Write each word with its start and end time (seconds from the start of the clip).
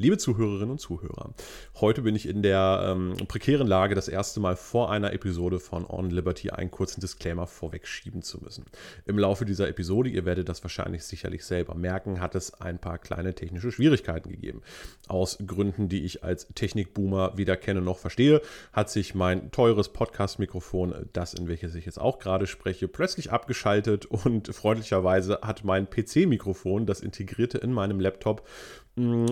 Liebe 0.00 0.16
Zuhörerinnen 0.16 0.70
und 0.70 0.78
Zuhörer, 0.78 1.34
heute 1.78 2.00
bin 2.00 2.16
ich 2.16 2.26
in 2.26 2.40
der 2.40 2.86
ähm, 2.86 3.16
prekären 3.28 3.66
Lage, 3.66 3.94
das 3.94 4.08
erste 4.08 4.40
Mal 4.40 4.56
vor 4.56 4.90
einer 4.90 5.12
Episode 5.12 5.60
von 5.60 5.84
On 5.86 6.08
Liberty 6.08 6.48
einen 6.48 6.70
kurzen 6.70 7.02
Disclaimer 7.02 7.46
vorwegschieben 7.46 8.22
zu 8.22 8.42
müssen. 8.42 8.64
Im 9.04 9.18
Laufe 9.18 9.44
dieser 9.44 9.68
Episode, 9.68 10.08
ihr 10.08 10.24
werdet 10.24 10.48
das 10.48 10.64
wahrscheinlich 10.64 11.04
sicherlich 11.04 11.44
selber 11.44 11.74
merken, 11.74 12.22
hat 12.22 12.34
es 12.34 12.54
ein 12.62 12.78
paar 12.78 12.96
kleine 12.96 13.34
technische 13.34 13.70
Schwierigkeiten 13.70 14.30
gegeben. 14.30 14.62
Aus 15.06 15.36
Gründen, 15.46 15.90
die 15.90 16.02
ich 16.06 16.24
als 16.24 16.48
Technikboomer 16.54 17.36
weder 17.36 17.58
kenne 17.58 17.82
noch 17.82 17.98
verstehe, 17.98 18.40
hat 18.72 18.88
sich 18.88 19.14
mein 19.14 19.50
teures 19.50 19.90
Podcast-Mikrofon, 19.90 20.94
das 21.12 21.34
in 21.34 21.46
welches 21.46 21.74
ich 21.74 21.84
jetzt 21.84 22.00
auch 22.00 22.18
gerade 22.18 22.46
spreche, 22.46 22.88
plötzlich 22.88 23.32
abgeschaltet 23.32 24.06
und 24.06 24.48
freundlicherweise 24.48 25.40
hat 25.42 25.62
mein 25.62 25.90
PC-Mikrofon, 25.90 26.86
das 26.86 27.02
integrierte 27.02 27.58
in 27.58 27.74
meinem 27.74 28.00
Laptop, 28.00 28.48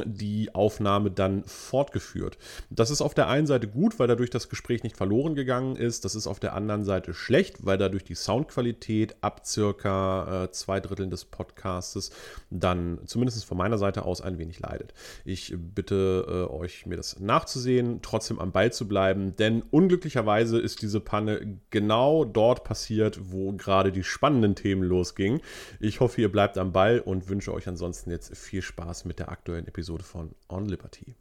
die 0.04 0.54
Aufnahme 0.54 1.10
dann 1.10 1.44
fortgeführt. 1.44 2.38
Das 2.70 2.90
ist 2.90 3.00
auf 3.00 3.14
der 3.14 3.28
einen 3.28 3.46
Seite 3.46 3.68
gut, 3.68 3.98
weil 3.98 4.08
dadurch 4.08 4.30
das 4.30 4.48
Gespräch 4.48 4.82
nicht 4.82 4.96
verloren 4.96 5.34
gegangen 5.34 5.76
ist. 5.76 6.04
Das 6.04 6.14
ist 6.14 6.26
auf 6.26 6.40
der 6.40 6.54
anderen 6.54 6.84
Seite 6.84 7.14
schlecht, 7.14 7.64
weil 7.64 7.78
dadurch 7.78 8.04
die 8.04 8.14
Soundqualität 8.14 9.16
ab 9.20 9.42
circa 9.44 10.44
äh, 10.44 10.50
zwei 10.50 10.80
Dritteln 10.80 11.10
des 11.10 11.24
Podcastes 11.24 12.10
dann 12.50 12.98
zumindest 13.06 13.44
von 13.44 13.58
meiner 13.58 13.78
Seite 13.78 14.04
aus 14.04 14.20
ein 14.20 14.38
wenig 14.38 14.60
leidet. 14.60 14.94
Ich 15.24 15.54
bitte 15.56 16.48
äh, 16.48 16.52
euch, 16.52 16.86
mir 16.86 16.96
das 16.96 17.20
nachzusehen, 17.20 18.00
trotzdem 18.02 18.38
am 18.38 18.52
Ball 18.52 18.72
zu 18.72 18.88
bleiben, 18.88 19.36
denn 19.36 19.62
unglücklicherweise 19.62 20.58
ist 20.58 20.82
diese 20.82 21.00
Panne 21.00 21.58
genau 21.70 22.24
dort 22.24 22.64
passiert, 22.64 23.18
wo 23.32 23.52
gerade 23.52 23.92
die 23.92 24.04
spannenden 24.04 24.54
Themen 24.54 24.82
losgingen. 24.82 25.40
Ich 25.80 26.00
hoffe, 26.00 26.20
ihr 26.20 26.30
bleibt 26.30 26.58
am 26.58 26.72
Ball 26.72 27.00
und 27.00 27.28
wünsche 27.28 27.52
euch 27.52 27.68
ansonsten 27.68 28.10
jetzt 28.10 28.36
viel 28.36 28.62
Spaß 28.62 29.04
mit 29.04 29.18
der 29.18 29.30
aktuellen 29.30 29.57
Episode 29.66 30.04
von 30.04 30.34
On 30.48 30.66
Liberty. 30.66 31.16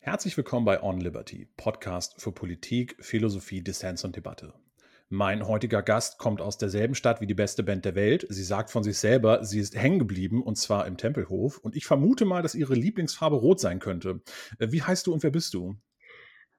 Herzlich 0.00 0.36
willkommen 0.36 0.64
bei 0.64 0.82
On 0.82 0.98
Liberty, 0.98 1.46
Podcast 1.56 2.20
für 2.20 2.32
Politik, 2.32 2.96
Philosophie, 3.00 3.62
Dissens 3.62 4.02
und 4.02 4.16
Debatte. 4.16 4.54
Mein 5.12 5.46
heutiger 5.46 5.82
Gast 5.82 6.18
kommt 6.18 6.40
aus 6.40 6.56
derselben 6.56 6.94
Stadt 6.94 7.20
wie 7.20 7.26
die 7.26 7.34
beste 7.34 7.62
Band 7.62 7.84
der 7.84 7.96
Welt. 7.96 8.24
Sie 8.28 8.44
sagt 8.44 8.70
von 8.70 8.84
sich 8.84 8.96
selber, 8.96 9.44
sie 9.44 9.58
ist 9.58 9.76
hängen 9.76 9.98
geblieben 9.98 10.42
und 10.42 10.56
zwar 10.56 10.86
im 10.86 10.96
Tempelhof. 10.96 11.58
Und 11.58 11.74
ich 11.74 11.84
vermute 11.84 12.24
mal, 12.24 12.42
dass 12.42 12.54
ihre 12.54 12.74
Lieblingsfarbe 12.74 13.36
rot 13.36 13.58
sein 13.58 13.80
könnte. 13.80 14.22
Äh, 14.58 14.70
wie 14.70 14.82
heißt 14.82 15.06
du 15.06 15.12
und 15.12 15.22
wer 15.22 15.30
bist 15.30 15.52
du? 15.52 15.74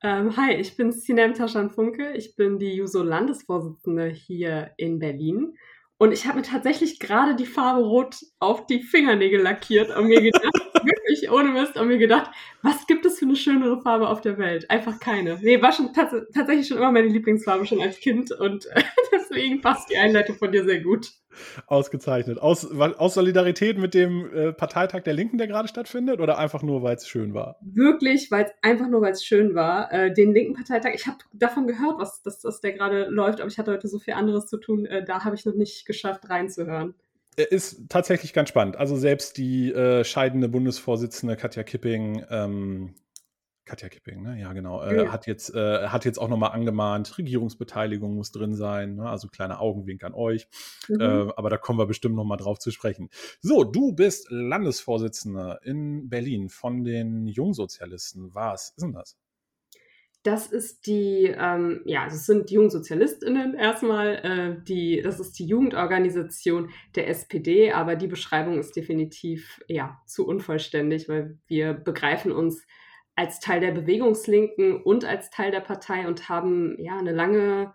Ähm, 0.04 0.36
hi, 0.36 0.56
ich 0.56 0.76
bin 0.76 0.92
Sinem 0.92 1.34
Taschan 1.34 1.70
Funke. 1.70 2.12
Ich 2.14 2.36
bin 2.36 2.60
die 2.60 2.74
Juso-Landesvorsitzende 2.74 4.08
hier 4.08 4.72
in 4.76 5.00
Berlin. 5.00 5.56
Und 6.02 6.14
ich 6.14 6.26
habe 6.26 6.38
mir 6.38 6.44
tatsächlich 6.44 7.00
gerade 7.00 7.36
die 7.36 7.46
Farbe 7.46 7.82
Rot 7.82 8.26
auf 8.40 8.66
die 8.66 8.82
Fingernägel 8.82 9.40
lackiert 9.40 9.96
und 9.96 10.08
mir 10.08 10.20
gedacht, 10.20 10.44
wirklich 11.04 11.32
ohne 11.32 11.50
Mist, 11.50 11.78
und 11.78 11.88
mir 11.88 11.98
gedacht, 11.98 12.32
was 12.62 12.88
gibt 12.88 13.06
es 13.06 13.20
für 13.20 13.26
eine 13.26 13.36
schönere 13.36 13.82
Farbe 13.82 14.08
auf 14.08 14.22
der 14.22 14.38
Welt? 14.38 14.70
Einfach 14.70 15.00
keine. 15.00 15.40
Nee, 15.42 15.62
war 15.62 15.72
schon 15.72 15.94
tats 15.94 16.14
tatsächlich 16.34 16.68
schon 16.68 16.78
immer 16.78 16.92
meine 16.92 17.08
Lieblingsfarbe, 17.08 17.66
schon 17.66 17.82
als 17.82 18.00
Kind. 18.00 18.32
Und 18.32 18.68
deswegen 19.12 19.62
passt 19.62 19.90
die 19.90 19.98
Einleitung 19.98 20.38
von 20.38 20.52
dir 20.52 20.64
sehr 20.64 20.82
gut. 20.82 21.12
Ausgezeichnet. 21.68 22.40
Aus, 22.40 22.70
aus 22.72 23.14
Solidarität 23.14 23.78
mit 23.78 23.94
dem 23.94 24.30
äh, 24.34 24.54
Parteitag 24.54 25.04
der 25.04 25.14
Linken, 25.14 25.38
der 25.38 25.48
gerade 25.48 25.68
stattfindet, 25.68 26.20
oder 26.20 26.38
einfach 26.38 26.62
nur, 26.62 26.84
weil 26.84 26.96
es 26.96 27.08
schön 27.08 27.34
war? 27.34 27.58
Wirklich, 27.62 28.32
weil 28.32 28.46
es 28.46 28.52
einfach 28.62 28.90
nur, 28.90 29.02
weil 29.02 29.14
es 29.14 29.24
schön 29.24 29.56
war. 29.56 29.92
Äh, 29.92 30.14
den 30.14 30.34
linken 30.34 30.54
Parteitag, 30.54 30.92
ich 30.94 31.08
habe 31.08 31.18
davon 31.34 31.68
gehört, 31.68 32.00
was 32.00 32.22
dass, 32.22 32.40
dass 32.40 32.62
der 32.62 32.74
gerade 32.74 33.06
läuft, 33.06 33.40
aber 33.40 33.50
ich 33.50 33.58
hatte 33.58 33.72
heute 33.72 33.88
so 33.88 34.00
viel 34.00 34.14
anderes 34.14 34.48
zu 34.48 34.58
tun, 34.58 34.86
äh, 34.86 35.04
da 35.04 35.24
habe 35.24 35.36
ich 35.36 35.46
noch 35.46 35.56
nicht 35.56 35.86
geschafft, 35.86 36.30
reinzuhören. 36.30 36.96
Er 37.38 37.52
ist 37.52 37.90
tatsächlich 37.90 38.34
ganz 38.34 38.50
spannend. 38.50 38.76
Also 38.76 38.96
selbst 38.96 39.38
die 39.38 39.72
äh, 39.72 40.04
scheidende 40.04 40.50
Bundesvorsitzende 40.50 41.38
Katja 41.38 41.64
Kipping 41.64 42.24
ähm, 42.30 42.96
Katja 43.66 43.90
Kipping, 43.90 44.22
ne? 44.22 44.40
Ja, 44.40 44.54
genau. 44.54 44.84
Äh, 44.84 45.06
ja. 45.06 45.12
Hat, 45.12 45.28
jetzt, 45.28 45.54
äh, 45.54 45.88
hat 45.88 46.04
jetzt 46.04 46.18
auch 46.18 46.28
nochmal 46.28 46.52
angemahnt, 46.52 47.18
Regierungsbeteiligung 47.18 48.16
muss 48.16 48.32
drin 48.32 48.56
sein. 48.56 48.96
Ne? 48.96 49.08
Also 49.08 49.28
kleiner 49.28 49.62
Augenwink 49.62 50.04
an 50.04 50.14
euch. 50.14 50.48
Mhm. 50.90 51.00
Äh, 51.00 51.32
aber 51.36 51.50
da 51.50 51.58
kommen 51.58 51.80
wir 51.80 51.86
bestimmt 51.86 52.16
nochmal 52.16 52.38
drauf 52.38 52.60
zu 52.60 52.72
sprechen. 52.72 53.10
So, 53.40 53.64
du 53.64 53.94
bist 53.94 54.28
Landesvorsitzende 54.30 55.60
in 55.64 56.10
Berlin 56.10 56.50
von 56.50 56.84
den 56.84 57.28
Jungsozialisten. 57.28 58.34
Was 58.34 58.72
ist 58.72 58.82
denn 58.82 58.94
das? 58.94 59.18
Das 60.24 60.48
ist 60.48 60.86
die, 60.86 61.34
ähm, 61.36 61.82
ja, 61.86 62.06
das 62.06 62.28
sind 62.28 62.52
die 62.52 62.54
JungsozialistInnen 62.54 63.56
erstmal, 63.56 64.16
äh, 64.18 64.64
die, 64.64 65.02
das 65.02 65.20
ist 65.20 65.40
die 65.40 65.48
Jugendorganisation 65.48 66.70
der 66.96 67.08
SPD, 67.10 67.72
aber 67.72 67.96
die 67.96 68.08
Beschreibung 68.08 68.60
ist 68.60 68.76
definitiv, 68.76 69.60
ja, 69.68 70.00
zu 70.06 70.28
unvollständig, 70.28 71.10
weil 71.10 71.40
wir 71.48 71.74
begreifen 71.74 72.32
uns 72.32 72.64
als 73.16 73.40
Teil 73.40 73.62
der 73.62 73.72
Bewegungslinken 73.72 74.82
und 74.84 75.06
als 75.06 75.32
Teil 75.32 75.52
der 75.52 75.60
Partei 75.60 76.08
und 76.08 76.30
haben 76.30 76.76
ja 76.80 76.98
eine 76.98 77.14
lange 77.14 77.74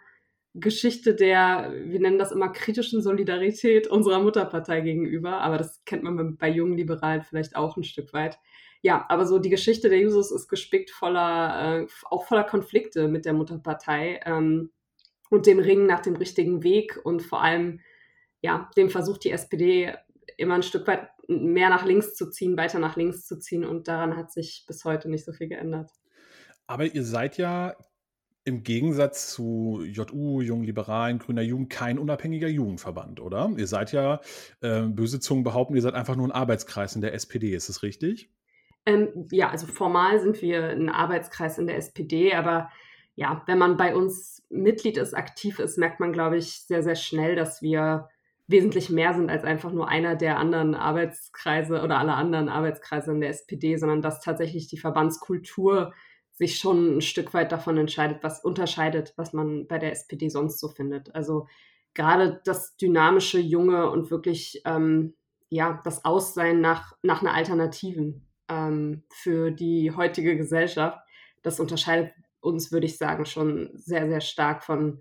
Geschichte 0.55 1.15
der, 1.15 1.73
wir 1.85 2.01
nennen 2.01 2.19
das 2.19 2.33
immer 2.33 2.49
kritischen 2.49 3.03
Solidarität 3.03 3.89
unserer 3.89 4.21
Mutterpartei 4.21 4.81
gegenüber, 4.81 5.41
aber 5.41 5.59
das 5.59 5.85
kennt 5.85 6.03
man 6.03 6.37
bei 6.39 6.49
jungen 6.49 6.79
Liberalen 6.79 7.23
vielleicht 7.23 7.57
auch 7.57 7.77
ein 7.77 7.85
Stück 7.85 8.13
weit. 8.15 8.39
Ja, 8.87 9.05
aber 9.09 9.27
so 9.27 9.41
die 9.41 9.51
Geschichte 9.51 9.89
der 9.89 9.99
Jusos 9.99 10.31
ist 10.31 10.47
gespickt 10.47 10.93
voller, 10.93 11.81
äh, 11.81 11.87
auch 12.05 12.25
voller 12.25 12.45
Konflikte 12.45 13.09
mit 13.09 13.25
der 13.25 13.33
Mutterpartei 13.33 14.21
ähm, 14.25 14.71
und 15.29 15.47
dem 15.47 15.59
Ringen 15.59 15.87
nach 15.87 15.99
dem 15.99 16.15
richtigen 16.15 16.63
Weg 16.63 16.97
und 17.03 17.25
vor 17.25 17.43
allem, 17.43 17.81
ja, 18.43 18.71
dem 18.77 18.89
Versuch, 18.89 19.19
die 19.19 19.33
SPD 19.33 19.93
immer 20.37 20.55
ein 20.55 20.63
Stück 20.63 20.87
weit 20.87 21.09
mehr 21.27 21.69
nach 21.69 21.85
links 21.85 22.15
zu 22.15 22.31
ziehen, 22.31 22.57
weiter 22.57 22.79
nach 22.79 22.95
links 22.95 23.27
zu 23.27 23.41
ziehen. 23.41 23.65
Und 23.65 23.89
daran 23.89 24.17
hat 24.17 24.31
sich 24.31 24.63
bis 24.69 24.85
heute 24.85 25.11
nicht 25.11 25.25
so 25.25 25.33
viel 25.33 25.49
geändert. 25.49 25.91
Aber 26.69 26.85
ihr 26.85 27.03
seid 27.03 27.39
ja 27.39 27.75
im 28.45 28.63
Gegensatz 28.63 29.33
zu 29.33 29.83
JU, 29.85 30.43
Jungen 30.43 30.63
Liberalen, 30.63 31.19
Grüner 31.19 31.43
Jugend, 31.43 31.71
kein 31.71 31.99
unabhängiger 31.99 32.47
Jugendverband, 32.47 33.19
oder? 33.19 33.53
Ihr 33.57 33.67
seid 33.67 33.91
ja, 33.91 34.21
äh, 34.61 34.83
böse 34.83 35.19
Zungen 35.19 35.43
behaupten, 35.43 35.75
ihr 35.75 35.83
seid 35.83 35.95
einfach 35.95 36.15
nur 36.15 36.29
ein 36.29 36.31
Arbeitskreis 36.31 36.95
in 36.95 37.01
der 37.01 37.15
SPD, 37.15 37.53
ist 37.53 37.69
das 37.69 37.83
richtig? 37.83 38.31
Ähm, 38.87 39.27
ja, 39.33 39.51
also 39.51 39.67
formal 39.67 40.21
sind 40.21 40.41
wir 40.41 40.71
ein 40.71 40.89
Arbeitskreis 40.89 41.59
in 41.59 41.67
der 41.67 41.77
SPD, 41.77 42.35
aber 42.35 42.71
ja, 43.17 43.43
wenn 43.47 43.59
man 43.59 43.77
bei 43.77 43.97
uns 43.97 44.45
Mitglied 44.49 44.97
ist, 44.97 45.15
aktiv 45.15 45.59
ist, 45.59 45.77
merkt 45.77 46.01
man, 46.01 46.13
glaube 46.13 46.37
ich, 46.37 46.63
sehr, 46.67 46.83
sehr 46.83 46.95
schnell, 46.95 47.35
dass 47.35 47.63
wir 47.63 48.09
wesentlich 48.47 48.91
mehr 48.91 49.13
sind 49.15 49.29
als 49.29 49.43
einfach 49.43 49.73
nur 49.73 49.89
einer 49.89 50.15
der 50.15 50.39
anderen 50.39 50.75
Arbeitskreise 50.75 51.83
oder 51.83 51.99
aller 51.99 52.17
anderen 52.17 52.49
Arbeitskreise 52.49 53.11
in 53.11 53.21
der 53.21 53.31
SPD, 53.31 53.77
sondern 53.77 54.03
dass 54.03 54.21
tatsächlich 54.21 54.69
die 54.69 54.79
Verbandskultur 54.79 55.93
sich 56.33 56.59
schon 56.59 56.99
ein 56.99 57.01
Stück 57.01 57.35
weit 57.35 57.51
davon 57.51 57.79
entscheidet, 57.79 58.23
was 58.23 58.45
unterscheidet, 58.45 59.15
was 59.17 59.33
man 59.33 59.67
bei 59.67 59.79
der 59.79 59.93
SPD 59.93 60.29
sonst 60.29 60.61
so 60.61 60.69
findet. 60.69 61.13
Also 61.15 61.49
gerade 61.95 62.41
das 62.45 62.77
dynamische, 62.77 63.41
junge 63.41 63.91
und 63.91 64.11
wirklich 64.11 64.63
ähm, 64.65 65.15
ja 65.49 65.81
das 65.85 66.05
Aussein 66.05 66.61
nach 66.61 66.93
nach 67.03 67.23
einer 67.23 67.35
Alternativen 67.35 68.26
ähm, 68.49 69.03
für 69.11 69.51
die 69.51 69.93
heutige 69.93 70.37
Gesellschaft, 70.37 70.99
das 71.43 71.61
unterscheidet 71.61 72.13
uns, 72.41 72.73
würde 72.73 72.87
ich 72.87 72.97
sagen, 72.99 73.27
schon 73.27 73.71
sehr 73.75 74.09
sehr 74.09 74.21
stark 74.21 74.63
von 74.65 75.01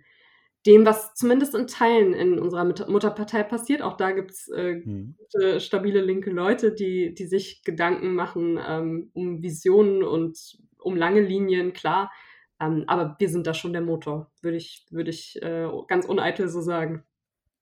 dem, 0.66 0.86
was 0.86 1.14
zumindest 1.14 1.54
in 1.54 1.68
Teilen 1.68 2.14
in 2.14 2.40
unserer 2.40 2.66
Mutterpartei 2.66 3.44
passiert. 3.44 3.82
Auch 3.82 3.98
da 3.98 4.12
gibt 4.12 4.32
es 4.32 4.48
äh, 4.48 4.82
mhm. 4.84 5.16
stabile 5.60 6.02
linke 6.02 6.32
Leute, 6.32 6.74
die, 6.74 7.14
die 7.14 7.28
sich 7.28 7.64
Gedanken 7.64 8.16
machen 8.16 8.60
ähm, 8.68 9.12
um 9.14 9.44
Visionen 9.44 10.04
und 10.04 10.58
um 10.80 10.96
lange 10.96 11.22
Linien, 11.22 11.74
klar. 11.74 12.12
Ähm, 12.60 12.86
aber 12.88 13.16
wir 13.20 13.30
sind 13.30 13.46
da 13.46 13.54
schon 13.54 13.74
der 13.74 13.82
Motor, 13.82 14.32
würde 14.42 14.58
ich, 14.58 14.86
würd 14.90 15.08
ich 15.08 15.42
äh, 15.42 15.68
ganz 15.88 16.06
uneitel 16.06 16.48
so 16.48 16.62
sagen. 16.62 17.04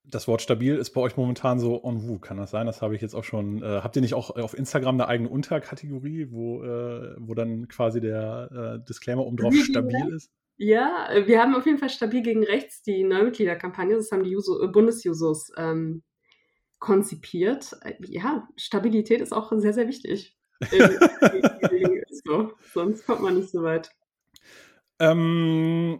Das 0.06 0.28
Wort 0.28 0.42
stabil 0.42 0.76
ist 0.76 0.90
bei 0.90 1.00
euch 1.00 1.16
momentan 1.16 1.58
so 1.58 1.82
en 1.82 2.06
vous. 2.06 2.20
Kann 2.20 2.36
das 2.36 2.50
sein? 2.50 2.66
Das 2.66 2.82
habe 2.82 2.94
ich 2.94 3.00
jetzt 3.00 3.14
auch 3.14 3.24
schon. 3.24 3.62
Äh, 3.62 3.80
habt 3.82 3.96
ihr 3.96 4.02
nicht 4.02 4.14
auch 4.14 4.30
auf 4.30 4.56
Instagram 4.56 4.96
eine 4.96 5.08
eigene 5.08 5.28
Unterkategorie, 5.30 6.28
wo, 6.30 6.62
äh, 6.62 7.14
wo 7.18 7.34
dann 7.34 7.68
quasi 7.68 8.00
der 8.00 8.78
äh, 8.82 8.84
Disclaimer 8.86 9.24
oben 9.24 9.36
drauf 9.36 9.54
stabil 9.54 10.14
ist? 10.14 10.30
Ja, 10.56 11.08
äh, 11.10 11.26
wir 11.26 11.40
haben 11.40 11.54
auf 11.54 11.66
jeden 11.66 11.78
Fall 11.78 11.90
stabil 11.90 12.22
gegen 12.22 12.44
rechts 12.44 12.82
die 12.82 13.02
Neumitgliederkampagne, 13.02 13.96
das 13.96 14.12
haben 14.12 14.24
die 14.24 14.30
Juso, 14.30 14.62
äh, 14.62 14.68
Bundesjusos 14.68 15.50
ähm, 15.56 16.02
konzipiert. 16.78 17.72
Äh, 17.82 17.94
ja, 18.00 18.48
Stabilität 18.56 19.20
ist 19.20 19.32
auch 19.32 19.52
sehr, 19.56 19.72
sehr 19.72 19.88
wichtig. 19.88 20.36
so, 22.24 22.52
sonst 22.72 23.06
kommt 23.06 23.22
man 23.22 23.36
nicht 23.36 23.50
so 23.50 23.62
weit. 23.62 23.90
Ähm, 25.00 25.98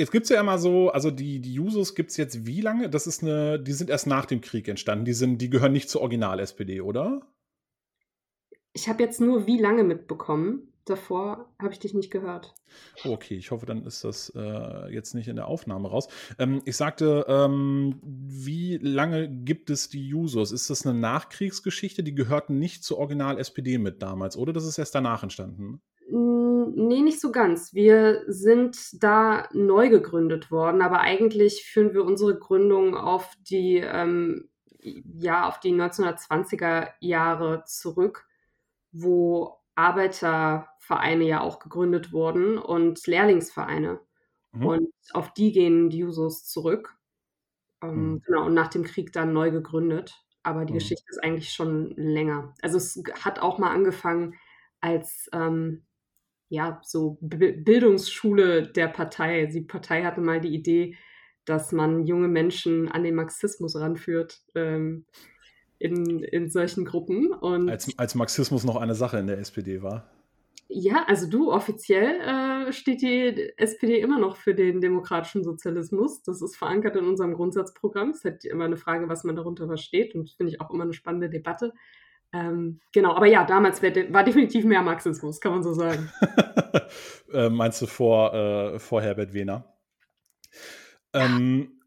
jetzt 0.00 0.10
gibt 0.10 0.24
es 0.24 0.30
ja 0.30 0.40
immer 0.40 0.58
so, 0.58 0.90
also 0.90 1.10
die, 1.10 1.40
die 1.40 1.54
Jusos 1.54 1.94
gibt 1.94 2.10
es 2.10 2.16
jetzt 2.16 2.46
wie 2.46 2.60
lange? 2.60 2.90
Das 2.90 3.06
ist 3.06 3.22
eine, 3.22 3.60
die 3.60 3.72
sind 3.72 3.90
erst 3.90 4.06
nach 4.06 4.26
dem 4.26 4.40
Krieg 4.40 4.66
entstanden. 4.66 5.04
Die, 5.04 5.12
sind, 5.12 5.38
die 5.38 5.50
gehören 5.50 5.72
nicht 5.72 5.88
zur 5.88 6.00
Original-SPD, 6.00 6.80
oder? 6.80 7.20
Ich 8.72 8.88
habe 8.88 9.02
jetzt 9.02 9.20
nur 9.20 9.46
wie 9.46 9.58
lange 9.58 9.84
mitbekommen. 9.84 10.72
davor 10.86 11.52
habe 11.60 11.72
ich 11.72 11.78
dich 11.78 11.94
nicht 11.94 12.10
gehört. 12.10 12.54
Okay, 13.04 13.36
ich 13.36 13.50
hoffe, 13.52 13.66
dann 13.66 13.84
ist 13.84 14.02
das 14.02 14.32
äh, 14.34 14.92
jetzt 14.92 15.14
nicht 15.14 15.28
in 15.28 15.36
der 15.36 15.46
Aufnahme 15.46 15.88
raus. 15.88 16.08
Ähm, 16.38 16.62
ich 16.64 16.76
sagte, 16.76 17.26
ähm, 17.28 18.00
wie 18.02 18.78
lange 18.78 19.28
gibt 19.28 19.70
es 19.70 19.88
die 19.88 20.08
Jusos? 20.08 20.50
Ist 20.50 20.70
das 20.70 20.84
eine 20.86 20.98
Nachkriegsgeschichte? 20.98 22.02
Die 22.02 22.14
gehörten 22.14 22.58
nicht 22.58 22.82
zur 22.82 22.98
Original-SPD 22.98 23.78
mit 23.78 24.02
damals, 24.02 24.36
oder? 24.36 24.52
Das 24.52 24.64
ist 24.64 24.78
erst 24.78 24.94
danach 24.94 25.22
entstanden? 25.22 25.80
Nee, 26.74 27.02
nicht 27.02 27.20
so 27.20 27.32
ganz. 27.32 27.74
Wir 27.74 28.24
sind 28.26 29.02
da 29.02 29.48
neu 29.52 29.88
gegründet 29.88 30.50
worden, 30.50 30.82
aber 30.82 31.00
eigentlich 31.00 31.64
führen 31.64 31.94
wir 31.94 32.04
unsere 32.04 32.38
Gründung 32.38 32.96
auf 32.96 33.32
die, 33.40 33.76
ähm, 33.76 34.48
ja, 34.80 35.48
auf 35.48 35.60
die 35.60 35.72
1920er 35.72 36.88
Jahre 37.00 37.64
zurück, 37.66 38.26
wo 38.92 39.58
Arbeitervereine 39.74 41.24
ja 41.24 41.40
auch 41.40 41.58
gegründet 41.58 42.12
wurden 42.12 42.58
und 42.58 43.06
Lehrlingsvereine. 43.06 44.00
Mhm. 44.52 44.66
Und 44.66 44.92
auf 45.12 45.32
die 45.32 45.52
gehen 45.52 45.90
die 45.90 45.98
Jusos 45.98 46.46
zurück. 46.46 46.96
Ähm, 47.82 48.12
mhm. 48.12 48.22
Genau, 48.26 48.46
und 48.46 48.54
nach 48.54 48.68
dem 48.68 48.84
Krieg 48.84 49.12
dann 49.12 49.32
neu 49.32 49.50
gegründet. 49.50 50.24
Aber 50.42 50.64
die 50.64 50.72
mhm. 50.72 50.78
Geschichte 50.78 51.04
ist 51.08 51.22
eigentlich 51.22 51.52
schon 51.52 51.90
länger. 51.96 52.54
Also 52.62 52.76
es 52.76 53.02
hat 53.22 53.40
auch 53.40 53.58
mal 53.58 53.70
angefangen 53.70 54.34
als 54.80 55.28
ähm, 55.32 55.84
ja, 56.50 56.80
so 56.84 57.16
B 57.20 57.52
Bildungsschule 57.52 58.66
der 58.66 58.88
Partei. 58.88 59.46
Die 59.46 59.62
Partei 59.62 60.02
hatte 60.02 60.20
mal 60.20 60.40
die 60.40 60.52
Idee, 60.52 60.96
dass 61.44 61.72
man 61.72 62.04
junge 62.04 62.28
Menschen 62.28 62.88
an 62.88 63.04
den 63.04 63.14
Marxismus 63.14 63.76
ranführt 63.76 64.42
ähm, 64.54 65.06
in, 65.78 66.22
in 66.24 66.50
solchen 66.50 66.84
Gruppen. 66.84 67.32
Und 67.32 67.70
als, 67.70 67.96
als 67.98 68.14
Marxismus 68.16 68.64
noch 68.64 68.76
eine 68.76 68.96
Sache 68.96 69.18
in 69.18 69.28
der 69.28 69.38
SPD 69.38 69.80
war. 69.80 70.10
Ja, 70.72 71.04
also 71.06 71.28
du, 71.28 71.52
offiziell 71.52 72.20
äh, 72.20 72.72
steht 72.72 73.02
die 73.02 73.52
SPD 73.56 74.00
immer 74.00 74.18
noch 74.18 74.36
für 74.36 74.54
den 74.54 74.80
demokratischen 74.80 75.44
Sozialismus. 75.44 76.22
Das 76.22 76.42
ist 76.42 76.56
verankert 76.56 76.96
in 76.96 77.06
unserem 77.06 77.34
Grundsatzprogramm. 77.34 78.10
Es 78.10 78.18
ist 78.18 78.24
halt 78.24 78.44
immer 78.44 78.64
eine 78.64 78.76
Frage, 78.76 79.08
was 79.08 79.24
man 79.24 79.36
darunter 79.36 79.66
versteht 79.66 80.14
und 80.14 80.30
finde 80.30 80.52
ich 80.52 80.60
auch 80.60 80.70
immer 80.70 80.84
eine 80.84 80.92
spannende 80.92 81.30
Debatte. 81.30 81.72
Ähm, 82.32 82.80
genau, 82.92 83.14
aber 83.14 83.26
ja, 83.26 83.44
damals 83.44 83.82
war 83.82 84.24
definitiv 84.24 84.64
mehr 84.64 84.82
Marxismus, 84.82 85.40
kann 85.40 85.52
man 85.52 85.62
so 85.62 85.72
sagen. 85.72 86.12
äh, 87.32 87.48
meinst 87.48 87.82
du 87.82 87.86
vor, 87.86 88.32
äh, 88.34 88.78
vor 88.78 89.02
Herbert 89.02 89.32
Wehner? 89.32 89.76
Ähm, 91.12 91.80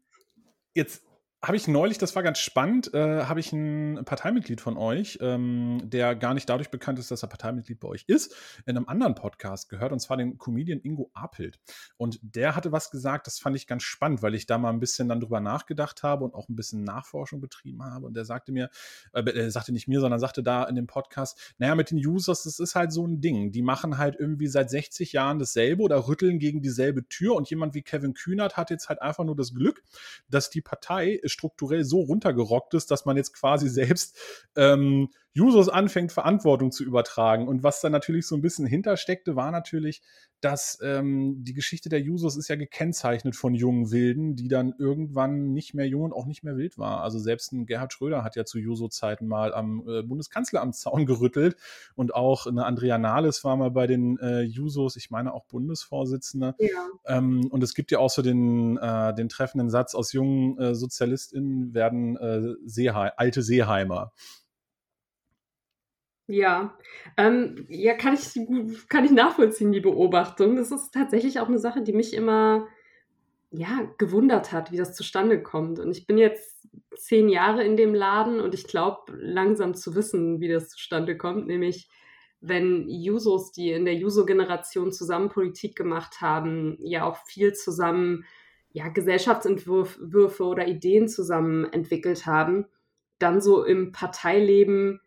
jetzt 0.74 1.06
habe 1.46 1.56
ich 1.56 1.68
neulich, 1.68 1.98
das 1.98 2.16
war 2.16 2.22
ganz 2.22 2.38
spannend, 2.38 2.94
äh, 2.94 3.24
habe 3.24 3.38
ich 3.38 3.52
ein 3.52 4.02
Parteimitglied 4.04 4.60
von 4.62 4.78
euch, 4.78 5.18
ähm, 5.20 5.78
der 5.84 6.14
gar 6.14 6.32
nicht 6.32 6.48
dadurch 6.48 6.70
bekannt 6.70 6.98
ist, 6.98 7.10
dass 7.10 7.22
er 7.22 7.28
Parteimitglied 7.28 7.80
bei 7.80 7.88
euch 7.88 8.04
ist, 8.06 8.34
in 8.64 8.76
einem 8.76 8.88
anderen 8.88 9.14
Podcast 9.14 9.68
gehört, 9.68 9.92
und 9.92 10.00
zwar 10.00 10.16
den 10.16 10.38
Comedian 10.38 10.80
Ingo 10.80 11.10
Apelt. 11.12 11.60
Und 11.98 12.18
der 12.22 12.56
hatte 12.56 12.72
was 12.72 12.90
gesagt, 12.90 13.26
das 13.26 13.38
fand 13.38 13.56
ich 13.56 13.66
ganz 13.66 13.82
spannend, 13.82 14.22
weil 14.22 14.34
ich 14.34 14.46
da 14.46 14.56
mal 14.56 14.70
ein 14.70 14.80
bisschen 14.80 15.08
dann 15.08 15.20
drüber 15.20 15.40
nachgedacht 15.40 16.02
habe 16.02 16.24
und 16.24 16.34
auch 16.34 16.48
ein 16.48 16.56
bisschen 16.56 16.82
Nachforschung 16.82 17.40
betrieben 17.40 17.84
habe. 17.84 18.06
Und 18.06 18.14
der 18.14 18.24
sagte 18.24 18.50
mir, 18.50 18.70
äh, 19.12 19.22
er 19.22 19.50
sagte 19.50 19.72
nicht 19.72 19.86
mir, 19.86 20.00
sondern 20.00 20.20
sagte 20.20 20.42
da 20.42 20.64
in 20.64 20.76
dem 20.76 20.86
Podcast, 20.86 21.54
naja, 21.58 21.74
mit 21.74 21.90
den 21.90 21.98
Users, 21.98 22.44
das 22.44 22.58
ist 22.58 22.74
halt 22.74 22.90
so 22.90 23.06
ein 23.06 23.20
Ding. 23.20 23.52
Die 23.52 23.62
machen 23.62 23.98
halt 23.98 24.16
irgendwie 24.18 24.46
seit 24.46 24.70
60 24.70 25.12
Jahren 25.12 25.38
dasselbe 25.38 25.82
oder 25.82 26.08
rütteln 26.08 26.38
gegen 26.38 26.62
dieselbe 26.62 27.06
Tür. 27.08 27.34
Und 27.34 27.50
jemand 27.50 27.74
wie 27.74 27.82
Kevin 27.82 28.14
Kühnert 28.14 28.56
hat 28.56 28.70
jetzt 28.70 28.88
halt 28.88 29.02
einfach 29.02 29.24
nur 29.24 29.36
das 29.36 29.52
Glück, 29.54 29.82
dass 30.28 30.48
die 30.48 30.62
Partei 30.62 31.20
strukturell 31.34 31.84
so 31.84 32.00
runtergerockt 32.00 32.74
ist, 32.74 32.90
dass 32.90 33.04
man 33.04 33.16
jetzt 33.16 33.34
quasi 33.34 33.68
selbst 33.68 34.16
ähm, 34.56 35.10
Jusos 35.36 35.68
anfängt, 35.68 36.12
Verantwortung 36.12 36.70
zu 36.70 36.84
übertragen. 36.84 37.48
Und 37.48 37.64
was 37.64 37.80
da 37.80 37.90
natürlich 37.90 38.26
so 38.26 38.36
ein 38.36 38.40
bisschen 38.40 38.66
hintersteckte, 38.66 39.34
war 39.34 39.50
natürlich, 39.50 40.00
dass 40.40 40.78
ähm, 40.80 41.42
die 41.42 41.54
Geschichte 41.54 41.88
der 41.88 42.00
Jusos 42.00 42.36
ist 42.36 42.48
ja 42.48 42.54
gekennzeichnet 42.54 43.34
von 43.34 43.54
jungen 43.54 43.90
Wilden, 43.90 44.36
die 44.36 44.46
dann 44.46 44.74
irgendwann 44.78 45.52
nicht 45.52 45.74
mehr 45.74 45.88
jung 45.88 46.02
und 46.02 46.12
auch 46.12 46.26
nicht 46.26 46.44
mehr 46.44 46.56
wild 46.56 46.78
war. 46.78 47.02
Also 47.02 47.18
selbst 47.18 47.52
ein 47.52 47.66
Gerhard 47.66 47.92
Schröder 47.92 48.22
hat 48.22 48.36
ja 48.36 48.44
zu 48.44 48.58
Juso-Zeiten 48.58 49.26
mal 49.26 49.52
am 49.52 49.82
äh, 49.88 50.02
Bundeskanzleramtszaun 50.02 51.04
gerüttelt 51.06 51.56
und 51.96 52.14
auch 52.14 52.46
eine 52.46 52.64
Andrea 52.64 52.98
Nahles 52.98 53.42
war 53.42 53.56
mal 53.56 53.72
bei 53.72 53.88
den 53.88 54.18
äh, 54.18 54.42
Jusos, 54.42 54.94
ich 54.94 55.10
meine 55.10 55.34
auch 55.34 55.46
Bundesvorsitzende. 55.46 56.54
Ja. 56.58 56.88
Ähm, 57.06 57.48
und 57.50 57.62
es 57.64 57.74
gibt 57.74 57.90
ja 57.90 57.98
auch 57.98 58.10
so 58.10 58.22
den, 58.22 58.76
äh, 58.76 59.14
den 59.14 59.28
treffenden 59.28 59.68
Satz, 59.68 59.96
aus 59.96 60.12
jungen 60.12 60.58
äh, 60.58 60.74
SozialistInnen 60.76 61.74
werden 61.74 62.16
äh, 62.18 62.54
Seehe 62.66 62.94
alte 63.18 63.42
Seeheimer. 63.42 64.12
Ja, 66.26 66.78
ähm, 67.18 67.66
ja, 67.68 67.94
kann 67.94 68.14
ich, 68.14 68.34
kann 68.88 69.04
ich 69.04 69.10
nachvollziehen, 69.10 69.72
die 69.72 69.80
Beobachtung. 69.80 70.56
Das 70.56 70.70
ist 70.70 70.92
tatsächlich 70.92 71.38
auch 71.38 71.48
eine 71.48 71.58
Sache, 71.58 71.82
die 71.82 71.92
mich 71.92 72.14
immer, 72.14 72.66
ja, 73.50 73.90
gewundert 73.98 74.50
hat, 74.52 74.72
wie 74.72 74.78
das 74.78 74.94
zustande 74.94 75.42
kommt. 75.42 75.78
Und 75.78 75.90
ich 75.90 76.06
bin 76.06 76.16
jetzt 76.16 76.66
zehn 76.96 77.28
Jahre 77.28 77.62
in 77.64 77.76
dem 77.76 77.94
Laden 77.94 78.40
und 78.40 78.54
ich 78.54 78.66
glaube 78.66 79.12
langsam 79.16 79.74
zu 79.74 79.94
wissen, 79.94 80.40
wie 80.40 80.48
das 80.48 80.68
zustande 80.70 81.16
kommt, 81.16 81.46
nämlich 81.46 81.88
wenn 82.40 82.88
Jusos, 82.88 83.52
die 83.52 83.70
in 83.70 83.84
der 83.86 83.94
Juso-Generation 83.94 84.92
zusammen 84.92 85.30
Politik 85.30 85.76
gemacht 85.76 86.20
haben, 86.20 86.76
ja 86.80 87.04
auch 87.04 87.16
viel 87.26 87.54
zusammen, 87.54 88.24
ja, 88.72 88.88
Gesellschaftsentwürfe 88.88 90.44
oder 90.44 90.66
Ideen 90.68 91.08
zusammen 91.08 91.64
entwickelt 91.72 92.26
haben, 92.26 92.66
dann 93.18 93.40
so 93.40 93.64
im 93.64 93.92
Parteileben 93.92 95.00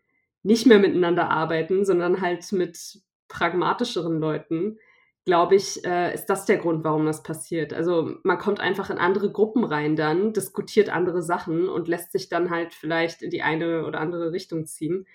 nicht 0.48 0.66
mehr 0.66 0.78
miteinander 0.78 1.28
arbeiten, 1.28 1.84
sondern 1.84 2.22
halt 2.22 2.50
mit 2.52 3.02
pragmatischeren 3.28 4.18
Leuten, 4.18 4.78
glaube 5.26 5.56
ich, 5.56 5.84
äh, 5.84 6.14
ist 6.14 6.24
das 6.24 6.46
der 6.46 6.56
Grund, 6.56 6.84
warum 6.84 7.04
das 7.04 7.22
passiert. 7.22 7.74
Also 7.74 8.14
man 8.22 8.38
kommt 8.38 8.58
einfach 8.58 8.88
in 8.88 8.96
andere 8.96 9.30
Gruppen 9.30 9.62
rein 9.62 9.94
dann, 9.94 10.32
diskutiert 10.32 10.88
andere 10.88 11.22
Sachen 11.22 11.68
und 11.68 11.86
lässt 11.86 12.12
sich 12.12 12.30
dann 12.30 12.48
halt 12.48 12.72
vielleicht 12.72 13.20
in 13.20 13.28
die 13.28 13.42
eine 13.42 13.84
oder 13.84 14.00
andere 14.00 14.32
Richtung 14.32 14.64
ziehen. 14.64 15.06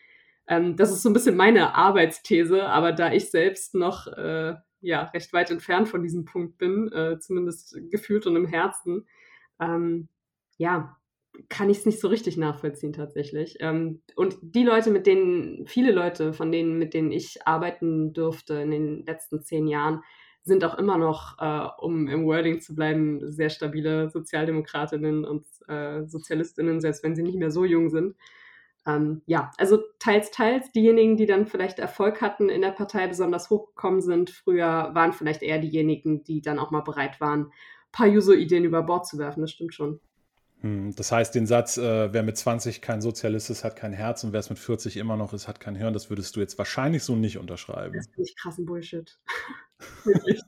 Ähm, 0.47 0.75
das 0.77 0.91
ist 0.91 1.01
so 1.01 1.09
ein 1.09 1.13
bisschen 1.13 1.35
meine 1.35 1.73
Arbeitsthese, 1.73 2.67
aber 2.69 2.91
da 2.91 3.11
ich 3.11 3.31
selbst 3.31 3.73
noch 3.73 4.05
äh, 4.05 4.53
ja, 4.81 5.03
recht 5.15 5.33
weit 5.33 5.49
entfernt 5.49 5.89
von 5.89 6.03
diesem 6.03 6.25
Punkt 6.25 6.59
bin, 6.59 6.91
äh, 6.91 7.17
zumindest 7.17 7.75
gefühlt 7.89 8.27
und 8.27 8.35
im 8.35 8.45
Herzen, 8.45 9.07
ähm, 9.59 10.09
ja, 10.57 10.95
kann 11.49 11.69
ich 11.69 11.79
es 11.79 11.85
nicht 11.85 11.99
so 11.99 12.07
richtig 12.07 12.37
nachvollziehen 12.37 12.93
tatsächlich. 12.93 13.57
Ähm, 13.59 14.01
und 14.15 14.37
die 14.41 14.63
Leute, 14.63 14.91
mit 14.91 15.07
denen, 15.07 15.65
viele 15.67 15.91
Leute, 15.91 16.33
von 16.33 16.51
denen, 16.51 16.77
mit 16.77 16.93
denen 16.93 17.11
ich 17.11 17.45
arbeiten 17.45 18.13
durfte 18.13 18.55
in 18.55 18.71
den 18.71 19.05
letzten 19.05 19.41
zehn 19.41 19.67
Jahren, 19.67 20.01
sind 20.43 20.65
auch 20.65 20.77
immer 20.77 20.97
noch, 20.97 21.37
äh, 21.39 21.67
um 21.79 22.07
im 22.07 22.25
Wording 22.25 22.59
zu 22.59 22.75
bleiben, 22.75 23.31
sehr 23.31 23.49
stabile 23.49 24.09
Sozialdemokratinnen 24.09 25.25
und 25.25 25.45
äh, 25.67 26.05
Sozialistinnen, 26.05 26.81
selbst 26.81 27.03
wenn 27.03 27.15
sie 27.15 27.23
nicht 27.23 27.37
mehr 27.37 27.51
so 27.51 27.63
jung 27.63 27.89
sind. 27.89 28.15
Ähm, 28.85 29.21
ja, 29.25 29.51
also 29.57 29.79
teils, 29.99 30.31
teils. 30.31 30.71
Diejenigen, 30.73 31.15
die 31.15 31.25
dann 31.25 31.47
vielleicht 31.47 31.79
Erfolg 31.79 32.21
hatten 32.21 32.49
in 32.49 32.61
der 32.61 32.71
Partei, 32.71 33.07
besonders 33.07 33.49
hochgekommen 33.49 34.01
sind, 34.01 34.29
früher 34.29 34.91
waren 34.93 35.13
vielleicht 35.13 35.41
eher 35.41 35.59
diejenigen, 35.59 36.23
die 36.25 36.41
dann 36.41 36.59
auch 36.59 36.71
mal 36.71 36.81
bereit 36.81 37.21
waren, 37.21 37.45
ein 37.45 37.51
paar 37.93 38.07
User-Ideen 38.07 38.65
über 38.65 38.83
Bord 38.83 39.07
zu 39.07 39.17
werfen. 39.17 39.41
Das 39.41 39.51
stimmt 39.51 39.73
schon. 39.73 40.01
Hm, 40.63 40.95
das 40.95 41.11
heißt, 41.11 41.35
den 41.35 41.45
Satz, 41.45 41.77
äh, 41.77 42.13
wer 42.13 42.23
mit 42.23 42.37
20 42.37 42.81
kein 42.81 43.01
Sozialist 43.01 43.49
ist, 43.49 43.63
hat 43.63 43.75
kein 43.75 43.93
Herz 43.93 44.23
und 44.23 44.31
wer 44.31 44.39
es 44.39 44.49
mit 44.49 44.59
40 44.59 44.97
immer 44.97 45.17
noch 45.17 45.33
ist, 45.33 45.47
hat 45.47 45.59
kein 45.59 45.75
Hirn, 45.75 45.93
das 45.93 46.09
würdest 46.09 46.35
du 46.35 46.39
jetzt 46.39 46.57
wahrscheinlich 46.57 47.03
so 47.03 47.15
nicht 47.15 47.37
unterschreiben. 47.37 47.93
Das 47.95 48.07
finde 48.07 48.29
ich 48.29 48.35
krassen 48.37 48.65
Bullshit. 48.65 49.19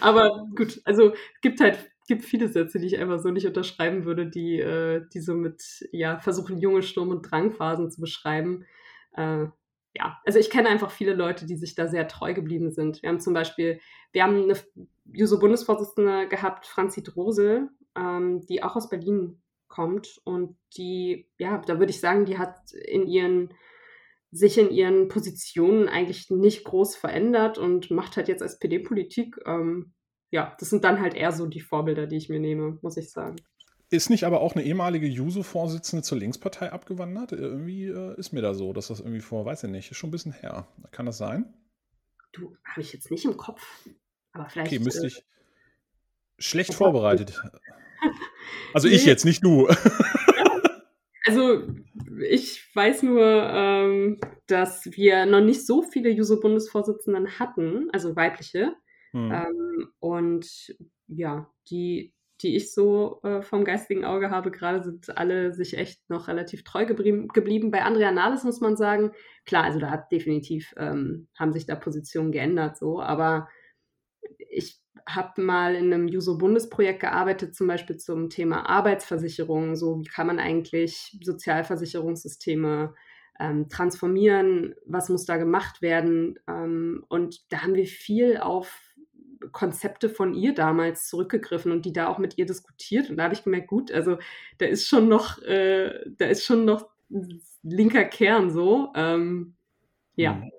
Aber 0.00 0.46
gut, 0.54 0.80
also 0.84 1.12
es 1.12 1.40
gibt 1.40 1.60
halt 1.60 1.78
gibt 2.08 2.24
viele 2.24 2.48
Sätze, 2.48 2.78
die 2.78 2.86
ich 2.86 2.98
einfach 2.98 3.20
so 3.20 3.30
nicht 3.30 3.46
unterschreiben 3.46 4.04
würde, 4.04 4.26
die, 4.26 4.60
äh, 4.60 5.04
die 5.12 5.20
so 5.20 5.34
mit, 5.34 5.88
ja, 5.92 6.18
versuchen, 6.18 6.58
junge 6.58 6.82
Sturm- 6.82 7.10
und 7.10 7.22
Drangphasen 7.22 7.90
zu 7.90 8.00
beschreiben. 8.00 8.64
Äh, 9.16 9.46
ja, 9.96 10.20
also 10.24 10.38
ich 10.38 10.50
kenne 10.50 10.68
einfach 10.68 10.90
viele 10.90 11.14
Leute, 11.14 11.46
die 11.46 11.56
sich 11.56 11.74
da 11.74 11.86
sehr 11.86 12.08
treu 12.08 12.34
geblieben 12.34 12.70
sind. 12.70 13.02
Wir 13.02 13.08
haben 13.08 13.20
zum 13.20 13.34
Beispiel, 13.34 13.80
wir 14.12 14.22
haben 14.24 14.42
eine 14.42 14.54
Juso-Bundesvorsitzende 15.12 16.28
gehabt, 16.28 16.66
Franzi 16.66 17.02
Drosel, 17.02 17.68
ähm, 17.96 18.44
die 18.46 18.62
auch 18.62 18.76
aus 18.76 18.88
Berlin 18.88 19.42
kommt 19.68 20.20
und 20.24 20.56
die, 20.76 21.28
ja, 21.38 21.58
da 21.58 21.78
würde 21.78 21.90
ich 21.90 22.00
sagen, 22.00 22.24
die 22.24 22.38
hat 22.38 22.72
in 22.72 23.06
ihren 23.06 23.54
sich 24.32 24.56
in 24.56 24.70
ihren 24.70 25.08
Positionen 25.08 25.88
eigentlich 25.88 26.30
nicht 26.30 26.64
groß 26.64 26.96
verändert 26.96 27.58
und 27.58 27.90
macht 27.90 28.16
halt 28.16 28.28
jetzt 28.28 28.40
SPD-Politik. 28.40 29.36
Ähm, 29.44 29.92
ja, 30.30 30.56
das 30.58 30.70
sind 30.70 30.84
dann 30.84 31.00
halt 31.00 31.14
eher 31.14 31.32
so 31.32 31.46
die 31.46 31.60
Vorbilder, 31.60 32.06
die 32.06 32.16
ich 32.16 32.30
mir 32.30 32.40
nehme, 32.40 32.78
muss 32.80 32.96
ich 32.96 33.10
sagen. 33.10 33.36
Ist 33.90 34.08
nicht 34.08 34.24
aber 34.24 34.40
auch 34.40 34.54
eine 34.54 34.64
ehemalige 34.64 35.06
Juso-Vorsitzende 35.06 36.02
zur 36.02 36.16
Linkspartei 36.16 36.72
abgewandert? 36.72 37.32
Irgendwie 37.32 37.88
äh, 37.88 38.18
ist 38.18 38.32
mir 38.32 38.40
da 38.40 38.54
so, 38.54 38.72
dass 38.72 38.88
das 38.88 39.00
irgendwie 39.00 39.20
vor, 39.20 39.44
weiß 39.44 39.64
ich 39.64 39.70
nicht, 39.70 39.90
ist 39.90 39.98
schon 39.98 40.08
ein 40.08 40.12
bisschen 40.12 40.32
her. 40.32 40.66
Kann 40.92 41.04
das 41.04 41.18
sein? 41.18 41.52
Du, 42.32 42.56
habe 42.64 42.80
ich 42.80 42.94
jetzt 42.94 43.10
nicht 43.10 43.26
im 43.26 43.36
Kopf. 43.36 43.60
Aber 44.32 44.48
vielleicht. 44.48 44.72
Okay, 44.72 44.82
müsste 44.82 45.04
äh, 45.04 45.08
ich. 45.08 45.26
Schlecht 46.38 46.72
vorbereitet. 46.72 47.42
Also 48.74 48.88
ich 48.88 49.04
jetzt, 49.04 49.24
nicht 49.24 49.44
du. 49.44 49.68
Also 51.24 51.62
ich 52.28 52.68
weiß 52.74 53.04
nur, 53.04 53.22
ähm, 53.24 54.18
dass 54.46 54.86
wir 54.86 55.26
noch 55.26 55.40
nicht 55.40 55.66
so 55.66 55.82
viele 55.82 56.10
Juso-Bundesvorsitzenden 56.10 57.38
hatten, 57.38 57.88
also 57.92 58.16
weibliche. 58.16 58.74
Hm. 59.12 59.30
Ähm, 59.30 59.88
und 60.00 60.74
ja, 61.06 61.48
die, 61.70 62.12
die 62.40 62.56
ich 62.56 62.72
so 62.74 63.20
äh, 63.22 63.42
vom 63.42 63.64
geistigen 63.64 64.04
Auge 64.04 64.30
habe, 64.30 64.50
gerade 64.50 64.82
sind 64.82 65.16
alle 65.16 65.52
sich 65.54 65.78
echt 65.78 66.00
noch 66.10 66.28
relativ 66.28 66.64
treu 66.64 66.86
geblieben. 66.86 67.28
geblieben. 67.28 67.70
Bei 67.70 67.82
Andrea 67.82 68.10
Nahles 68.10 68.42
muss 68.42 68.60
man 68.60 68.76
sagen, 68.76 69.12
klar, 69.44 69.64
also 69.64 69.78
da 69.78 69.90
hat 69.90 70.10
definitiv, 70.10 70.74
ähm, 70.76 71.28
haben 71.38 71.52
sich 71.52 71.66
da 71.66 71.76
Positionen 71.76 72.32
geändert 72.32 72.76
so, 72.76 73.00
aber 73.00 73.48
ich 74.50 74.81
habe 75.06 75.42
mal 75.42 75.74
in 75.74 75.92
einem 75.92 76.08
Juso-Bundesprojekt 76.08 77.00
gearbeitet, 77.00 77.54
zum 77.54 77.66
Beispiel 77.66 77.96
zum 77.96 78.30
Thema 78.30 78.68
Arbeitsversicherung. 78.68 79.76
So, 79.76 80.00
wie 80.00 80.08
kann 80.08 80.26
man 80.26 80.38
eigentlich 80.38 81.18
Sozialversicherungssysteme 81.22 82.94
ähm, 83.40 83.68
transformieren? 83.68 84.74
Was 84.86 85.08
muss 85.08 85.24
da 85.24 85.36
gemacht 85.38 85.82
werden? 85.82 86.38
Ähm, 86.48 87.04
und 87.08 87.52
da 87.52 87.62
haben 87.62 87.74
wir 87.74 87.86
viel 87.86 88.38
auf 88.38 88.92
Konzepte 89.50 90.08
von 90.08 90.34
ihr 90.34 90.54
damals 90.54 91.08
zurückgegriffen 91.08 91.72
und 91.72 91.84
die 91.84 91.92
da 91.92 92.06
auch 92.06 92.18
mit 92.18 92.38
ihr 92.38 92.46
diskutiert. 92.46 93.10
Und 93.10 93.16
da 93.16 93.24
habe 93.24 93.34
ich 93.34 93.42
gemerkt, 93.42 93.68
gut, 93.68 93.90
also 93.90 94.18
da 94.58 94.66
ist 94.66 94.86
schon 94.86 95.08
noch, 95.08 95.42
äh, 95.42 95.98
da 96.16 96.26
ist 96.26 96.44
schon 96.44 96.64
noch 96.64 96.88
linker 97.62 98.04
Kern 98.04 98.50
so. 98.50 98.92
Ähm, 98.94 99.54
ja. 100.14 100.34
Mhm. 100.34 100.50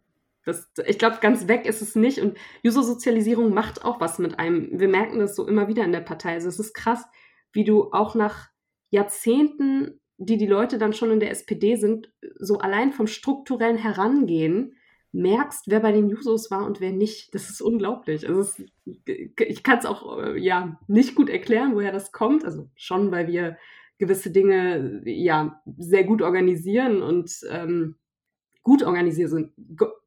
Das, 0.45 0.71
ich 0.85 0.99
glaube, 0.99 1.17
ganz 1.21 1.47
weg 1.47 1.65
ist 1.65 1.81
es 1.81 1.95
nicht. 1.95 2.19
Und 2.19 2.37
User-Sozialisierung 2.65 3.53
macht 3.53 3.85
auch 3.85 3.99
was 3.99 4.19
mit 4.19 4.39
einem. 4.39 4.79
Wir 4.79 4.89
merken 4.89 5.19
das 5.19 5.35
so 5.35 5.47
immer 5.47 5.67
wieder 5.67 5.83
in 5.83 5.91
der 5.91 6.01
Partei. 6.01 6.33
Also 6.33 6.49
es 6.49 6.59
ist 6.59 6.73
krass, 6.73 7.05
wie 7.53 7.63
du 7.63 7.91
auch 7.91 8.15
nach 8.15 8.49
Jahrzehnten, 8.89 9.99
die 10.17 10.37
die 10.37 10.47
Leute 10.47 10.77
dann 10.77 10.93
schon 10.93 11.11
in 11.11 11.19
der 11.19 11.31
SPD 11.31 11.75
sind, 11.75 12.11
so 12.39 12.59
allein 12.59 12.91
vom 12.91 13.07
strukturellen 13.07 13.77
Herangehen 13.77 14.75
merkst, 15.13 15.65
wer 15.67 15.79
bei 15.79 15.91
den 15.91 16.09
Jusos 16.09 16.51
war 16.51 16.65
und 16.65 16.81
wer 16.81 16.91
nicht. 16.91 17.33
Das 17.33 17.49
ist 17.49 17.61
unglaublich. 17.61 18.27
Also 18.27 18.41
es, 18.41 18.63
ich 19.05 19.63
kann 19.63 19.77
es 19.77 19.85
auch 19.85 20.19
äh, 20.19 20.37
ja 20.39 20.79
nicht 20.87 21.15
gut 21.15 21.29
erklären, 21.29 21.75
woher 21.75 21.91
das 21.91 22.11
kommt. 22.11 22.43
Also 22.43 22.69
schon, 22.75 23.11
weil 23.11 23.27
wir 23.27 23.57
gewisse 23.99 24.31
Dinge 24.31 25.01
ja 25.05 25.61
sehr 25.77 26.03
gut 26.03 26.21
organisieren 26.21 27.01
und 27.01 27.31
ähm, 27.49 27.95
gut 28.63 28.81
organisiert 28.81 29.29
sind, 29.29 29.51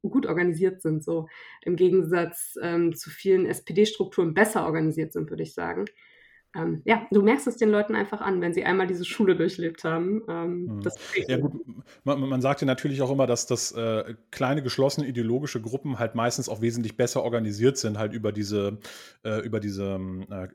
gut 0.01 0.25
organisiert 0.25 0.81
sind, 0.81 1.03
so 1.03 1.27
im 1.61 1.75
Gegensatz 1.75 2.57
ähm, 2.61 2.95
zu 2.95 3.09
vielen 3.09 3.45
SPD-Strukturen 3.45 4.33
besser 4.33 4.65
organisiert 4.65 5.13
sind, 5.13 5.29
würde 5.29 5.43
ich 5.43 5.53
sagen. 5.53 5.85
Ähm, 6.57 6.81
ja, 6.85 7.05
du 7.11 7.21
merkst 7.21 7.47
es 7.47 7.57
den 7.57 7.69
Leuten 7.69 7.95
einfach 7.95 8.19
an, 8.19 8.41
wenn 8.41 8.53
sie 8.53 8.63
einmal 8.63 8.87
diese 8.87 9.05
Schule 9.05 9.35
durchlebt 9.35 9.83
haben. 9.83 10.23
Ähm, 10.27 10.81
hm. 10.83 10.91
ja, 11.27 11.37
gut, 11.37 11.53
man, 12.03 12.19
man 12.19 12.41
sagt 12.41 12.61
ja 12.61 12.67
natürlich 12.67 13.01
auch 13.01 13.11
immer, 13.11 13.27
dass 13.27 13.45
das 13.45 13.71
äh, 13.73 14.15
kleine 14.31 14.63
geschlossene 14.63 15.07
ideologische 15.07 15.61
Gruppen 15.61 15.99
halt 15.99 16.15
meistens 16.15 16.49
auch 16.49 16.61
wesentlich 16.61 16.97
besser 16.97 17.23
organisiert 17.23 17.77
sind, 17.77 17.99
halt 17.99 18.13
über 18.13 18.31
diese, 18.31 18.79
äh, 19.23 19.39
über 19.45 19.59
diese 19.59 19.99
äh, 20.29 20.47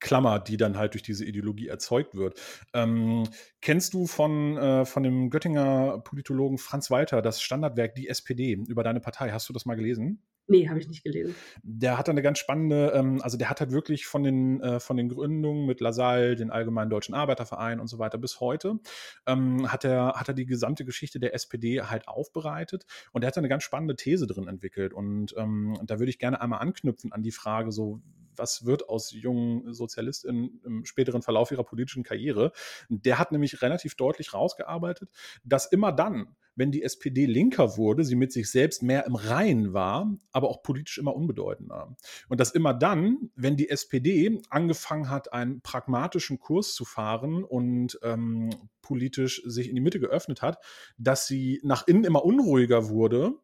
Klammer, 0.00 0.38
die 0.38 0.56
dann 0.56 0.78
halt 0.78 0.94
durch 0.94 1.02
diese 1.02 1.26
Ideologie 1.26 1.68
erzeugt 1.68 2.14
wird. 2.14 2.40
Ähm, 2.72 3.28
kennst 3.60 3.92
du 3.92 4.06
von, 4.06 4.56
äh, 4.56 4.86
von 4.86 5.02
dem 5.02 5.28
Göttinger 5.28 6.00
Politologen 6.02 6.56
Franz 6.56 6.90
Walter 6.90 7.20
das 7.20 7.42
Standardwerk 7.42 7.94
Die 7.94 8.08
SPD 8.08 8.52
über 8.66 8.82
deine 8.82 9.00
Partei? 9.00 9.30
Hast 9.30 9.48
du 9.48 9.52
das 9.52 9.66
mal 9.66 9.74
gelesen? 9.74 10.22
Nee, 10.50 10.68
habe 10.68 10.80
ich 10.80 10.88
nicht 10.88 11.04
gelesen. 11.04 11.36
Der 11.62 11.96
hat 11.96 12.08
eine 12.08 12.22
ganz 12.22 12.40
spannende, 12.40 12.90
ähm, 12.92 13.22
also 13.22 13.38
der 13.38 13.48
hat 13.48 13.60
halt 13.60 13.70
wirklich 13.70 14.06
von 14.06 14.24
den, 14.24 14.60
äh, 14.60 14.80
von 14.80 14.96
den 14.96 15.08
Gründungen 15.08 15.64
mit 15.64 15.80
Lassalle, 15.80 16.34
den 16.34 16.50
Allgemeinen 16.50 16.90
Deutschen 16.90 17.14
Arbeiterverein 17.14 17.78
und 17.78 17.86
so 17.86 18.00
weiter 18.00 18.18
bis 18.18 18.40
heute, 18.40 18.80
ähm, 19.26 19.70
hat, 19.70 19.84
er, 19.84 20.14
hat 20.16 20.26
er 20.26 20.34
die 20.34 20.46
gesamte 20.46 20.84
Geschichte 20.84 21.20
der 21.20 21.34
SPD 21.34 21.82
halt 21.82 22.08
aufbereitet 22.08 22.84
und 23.12 23.22
er 23.22 23.28
hat 23.28 23.38
eine 23.38 23.48
ganz 23.48 23.62
spannende 23.62 23.94
These 23.94 24.26
drin 24.26 24.48
entwickelt. 24.48 24.92
Und 24.92 25.36
ähm, 25.38 25.78
da 25.84 26.00
würde 26.00 26.10
ich 26.10 26.18
gerne 26.18 26.40
einmal 26.40 26.58
anknüpfen 26.58 27.12
an 27.12 27.22
die 27.22 27.30
Frage, 27.30 27.70
so 27.70 28.00
was 28.36 28.64
wird 28.64 28.88
aus 28.88 29.12
jungen 29.12 29.72
Sozialistinnen 29.72 30.60
im 30.64 30.84
späteren 30.84 31.22
Verlauf 31.22 31.50
ihrer 31.50 31.64
politischen 31.64 32.02
Karriere. 32.02 32.52
Der 32.88 33.18
hat 33.18 33.32
nämlich 33.32 33.62
relativ 33.62 33.94
deutlich 33.94 34.34
rausgearbeitet, 34.34 35.10
dass 35.44 35.66
immer 35.66 35.92
dann, 35.92 36.36
wenn 36.56 36.72
die 36.72 36.82
SPD 36.82 37.26
linker 37.26 37.76
wurde, 37.76 38.04
sie 38.04 38.16
mit 38.16 38.32
sich 38.32 38.50
selbst 38.50 38.82
mehr 38.82 39.06
im 39.06 39.14
Reinen 39.14 39.72
war, 39.72 40.12
aber 40.32 40.48
auch 40.50 40.62
politisch 40.62 40.98
immer 40.98 41.14
unbedeutender. 41.14 41.96
Und 42.28 42.40
dass 42.40 42.50
immer 42.50 42.74
dann, 42.74 43.30
wenn 43.34 43.56
die 43.56 43.70
SPD 43.70 44.40
angefangen 44.50 45.08
hat, 45.08 45.32
einen 45.32 45.60
pragmatischen 45.62 46.38
Kurs 46.38 46.74
zu 46.74 46.84
fahren 46.84 47.44
und 47.44 47.98
ähm, 48.02 48.50
politisch 48.82 49.42
sich 49.44 49.68
in 49.68 49.74
die 49.74 49.80
Mitte 49.80 50.00
geöffnet 50.00 50.42
hat, 50.42 50.58
dass 50.98 51.26
sie 51.26 51.60
nach 51.62 51.86
innen 51.86 52.04
immer 52.04 52.24
unruhiger 52.24 52.88
wurde, 52.88 53.34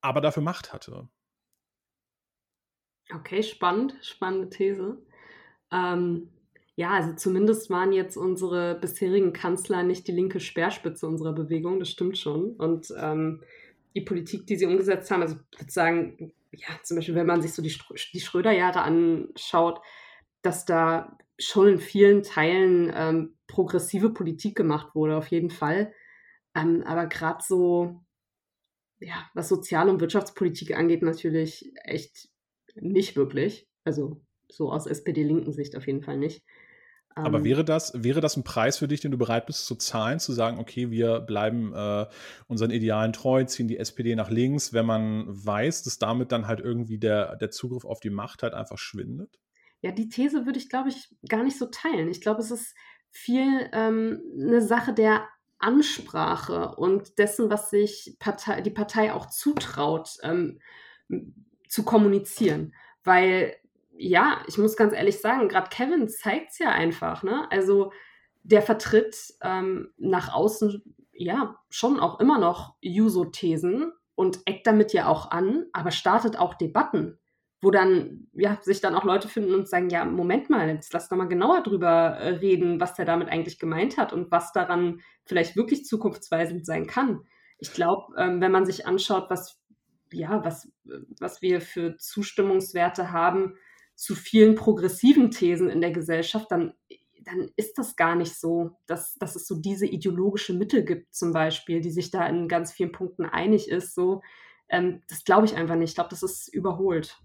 aber 0.00 0.20
dafür 0.20 0.42
Macht 0.42 0.72
hatte. 0.72 1.08
Okay, 3.14 3.42
spannend, 3.42 3.94
spannende 4.02 4.50
These. 4.50 4.98
Ähm, 5.72 6.28
ja, 6.74 6.90
also 6.90 7.14
zumindest 7.14 7.70
waren 7.70 7.92
jetzt 7.92 8.16
unsere 8.16 8.78
bisherigen 8.78 9.32
Kanzler 9.32 9.82
nicht 9.82 10.06
die 10.08 10.12
linke 10.12 10.40
Speerspitze 10.40 11.06
unserer 11.06 11.32
Bewegung, 11.32 11.78
das 11.78 11.90
stimmt 11.90 12.18
schon. 12.18 12.52
Und 12.56 12.92
ähm, 12.98 13.42
die 13.94 14.02
Politik, 14.02 14.46
die 14.46 14.56
sie 14.56 14.66
umgesetzt 14.66 15.10
haben, 15.10 15.22
also 15.22 15.36
ich 15.52 15.60
würde 15.60 15.72
sagen, 15.72 16.32
ja, 16.52 16.68
zum 16.82 16.96
Beispiel, 16.96 17.14
wenn 17.14 17.26
man 17.26 17.42
sich 17.42 17.52
so 17.52 17.62
die, 17.62 17.74
die 18.12 18.20
Schröder-Jahre 18.20 18.82
anschaut, 18.82 19.80
dass 20.42 20.64
da 20.64 21.16
schon 21.38 21.68
in 21.68 21.78
vielen 21.78 22.22
Teilen 22.22 22.92
ähm, 22.94 23.36
progressive 23.46 24.10
Politik 24.10 24.56
gemacht 24.56 24.94
wurde, 24.94 25.16
auf 25.16 25.28
jeden 25.28 25.50
Fall. 25.50 25.92
Ähm, 26.54 26.82
aber 26.86 27.06
gerade 27.06 27.42
so, 27.42 28.02
ja, 29.00 29.28
was 29.34 29.48
Sozial- 29.48 29.88
und 29.88 30.00
Wirtschaftspolitik 30.00 30.76
angeht, 30.76 31.02
natürlich 31.02 31.72
echt 31.84 32.28
nicht 32.76 33.16
wirklich. 33.16 33.68
Also 33.84 34.22
so 34.48 34.70
aus 34.70 34.86
SPD-linken 34.86 35.52
Sicht 35.52 35.76
auf 35.76 35.86
jeden 35.86 36.02
Fall 36.02 36.16
nicht. 36.16 36.42
Aber 37.16 37.38
ähm, 37.38 37.44
wäre 37.44 37.64
das, 37.64 37.92
wäre 37.94 38.20
das 38.20 38.36
ein 38.36 38.44
Preis 38.44 38.78
für 38.78 38.88
dich, 38.88 39.00
den 39.00 39.10
du 39.10 39.16
bereit 39.16 39.46
bist 39.46 39.64
zu 39.66 39.74
zahlen, 39.74 40.20
zu 40.20 40.32
sagen, 40.32 40.58
okay, 40.58 40.90
wir 40.90 41.20
bleiben 41.20 41.72
äh, 41.74 42.06
unseren 42.46 42.70
Idealen 42.70 43.14
treu, 43.14 43.42
ziehen 43.44 43.68
die 43.68 43.78
SPD 43.78 44.14
nach 44.14 44.30
links, 44.30 44.74
wenn 44.74 44.84
man 44.84 45.24
weiß, 45.26 45.82
dass 45.82 45.98
damit 45.98 46.30
dann 46.30 46.46
halt 46.46 46.60
irgendwie 46.60 46.98
der, 46.98 47.36
der 47.36 47.50
Zugriff 47.50 47.86
auf 47.86 48.00
die 48.00 48.10
Macht 48.10 48.42
halt 48.42 48.52
einfach 48.52 48.76
schwindet? 48.76 49.40
Ja, 49.80 49.92
die 49.92 50.08
These 50.08 50.44
würde 50.44 50.58
ich, 50.58 50.68
glaube 50.68 50.90
ich, 50.90 51.08
gar 51.26 51.42
nicht 51.42 51.58
so 51.58 51.66
teilen. 51.66 52.08
Ich 52.10 52.20
glaube, 52.20 52.40
es 52.40 52.50
ist 52.50 52.74
viel 53.10 53.70
ähm, 53.72 54.20
eine 54.38 54.60
Sache 54.60 54.92
der 54.92 55.26
Ansprache 55.58 56.74
und 56.76 57.18
dessen, 57.18 57.50
was 57.50 57.70
sich 57.70 58.16
Partei, 58.18 58.60
die 58.60 58.70
Partei 58.70 59.14
auch 59.14 59.26
zutraut, 59.26 60.10
ähm, 60.22 60.60
zu 61.68 61.84
kommunizieren. 61.84 62.74
Weil 63.04 63.56
ja, 63.98 64.38
ich 64.46 64.58
muss 64.58 64.76
ganz 64.76 64.92
ehrlich 64.92 65.20
sagen, 65.20 65.48
gerade 65.48 65.70
Kevin 65.70 66.08
zeigt 66.08 66.52
es 66.52 66.58
ja 66.58 66.70
einfach. 66.70 67.22
Ne? 67.22 67.46
Also 67.50 67.92
der 68.42 68.62
vertritt 68.62 69.34
ähm, 69.42 69.92
nach 69.96 70.32
außen 70.32 70.82
ja 71.12 71.56
schon 71.70 71.98
auch 71.98 72.20
immer 72.20 72.38
noch 72.38 72.74
Juso-Thesen 72.80 73.92
und 74.14 74.40
eckt 74.46 74.66
damit 74.66 74.92
ja 74.92 75.08
auch 75.08 75.30
an, 75.30 75.66
aber 75.72 75.90
startet 75.90 76.38
auch 76.38 76.54
Debatten, 76.54 77.18
wo 77.60 77.70
dann 77.70 78.28
ja 78.32 78.58
sich 78.62 78.80
dann 78.80 78.94
auch 78.94 79.04
Leute 79.04 79.28
finden 79.28 79.54
und 79.54 79.68
sagen, 79.68 79.90
ja, 79.90 80.04
Moment 80.04 80.50
mal, 80.50 80.68
jetzt 80.68 80.92
lass 80.92 81.08
doch 81.08 81.16
mal 81.16 81.28
genauer 81.28 81.62
drüber 81.62 81.88
äh, 81.88 82.28
reden, 82.36 82.80
was 82.80 82.94
der 82.94 83.04
damit 83.04 83.28
eigentlich 83.28 83.58
gemeint 83.58 83.96
hat 83.96 84.12
und 84.12 84.30
was 84.30 84.52
daran 84.52 85.00
vielleicht 85.24 85.56
wirklich 85.56 85.84
zukunftsweisend 85.84 86.66
sein 86.66 86.86
kann. 86.86 87.22
Ich 87.58 87.72
glaube, 87.72 88.14
ähm, 88.18 88.40
wenn 88.40 88.52
man 88.52 88.66
sich 88.66 88.86
anschaut, 88.86 89.26
was 89.30 89.58
ja, 90.12 90.44
was, 90.44 90.70
was 91.20 91.42
wir 91.42 91.60
für 91.60 91.96
Zustimmungswerte 91.96 93.12
haben, 93.12 93.54
zu 93.94 94.14
vielen 94.14 94.54
progressiven 94.54 95.30
Thesen 95.30 95.68
in 95.68 95.80
der 95.80 95.90
Gesellschaft, 95.90 96.50
dann, 96.50 96.74
dann 97.24 97.50
ist 97.56 97.78
das 97.78 97.96
gar 97.96 98.14
nicht 98.14 98.38
so, 98.38 98.76
dass, 98.86 99.14
dass 99.14 99.36
es 99.36 99.46
so 99.46 99.56
diese 99.56 99.86
ideologische 99.86 100.52
Mitte 100.52 100.84
gibt, 100.84 101.14
zum 101.14 101.32
Beispiel, 101.32 101.80
die 101.80 101.90
sich 101.90 102.10
da 102.10 102.26
in 102.26 102.46
ganz 102.46 102.72
vielen 102.72 102.92
Punkten 102.92 103.24
einig 103.24 103.68
ist. 103.68 103.94
So, 103.94 104.22
ähm, 104.68 105.02
das 105.08 105.24
glaube 105.24 105.46
ich 105.46 105.56
einfach 105.56 105.76
nicht. 105.76 105.90
Ich 105.90 105.94
glaube, 105.94 106.10
das 106.10 106.22
ist 106.22 106.48
überholt. 106.48 107.18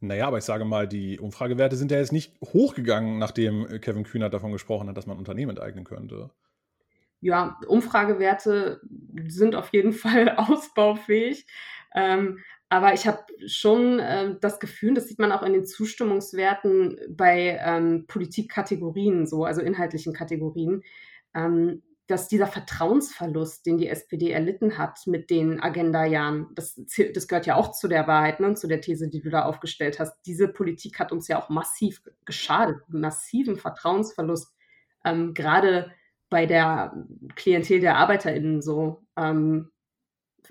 Naja, 0.00 0.26
aber 0.26 0.38
ich 0.38 0.44
sage 0.44 0.64
mal, 0.64 0.88
die 0.88 1.20
Umfragewerte 1.20 1.76
sind 1.76 1.92
ja 1.92 1.98
jetzt 1.98 2.12
nicht 2.12 2.34
hochgegangen, 2.42 3.18
nachdem 3.18 3.80
Kevin 3.80 4.02
Kühner 4.02 4.28
davon 4.28 4.50
gesprochen 4.50 4.88
hat, 4.88 4.96
dass 4.96 5.06
man 5.06 5.16
Unternehmen 5.16 5.50
enteignen 5.50 5.84
könnte. 5.84 6.30
Ja, 7.20 7.58
Umfragewerte 7.66 8.80
sind 9.26 9.54
auf 9.54 9.72
jeden 9.72 9.92
Fall 9.94 10.30
ausbaufähig. 10.30 11.46
Ähm, 11.94 12.38
aber 12.72 12.94
ich 12.94 13.06
habe 13.06 13.24
schon 13.46 13.98
äh, 13.98 14.36
das 14.40 14.60
Gefühl, 14.60 14.94
das 14.94 15.08
sieht 15.08 15.18
man 15.18 15.32
auch 15.32 15.42
in 15.42 15.52
den 15.52 15.66
Zustimmungswerten 15.66 16.98
bei 17.08 17.58
ähm, 17.60 18.04
Politikkategorien, 18.06 19.26
so, 19.26 19.44
also 19.44 19.60
inhaltlichen 19.60 20.12
Kategorien, 20.12 20.82
ähm, 21.34 21.82
dass 22.06 22.28
dieser 22.28 22.46
Vertrauensverlust, 22.46 23.66
den 23.66 23.78
die 23.78 23.88
SPD 23.88 24.30
erlitten 24.30 24.78
hat 24.78 25.00
mit 25.06 25.30
den 25.30 25.60
Agenda-Jahren, 25.60 26.48
das, 26.54 26.80
das 27.14 27.28
gehört 27.28 27.46
ja 27.46 27.56
auch 27.56 27.72
zu 27.72 27.88
der 27.88 28.06
Wahrheit 28.06 28.38
ne, 28.38 28.54
zu 28.54 28.68
der 28.68 28.80
These, 28.80 29.08
die 29.08 29.20
du 29.20 29.30
da 29.30 29.44
aufgestellt 29.44 29.98
hast. 29.98 30.16
Diese 30.26 30.48
Politik 30.48 30.98
hat 31.00 31.10
uns 31.12 31.26
ja 31.26 31.40
auch 31.40 31.48
massiv 31.48 32.02
geschadet, 32.24 32.78
massiven 32.88 33.56
Vertrauensverlust, 33.56 34.54
ähm, 35.04 35.34
gerade 35.34 35.92
bei 36.30 36.46
der 36.46 36.94
Klientel 37.34 37.80
der 37.80 37.96
ArbeiterInnen 37.96 38.62
so 38.62 39.02
ähm, 39.16 39.70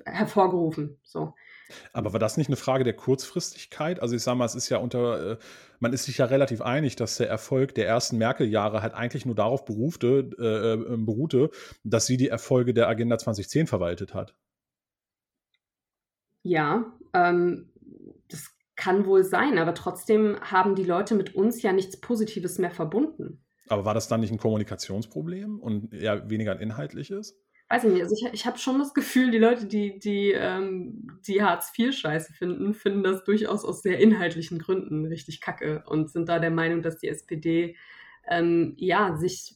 hervorgerufen. 0.05 0.99
So. 1.03 1.33
Aber 1.93 2.13
war 2.13 2.19
das 2.19 2.37
nicht 2.37 2.47
eine 2.47 2.55
Frage 2.55 2.83
der 2.83 2.95
Kurzfristigkeit? 2.95 4.01
Also 4.01 4.15
ich 4.15 4.23
sage 4.23 4.37
mal, 4.37 4.45
es 4.45 4.55
ist 4.55 4.69
ja 4.69 4.77
unter, 4.77 5.31
äh, 5.31 5.37
man 5.79 5.93
ist 5.93 6.05
sich 6.05 6.17
ja 6.17 6.25
relativ 6.25 6.61
einig, 6.61 6.95
dass 6.95 7.17
der 7.17 7.29
Erfolg 7.29 7.75
der 7.75 7.87
ersten 7.87 8.17
Merkel-Jahre 8.17 8.81
halt 8.81 8.93
eigentlich 8.93 9.25
nur 9.25 9.35
darauf 9.35 9.65
berufte, 9.65 10.29
äh, 10.37 10.93
äh 10.93 10.97
beruhte, 10.97 11.49
dass 11.83 12.05
sie 12.05 12.17
die 12.17 12.29
Erfolge 12.29 12.73
der 12.73 12.87
Agenda 12.87 13.17
2010 13.17 13.67
verwaltet 13.67 14.13
hat. 14.13 14.35
Ja, 16.41 16.85
ähm, 17.13 17.71
das 18.29 18.51
kann 18.75 19.05
wohl 19.05 19.23
sein, 19.23 19.57
aber 19.57 19.73
trotzdem 19.73 20.39
haben 20.41 20.75
die 20.75 20.85
Leute 20.85 21.13
mit 21.13 21.35
uns 21.35 21.61
ja 21.61 21.73
nichts 21.73 21.99
Positives 21.99 22.57
mehr 22.57 22.71
verbunden. 22.71 23.43
Aber 23.69 23.85
war 23.85 23.93
das 23.93 24.07
dann 24.07 24.21
nicht 24.21 24.31
ein 24.31 24.37
Kommunikationsproblem 24.37 25.59
und 25.59 25.93
eher 25.93 26.29
weniger 26.29 26.51
ein 26.51 26.59
inhaltliches? 26.59 27.37
weiß 27.69 27.83
ich 27.83 27.93
nicht, 27.93 28.01
also 28.01 28.15
ich, 28.15 28.33
ich 28.33 28.45
habe 28.45 28.57
schon 28.57 28.79
das 28.79 28.93
Gefühl, 28.93 29.31
die 29.31 29.37
Leute, 29.37 29.67
die, 29.67 29.99
die, 29.99 30.31
ähm, 30.31 31.19
die 31.27 31.43
Hartz 31.43 31.71
IV 31.77 31.95
scheiße 31.95 32.33
finden, 32.33 32.73
finden 32.73 33.03
das 33.03 33.23
durchaus 33.23 33.63
aus 33.63 33.83
sehr 33.83 33.99
inhaltlichen 33.99 34.57
Gründen 34.57 35.05
richtig 35.05 35.39
kacke 35.39 35.83
und 35.85 36.09
sind 36.09 36.27
da 36.27 36.39
der 36.39 36.51
Meinung, 36.51 36.81
dass 36.81 36.97
die 36.97 37.07
SPD 37.07 37.75
ähm, 38.27 38.73
ja 38.77 39.15
sich 39.17 39.55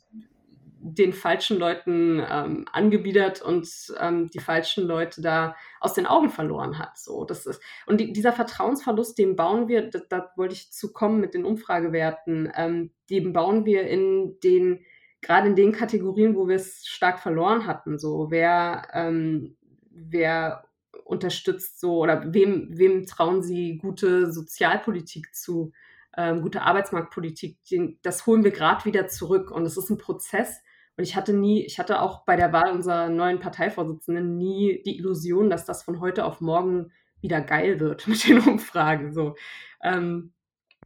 den 0.85 1.13
falschen 1.13 1.57
Leuten 1.57 2.21
ähm, 2.29 2.65
angebiedert 2.71 3.41
und 3.41 3.67
ähm, 3.99 4.29
die 4.29 4.39
falschen 4.39 4.85
Leute 4.85 5.21
da 5.21 5.55
aus 5.79 5.93
den 5.93 6.05
Augen 6.05 6.29
verloren 6.29 6.77
hat. 6.77 6.97
So, 6.97 7.23
das 7.23 7.45
ist, 7.45 7.61
und 7.85 8.01
die, 8.01 8.11
dieser 8.11 8.33
Vertrauensverlust, 8.33 9.17
den 9.17 9.37
bauen 9.37 9.69
wir, 9.69 9.89
da, 9.89 9.99
da 10.09 10.31
wollte 10.35 10.55
ich 10.55 10.71
zu 10.71 10.91
kommen 10.91 11.21
mit 11.21 11.33
den 11.33 11.45
Umfragewerten, 11.45 12.51
ähm, 12.55 12.91
den 13.09 13.31
bauen 13.31 13.65
wir 13.65 13.87
in 13.87 14.37
den 14.43 14.85
gerade 15.21 15.47
in 15.47 15.55
den 15.55 15.71
Kategorien, 15.71 16.35
wo 16.35 16.47
wir 16.47 16.57
es 16.57 16.85
stark 16.85 17.19
verloren 17.19 17.65
hatten, 17.65 17.97
so 17.97 18.27
wer, 18.29 18.89
ähm, 18.93 19.55
wer 19.89 20.65
unterstützt 21.05 21.79
so 21.79 21.99
oder 21.99 22.33
wem, 22.33 22.67
wem 22.71 23.05
trauen 23.05 23.41
sie 23.41 23.77
gute 23.77 24.31
Sozialpolitik 24.31 25.33
zu, 25.33 25.71
ähm, 26.17 26.41
gute 26.41 26.61
Arbeitsmarktpolitik, 26.61 27.57
den, 27.71 27.99
das 28.03 28.25
holen 28.25 28.43
wir 28.43 28.51
gerade 28.51 28.85
wieder 28.85 29.07
zurück 29.07 29.49
und 29.49 29.65
es 29.65 29.77
ist 29.77 29.89
ein 29.89 29.97
Prozess. 29.97 30.61
Und 30.97 31.03
ich 31.03 31.15
hatte 31.15 31.33
nie, 31.33 31.65
ich 31.65 31.79
hatte 31.79 32.01
auch 32.01 32.25
bei 32.25 32.35
der 32.35 32.53
Wahl 32.53 32.71
unserer 32.71 33.09
neuen 33.09 33.39
Parteivorsitzenden 33.39 34.37
nie 34.37 34.81
die 34.85 34.97
Illusion, 34.97 35.49
dass 35.49 35.65
das 35.65 35.83
von 35.83 35.99
heute 35.99 36.25
auf 36.25 36.39
morgen 36.39 36.91
wieder 37.21 37.41
geil 37.41 37.79
wird 37.79 38.07
mit 38.07 38.27
den 38.27 38.39
Umfragen. 38.39 39.13
So, 39.13 39.35
ähm, 39.83 40.33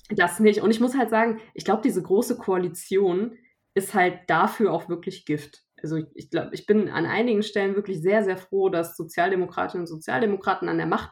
das 0.10 0.40
nicht. 0.40 0.62
Und 0.62 0.72
ich 0.72 0.80
muss 0.80 0.98
halt 0.98 1.10
sagen, 1.10 1.40
ich 1.54 1.66
glaube, 1.66 1.82
diese 1.84 2.02
große 2.02 2.38
Koalition, 2.38 3.38
ist 3.78 3.94
halt 3.94 4.22
dafür 4.28 4.74
auch 4.74 4.90
wirklich 4.90 5.26
Gift. 5.26 5.64
Also 5.82 5.98
ich, 5.98 6.08
ich 6.16 6.30
glaube, 6.32 6.50
ich 6.54 6.66
bin 6.66 6.90
an 6.90 7.06
einigen 7.06 7.44
Stellen 7.44 7.76
wirklich 7.76 8.02
sehr, 8.02 8.24
sehr 8.24 8.38
froh, 8.38 8.70
dass 8.70 8.98
Sozialdemokratinnen 8.98 9.84
und 9.84 9.88
Sozialdemokraten 9.88 10.68
an 10.68 10.78
der 10.78 10.88
Macht 10.88 11.12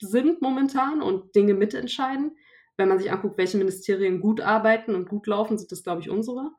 sind 0.00 0.40
momentan 0.40 1.02
und 1.02 1.34
Dinge 1.36 1.52
mitentscheiden. 1.52 2.36
Wenn 2.78 2.88
man 2.88 2.98
sich 2.98 3.12
anguckt, 3.12 3.36
welche 3.36 3.58
Ministerien 3.58 4.20
gut 4.20 4.40
arbeiten 4.40 4.94
und 4.94 5.08
gut 5.08 5.26
laufen, 5.26 5.58
sind 5.58 5.70
das, 5.70 5.82
glaube 5.82 6.00
ich, 6.00 6.08
unsere. 6.08 6.50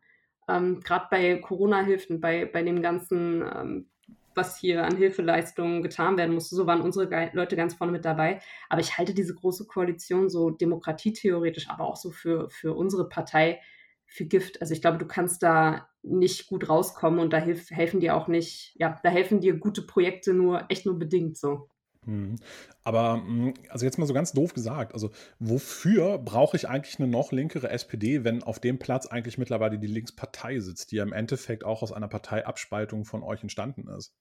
Ähm, 0.49 0.79
Gerade 0.81 1.07
bei 1.09 1.35
Corona-Hilfen, 1.37 2.19
bei, 2.19 2.45
bei 2.45 2.63
dem 2.63 2.81
ganzen, 2.81 3.41
ähm, 3.41 3.89
was 4.35 4.57
hier 4.57 4.85
an 4.85 4.95
Hilfeleistungen 4.95 5.81
getan 5.83 6.17
werden 6.17 6.33
musste, 6.33 6.55
so 6.55 6.65
waren 6.65 6.81
unsere 6.81 7.09
Ge 7.09 7.29
Leute 7.33 7.55
ganz 7.55 7.73
vorne 7.73 7.91
mit 7.91 8.05
dabei. 8.05 8.41
Aber 8.69 8.81
ich 8.81 8.97
halte 8.97 9.13
diese 9.13 9.35
große 9.35 9.67
Koalition 9.67 10.29
so 10.29 10.49
demokratietheoretisch, 10.49 11.69
aber 11.69 11.85
auch 11.85 11.97
so 11.97 12.11
für, 12.11 12.49
für 12.49 12.73
unsere 12.73 13.09
Partei 13.09 13.61
für 14.05 14.25
Gift. 14.25 14.61
Also 14.61 14.73
ich 14.73 14.81
glaube, 14.81 14.97
du 14.97 15.05
kannst 15.05 15.43
da 15.43 15.87
nicht 16.01 16.47
gut 16.47 16.67
rauskommen 16.69 17.19
und 17.19 17.31
da 17.31 17.37
hilf, 17.37 17.69
helfen 17.69 17.99
dir 17.99 18.15
auch 18.15 18.27
nicht, 18.27 18.73
ja, 18.75 18.99
da 19.03 19.09
helfen 19.09 19.39
dir 19.41 19.57
gute 19.57 19.83
Projekte 19.83 20.33
nur 20.33 20.65
echt 20.69 20.85
nur 20.85 20.97
bedingt 20.97 21.37
so. 21.37 21.69
Hm. 22.09 22.37
Aber 22.83 23.13
hm, 23.13 23.53
also 23.69 23.85
jetzt 23.85 23.99
mal 23.99 24.07
so 24.07 24.15
ganz 24.15 24.33
doof 24.33 24.55
gesagt, 24.55 24.93
also 24.93 25.11
wofür 25.37 26.17
brauche 26.17 26.57
ich 26.57 26.67
eigentlich 26.67 26.97
eine 26.97 27.07
noch 27.07 27.31
linkere 27.31 27.69
SPD, 27.69 28.23
wenn 28.23 28.41
auf 28.41 28.59
dem 28.59 28.79
Platz 28.79 29.05
eigentlich 29.05 29.37
mittlerweile 29.37 29.77
die 29.77 29.87
Linkspartei 29.87 30.59
sitzt, 30.59 30.91
die 30.91 30.95
ja 30.95 31.03
im 31.03 31.13
Endeffekt 31.13 31.63
auch 31.63 31.83
aus 31.83 31.91
einer 31.91 32.07
Parteiabspaltung 32.07 33.05
von 33.05 33.21
euch 33.21 33.43
entstanden 33.43 33.87
ist? 33.89 34.15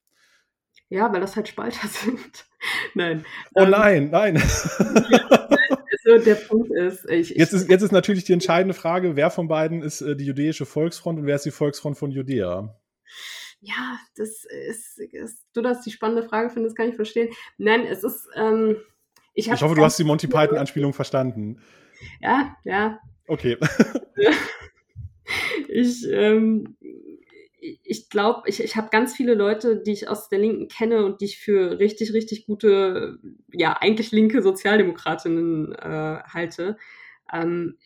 Ja, 0.91 1.11
weil 1.13 1.23
das 1.23 1.35
halt 1.35 1.49
Spalter 1.49 1.89
sind. 1.89 2.45
nein. 2.95 3.25
Oh 3.55 3.63
ähm, 3.63 3.71
nein, 3.71 4.11
nein. 4.11 4.37
Also 6.11 6.25
der 6.25 6.35
Punkt 6.35 6.71
ist, 6.71 7.09
ich, 7.09 7.31
jetzt 7.31 7.53
ist, 7.53 7.71
jetzt 7.71 7.83
ist 7.83 7.93
natürlich 7.93 8.25
die 8.25 8.33
entscheidende 8.35 8.75
Frage, 8.75 9.17
wer 9.17 9.31
von 9.31 9.49
beiden 9.49 9.83
ist 9.83 10.03
äh, 10.03 10.15
die 10.15 10.27
jüdische 10.27 10.67
Volksfront 10.67 11.19
und 11.19 11.27
wer 11.27 11.37
ist 11.37 11.45
die 11.45 11.51
Volksfront 11.51 11.97
von 11.97 12.11
Judäa? 12.11 12.79
Ja, 13.61 13.99
das 14.17 14.45
ist, 14.45 14.99
ist, 14.99 15.45
du 15.53 15.63
das 15.63 15.83
die 15.83 15.91
spannende 15.91 16.23
Frage 16.23 16.51
findest, 16.51 16.77
kann 16.77 16.89
ich 16.89 16.95
verstehen. 16.95 17.33
Nein, 17.57 17.87
es 17.87 18.05
ist, 18.05 18.29
ähm, 18.37 18.77
ich, 19.35 19.51
ich 19.51 19.63
hoffe, 19.63 19.75
du 19.75 19.85
hast 19.85 19.99
die 19.99 20.05
Monty 20.05 20.27
Python-Anspielung 20.27 20.93
verstanden. 20.93 21.61
Ja, 22.21 22.57
ja. 22.65 23.01
Okay. 23.27 23.57
ich, 25.69 26.07
ähm, 26.11 26.77
ich 27.61 28.09
glaube, 28.09 28.49
ich, 28.49 28.63
ich 28.63 28.77
habe 28.77 28.89
ganz 28.91 29.15
viele 29.15 29.35
Leute, 29.35 29.77
die 29.77 29.93
ich 29.93 30.09
aus 30.09 30.29
der 30.29 30.39
Linken 30.39 30.69
kenne 30.69 31.05
und 31.05 31.21
die 31.21 31.27
ich 31.27 31.39
für 31.39 31.79
richtig, 31.79 32.13
richtig 32.13 32.47
gute, 32.47 33.19
ja, 33.53 33.77
eigentlich 33.81 34.13
linke 34.13 34.43
Sozialdemokratinnen 34.43 35.75
äh, 35.75 36.19
halte. 36.33 36.77
Ähm, 37.33 37.77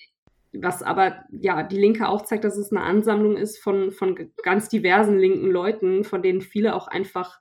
was 0.52 0.82
aber, 0.82 1.24
ja, 1.30 1.62
die 1.62 1.78
Linke 1.78 2.08
auch 2.08 2.22
zeigt, 2.22 2.44
dass 2.44 2.56
es 2.56 2.70
eine 2.70 2.82
Ansammlung 2.82 3.36
ist 3.36 3.58
von, 3.58 3.90
von 3.92 4.30
ganz 4.42 4.68
diversen 4.68 5.18
linken 5.18 5.50
Leuten, 5.50 6.04
von 6.04 6.22
denen 6.22 6.40
viele 6.40 6.74
auch 6.74 6.88
einfach 6.88 7.40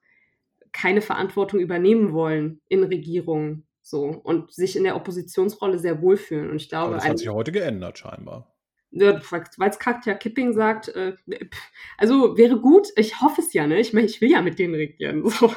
keine 0.72 1.02
Verantwortung 1.02 1.60
übernehmen 1.60 2.14
wollen 2.14 2.62
in 2.68 2.84
Regierungen. 2.84 3.68
So, 3.84 4.06
und 4.06 4.54
sich 4.54 4.76
in 4.76 4.84
der 4.84 4.96
Oppositionsrolle 4.96 5.80
sehr 5.80 6.02
wohlfühlen. 6.02 6.50
Und 6.50 6.58
ich 6.58 6.70
glaube. 6.70 6.88
Aber 6.88 6.96
das 6.96 7.10
hat 7.10 7.18
sich 7.18 7.30
heute 7.30 7.52
geändert, 7.52 7.98
scheinbar 7.98 8.52
weil 8.92 9.70
es 9.70 9.80
Katja 9.80 10.14
Kipping 10.14 10.54
sagt, 10.54 10.90
äh, 10.90 11.16
also 11.98 12.38
wäre 12.38 12.60
gut, 12.60 12.90
ich 12.96 13.22
hoffe 13.22 13.42
es 13.42 13.54
ja, 13.54 13.66
ne? 13.66 13.80
Ich, 13.80 13.94
mein, 13.94 14.06
ich 14.06 14.20
will 14.22 14.30
ja 14.30 14.42
mit 14.42 14.60
denen 14.60 14.76
regieren. 14.76 15.24
So, 15.32 15.54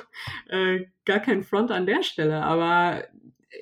äh, 0.49 0.87
gar 1.05 1.21
kein 1.21 1.43
Front 1.43 1.71
an 1.71 1.87
der 1.87 2.03
Stelle, 2.03 2.43
aber 2.43 3.05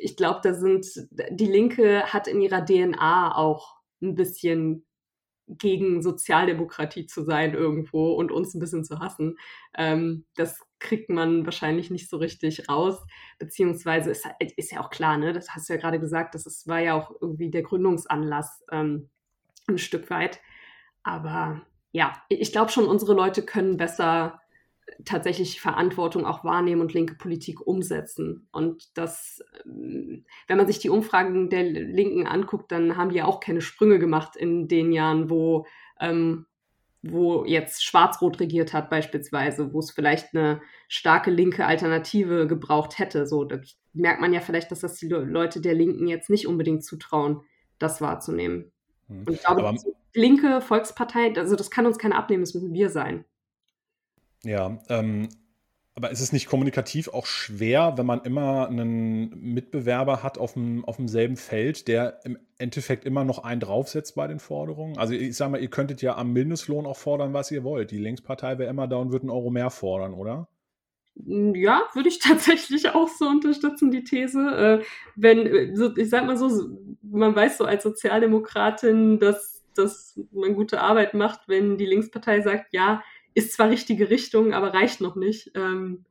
ich 0.00 0.16
glaube, 0.16 0.40
da 0.42 0.54
sind, 0.54 0.86
die 1.30 1.46
Linke 1.46 2.04
hat 2.04 2.28
in 2.28 2.40
ihrer 2.40 2.64
DNA 2.64 3.34
auch 3.34 3.76
ein 4.02 4.14
bisschen 4.14 4.84
gegen 5.48 6.02
Sozialdemokratie 6.02 7.06
zu 7.06 7.22
sein 7.22 7.54
irgendwo 7.54 8.12
und 8.12 8.30
uns 8.30 8.54
ein 8.54 8.60
bisschen 8.60 8.84
zu 8.84 9.00
hassen. 9.00 9.38
Ähm, 9.76 10.24
das 10.36 10.60
kriegt 10.78 11.10
man 11.10 11.44
wahrscheinlich 11.44 11.90
nicht 11.90 12.08
so 12.08 12.16
richtig 12.16 12.68
raus, 12.68 13.04
beziehungsweise 13.38 14.10
ist, 14.10 14.26
ist 14.56 14.72
ja 14.72 14.80
auch 14.80 14.90
klar, 14.90 15.18
ne? 15.18 15.32
Das 15.32 15.50
hast 15.50 15.68
du 15.68 15.74
ja 15.74 15.80
gerade 15.80 16.00
gesagt, 16.00 16.34
das 16.34 16.46
ist, 16.46 16.66
war 16.68 16.80
ja 16.80 16.94
auch 16.94 17.12
irgendwie 17.20 17.50
der 17.50 17.62
Gründungsanlass. 17.62 18.64
Ähm, 18.70 19.10
ein 19.68 19.78
Stück 19.78 20.10
weit. 20.10 20.40
Aber 21.02 21.62
ja, 21.92 22.12
ich 22.28 22.52
glaube 22.52 22.70
schon, 22.70 22.86
unsere 22.86 23.14
Leute 23.14 23.44
können 23.44 23.76
besser 23.76 24.40
tatsächlich 25.04 25.60
Verantwortung 25.60 26.24
auch 26.24 26.44
wahrnehmen 26.44 26.80
und 26.80 26.94
linke 26.94 27.14
Politik 27.14 27.60
umsetzen. 27.66 28.48
Und 28.52 28.96
das, 28.96 29.42
ähm, 29.64 30.24
wenn 30.46 30.56
man 30.56 30.66
sich 30.66 30.78
die 30.78 30.90
Umfragen 30.90 31.50
der 31.50 31.64
Linken 31.64 32.26
anguckt, 32.26 32.72
dann 32.72 32.96
haben 32.96 33.10
die 33.10 33.16
ja 33.16 33.26
auch 33.26 33.40
keine 33.40 33.60
Sprünge 33.60 33.98
gemacht 33.98 34.36
in 34.36 34.68
den 34.68 34.92
Jahren, 34.92 35.30
wo, 35.30 35.66
ähm, 36.00 36.46
wo 37.02 37.44
jetzt 37.44 37.84
Schwarz-Rot 37.84 38.40
regiert 38.40 38.72
hat 38.72 38.90
beispielsweise, 38.90 39.72
wo 39.72 39.80
es 39.80 39.90
vielleicht 39.90 40.34
eine 40.34 40.60
starke 40.88 41.30
linke 41.30 41.66
Alternative 41.66 42.46
gebraucht 42.46 42.98
hätte. 42.98 43.26
So, 43.26 43.48
merkt 43.92 44.20
man 44.20 44.32
ja 44.32 44.40
vielleicht, 44.40 44.70
dass 44.70 44.80
das 44.80 44.96
die 44.96 45.08
Leute 45.08 45.60
der 45.60 45.74
Linken 45.74 46.06
jetzt 46.06 46.30
nicht 46.30 46.46
unbedingt 46.46 46.84
zutrauen, 46.84 47.40
das 47.78 48.00
wahrzunehmen. 48.00 48.72
Mhm. 49.08 49.24
Und 49.26 49.30
ich 49.30 49.42
glaube, 49.42 49.74
linke 50.14 50.60
Volkspartei, 50.60 51.32
also 51.36 51.56
das 51.56 51.70
kann 51.70 51.86
uns 51.86 51.98
keiner 51.98 52.16
abnehmen, 52.16 52.42
das 52.42 52.54
müssen 52.54 52.72
wir 52.72 52.88
sein. 52.88 53.24
Ja, 54.44 54.78
ähm, 54.88 55.28
aber 55.94 56.10
ist 56.10 56.20
es 56.20 56.32
nicht 56.32 56.46
kommunikativ 56.46 57.08
auch 57.08 57.26
schwer, 57.26 57.94
wenn 57.96 58.06
man 58.06 58.22
immer 58.22 58.66
einen 58.66 59.28
Mitbewerber 59.38 60.22
hat 60.22 60.38
auf, 60.38 60.54
dem, 60.54 60.84
auf 60.86 60.96
demselben 60.96 61.36
Feld, 61.36 61.86
der 61.86 62.20
im 62.24 62.38
Endeffekt 62.56 63.04
immer 63.04 63.24
noch 63.24 63.44
einen 63.44 63.60
draufsetzt 63.60 64.14
bei 64.14 64.26
den 64.26 64.38
Forderungen? 64.38 64.96
Also 64.96 65.12
ich 65.12 65.36
sage 65.36 65.52
mal, 65.52 65.60
ihr 65.60 65.68
könntet 65.68 66.00
ja 66.00 66.16
am 66.16 66.32
Mindestlohn 66.32 66.86
auch 66.86 66.96
fordern, 66.96 67.34
was 67.34 67.50
ihr 67.50 67.62
wollt. 67.62 67.90
Die 67.90 67.98
Linkspartei 67.98 68.58
wäre 68.58 68.70
immer 68.70 68.88
da 68.88 68.96
und 68.96 69.12
würde 69.12 69.24
einen 69.24 69.30
Euro 69.30 69.50
mehr 69.50 69.68
fordern, 69.68 70.14
oder? 70.14 70.48
Hm, 71.26 71.54
ja, 71.54 71.82
würde 71.92 72.08
ich 72.08 72.18
tatsächlich 72.20 72.88
auch 72.88 73.08
so 73.08 73.26
unterstützen, 73.28 73.90
die 73.90 74.04
These. 74.04 74.40
Äh, 74.40 74.84
wenn, 75.14 75.46
äh, 75.46 76.00
ich 76.00 76.08
sag 76.08 76.24
mal 76.24 76.38
so, 76.38 76.48
man 77.02 77.36
weiß 77.36 77.58
so 77.58 77.64
als 77.66 77.82
Sozialdemokratin, 77.82 79.18
dass, 79.18 79.62
dass 79.74 80.18
man 80.32 80.54
gute 80.54 80.80
Arbeit 80.80 81.12
macht, 81.12 81.48
wenn 81.48 81.76
die 81.76 81.86
Linkspartei 81.86 82.40
sagt, 82.40 82.72
ja, 82.72 83.02
ist 83.34 83.52
zwar 83.52 83.70
richtige 83.70 84.10
Richtung, 84.10 84.54
aber 84.54 84.74
reicht 84.74 85.00
noch 85.00 85.16
nicht. 85.16 85.50
Ähm, 85.54 86.04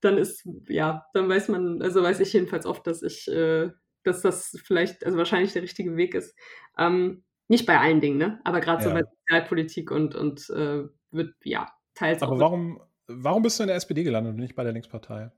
dann 0.00 0.18
ist, 0.18 0.46
ja, 0.68 1.06
dann 1.14 1.28
weiß 1.28 1.48
man, 1.48 1.80
also 1.80 2.02
weiß 2.02 2.20
ich 2.20 2.32
jedenfalls 2.32 2.66
oft, 2.66 2.86
dass 2.86 3.02
ich, 3.02 3.28
äh, 3.28 3.70
dass 4.02 4.22
das 4.22 4.58
vielleicht, 4.64 5.06
also 5.06 5.16
wahrscheinlich 5.16 5.52
der 5.52 5.62
richtige 5.62 5.96
Weg 5.96 6.14
ist. 6.14 6.36
Ähm, 6.76 7.22
nicht 7.48 7.66
bei 7.66 7.78
allen 7.78 8.00
Dingen, 8.00 8.18
ne? 8.18 8.40
Aber 8.44 8.60
gerade 8.60 8.82
ja. 8.82 8.88
so 8.88 8.94
bei 8.94 9.02
Sozialpolitik 9.02 9.90
und, 9.90 10.14
und 10.14 10.50
äh, 10.50 10.84
wird 11.10 11.34
ja 11.44 11.70
teils. 11.94 12.22
Aber 12.22 12.38
warum, 12.38 12.82
warum 13.06 13.42
bist 13.42 13.58
du 13.58 13.64
in 13.64 13.68
der 13.68 13.76
SPD 13.76 14.02
gelandet 14.02 14.34
und 14.34 14.40
nicht 14.40 14.54
bei 14.54 14.64
der 14.64 14.72
Linkspartei? 14.72 15.30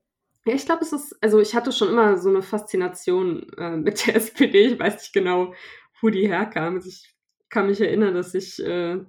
Ja, 0.46 0.54
ich 0.54 0.64
glaube, 0.66 0.82
es 0.82 0.92
ist, 0.92 1.16
also 1.22 1.40
ich 1.40 1.54
hatte 1.54 1.72
schon 1.72 1.88
immer 1.88 2.18
so 2.18 2.28
eine 2.28 2.42
Faszination 2.42 3.46
äh, 3.58 3.70
mit 3.76 4.06
der 4.06 4.16
SPD. 4.16 4.66
Ich 4.66 4.78
weiß 4.78 4.94
nicht 4.94 5.12
genau, 5.12 5.54
wo 6.00 6.08
die 6.08 6.28
herkam. 6.28 6.76
Also 6.76 6.88
ich 6.88 7.14
kann 7.48 7.66
mich 7.66 7.80
erinnern, 7.80 8.14
dass 8.14 8.34
ich 8.34 8.62
äh, 8.64 9.00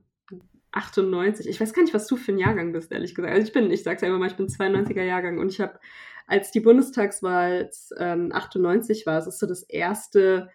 98, 0.75 1.47
ich 1.47 1.59
weiß 1.59 1.73
gar 1.73 1.81
nicht, 1.81 1.93
was 1.93 2.07
du 2.07 2.17
für 2.17 2.33
ein 2.33 2.37
Jahrgang 2.37 2.71
bist, 2.73 2.91
ehrlich 2.91 3.15
gesagt. 3.15 3.33
Also 3.33 3.47
ich 3.47 3.53
bin, 3.53 3.71
ich 3.71 3.83
sag's 3.83 4.01
ja 4.01 4.07
immer 4.07 4.19
mal, 4.19 4.27
ich 4.27 4.35
bin 4.35 4.47
92er 4.47 5.03
Jahrgang 5.03 5.39
und 5.39 5.51
ich 5.51 5.61
habe, 5.61 5.79
als 6.27 6.51
die 6.51 6.59
Bundestagswahl 6.59 7.69
ähm, 7.97 8.31
98 8.33 9.05
war, 9.05 9.17
es 9.17 9.27
ist 9.27 9.39
so 9.39 9.47
das 9.47 9.63
erste, 9.63 10.49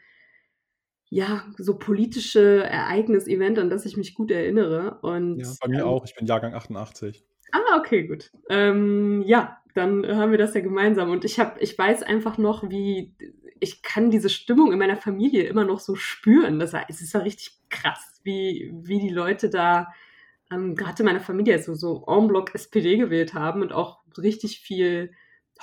ja, 1.08 1.44
so 1.56 1.78
politische 1.78 2.64
Ereignis, 2.64 3.26
Event, 3.26 3.58
an 3.58 3.70
das 3.70 3.86
ich 3.86 3.96
mich 3.96 4.14
gut 4.14 4.30
erinnere. 4.30 4.98
Und, 5.00 5.38
ja, 5.38 5.52
bei 5.60 5.68
mir 5.68 5.80
ähm, 5.80 5.86
auch, 5.86 6.04
ich 6.04 6.14
bin 6.14 6.26
Jahrgang 6.26 6.54
88. 6.54 7.24
Ah, 7.52 7.78
okay, 7.78 8.06
gut. 8.06 8.30
Ähm, 8.48 9.22
ja, 9.26 9.58
dann 9.74 10.06
haben 10.06 10.32
wir 10.32 10.38
das 10.38 10.54
ja 10.54 10.60
gemeinsam. 10.60 11.10
Und 11.10 11.24
ich 11.24 11.40
habe, 11.40 11.58
ich 11.60 11.76
weiß 11.76 12.02
einfach 12.02 12.38
noch, 12.38 12.68
wie 12.68 13.14
ich 13.60 13.82
kann 13.82 14.10
diese 14.10 14.28
Stimmung 14.30 14.72
in 14.72 14.78
meiner 14.78 14.96
Familie 14.96 15.44
immer 15.44 15.64
noch 15.64 15.80
so 15.80 15.94
spüren. 15.94 16.58
Das, 16.58 16.72
es 16.88 17.00
ist 17.00 17.14
ja 17.14 17.20
richtig 17.20 17.58
krass, 17.68 18.20
wie, 18.22 18.70
wie 18.74 18.98
die 18.98 19.10
Leute 19.10 19.50
da 19.50 19.88
ähm, 20.50 20.74
gerade 20.74 21.00
in 21.00 21.06
meiner 21.06 21.20
Familie 21.20 21.58
so, 21.62 21.74
so 21.74 22.04
en 22.06 22.28
bloc 22.28 22.54
SPD 22.54 22.96
gewählt 22.96 23.34
haben 23.34 23.62
und 23.62 23.72
auch 23.72 24.00
richtig 24.18 24.60
viel 24.60 25.12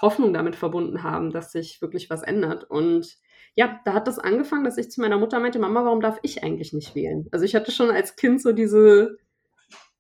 Hoffnung 0.02 0.34
damit 0.34 0.56
verbunden 0.56 1.04
haben, 1.04 1.32
dass 1.32 1.52
sich 1.52 1.82
wirklich 1.82 2.10
was 2.10 2.24
ändert. 2.24 2.64
Und 2.70 3.18
ja, 3.56 3.80
da 3.86 3.94
hat 3.94 4.08
das 4.08 4.20
angefangen, 4.20 4.64
dass 4.64 4.78
ich 4.78 4.92
zu 4.92 5.02
meiner 5.02 5.18
Mutter 5.18 5.40
meinte, 5.40 5.60
Mama, 5.60 5.84
warum 5.84 6.02
darf 6.02 6.20
ich 6.22 6.44
eigentlich 6.44 6.74
nicht 6.74 6.96
wählen? 6.96 7.28
Also 7.32 7.44
ich 7.44 7.56
hatte 7.56 7.72
schon 7.72 7.90
als 7.90 8.16
Kind 8.16 8.42
so 8.42 8.52
diese, 8.52 9.18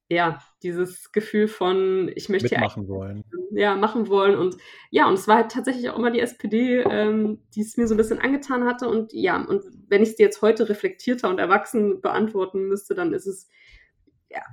ja, 0.09 0.39
dieses 0.61 1.11
Gefühl 1.11 1.47
von, 1.47 2.11
ich 2.15 2.29
möchte 2.29 2.53
ja 2.53 2.61
machen 2.61 2.87
wollen. 2.87 3.23
Ja, 3.51 3.75
machen 3.75 4.07
wollen. 4.07 4.37
Und 4.37 4.57
ja, 4.91 5.07
und 5.07 5.15
es 5.15 5.27
war 5.27 5.37
halt 5.37 5.51
tatsächlich 5.51 5.89
auch 5.89 5.97
immer 5.97 6.11
die 6.11 6.19
SPD, 6.19 6.81
ähm, 6.81 7.41
die 7.55 7.61
es 7.61 7.77
mir 7.77 7.87
so 7.87 7.95
ein 7.95 7.97
bisschen 7.97 8.19
angetan 8.19 8.65
hatte. 8.65 8.87
Und 8.87 9.11
ja, 9.11 9.43
und 9.43 9.63
wenn 9.87 10.03
ich 10.03 10.09
es 10.09 10.15
dir 10.15 10.27
jetzt 10.27 10.43
heute 10.43 10.69
reflektierter 10.69 11.27
und 11.27 11.39
erwachsen 11.39 12.01
beantworten 12.01 12.67
müsste, 12.67 12.93
dann 12.93 13.11
ist 13.13 13.25
es 13.25 13.49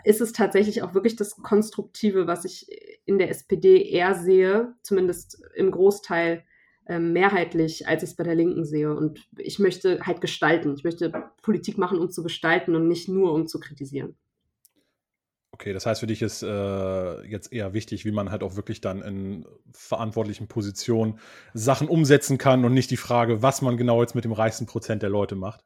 ist 0.05 0.21
es 0.21 0.33
tatsächlich 0.33 0.83
auch 0.83 0.95
wirklich 0.95 1.17
das 1.17 1.37
Konstruktive, 1.37 2.27
was 2.27 2.45
ich 2.45 2.67
in 3.07 3.19
der 3.19 3.31
SPD 3.31 3.83
eher 3.83 4.15
sehe, 4.15 4.75
zumindest 4.83 5.43
im 5.55 5.71
Großteil 5.71 6.45
äh, 6.87 6.99
mehrheitlich, 6.99 7.89
als 7.89 8.03
ich 8.03 8.11
es 8.11 8.17
bei 8.17 8.25
der 8.25 8.35
Linken 8.35 8.65
sehe. 8.65 8.95
Und 8.95 9.27
ich 9.37 9.59
möchte 9.59 10.01
halt 10.03 10.21
gestalten. 10.21 10.75
Ich 10.77 10.85
möchte 10.85 11.13
Politik 11.43 11.79
machen, 11.79 11.99
um 11.99 12.11
zu 12.11 12.23
gestalten 12.23 12.75
und 12.77 12.89
nicht 12.89 13.09
nur, 13.09 13.33
um 13.33 13.47
zu 13.47 13.59
kritisieren. 13.59 14.17
Okay, 15.53 15.73
das 15.73 15.87
heißt, 15.87 16.01
für 16.01 16.09
dich 16.09 16.21
ist 16.21 16.43
äh, 16.43 17.23
jetzt 17.27 17.53
eher 17.53 17.73
wichtig, 17.75 18.05
wie 18.05 18.11
man 18.11 18.33
halt 18.33 18.43
auch 18.43 18.57
wirklich 18.57 18.81
dann 18.81 19.03
in 19.03 19.47
verantwortlichen 19.73 20.49
Positionen 20.49 21.21
Sachen 21.53 21.89
umsetzen 21.89 22.39
kann 22.39 22.65
und 22.65 22.75
nicht 22.75 22.91
die 22.91 22.97
Frage, 22.97 23.41
was 23.41 23.63
man 23.63 23.77
genau 23.77 24.03
jetzt 24.03 24.17
mit 24.17 24.25
dem 24.25 24.33
reichsten 24.33 24.67
Prozent 24.67 25.03
der 25.03 25.11
Leute 25.11 25.37
macht 25.37 25.65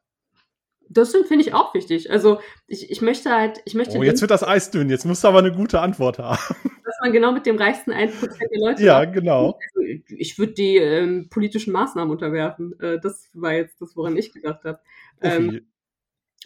das 0.89 1.11
finde 1.11 1.41
ich 1.45 1.53
auch 1.53 1.73
wichtig. 1.73 2.11
Also 2.11 2.39
ich, 2.67 2.89
ich 2.89 3.01
möchte 3.01 3.29
halt, 3.29 3.61
ich 3.65 3.75
möchte. 3.75 3.97
Oh, 3.97 4.03
jetzt 4.03 4.21
wird 4.21 4.31
das 4.31 4.43
Eis 4.43 4.71
dünn, 4.71 4.89
jetzt 4.89 5.05
musst 5.05 5.23
du 5.23 5.27
aber 5.27 5.39
eine 5.39 5.51
gute 5.51 5.79
Antwort 5.79 6.17
haben. 6.17 6.39
Dass 6.83 6.97
man 7.01 7.13
genau 7.13 7.31
mit 7.31 7.45
dem 7.45 7.57
reichsten 7.57 7.91
1% 7.91 8.09
der 8.19 8.59
Leute. 8.59 8.83
ja, 8.83 8.99
macht. 8.99 9.13
genau. 9.13 9.59
Also 9.75 10.03
ich 10.07 10.39
würde 10.39 10.53
die 10.53 10.77
ähm, 10.77 11.29
politischen 11.29 11.71
Maßnahmen 11.71 12.11
unterwerfen. 12.11 12.77
Äh, 12.79 12.99
das 12.99 13.29
war 13.33 13.53
jetzt 13.53 13.79
das, 13.79 13.95
woran 13.95 14.17
ich 14.17 14.33
gedacht 14.33 14.63
habe. 14.63 14.79
Ähm, 15.21 15.67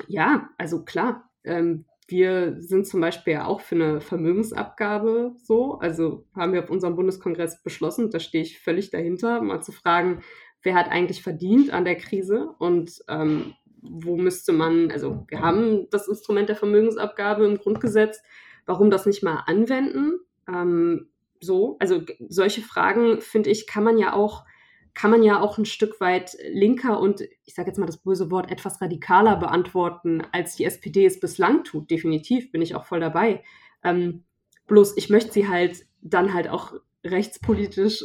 ja, 0.07 0.49
also 0.57 0.83
klar. 0.83 1.29
Ähm, 1.45 1.85
wir 2.07 2.55
sind 2.59 2.85
zum 2.85 2.99
Beispiel 2.99 3.37
auch 3.37 3.61
für 3.61 3.75
eine 3.75 4.01
Vermögensabgabe 4.01 5.35
so. 5.37 5.79
Also 5.79 6.25
haben 6.35 6.51
wir 6.51 6.63
auf 6.63 6.69
unserem 6.69 6.95
Bundeskongress 6.95 7.63
beschlossen, 7.63 8.11
da 8.11 8.19
stehe 8.19 8.43
ich 8.43 8.59
völlig 8.59 8.89
dahinter, 8.91 9.41
mal 9.41 9.61
zu 9.61 9.71
fragen, 9.71 10.21
wer 10.63 10.75
hat 10.75 10.89
eigentlich 10.89 11.23
verdient 11.23 11.71
an 11.71 11.85
der 11.85 11.95
Krise 11.95 12.53
und 12.59 13.03
ähm, 13.07 13.53
wo 13.83 14.17
müsste 14.17 14.53
man, 14.53 14.91
also 14.91 15.25
wir 15.27 15.41
haben 15.41 15.89
das 15.89 16.07
Instrument 16.07 16.49
der 16.49 16.55
Vermögensabgabe 16.55 17.45
im 17.45 17.57
Grundgesetz, 17.57 18.21
warum 18.65 18.89
das 18.89 19.05
nicht 19.05 19.23
mal 19.23 19.43
anwenden? 19.45 20.19
Ähm, 20.47 21.09
so, 21.41 21.77
also 21.79 22.01
solche 22.29 22.61
Fragen, 22.61 23.21
finde 23.21 23.49
ich, 23.49 23.67
kann 23.67 23.83
man 23.83 23.97
ja 23.97 24.13
auch, 24.13 24.45
kann 24.93 25.11
man 25.11 25.23
ja 25.23 25.39
auch 25.39 25.57
ein 25.57 25.65
Stück 25.65 25.99
weit 25.99 26.37
linker 26.49 26.99
und 26.99 27.21
ich 27.45 27.55
sage 27.55 27.67
jetzt 27.67 27.77
mal 27.77 27.85
das 27.85 27.97
böse 27.97 28.31
Wort 28.31 28.51
etwas 28.51 28.79
radikaler 28.81 29.35
beantworten, 29.35 30.23
als 30.31 30.55
die 30.55 30.65
SPD 30.65 31.05
es 31.05 31.19
bislang 31.19 31.63
tut. 31.63 31.91
Definitiv 31.91 32.51
bin 32.51 32.61
ich 32.61 32.75
auch 32.75 32.85
voll 32.85 32.99
dabei. 32.99 33.43
Ähm, 33.83 34.23
bloß 34.67 34.95
ich 34.97 35.09
möchte 35.09 35.33
sie 35.33 35.47
halt 35.47 35.85
dann 36.01 36.33
halt 36.33 36.47
auch 36.47 36.73
rechtspolitisch 37.03 38.03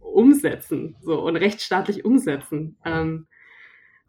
umsetzen 0.00 0.96
so 1.02 1.20
und 1.20 1.36
rechtsstaatlich 1.36 2.04
umsetzen. 2.04 2.78
Ähm, 2.84 3.26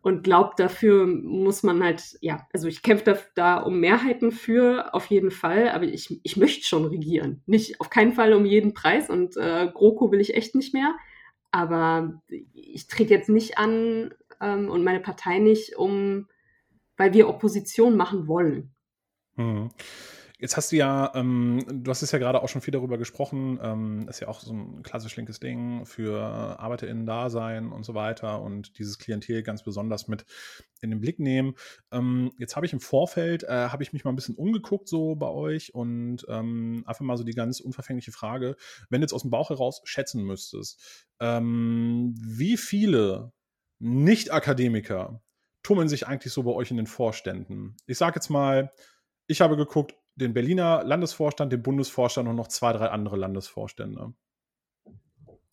und 0.01 0.23
glaubt, 0.23 0.59
dafür 0.59 1.05
muss 1.07 1.63
man 1.63 1.83
halt, 1.83 2.17
ja, 2.21 2.47
also 2.53 2.67
ich 2.67 2.81
kämpfe 2.81 3.03
da, 3.03 3.17
da, 3.35 3.57
um 3.57 3.79
Mehrheiten 3.79 4.31
für, 4.31 4.93
auf 4.93 5.07
jeden 5.07 5.31
Fall, 5.31 5.69
aber 5.69 5.85
ich, 5.85 6.19
ich 6.23 6.38
möchte 6.38 6.65
schon 6.65 6.85
regieren. 6.85 7.43
Nicht 7.45 7.81
auf 7.81 7.89
keinen 7.89 8.13
Fall 8.13 8.33
um 8.33 8.45
jeden 8.45 8.73
Preis 8.73 9.09
und 9.09 9.35
äh, 9.35 9.69
GroKo 9.73 10.12
will 10.12 10.21
ich 10.21 10.35
echt 10.35 10.55
nicht 10.55 10.73
mehr. 10.73 10.95
Aber 11.51 12.21
ich 12.53 12.88
trete 12.88 13.13
jetzt 13.13 13.29
nicht 13.29 13.57
an 13.57 14.13
ähm, 14.39 14.69
und 14.69 14.83
meine 14.83 14.99
Partei 14.99 15.39
nicht, 15.39 15.75
um, 15.77 16.27
weil 16.95 17.13
wir 17.13 17.27
Opposition 17.27 17.97
machen 17.97 18.27
wollen. 18.27 18.71
Mhm. 19.35 19.69
Jetzt 20.41 20.56
hast 20.56 20.71
du 20.71 20.78
ja, 20.78 21.12
ähm, 21.15 21.65
du 21.69 21.91
hast 21.91 22.02
es 22.02 22.13
ja 22.13 22.17
gerade 22.17 22.41
auch 22.41 22.47
schon 22.47 22.62
viel 22.62 22.71
darüber 22.71 22.97
gesprochen, 22.97 23.60
ähm, 23.62 24.08
ist 24.08 24.21
ja 24.21 24.30
auch 24.30 24.39
so 24.39 24.54
ein 24.54 24.84
klassisch 24.84 25.17
linkes 25.17 25.41
Ding 25.41 25.86
für 25.86 26.17
ArbeiterInnen-Dasein 26.58 27.73
und 27.73 27.84
so 27.84 27.93
weiter 27.93 28.41
und 28.41 28.80
dieses 28.80 28.97
Klientel 28.99 29.43
ganz 29.43 29.63
besonders 29.63 30.08
mit 30.08 30.25
in 30.80 30.91
den 30.91 31.02
Blick 31.02 31.19
nehmen. 31.19 31.56
Ähm, 31.91 32.32
jetzt 32.38 32.56
habe 32.56 32.65
ich 32.65 32.71
im 32.71 32.80
Vorfeld, 32.80 33.43
äh, 33.43 33.49
habe 33.49 33.84
ich 33.84 33.91
mich 33.91 34.06
mal 34.06 34.13
ein 34.13 34.15
bisschen 34.15 34.36
umgeguckt 34.36 34.88
so 34.88 35.15
bei 35.15 35.28
euch 35.28 35.75
und 35.75 36.25
ähm, 36.30 36.84
einfach 36.86 37.04
mal 37.04 37.17
so 37.17 37.25
die 37.25 37.34
ganz 37.34 37.60
unverfängliche 37.60 38.13
Frage, 38.13 38.56
wenn 38.89 39.02
du 39.02 39.04
jetzt 39.04 39.13
aus 39.13 39.23
dem 39.23 39.32
Bauch 39.32 39.49
heraus 39.49 39.82
schätzen 39.84 40.23
müsstest, 40.23 41.06
ähm, 41.19 42.15
wie 42.17 42.56
viele 42.56 43.34
Nicht-Akademiker 43.80 45.21
tummeln 45.63 45.89
sich 45.89 46.08
eigentlich 46.08 46.32
so 46.32 46.43
bei 46.43 46.52
euch 46.52 46.71
in 46.71 46.78
den 46.78 46.88
Vorständen? 46.88 47.75
Ich 47.88 47.97
sage 47.97 48.15
jetzt 48.15 48.30
mal, 48.30 48.71
ich 49.28 49.41
habe 49.41 49.58
geguckt, 49.58 49.95
den 50.19 50.34
Berliner 50.34 50.84
Landesvorstand, 50.84 51.51
den 51.51 51.63
Bundesvorstand 51.63 52.27
und 52.27 52.36
noch 52.36 52.47
zwei, 52.47 52.73
drei 52.73 52.88
andere 52.88 53.17
Landesvorstände. 53.17 54.13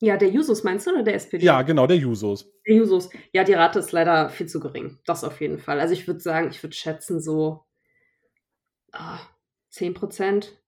Ja, 0.01 0.19
der 0.19 0.29
Jusos 0.29 0.63
meinst 0.63 0.87
du 0.87 0.91
oder 0.91 1.03
der 1.03 1.15
SPD? 1.15 1.45
Ja, 1.45 1.63
genau, 1.63 1.87
der 1.87 1.97
Jusos. 1.97 2.53
Der 2.67 2.77
Jusos. 2.77 3.09
Ja, 3.33 3.45
die 3.45 3.55
Rate 3.55 3.79
ist 3.79 3.93
leider 3.93 4.29
viel 4.29 4.47
zu 4.47 4.61
gering. 4.61 4.99
Das 5.07 5.25
auf 5.25 5.41
jeden 5.41 5.59
Fall. 5.59 5.81
Also 5.81 5.95
ich 5.95 6.07
würde 6.07 6.21
sagen, 6.21 6.51
ich 6.51 6.63
würde 6.63 6.77
schätzen 6.77 7.21
so 7.21 7.65
ah, 8.93 9.19
10 9.71 9.95
Prozent. 9.95 10.61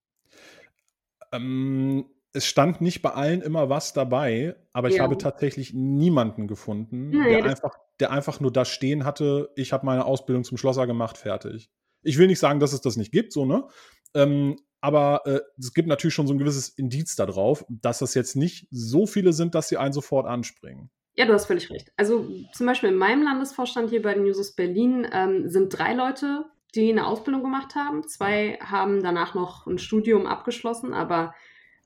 Ähm, 1.31 2.05
es 2.33 2.45
stand 2.47 2.81
nicht 2.81 3.03
bei 3.03 3.11
allen 3.11 3.41
immer 3.41 3.69
was 3.69 3.93
dabei, 3.93 4.55
aber 4.73 4.89
ich 4.89 4.95
ja. 4.95 5.03
habe 5.03 5.17
tatsächlich 5.17 5.73
niemanden 5.73 6.47
gefunden, 6.47 7.09
nee, 7.09 7.29
der, 7.29 7.45
einfach, 7.45 7.77
der 7.99 8.11
einfach 8.11 8.39
nur 8.39 8.51
das 8.51 8.69
stehen 8.69 9.03
hatte, 9.05 9.51
ich 9.55 9.73
habe 9.73 9.85
meine 9.85 10.05
Ausbildung 10.05 10.43
zum 10.43 10.57
Schlosser 10.57 10.87
gemacht, 10.87 11.17
fertig. 11.17 11.69
Ich 12.03 12.17
will 12.17 12.27
nicht 12.27 12.39
sagen, 12.39 12.59
dass 12.59 12.73
es 12.73 12.81
das 12.81 12.97
nicht 12.97 13.11
gibt, 13.11 13.33
so, 13.33 13.45
ne? 13.45 13.67
Ähm, 14.13 14.57
aber 14.81 15.21
äh, 15.25 15.41
es 15.57 15.73
gibt 15.73 15.87
natürlich 15.87 16.13
schon 16.13 16.27
so 16.27 16.33
ein 16.33 16.39
gewisses 16.39 16.69
Indiz 16.69 17.15
darauf, 17.15 17.65
dass 17.69 17.99
das 17.99 18.13
jetzt 18.13 18.35
nicht 18.35 18.67
so 18.71 19.05
viele 19.05 19.33
sind, 19.33 19.55
dass 19.55 19.67
sie 19.67 19.77
einen 19.77 19.93
sofort 19.93 20.25
anspringen. 20.25 20.89
Ja, 21.15 21.25
du 21.25 21.33
hast 21.33 21.47
völlig 21.47 21.69
recht. 21.69 21.91
Also 21.97 22.29
zum 22.53 22.65
Beispiel 22.65 22.89
in 22.89 22.95
meinem 22.95 23.23
Landesvorstand 23.23 23.89
hier 23.89 24.01
bei 24.01 24.13
den 24.13 24.25
Jusos 24.25 24.55
Berlin 24.55 25.05
ähm, 25.11 25.49
sind 25.49 25.69
drei 25.69 25.93
Leute, 25.93 26.45
die 26.75 26.89
eine 26.89 27.07
Ausbildung 27.07 27.43
gemacht 27.43 27.75
haben. 27.75 28.07
Zwei 28.07 28.57
haben 28.61 29.03
danach 29.03 29.33
noch 29.35 29.67
ein 29.67 29.79
Studium 29.79 30.25
abgeschlossen, 30.25 30.93
aber 30.93 31.33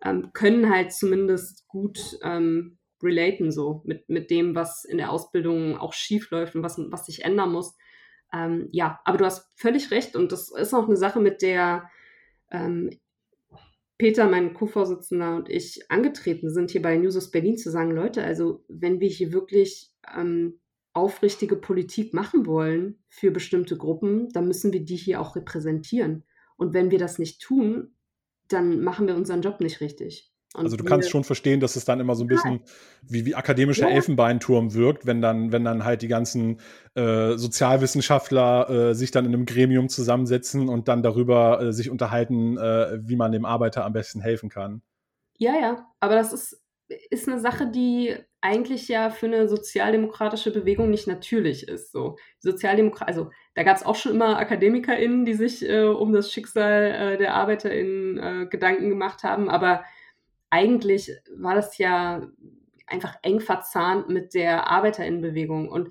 ähm, 0.03 0.29
können 0.33 0.69
halt 0.69 0.93
zumindest 0.93 1.67
gut 1.67 2.19
ähm, 2.21 2.77
relaten 3.01 3.51
so 3.51 3.81
mit, 3.85 4.07
mit 4.07 4.29
dem, 4.29 4.55
was 4.55 4.85
in 4.85 4.97
der 4.97 5.11
Ausbildung 5.11 5.77
auch 5.77 5.93
schief 5.93 6.29
läuft 6.29 6.55
und 6.55 6.63
was, 6.63 6.77
was 6.77 7.07
sich 7.07 7.25
ändern 7.25 7.51
muss. 7.51 7.75
Ähm, 8.33 8.67
ja, 8.71 8.99
aber 9.05 9.17
du 9.19 9.25
hast 9.25 9.51
völlig 9.55 9.91
recht 9.91 10.15
und 10.15 10.31
das 10.31 10.51
ist 10.51 10.73
auch 10.73 10.87
eine 10.87 10.97
Sache, 10.97 11.19
mit 11.19 11.41
der 11.41 11.89
ähm, 12.51 12.89
Peter, 13.97 14.27
mein 14.27 14.53
Co-Vorsitzender 14.53 15.35
und 15.35 15.49
ich 15.49 15.89
angetreten 15.89 16.49
sind, 16.49 16.71
hier 16.71 16.81
bei 16.81 16.97
Newsos 16.97 17.31
Berlin 17.31 17.57
zu 17.57 17.69
sagen, 17.69 17.91
Leute, 17.91 18.23
also 18.23 18.65
wenn 18.67 18.99
wir 18.99 19.07
hier 19.07 19.31
wirklich 19.31 19.91
ähm, 20.15 20.59
aufrichtige 20.93 21.55
Politik 21.55 22.13
machen 22.13 22.45
wollen 22.45 23.03
für 23.07 23.31
bestimmte 23.31 23.77
Gruppen, 23.77 24.29
dann 24.29 24.47
müssen 24.47 24.73
wir 24.73 24.83
die 24.83 24.95
hier 24.95 25.21
auch 25.21 25.35
repräsentieren. 25.35 26.23
Und 26.57 26.73
wenn 26.73 26.91
wir 26.91 26.99
das 26.99 27.19
nicht 27.19 27.41
tun, 27.41 27.95
dann 28.47 28.83
machen 28.83 29.07
wir 29.07 29.15
unseren 29.15 29.41
Job 29.41 29.59
nicht 29.59 29.79
richtig. 29.79 30.32
Und 30.53 30.65
also 30.65 30.77
du 30.77 30.83
kannst 30.83 31.09
schon 31.09 31.23
verstehen, 31.23 31.59
dass 31.59 31.75
es 31.75 31.83
dann 31.83 31.99
immer 31.99 32.13
so 32.13 32.23
ein 32.23 32.27
bisschen 32.27 32.61
wie, 33.01 33.25
wie 33.25 33.33
akademischer 33.33 33.89
ja. 33.89 33.95
Elfenbeinturm 33.95 34.75
wirkt, 34.75 35.07
wenn 35.07 35.19
dann, 35.19 35.51
wenn 35.51 35.63
dann 35.63 35.83
halt 35.83 36.03
die 36.03 36.07
ganzen 36.07 36.59
äh, 36.93 37.35
Sozialwissenschaftler 37.37 38.69
äh, 38.69 38.93
sich 38.93 39.09
dann 39.09 39.25
in 39.25 39.33
einem 39.33 39.47
Gremium 39.47 39.89
zusammensetzen 39.89 40.69
und 40.69 40.87
dann 40.87 41.01
darüber 41.01 41.59
äh, 41.59 41.73
sich 41.73 41.89
unterhalten, 41.89 42.57
äh, 42.57 42.99
wie 43.01 43.15
man 43.15 43.31
dem 43.31 43.45
Arbeiter 43.45 43.83
am 43.83 43.93
besten 43.93 44.21
helfen 44.21 44.49
kann. 44.49 44.83
Ja, 45.39 45.53
ja, 45.59 45.87
aber 45.99 46.13
das 46.13 46.31
ist, 46.31 46.63
ist 47.09 47.27
eine 47.27 47.39
Sache, 47.39 47.71
die 47.71 48.15
eigentlich 48.39 48.87
ja 48.87 49.09
für 49.09 49.25
eine 49.25 49.49
sozialdemokratische 49.49 50.51
Bewegung 50.51 50.91
nicht 50.91 51.07
natürlich 51.07 51.67
ist. 51.67 51.91
So 51.91 52.17
Sozialdemokrat, 52.37 53.07
also 53.07 53.31
da 53.55 53.63
gab 53.63 53.77
es 53.77 53.83
auch 53.83 53.95
schon 53.95 54.11
immer 54.11 54.37
AkademikerInnen, 54.37 55.25
die 55.25 55.33
sich 55.33 55.67
äh, 55.67 55.81
um 55.81 56.13
das 56.13 56.31
Schicksal 56.31 56.91
äh, 56.91 57.17
der 57.17 57.33
ArbeiterInnen 57.33 58.51
Gedanken 58.51 58.89
gemacht 58.89 59.23
haben, 59.23 59.49
aber 59.49 59.83
eigentlich 60.53 61.11
war 61.35 61.55
das 61.55 61.79
ja 61.79 62.21
einfach 62.85 63.15
eng 63.23 63.39
verzahnt 63.39 64.09
mit 64.09 64.35
der 64.35 64.69
Arbeiterinnenbewegung. 64.69 65.67
Und 65.67 65.89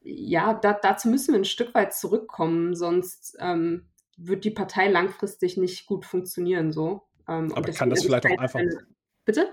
ja, 0.00 0.52
da, 0.52 0.72
dazu 0.72 1.08
müssen 1.08 1.32
wir 1.32 1.38
ein 1.38 1.44
Stück 1.44 1.74
weit 1.74 1.94
zurückkommen, 1.94 2.74
sonst 2.74 3.36
ähm, 3.38 3.86
wird 4.16 4.44
die 4.44 4.50
Partei 4.50 4.88
langfristig 4.88 5.56
nicht 5.56 5.86
gut 5.86 6.04
funktionieren. 6.04 6.72
So. 6.72 7.02
Ähm, 7.28 7.52
Aber 7.54 7.70
kann 7.70 7.88
das 7.88 8.02
vielleicht 8.02 8.26
auch 8.26 8.38
einfach. 8.38 8.58
Eine... 8.58 8.84
Bitte? 9.24 9.48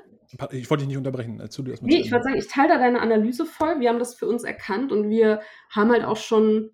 Ich 0.50 0.72
wollte 0.72 0.82
dich 0.82 0.88
nicht 0.88 0.98
unterbrechen. 0.98 1.38
Du 1.38 1.44
erstmal. 1.44 1.78
Nee, 1.82 2.00
ich 2.00 2.12
würde 2.12 2.24
sagen, 2.24 2.38
ich 2.38 2.48
teile 2.48 2.70
da 2.70 2.78
deine 2.80 3.02
Analyse 3.02 3.46
voll. 3.46 3.80
Wir 3.80 3.90
haben 3.90 4.00
das 4.00 4.16
für 4.16 4.28
uns 4.28 4.44
erkannt 4.44 4.92
und 4.92 5.08
wir 5.08 5.42
haben 5.70 5.92
halt 5.92 6.04
auch 6.04 6.18
schon, 6.18 6.72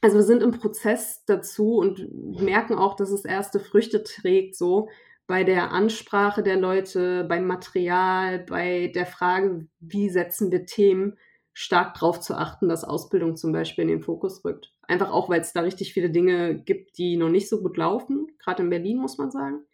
also 0.00 0.16
wir 0.16 0.24
sind 0.24 0.42
im 0.42 0.50
Prozess 0.50 1.22
dazu 1.26 1.76
und 1.76 2.40
merken 2.40 2.74
auch, 2.74 2.96
dass 2.96 3.10
es 3.10 3.24
erste 3.24 3.60
Früchte 3.60 4.02
trägt, 4.02 4.56
so 4.56 4.88
bei 5.28 5.44
der 5.44 5.72
Ansprache 5.72 6.42
der 6.42 6.56
Leute, 6.56 7.24
beim 7.24 7.46
Material, 7.46 8.38
bei 8.40 8.90
der 8.94 9.04
Frage, 9.04 9.68
wie 9.78 10.08
setzen 10.08 10.50
wir 10.50 10.64
Themen, 10.64 11.18
stark 11.52 11.94
darauf 11.94 12.18
zu 12.18 12.34
achten, 12.34 12.68
dass 12.68 12.82
Ausbildung 12.82 13.36
zum 13.36 13.52
Beispiel 13.52 13.82
in 13.82 13.88
den 13.88 14.00
Fokus 14.00 14.42
rückt. 14.42 14.72
Einfach 14.82 15.10
auch, 15.10 15.28
weil 15.28 15.42
es 15.42 15.52
da 15.52 15.60
richtig 15.60 15.92
viele 15.92 16.08
Dinge 16.08 16.58
gibt, 16.58 16.96
die 16.96 17.18
noch 17.18 17.28
nicht 17.28 17.50
so 17.50 17.60
gut 17.60 17.76
laufen, 17.76 18.26
gerade 18.38 18.62
in 18.62 18.70
Berlin 18.70 18.96
muss 18.96 19.18
man 19.18 19.30
sagen. 19.30 19.66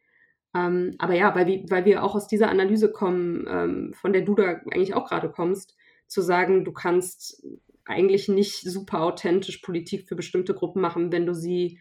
Ähm, 0.56 0.96
aber 0.98 1.14
ja, 1.14 1.32
weil 1.36 1.46
wir, 1.46 1.64
weil 1.70 1.84
wir 1.84 2.02
auch 2.02 2.16
aus 2.16 2.26
dieser 2.26 2.48
Analyse 2.48 2.90
kommen, 2.90 3.46
ähm, 3.48 3.94
von 3.94 4.12
der 4.12 4.22
du 4.22 4.34
da 4.34 4.60
eigentlich 4.72 4.94
auch 4.94 5.08
gerade 5.08 5.30
kommst, 5.30 5.76
zu 6.08 6.20
sagen, 6.20 6.64
du 6.64 6.72
kannst 6.72 7.46
eigentlich 7.84 8.28
nicht 8.28 8.62
super 8.62 9.02
authentisch 9.02 9.58
Politik 9.58 10.08
für 10.08 10.16
bestimmte 10.16 10.54
Gruppen 10.54 10.82
machen, 10.82 11.12
wenn 11.12 11.26
du 11.26 11.34
sie, 11.34 11.78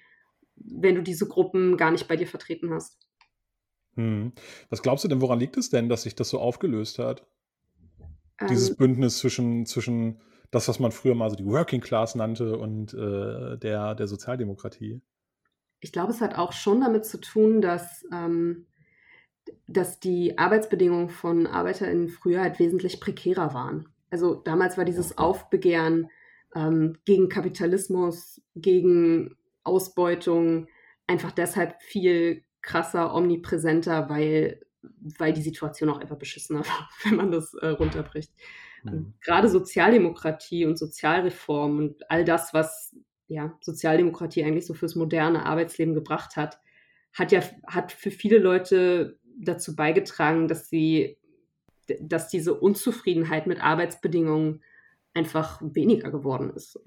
wenn 0.55 0.93
du 0.93 1.01
diese 1.01 1.27
Gruppen 1.27 1.75
gar 1.75 1.89
nicht 1.89 2.07
bei 2.07 2.17
dir 2.17 2.27
vertreten 2.27 2.71
hast. 2.71 2.99
Hm. 3.95 4.33
Was 4.69 4.81
glaubst 4.81 5.03
du 5.03 5.07
denn, 5.07 5.21
woran 5.21 5.39
liegt 5.39 5.57
es 5.57 5.69
denn, 5.69 5.89
dass 5.89 6.03
sich 6.03 6.15
das 6.15 6.29
so 6.29 6.39
aufgelöst 6.39 6.99
hat? 6.99 7.25
Ähm, 8.39 8.47
Dieses 8.47 8.75
Bündnis 8.75 9.19
zwischen, 9.19 9.65
zwischen 9.65 10.19
das, 10.51 10.67
was 10.67 10.79
man 10.79 10.91
früher 10.91 11.15
mal 11.15 11.29
so 11.29 11.35
die 11.35 11.45
Working 11.45 11.81
Class 11.81 12.15
nannte 12.15 12.57
und 12.57 12.93
äh, 12.93 13.57
der, 13.57 13.95
der 13.95 14.07
Sozialdemokratie. 14.07 15.01
Ich 15.79 15.91
glaube, 15.91 16.11
es 16.11 16.21
hat 16.21 16.37
auch 16.37 16.53
schon 16.53 16.81
damit 16.81 17.05
zu 17.05 17.19
tun, 17.19 17.61
dass, 17.61 18.05
ähm, 18.11 18.67
dass 19.67 19.99
die 19.99 20.37
Arbeitsbedingungen 20.37 21.09
von 21.09 21.47
ArbeiterInnen 21.47 22.09
früher 22.09 22.41
halt 22.41 22.59
wesentlich 22.59 22.99
prekärer 22.99 23.53
waren. 23.53 23.89
Also 24.09 24.35
damals 24.35 24.77
war 24.77 24.85
dieses 24.85 25.17
Aufbegehren 25.17 26.09
ähm, 26.55 26.97
gegen 27.03 27.29
Kapitalismus, 27.29 28.41
gegen 28.55 29.35
Ausbeutung 29.63 30.67
einfach 31.07 31.31
deshalb 31.31 31.81
viel 31.81 32.43
krasser, 32.63 33.13
omnipräsenter, 33.13 34.09
weil, 34.09 34.65
weil 35.19 35.33
die 35.33 35.43
Situation 35.43 35.89
auch 35.89 35.99
einfach 35.99 36.17
beschissener 36.17 36.59
war, 36.65 36.89
wenn 37.03 37.15
man 37.15 37.31
das 37.31 37.53
äh, 37.53 37.67
runterbricht. 37.67 38.31
Mhm. 38.83 39.13
Gerade 39.21 39.49
Sozialdemokratie 39.49 40.65
und 40.65 40.79
Sozialreform 40.79 41.77
und 41.77 42.09
all 42.09 42.25
das, 42.25 42.53
was 42.53 42.95
ja, 43.27 43.57
Sozialdemokratie 43.61 44.43
eigentlich 44.43 44.65
so 44.65 44.73
fürs 44.73 44.95
moderne 44.95 45.45
Arbeitsleben 45.45 45.93
gebracht 45.93 46.35
hat, 46.35 46.59
hat 47.13 47.31
ja 47.31 47.41
hat 47.67 47.91
für 47.91 48.11
viele 48.11 48.39
Leute 48.39 49.19
dazu 49.37 49.75
beigetragen, 49.75 50.47
dass 50.47 50.69
sie, 50.69 51.17
dass 51.99 52.27
diese 52.27 52.53
Unzufriedenheit 52.53 53.47
mit 53.47 53.63
Arbeitsbedingungen 53.63 54.63
einfach 55.13 55.61
weniger 55.63 56.11
geworden 56.11 56.51
ist. 56.51 56.79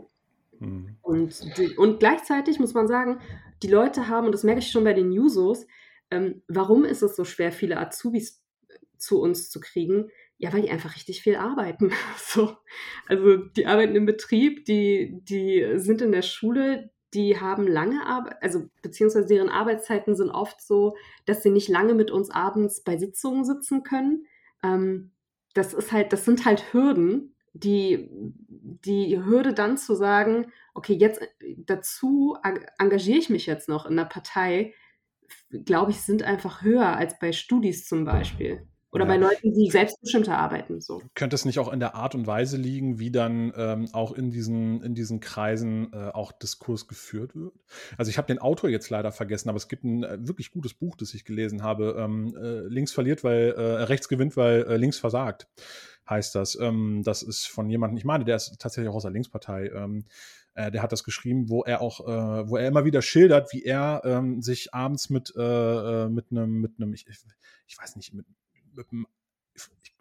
Mhm. 0.58 0.96
Und, 1.02 1.44
und 1.76 2.00
gleichzeitig 2.00 2.58
muss 2.58 2.74
man 2.74 2.88
sagen, 2.88 3.20
die 3.62 3.68
Leute 3.68 4.08
haben, 4.08 4.26
und 4.26 4.32
das 4.32 4.44
merke 4.44 4.60
ich 4.60 4.70
schon 4.70 4.84
bei 4.84 4.92
den 4.92 5.10
Newsos, 5.10 5.66
ähm, 6.10 6.42
warum 6.48 6.84
ist 6.84 7.02
es 7.02 7.16
so 7.16 7.24
schwer, 7.24 7.52
viele 7.52 7.78
Azubis 7.78 8.42
zu 8.98 9.20
uns 9.20 9.50
zu 9.50 9.60
kriegen? 9.60 10.10
Ja, 10.38 10.52
weil 10.52 10.62
die 10.62 10.70
einfach 10.70 10.94
richtig 10.94 11.22
viel 11.22 11.36
arbeiten. 11.36 11.92
so. 12.18 12.56
Also 13.06 13.36
die 13.36 13.66
arbeiten 13.66 13.96
im 13.96 14.06
Betrieb, 14.06 14.64
die, 14.66 15.18
die 15.22 15.64
sind 15.76 16.02
in 16.02 16.12
der 16.12 16.22
Schule, 16.22 16.90
die 17.14 17.40
haben 17.40 17.66
lange 17.66 18.04
Arbeit, 18.04 18.36
also 18.42 18.68
beziehungsweise 18.82 19.26
deren 19.26 19.48
Arbeitszeiten 19.48 20.14
sind 20.14 20.30
oft 20.30 20.60
so, 20.60 20.96
dass 21.24 21.42
sie 21.42 21.50
nicht 21.50 21.68
lange 21.68 21.94
mit 21.94 22.10
uns 22.10 22.30
abends 22.30 22.82
bei 22.82 22.98
Sitzungen 22.98 23.44
sitzen 23.44 23.82
können. 23.82 24.26
Ähm, 24.62 25.12
das 25.54 25.72
ist 25.72 25.92
halt, 25.92 26.12
das 26.12 26.24
sind 26.24 26.44
halt 26.44 26.74
Hürden, 26.74 27.34
die, 27.62 28.08
die 28.10 29.18
Hürde 29.18 29.54
dann 29.54 29.76
zu 29.76 29.94
sagen, 29.94 30.52
okay, 30.74 30.94
jetzt 30.94 31.22
äh, 31.22 31.56
dazu 31.58 32.36
engagiere 32.78 33.18
ich 33.18 33.30
mich 33.30 33.46
jetzt 33.46 33.68
noch 33.68 33.86
in 33.86 33.98
einer 33.98 34.08
Partei, 34.08 34.74
glaube 35.50 35.90
ich, 35.90 36.00
sind 36.00 36.22
einfach 36.22 36.62
höher 36.62 36.96
als 36.96 37.18
bei 37.18 37.32
Studis 37.32 37.86
zum 37.86 38.04
Beispiel. 38.04 38.66
Oder 38.92 39.04
ja. 39.04 39.10
bei 39.10 39.16
Leuten, 39.18 39.52
die 39.52 39.70
selbstbestimmter 39.70 40.38
arbeiten. 40.38 40.80
So. 40.80 41.02
Könnte 41.14 41.34
es 41.34 41.44
nicht 41.44 41.58
auch 41.58 41.70
in 41.70 41.80
der 41.80 41.96
Art 41.96 42.14
und 42.14 42.26
Weise 42.26 42.56
liegen, 42.56 42.98
wie 42.98 43.10
dann 43.10 43.52
ähm, 43.54 43.88
auch 43.92 44.12
in 44.12 44.30
diesen, 44.30 44.80
in 44.82 44.94
diesen 44.94 45.20
Kreisen 45.20 45.92
äh, 45.92 46.10
auch 46.14 46.32
Diskurs 46.32 46.88
geführt 46.88 47.34
wird? 47.34 47.52
Also 47.98 48.10
ich 48.10 48.16
habe 48.16 48.28
den 48.28 48.38
Autor 48.38 48.70
jetzt 48.70 48.88
leider 48.88 49.12
vergessen, 49.12 49.50
aber 49.50 49.56
es 49.56 49.68
gibt 49.68 49.84
ein 49.84 50.02
äh, 50.02 50.16
wirklich 50.26 50.50
gutes 50.50 50.72
Buch, 50.72 50.96
das 50.96 51.12
ich 51.12 51.26
gelesen 51.26 51.62
habe. 51.62 51.96
Ähm, 51.98 52.34
äh, 52.36 52.60
links 52.68 52.92
verliert, 52.92 53.22
weil 53.22 53.50
äh, 53.50 53.82
rechts 53.82 54.08
gewinnt, 54.08 54.36
weil 54.36 54.62
äh, 54.62 54.76
links 54.78 54.98
versagt, 54.98 55.46
heißt 56.08 56.34
das. 56.34 56.58
Ähm, 56.60 57.02
das 57.04 57.22
ist 57.22 57.46
von 57.46 57.68
jemandem, 57.68 57.98
ich 57.98 58.04
meine, 58.04 58.24
der 58.24 58.36
ist 58.36 58.58
tatsächlich 58.58 58.90
auch 58.90 58.96
aus 58.96 59.02
der 59.02 59.12
Linkspartei. 59.12 59.70
Ähm, 59.74 60.04
äh, 60.54 60.70
der 60.70 60.82
hat 60.82 60.92
das 60.92 61.04
geschrieben, 61.04 61.48
wo 61.48 61.62
er 61.62 61.80
auch, 61.80 62.00
äh, 62.00 62.48
wo 62.48 62.56
er 62.56 62.68
immer 62.68 62.84
wieder 62.84 63.02
schildert, 63.02 63.52
wie 63.52 63.64
er 63.64 64.02
ähm, 64.04 64.42
sich 64.42 64.72
abends 64.74 65.10
mit 65.10 65.34
äh, 65.36 65.42
äh 65.42 66.08
mit 66.08 66.30
einem, 66.30 66.60
mit 66.60 66.72
einem, 66.78 66.94
ich, 66.94 67.06
ich 67.66 67.78
weiß 67.78 67.96
nicht, 67.96 68.14
mit, 68.14 68.26
mit 68.74 68.90
einem 68.90 69.06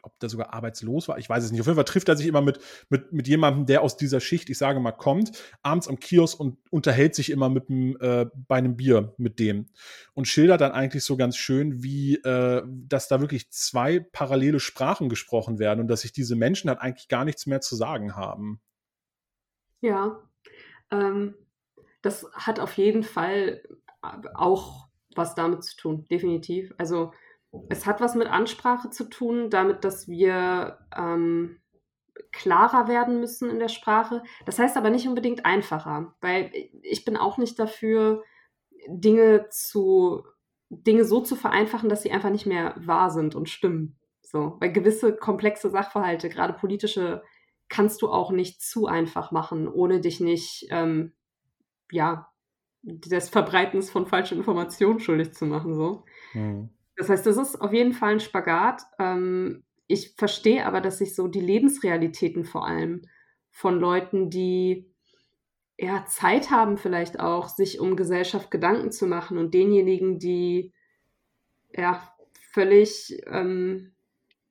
ob 0.06 0.20
der 0.20 0.30
sogar 0.30 0.54
arbeitslos 0.54 1.08
war, 1.08 1.18
ich 1.18 1.30
weiß 1.30 1.44
es 1.44 1.52
nicht. 1.52 1.62
Auf 1.62 1.68
jeden 1.68 1.76
Fall 1.76 1.86
trifft 1.86 2.10
er 2.10 2.16
sich 2.16 2.28
immer 2.28 2.42
mit, 2.42 2.60
mit, 2.90 3.12
mit 3.12 3.28
jemandem, 3.28 3.66
der 3.66 3.82
aus 3.82 3.98
dieser 3.98 4.20
Schicht, 4.20 4.50
ich 4.50 4.58
sage 4.58 4.80
mal, 4.80 4.92
kommt, 4.92 5.32
abends 5.64 5.88
am 5.88 6.00
Kiosk 6.00 6.40
und 6.40 6.58
unterhält 6.70 7.16
sich 7.16 7.32
immer 7.32 7.50
mit 7.50 7.70
dem, 7.70 7.98
äh, 8.00 8.26
bei 8.48 8.58
einem 8.58 8.78
Bier 8.78 9.14
mit 9.18 9.40
dem. 9.40 9.68
Und 10.14 10.28
schildert 10.28 10.62
dann 10.62 10.72
eigentlich 10.72 11.04
so 11.04 11.18
ganz 11.18 11.38
schön, 11.38 11.84
wie, 11.84 12.16
äh, 12.16 12.64
dass 12.66 13.08
da 13.08 13.20
wirklich 13.20 13.52
zwei 13.52 14.00
parallele 14.00 14.60
Sprachen 14.60 15.10
gesprochen 15.10 15.60
werden 15.60 15.80
und 15.82 15.88
dass 15.88 16.02
sich 16.02 16.12
diese 16.12 16.36
Menschen 16.36 16.70
halt 16.70 16.80
eigentlich 16.80 17.08
gar 17.08 17.26
nichts 17.26 17.46
mehr 17.46 17.62
zu 17.62 17.76
sagen 17.76 18.16
haben. 18.16 18.62
Ja, 19.82 20.20
ähm, 20.92 21.36
das 22.02 22.28
hat 22.34 22.60
auf 22.60 22.78
jeden 22.78 23.04
Fall 23.04 23.62
auch 24.34 24.88
was 25.16 25.36
damit 25.36 25.64
zu 25.64 25.76
tun, 25.76 26.06
definitiv. 26.10 26.74
Also 26.78 27.14
es 27.70 27.86
hat 27.86 28.02
was 28.02 28.16
mit 28.16 28.28
Ansprache 28.28 28.90
zu 28.90 29.06
tun, 29.10 29.50
damit, 29.50 29.84
dass 29.84 30.08
wir 30.08 30.80
ähm, 30.96 31.60
klarer 32.32 32.88
werden 32.88 33.20
müssen 33.20 33.50
in 33.50 33.60
der 33.60 33.70
Sprache. 33.70 34.24
Das 34.46 34.60
heißt 34.60 34.78
aber 34.78 34.90
nicht 34.90 35.08
unbedingt 35.08 35.46
einfacher, 35.46 36.16
weil 36.22 36.52
ich 36.82 37.06
bin 37.06 37.18
auch 37.18 37.38
nicht 37.38 37.58
dafür, 37.60 38.24
Dinge 38.88 39.48
zu 39.50 40.24
Dinge 40.70 41.06
so 41.06 41.22
zu 41.22 41.36
vereinfachen, 41.36 41.90
dass 41.90 42.02
sie 42.02 42.12
einfach 42.12 42.32
nicht 42.32 42.46
mehr 42.46 42.74
wahr 42.78 43.12
sind 43.12 43.36
und 43.36 43.50
stimmen. 43.50 43.98
So, 44.22 44.58
weil 44.60 44.72
gewisse 44.72 45.16
komplexe 45.16 45.70
Sachverhalte, 45.70 46.30
gerade 46.30 46.54
politische 46.54 47.24
kannst 47.70 48.02
du 48.02 48.10
auch 48.10 48.32
nicht 48.32 48.62
zu 48.62 48.88
einfach 48.88 49.32
machen, 49.32 49.68
ohne 49.68 50.02
dich 50.02 50.20
nicht, 50.20 50.68
ähm, 50.72 51.14
ja, 51.92 52.30
des 52.82 53.30
Verbreitens 53.30 53.90
von 53.90 54.06
falschen 54.06 54.38
Informationen 54.38 55.00
schuldig 55.00 55.34
zu 55.34 55.46
machen. 55.46 55.74
So. 55.74 56.06
Mhm. 56.34 56.70
Das 56.98 57.10
heißt, 57.10 57.26
das 57.26 57.38
ist 57.38 57.62
auf 57.62 57.74
jeden 57.74 57.94
Fall 57.94 58.14
ein 58.14 58.20
Spagat. 58.20 58.84
Ähm, 59.00 59.64
ich 59.88 60.16
verstehe 60.18 60.66
aber, 60.66 60.82
dass 60.82 60.98
sich 61.00 61.16
so 61.16 61.28
die 61.28 61.42
Lebensrealitäten 61.42 62.46
vor 62.46 62.66
allem 62.68 63.04
von 63.52 63.80
Leuten, 63.80 64.30
die 64.30 64.92
ja 65.78 66.06
Zeit 66.08 66.52
haben, 66.52 66.78
vielleicht 66.78 67.20
auch, 67.20 67.50
sich 67.50 67.80
um 67.80 67.96
Gesellschaft 67.98 68.52
Gedanken 68.52 68.92
zu 68.92 69.08
machen 69.08 69.38
und 69.38 69.54
denjenigen, 69.54 70.20
die 70.20 70.74
ja 71.76 72.02
völlig 72.52 73.18
ähm, 73.28 73.94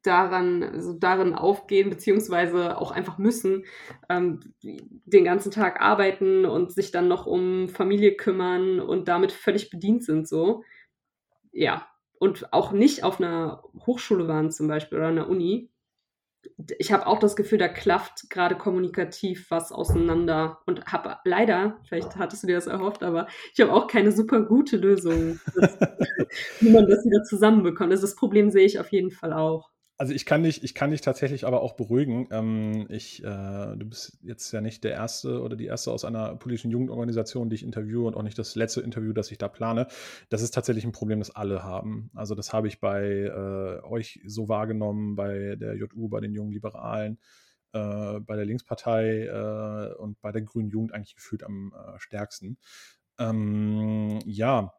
daran, 0.03 0.63
also 0.63 0.93
darin 0.95 1.35
aufgehen, 1.35 1.91
beziehungsweise 1.91 2.79
auch 2.79 2.91
einfach 2.93 3.19
müssen, 3.19 3.65
ähm, 4.11 4.41
den 4.63 5.25
ganzen 5.25 5.51
Tag 5.51 5.81
arbeiten 5.81 6.45
und 6.47 6.73
sich 6.73 6.91
dann 6.93 7.09
noch 7.09 7.27
um 7.27 7.69
Familie 7.71 8.17
kümmern 8.17 8.81
und 8.81 9.09
damit 9.09 9.33
völlig 9.33 9.71
bedient 9.71 10.05
sind, 10.05 10.29
so. 10.29 10.63
Ja. 11.53 11.87
Und 12.25 12.55
auch 12.55 12.73
nicht 12.73 13.05
auf 13.05 13.21
einer 13.21 13.63
Hochschule 13.87 14.27
waren 14.27 14.51
zum 14.51 14.67
Beispiel 14.67 14.97
oder 14.97 15.09
einer 15.09 15.29
Uni, 15.29 15.71
ich 16.79 16.91
habe 16.91 17.07
auch 17.07 17.19
das 17.19 17.37
Gefühl, 17.37 17.59
da 17.59 17.69
klafft 17.69 18.31
gerade 18.31 18.55
kommunikativ 18.55 19.51
was 19.51 19.73
auseinander 19.73 20.61
und 20.65 20.87
habe 20.87 21.19
leider, 21.25 21.79
vielleicht 21.87 22.17
hattest 22.17 22.43
du 22.43 22.47
dir 22.47 22.57
das 22.57 22.67
erhofft, 22.67 23.03
aber 23.03 23.27
ich 23.53 23.61
habe 23.61 23.73
auch 23.75 23.89
keine 23.89 24.11
super 24.11 24.41
gute 24.41 24.79
Lösung, 24.79 25.39
wie 26.61 26.71
man 26.71 26.89
das 26.89 27.05
wieder 27.05 27.25
zusammenbekommt. 27.25 27.93
Also 27.93 28.03
das 28.03 28.17
Problem 28.17 28.51
sehe 28.51 28.65
ich 28.65 28.81
auf 28.81 28.91
jeden 28.91 29.11
Fall 29.11 29.35
auch. 29.35 29.71
Also 29.97 30.13
ich 30.13 30.27
kann 30.27 30.43
dich, 30.43 30.65
ich 30.65 30.75
kann 30.75 30.91
dich 30.91 31.03
tatsächlich 31.03 31.47
aber 31.47 31.63
auch 31.63 31.75
beruhigen. 31.75 32.27
Ähm, 32.33 32.87
ich, 32.89 33.23
äh, 33.23 33.77
du 33.77 33.87
bist 33.87 34.19
jetzt 34.23 34.51
ja 34.51 34.61
nicht 34.61 34.83
der 34.83 34.93
erste 34.93 35.41
oder 35.41 35.55
die 35.55 35.67
erste 35.67 35.93
aus 35.93 36.05
einer 36.05 36.35
politischen 36.35 36.73
Jugendorganisation, 36.73 37.49
die 37.49 37.55
ich 37.55 37.63
interviewe 37.63 38.05
und 38.05 38.17
auch 38.17 38.23
nicht 38.23 38.39
das 38.39 38.57
letzte 38.57 38.81
Interview, 38.81 39.13
das 39.13 39.31
ich 39.31 39.39
da 39.39 39.47
plane. 39.47 39.87
Das 40.31 40.43
ist 40.43 40.53
tatsächlich 40.53 40.85
ein 40.85 40.91
Problem, 40.91 41.21
das 41.21 41.31
alle 41.31 41.63
haben. 41.63 42.11
Also 42.13 42.35
das 42.35 42.53
habe 42.53 42.67
ich 42.67 42.81
bei 42.81 43.05
äh, 43.05 43.85
euch 43.85 44.21
so 44.27 44.49
wahrgenommen, 44.49 45.15
bei 45.15 45.55
der 45.55 45.77
JU, 45.77 46.09
bei 46.09 46.21
den 46.21 46.35
jungen 46.35 46.51
Liberalen, 46.51 47.21
äh, 47.73 48.19
bei 48.19 48.35
der 48.35 48.47
Linkspartei 48.47 49.27
äh, 49.27 49.95
und 49.95 50.21
bei 50.21 50.33
der 50.33 50.43
Grünen 50.43 50.71
Jugend 50.71 50.93
eigentlich 50.93 51.15
gefühlt 51.15 51.45
am 51.45 51.73
äh, 51.73 52.01
stärksten. 52.01 52.59
Ähm, 53.21 54.19
ja. 54.25 54.75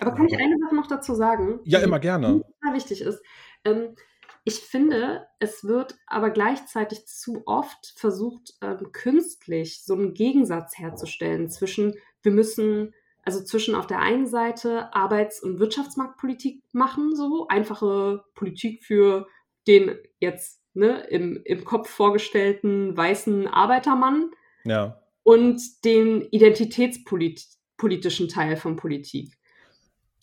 Aber 0.00 0.14
kann 0.14 0.26
ich 0.28 0.38
eine 0.38 0.56
Sache 0.58 0.74
noch 0.74 0.86
dazu 0.86 1.14
sagen? 1.14 1.60
Ja, 1.64 1.80
immer 1.80 2.00
gerne. 2.00 2.42
Sehr 2.62 2.74
wichtig 2.74 3.02
ist. 3.02 3.20
Ähm, 3.66 3.96
ich 4.44 4.60
finde, 4.60 5.26
es 5.38 5.64
wird 5.64 5.96
aber 6.06 6.30
gleichzeitig 6.30 7.06
zu 7.06 7.42
oft 7.46 7.92
versucht, 7.96 8.54
ähm, 8.62 8.90
künstlich 8.92 9.82
so 9.84 9.94
einen 9.94 10.14
Gegensatz 10.14 10.78
herzustellen 10.78 11.50
zwischen, 11.50 11.94
wir 12.22 12.32
müssen, 12.32 12.94
also 13.22 13.44
zwischen 13.44 13.74
auf 13.74 13.86
der 13.86 13.98
einen 13.98 14.26
Seite 14.26 14.94
Arbeits- 14.94 15.42
und 15.42 15.58
Wirtschaftsmarktpolitik 15.58 16.62
machen, 16.72 17.14
so 17.14 17.48
einfache 17.48 18.24
Politik 18.34 18.82
für 18.82 19.26
den 19.66 19.98
jetzt 20.20 20.62
ne, 20.72 21.00
im, 21.10 21.42
im 21.44 21.64
Kopf 21.64 21.90
vorgestellten 21.90 22.96
weißen 22.96 23.46
Arbeitermann 23.46 24.30
ja. 24.64 25.02
und 25.22 25.60
den 25.84 26.22
identitätspolitischen 26.30 28.28
Teil 28.28 28.56
von 28.56 28.76
Politik. 28.76 29.36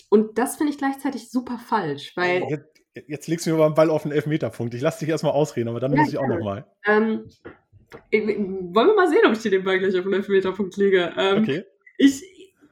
Und 0.09 0.37
das 0.39 0.55
finde 0.55 0.71
ich 0.71 0.79
gleichzeitig 0.79 1.29
super 1.29 1.59
falsch, 1.59 2.13
weil. 2.15 2.43
Jetzt, 2.49 2.76
jetzt 3.07 3.27
legst 3.27 3.45
du 3.45 3.51
mir 3.51 3.57
mal 3.57 3.65
einen 3.67 3.75
Ball 3.75 3.89
auf 3.89 4.03
den 4.03 4.11
Elfmeterpunkt. 4.11 4.73
Ich 4.73 4.81
lasse 4.81 4.99
dich 4.99 5.09
erstmal 5.09 5.33
ausreden, 5.33 5.69
aber 5.69 5.79
dann 5.79 5.93
ja, 5.93 5.99
muss 5.99 6.09
ich 6.09 6.17
auch 6.17 6.27
nochmal. 6.27 6.65
Ähm, 6.85 7.29
wollen 8.11 8.87
wir 8.87 8.95
mal 8.95 9.09
sehen, 9.09 9.21
ob 9.25 9.33
ich 9.33 9.39
dir 9.39 9.51
den 9.51 9.63
Ball 9.63 9.79
gleich 9.79 9.97
auf 9.97 10.03
den 10.03 10.13
Elfmeterpunkt 10.13 10.75
lege. 10.77 11.13
Ähm, 11.17 11.43
okay. 11.43 11.63
Ich, 11.97 12.23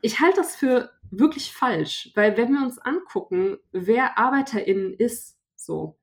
ich 0.02 0.20
halte 0.20 0.38
das 0.38 0.56
für 0.56 0.92
wirklich 1.12 1.54
falsch, 1.54 2.12
weil 2.16 2.38
wenn 2.38 2.52
wir 2.52 2.64
uns 2.64 2.80
angucken, 2.80 3.58
wer 3.72 4.18
ArbeiterInnen 4.18 4.94
ist, 4.94 5.38
so, 5.56 5.98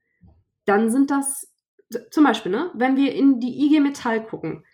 dann 0.64 0.90
sind 0.90 1.10
das 1.10 1.52
zum 2.10 2.24
Beispiel, 2.24 2.52
ne, 2.52 2.70
wenn 2.74 2.96
wir 2.96 3.14
in 3.14 3.40
die 3.40 3.66
IG 3.66 3.80
Metall 3.80 4.24
gucken. 4.24 4.64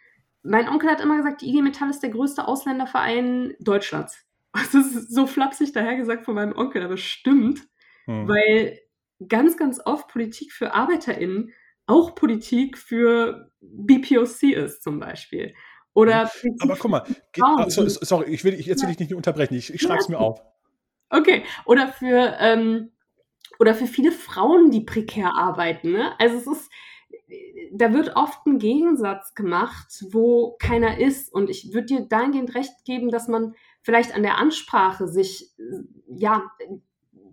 Mein 0.43 0.69
Onkel 0.69 0.89
hat 0.89 1.01
immer 1.01 1.17
gesagt, 1.17 1.43
die 1.43 1.49
IG 1.49 1.63
Metall 1.63 1.91
ist 1.91 2.01
der 2.01 2.11
größte 2.11 2.47
Ausländerverein 2.47 3.55
Deutschlands. 3.61 4.25
Das 4.55 4.75
ist 4.75 5.15
so 5.15 5.27
flapsig 5.27 5.73
dahergesagt 5.73 6.25
von 6.25 6.35
meinem 6.35 6.57
Onkel, 6.57 6.83
aber 6.83 6.97
stimmt, 6.97 7.69
hm. 8.07 8.27
weil 8.27 8.79
ganz, 9.27 9.57
ganz 9.57 9.81
oft 9.85 10.09
Politik 10.09 10.53
für 10.53 10.75
ArbeiterInnen 10.75 11.53
auch 11.89 12.15
Politik 12.15 12.77
für 12.79 13.51
BPOC 13.61 14.43
ist, 14.55 14.83
zum 14.83 15.01
Beispiel. 15.01 15.55
Oder 15.95 16.31
Aber 16.61 16.77
guck 16.77 16.91
mal, 16.91 17.03
geht, 17.33 17.45
sorry, 17.73 18.31
ich, 18.31 18.45
will, 18.45 18.55
ich 18.55 18.67
jetzt 18.67 18.83
will 18.83 18.91
dich 18.91 19.01
nicht 19.01 19.15
unterbrechen, 19.15 19.55
ich, 19.55 19.73
ich 19.73 19.81
schreibe 19.81 19.99
es 19.99 20.09
mir 20.09 20.19
auf. 20.19 20.41
Okay, 21.11 21.43
oder 21.65 21.89
für, 21.89 22.37
ähm, 22.39 22.93
oder 23.59 23.75
für 23.75 23.87
viele 23.87 24.13
Frauen, 24.13 24.71
die 24.71 24.83
prekär 24.83 25.33
arbeiten. 25.35 25.93
Ne? 25.93 26.13
Also 26.21 26.37
es 26.37 26.47
ist, 26.47 26.71
da 27.73 27.93
wird 27.93 28.15
oft 28.15 28.47
ein 28.47 28.59
Gegensatz 28.59 29.35
gemacht, 29.35 30.05
wo 30.11 30.57
keiner 30.61 30.99
ist. 30.99 31.33
Und 31.33 31.49
ich 31.49 31.73
würde 31.73 31.87
dir 31.87 32.01
dahingehend 32.03 32.55
recht 32.55 32.85
geben, 32.85 33.11
dass 33.11 33.27
man 33.27 33.55
vielleicht 33.83 34.15
an 34.15 34.23
der 34.23 34.37
Ansprache 34.37 35.09
sich, 35.09 35.51
ja, 36.07 36.45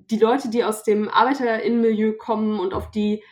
die 0.09 0.19
Leute, 0.19 0.49
die 0.49 0.63
aus 0.63 0.83
dem 0.83 1.09
Arbeiterinnenmilieu 1.09 2.13
kommen 2.13 2.59
und 2.59 2.73
auf 2.73 2.91
die 2.91 3.23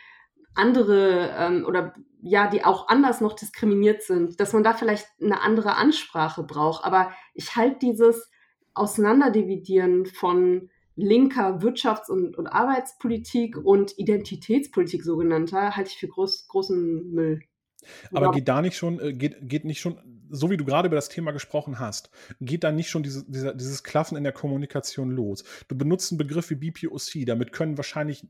andere 0.54 1.34
ähm, 1.36 1.64
oder 1.66 1.94
ja, 2.22 2.48
die 2.48 2.64
auch 2.64 2.88
anders 2.88 3.20
noch 3.20 3.34
diskriminiert 3.34 4.02
sind, 4.02 4.40
dass 4.40 4.52
man 4.54 4.64
da 4.64 4.72
vielleicht 4.72 5.06
eine 5.20 5.42
andere 5.42 5.76
Ansprache 5.76 6.42
braucht. 6.42 6.84
Aber 6.84 7.12
ich 7.34 7.54
halte 7.56 7.80
dieses 7.80 8.30
Auseinanderdividieren 8.72 10.06
von 10.06 10.70
linker 10.96 11.58
Wirtschafts- 11.58 12.10
und, 12.10 12.36
und 12.38 12.46
Arbeitspolitik 12.46 13.56
und 13.56 13.98
Identitätspolitik 13.98 15.02
sogenannter, 15.02 15.76
halte 15.76 15.90
ich 15.90 15.98
für 15.98 16.08
groß, 16.08 16.48
großen 16.48 17.10
Müll. 17.12 17.42
Aber 18.12 18.32
geht 18.32 18.48
da 18.48 18.62
nicht 18.62 18.76
schon, 18.76 19.00
äh, 19.00 19.12
geht, 19.12 19.36
geht 19.48 19.64
nicht 19.64 19.80
schon, 19.80 19.98
so 20.30 20.50
wie 20.50 20.56
du 20.56 20.64
gerade 20.64 20.86
über 20.86 20.96
das 20.96 21.08
Thema 21.08 21.32
gesprochen 21.32 21.78
hast, 21.78 22.10
geht 22.40 22.64
da 22.64 22.72
nicht 22.72 22.88
schon 22.88 23.02
diese, 23.02 23.24
dieser, 23.30 23.54
dieses 23.54 23.82
Klaffen 23.82 24.16
in 24.16 24.24
der 24.24 24.32
Kommunikation 24.32 25.10
los? 25.10 25.44
Du 25.68 25.76
benutzt 25.76 26.12
einen 26.12 26.18
Begriff 26.18 26.50
wie 26.50 26.56
BPOC, 26.56 27.26
damit 27.26 27.52
können 27.52 27.76
wahrscheinlich, 27.76 28.26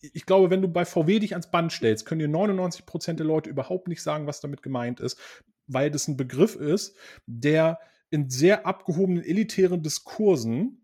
ich 0.00 0.26
glaube, 0.26 0.50
wenn 0.50 0.62
du 0.62 0.68
bei 0.68 0.84
VW 0.84 1.18
dich 1.18 1.32
ans 1.32 1.50
Band 1.50 1.72
stellst, 1.72 2.06
können 2.06 2.18
dir 2.20 2.28
99 2.28 2.86
Prozent 2.86 3.20
der 3.20 3.26
Leute 3.26 3.50
überhaupt 3.50 3.88
nicht 3.88 4.02
sagen, 4.02 4.26
was 4.26 4.40
damit 4.40 4.62
gemeint 4.62 5.00
ist, 5.00 5.18
weil 5.66 5.90
das 5.90 6.08
ein 6.08 6.16
Begriff 6.16 6.56
ist, 6.56 6.96
der 7.26 7.78
in 8.10 8.30
sehr 8.30 8.66
abgehobenen 8.66 9.24
elitären 9.24 9.82
Diskursen 9.82 10.83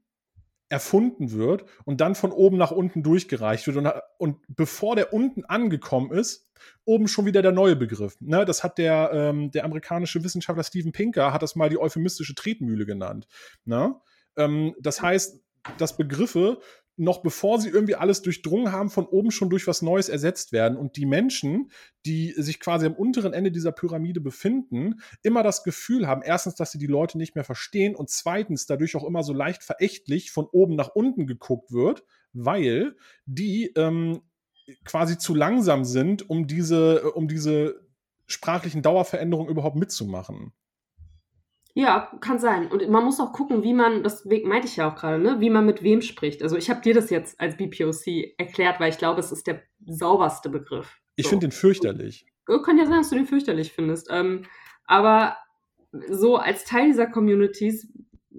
erfunden 0.70 1.33
wird 1.33 1.64
und 1.85 2.00
dann 2.00 2.14
von 2.14 2.33
oben 2.33 2.56
nach 2.56 2.70
unten 2.70 3.02
durchgereicht 3.02 3.66
wird. 3.66 3.76
Und, 3.76 3.92
und 4.18 4.37
bevor 4.48 4.96
der 4.96 5.12
unten 5.12 5.44
angekommen 5.44 6.12
ist, 6.12 6.48
oben 6.85 7.09
schon 7.09 7.26
wieder 7.26 7.42
der 7.42 7.52
neue 7.52 7.76
Begriff. 7.76 8.16
Ne, 8.20 8.44
das 8.44 8.62
hat 8.62 8.78
der, 8.78 9.11
ähm, 9.12 9.50
der 9.50 9.64
amerikanische 9.64 10.22
Wissenschaftler 10.24 10.62
Steven 10.62 10.92
Pinker, 10.92 11.33
hat 11.33 11.42
das 11.42 11.56
mal 11.56 11.68
die 11.68 11.78
euphemistische 11.78 12.35
Tretmühle 12.35 12.87
genannt. 12.87 13.26
Ne? 13.64 13.96
Ähm, 14.37 14.74
das 14.80 15.02
heißt, 15.02 15.42
dass 15.76 15.96
Begriffe 15.96 16.61
noch 17.01 17.23
bevor 17.23 17.59
sie 17.59 17.71
irgendwie 17.71 17.95
alles 17.95 18.21
durchdrungen 18.21 18.73
haben, 18.73 18.91
von 18.91 19.07
oben 19.07 19.31
schon 19.31 19.49
durch 19.49 19.67
was 19.67 19.81
Neues 19.81 20.11
ersetzt 20.11 20.53
werden. 20.53 20.77
Und 20.77 20.97
die 20.97 21.07
Menschen, 21.07 21.71
die 22.05 22.33
sich 22.37 22.61
quasi 22.61 22.85
am 22.87 22.95
unteren 22.95 23.33
Ende 23.33 23.51
dieser 23.51 23.73
Pyramide 23.73 24.21
befinden, 24.21 25.01
immer 25.23 25.43
das 25.43 25.65
Gefühl 25.65 26.07
haben, 26.07 26.23
erstens, 26.23 26.57
dass 26.57 26.73
sie 26.73 26.79
die 26.79 26.87
Leute 26.87 27.17
nicht 27.17 27.35
mehr 27.35 27.45
verstehen 27.45 27.97
und 27.97 28.11
zweitens 28.11 28.67
dadurch 28.67 28.97
auch 28.97 29.05
immer 29.05 29.23
so 29.23 29.33
leicht 29.33 29.63
verächtlich 29.63 30.31
von 30.31 30.47
oben 30.53 30.77
nach 30.77 30.91
unten 30.95 31.27
geguckt 31.27 31.73
wird, 31.73 32.05
weil 32.35 32.97
die 33.25 33.73
ähm, 33.77 34.21
quasi 34.85 35.17
zu 35.17 35.35
langsam 35.35 35.85
sind, 35.85 36.29
um 36.29 36.47
diese, 36.47 37.13
um 37.13 37.29
diese 37.29 37.81
sprachlichen 38.27 38.83
Dauerveränderungen 38.83 39.51
überhaupt 39.51 39.77
mitzumachen. 39.77 40.53
Ja, 41.74 42.11
kann 42.20 42.38
sein. 42.38 42.66
Und 42.66 42.88
man 42.88 43.04
muss 43.04 43.20
auch 43.20 43.33
gucken, 43.33 43.62
wie 43.62 43.74
man, 43.74 44.02
das 44.02 44.24
meinte 44.24 44.66
ich 44.66 44.76
ja 44.76 44.90
auch 44.90 44.96
gerade, 44.96 45.22
ne, 45.22 45.40
wie 45.40 45.50
man 45.50 45.66
mit 45.66 45.83
wem 45.83 46.02
spricht. 46.02 46.42
Also 46.42 46.56
ich 46.56 46.68
habe 46.68 46.80
dir 46.80 46.94
das 46.94 47.11
jetzt 47.11 47.40
als 47.40 47.56
BPOC 47.56 48.35
erklärt, 48.38 48.80
weil 48.80 48.90
ich 48.90 48.98
glaube, 48.98 49.20
es 49.20 49.30
ist 49.30 49.46
der 49.46 49.62
sauberste 49.87 50.48
Begriff. 50.48 51.00
Ich 51.16 51.26
so. 51.26 51.30
finde 51.30 51.46
den 51.46 51.52
fürchterlich. 51.52 52.26
Kann 52.64 52.78
ja 52.78 52.87
sein, 52.87 52.98
dass 52.98 53.11
du 53.11 53.14
den 53.14 53.26
fürchterlich 53.26 53.72
findest. 53.72 54.09
Ähm, 54.11 54.46
aber 54.85 55.37
so 56.09 56.37
als 56.37 56.64
Teil 56.64 56.87
dieser 56.87 57.06
Communities 57.06 57.88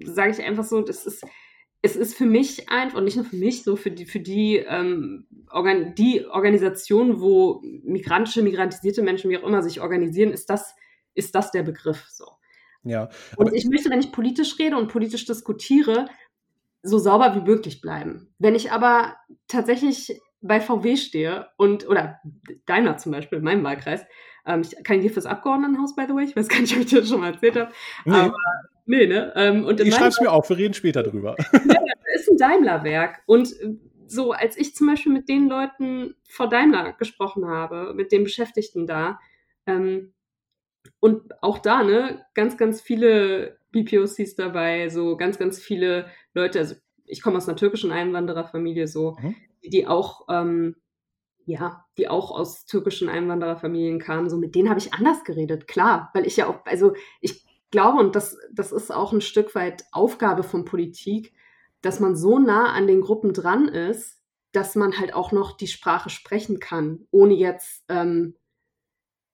sage 0.04 0.32
ich 0.32 0.42
einfach 0.42 0.64
so, 0.64 0.82
das 0.82 1.06
ist, 1.06 1.24
es 1.80 1.96
ist 1.96 2.14
für 2.14 2.26
mich 2.26 2.68
einfach, 2.68 2.98
und 2.98 3.04
nicht 3.04 3.16
nur 3.16 3.24
für 3.24 3.36
mich, 3.36 3.62
so 3.62 3.76
für 3.76 3.90
die, 3.90 4.04
für 4.04 4.20
die, 4.20 4.56
ähm, 4.56 5.26
Organ 5.50 5.94
die 5.94 6.26
Organisation, 6.26 7.20
wo 7.20 7.60
migrantische, 7.62 8.42
migrantisierte 8.42 9.02
Menschen, 9.02 9.30
wie 9.30 9.38
auch 9.38 9.46
immer, 9.46 9.62
sich 9.62 9.80
organisieren, 9.80 10.32
ist 10.32 10.48
das, 10.50 10.74
ist 11.14 11.34
das 11.34 11.50
der 11.50 11.62
Begriff 11.62 12.06
so. 12.08 12.26
Ja. 12.84 13.08
Und 13.36 13.52
ich 13.52 13.64
möchte, 13.66 13.90
wenn 13.90 14.00
ich 14.00 14.12
politisch 14.12 14.58
rede 14.58 14.76
und 14.76 14.88
politisch 14.88 15.24
diskutiere, 15.24 16.08
so 16.82 16.98
sauber 16.98 17.34
wie 17.36 17.48
möglich 17.48 17.80
bleiben. 17.80 18.34
Wenn 18.38 18.54
ich 18.54 18.72
aber 18.72 19.16
tatsächlich 19.46 20.20
bei 20.40 20.60
VW 20.60 20.96
stehe 20.96 21.48
und, 21.56 21.88
oder 21.88 22.18
Daimler 22.66 22.96
zum 22.98 23.12
Beispiel, 23.12 23.38
in 23.38 23.44
meinem 23.44 23.62
Wahlkreis, 23.62 24.04
ähm, 24.44 24.62
ich 24.62 24.82
kandidiere 24.82 25.14
fürs 25.14 25.26
Abgeordnetenhaus, 25.26 25.94
by 25.94 26.04
the 26.08 26.14
way, 26.14 26.24
ich 26.24 26.34
weiß 26.34 26.48
gar 26.48 26.60
nicht, 26.60 26.74
ob 26.74 26.82
ich 26.82 26.90
das 26.90 27.08
schon 27.08 27.20
mal 27.20 27.32
erzählt 27.32 27.56
habe. 27.56 27.72
Nee. 28.04 28.14
Aber, 28.14 28.34
nee, 28.86 29.06
ne? 29.06 29.32
Ähm, 29.36 29.64
und 29.64 29.80
ich 29.80 29.94
schreibe 29.94 30.08
es 30.08 30.20
mir 30.20 30.32
auf, 30.32 30.48
wir 30.50 30.58
reden 30.58 30.74
später 30.74 31.02
drüber. 31.04 31.36
Ja, 31.52 31.80
das 32.14 32.22
ist 32.22 32.30
ein 32.30 32.36
Daimler-Werk. 32.36 33.22
Und 33.26 33.54
so, 34.06 34.32
als 34.32 34.58
ich 34.58 34.74
zum 34.74 34.88
Beispiel 34.88 35.12
mit 35.12 35.28
den 35.28 35.48
Leuten 35.48 36.16
vor 36.28 36.48
Daimler 36.48 36.92
gesprochen 36.92 37.46
habe, 37.46 37.94
mit 37.94 38.12
den 38.12 38.24
Beschäftigten 38.24 38.86
da, 38.86 39.20
ähm, 39.66 40.12
und 41.00 41.42
auch 41.42 41.58
da, 41.58 41.82
ne, 41.82 42.24
ganz, 42.34 42.56
ganz 42.56 42.80
viele 42.80 43.58
BPOCs 43.72 44.36
dabei, 44.36 44.88
so 44.88 45.16
ganz, 45.16 45.38
ganz 45.38 45.58
viele 45.58 46.06
Leute, 46.34 46.58
also 46.58 46.74
ich 47.04 47.22
komme 47.22 47.36
aus 47.36 47.48
einer 47.48 47.56
türkischen 47.56 47.92
Einwandererfamilie, 47.92 48.86
so, 48.86 49.16
mhm. 49.20 49.34
die 49.64 49.86
auch, 49.86 50.26
ähm, 50.28 50.76
ja, 51.44 51.84
die 51.98 52.08
auch 52.08 52.30
aus 52.30 52.66
türkischen 52.66 53.08
Einwandererfamilien 53.08 53.98
kamen, 53.98 54.30
so 54.30 54.36
mit 54.36 54.54
denen 54.54 54.68
habe 54.68 54.78
ich 54.78 54.94
anders 54.94 55.24
geredet, 55.24 55.66
klar, 55.66 56.10
weil 56.14 56.26
ich 56.26 56.36
ja 56.36 56.46
auch, 56.46 56.64
also 56.66 56.94
ich 57.20 57.44
glaube, 57.70 57.98
und 57.98 58.14
das, 58.14 58.36
das 58.52 58.70
ist 58.70 58.92
auch 58.92 59.12
ein 59.12 59.20
Stück 59.20 59.54
weit 59.54 59.84
Aufgabe 59.90 60.44
von 60.44 60.64
Politik, 60.64 61.32
dass 61.80 61.98
man 61.98 62.14
so 62.14 62.38
nah 62.38 62.72
an 62.72 62.86
den 62.86 63.00
Gruppen 63.00 63.32
dran 63.32 63.66
ist, 63.66 64.22
dass 64.52 64.76
man 64.76 64.98
halt 64.98 65.14
auch 65.14 65.32
noch 65.32 65.56
die 65.56 65.66
Sprache 65.66 66.10
sprechen 66.10 66.60
kann, 66.60 67.06
ohne 67.10 67.34
jetzt, 67.34 67.84
ähm, 67.88 68.36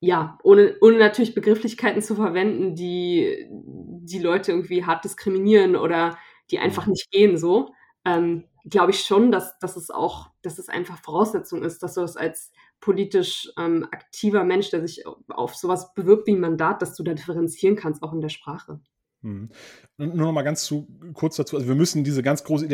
ja, 0.00 0.38
ohne, 0.42 0.76
ohne 0.80 0.98
natürlich 0.98 1.34
Begrifflichkeiten 1.34 2.02
zu 2.02 2.14
verwenden, 2.14 2.74
die 2.74 3.46
die 3.50 4.18
Leute 4.18 4.52
irgendwie 4.52 4.84
hart 4.84 5.04
diskriminieren 5.04 5.76
oder 5.76 6.16
die 6.50 6.58
einfach 6.58 6.86
mhm. 6.86 6.92
nicht 6.92 7.10
gehen 7.10 7.36
so. 7.36 7.72
Ähm, 8.04 8.44
Glaube 8.64 8.90
ich 8.90 9.00
schon, 9.00 9.32
dass, 9.32 9.58
dass 9.58 9.76
es 9.76 9.90
auch, 9.90 10.30
dass 10.42 10.58
es 10.58 10.68
einfach 10.68 10.98
Voraussetzung 10.98 11.62
ist, 11.62 11.82
dass 11.82 11.94
du 11.94 12.02
das 12.02 12.16
als 12.16 12.52
politisch 12.80 13.50
ähm, 13.58 13.88
aktiver 13.90 14.44
Mensch, 14.44 14.70
der 14.70 14.86
sich 14.86 15.04
auf 15.28 15.54
sowas 15.54 15.94
bewirbt 15.94 16.26
wie 16.26 16.32
ein 16.32 16.40
Mandat, 16.40 16.82
dass 16.82 16.94
du 16.94 17.02
da 17.02 17.14
differenzieren 17.14 17.76
kannst, 17.76 18.02
auch 18.02 18.12
in 18.12 18.20
der 18.20 18.28
Sprache. 18.28 18.80
Hm. 19.22 19.48
Nur 19.96 20.14
noch 20.14 20.32
mal 20.32 20.42
ganz 20.42 20.64
zu, 20.64 20.86
kurz 21.14 21.36
dazu. 21.36 21.56
Also 21.56 21.66
wir 21.66 21.74
müssen 21.74 22.04
diese 22.04 22.22
ganz 22.22 22.44
große 22.44 22.66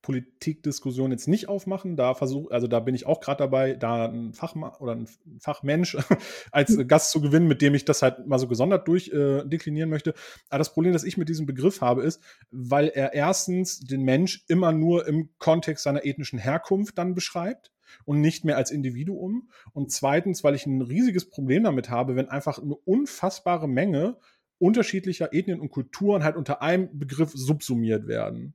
Identitätspolitik-Diskussion 0.00 1.10
jetzt 1.10 1.28
nicht 1.28 1.48
aufmachen. 1.48 1.96
Da 1.96 2.14
versuch, 2.14 2.50
also 2.50 2.66
da 2.66 2.80
bin 2.80 2.94
ich 2.94 3.06
auch 3.06 3.20
gerade 3.20 3.38
dabei, 3.38 3.74
da 3.74 4.06
ein 4.06 4.32
Fachmann 4.32 4.72
oder 4.78 4.92
ein 4.92 5.08
Fachmensch 5.38 5.96
als 6.52 6.76
hm. 6.76 6.88
Gast 6.88 7.10
zu 7.10 7.20
gewinnen, 7.20 7.48
mit 7.48 7.62
dem 7.62 7.74
ich 7.74 7.84
das 7.84 8.02
halt 8.02 8.26
mal 8.26 8.38
so 8.38 8.48
gesondert 8.48 8.88
durchdeklinieren 8.88 9.88
äh, 9.88 9.90
möchte. 9.90 10.14
Aber 10.48 10.58
das 10.58 10.72
Problem, 10.72 10.92
das 10.92 11.04
ich 11.04 11.16
mit 11.16 11.28
diesem 11.28 11.46
Begriff 11.46 11.80
habe, 11.80 12.02
ist, 12.02 12.22
weil 12.50 12.88
er 12.88 13.14
erstens 13.14 13.80
den 13.80 14.02
Mensch 14.02 14.44
immer 14.48 14.72
nur 14.72 15.06
im 15.06 15.30
Kontext 15.38 15.84
seiner 15.84 16.04
ethnischen 16.04 16.38
Herkunft 16.38 16.98
dann 16.98 17.14
beschreibt 17.14 17.72
und 18.04 18.20
nicht 18.20 18.44
mehr 18.44 18.56
als 18.56 18.70
Individuum. 18.70 19.50
Und 19.72 19.90
zweitens, 19.92 20.44
weil 20.44 20.54
ich 20.54 20.66
ein 20.66 20.82
riesiges 20.82 21.28
Problem 21.28 21.64
damit 21.64 21.90
habe, 21.90 22.16
wenn 22.16 22.28
einfach 22.28 22.58
eine 22.58 22.74
unfassbare 22.74 23.68
Menge 23.68 24.16
unterschiedlicher 24.58 25.32
Ethnien 25.32 25.58
und 25.58 25.70
Kulturen 25.70 26.22
halt 26.22 26.36
unter 26.36 26.60
einem 26.60 26.98
Begriff 26.98 27.32
subsumiert 27.34 28.06
werden. 28.06 28.54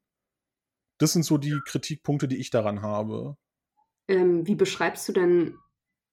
Das 0.98 1.14
sind 1.14 1.24
so 1.24 1.38
die 1.38 1.60
Kritikpunkte, 1.66 2.28
die 2.28 2.38
ich 2.38 2.50
daran 2.50 2.82
habe. 2.82 3.38
Ähm, 4.08 4.48
wie 4.48 4.56
beschreibst 4.56 5.08
du 5.10 5.14
denn 5.14 5.58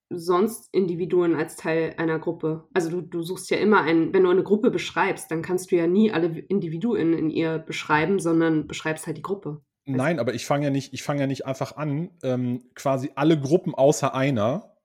sonst 0.09 0.69
Individuen 0.73 1.35
als 1.35 1.57
Teil 1.57 1.95
einer 1.97 2.19
Gruppe? 2.19 2.69
Also 2.75 2.91
du, 2.91 3.01
du 3.01 3.23
suchst 3.23 3.51
ja 3.51 3.59
immer 3.59 3.83
ein, 3.83 4.13
wenn 4.13 4.25
du 4.25 4.31
eine 4.31 4.43
Gruppe 4.43 4.71
beschreibst, 4.71 5.31
dann 5.31 5.43
kannst 5.43 5.71
du 5.71 5.77
ja 5.77 5.87
nie 5.87 6.13
alle 6.13 6.39
Individuen 6.39 7.15
in 7.15 7.31
ihr 7.31 7.59
beschreiben, 7.59 8.19
sondern 8.19 8.67
beschreibst 8.67 9.07
halt 9.07 9.17
die 9.17 9.23
Gruppe. 9.23 9.63
Nein, 9.85 10.21
aber 10.21 10.35
ich 10.35 10.47
fange 10.47 10.67
ja 10.67 10.71
nicht, 10.71 10.93
ich 10.93 11.03
fange 11.03 11.23
ja 11.23 11.27
nicht 11.27 11.47
einfach 11.47 11.77
an, 11.77 12.11
ähm, 12.23 12.71
quasi 12.75 13.11
alle 13.15 13.39
Gruppen 13.39 13.75
außer 13.75 14.15
einer 14.15 14.77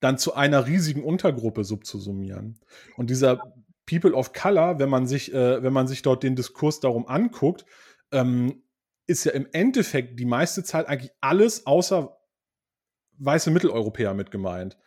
dann 0.00 0.18
zu 0.18 0.34
einer 0.34 0.66
riesigen 0.66 1.02
Untergruppe 1.02 1.64
subzusumieren. 1.64 2.58
Und 2.96 3.10
dieser 3.10 3.54
People 3.86 4.12
of 4.12 4.32
Color, 4.32 4.78
wenn 4.78 4.90
man 4.90 5.06
sich, 5.06 5.32
äh, 5.32 5.62
wenn 5.62 5.72
man 5.72 5.86
sich 5.86 6.02
dort 6.02 6.22
den 6.22 6.36
Diskurs 6.36 6.80
darum 6.80 7.06
anguckt, 7.06 7.64
ähm, 8.12 8.63
ist 9.06 9.24
ja 9.24 9.32
im 9.32 9.46
Endeffekt 9.52 10.18
die 10.18 10.24
meiste 10.24 10.64
Zeit 10.64 10.88
eigentlich 10.88 11.12
alles 11.20 11.66
außer 11.66 12.16
weiße 13.18 13.50
Mitteleuropäer 13.50 14.14
mit 14.14 14.30
gemeint. 14.30 14.78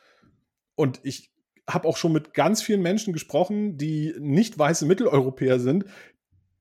Und 0.76 1.00
ich 1.04 1.34
habe 1.70 1.88
auch 1.88 1.98
schon 1.98 2.14
mit 2.14 2.34
ganz 2.34 2.62
vielen 2.62 2.82
Menschen 2.82 3.14
gesprochen, 3.14 3.78
die 3.78 4.16
nicht 4.20 4.58
weiße 4.58 4.86
Mitteleuropäer 4.86 5.60
sind, 5.60 5.86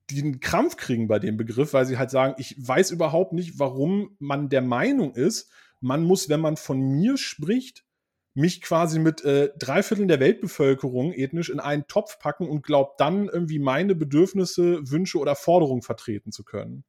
die 0.09 0.21
einen 0.21 0.39
Krampf 0.39 0.77
kriegen 0.77 1.07
bei 1.07 1.19
dem 1.19 1.37
Begriff, 1.37 1.73
weil 1.73 1.85
sie 1.85 1.97
halt 1.97 2.11
sagen, 2.11 2.35
ich 2.37 2.55
weiß 2.57 2.91
überhaupt 2.91 3.33
nicht, 3.33 3.59
warum 3.59 4.15
man 4.19 4.49
der 4.49 4.61
Meinung 4.61 5.13
ist, 5.13 5.51
man 5.79 6.03
muss, 6.03 6.29
wenn 6.29 6.39
man 6.39 6.57
von 6.57 6.79
mir 6.79 7.17
spricht, 7.17 7.85
mich 8.33 8.61
quasi 8.61 8.99
mit 8.99 9.23
äh, 9.25 9.49
drei 9.57 9.81
Vierteln 9.81 10.07
der 10.07 10.19
Weltbevölkerung 10.19 11.11
ethnisch 11.11 11.49
in 11.49 11.59
einen 11.59 11.87
Topf 11.87 12.19
packen 12.19 12.47
und 12.47 12.61
glaubt 12.61 12.99
dann 13.01 13.27
irgendwie 13.27 13.59
meine 13.59 13.95
Bedürfnisse, 13.95 14.79
Wünsche 14.89 15.17
oder 15.17 15.35
Forderungen 15.35 15.81
vertreten 15.81 16.31
zu 16.31 16.43
können. 16.43 16.83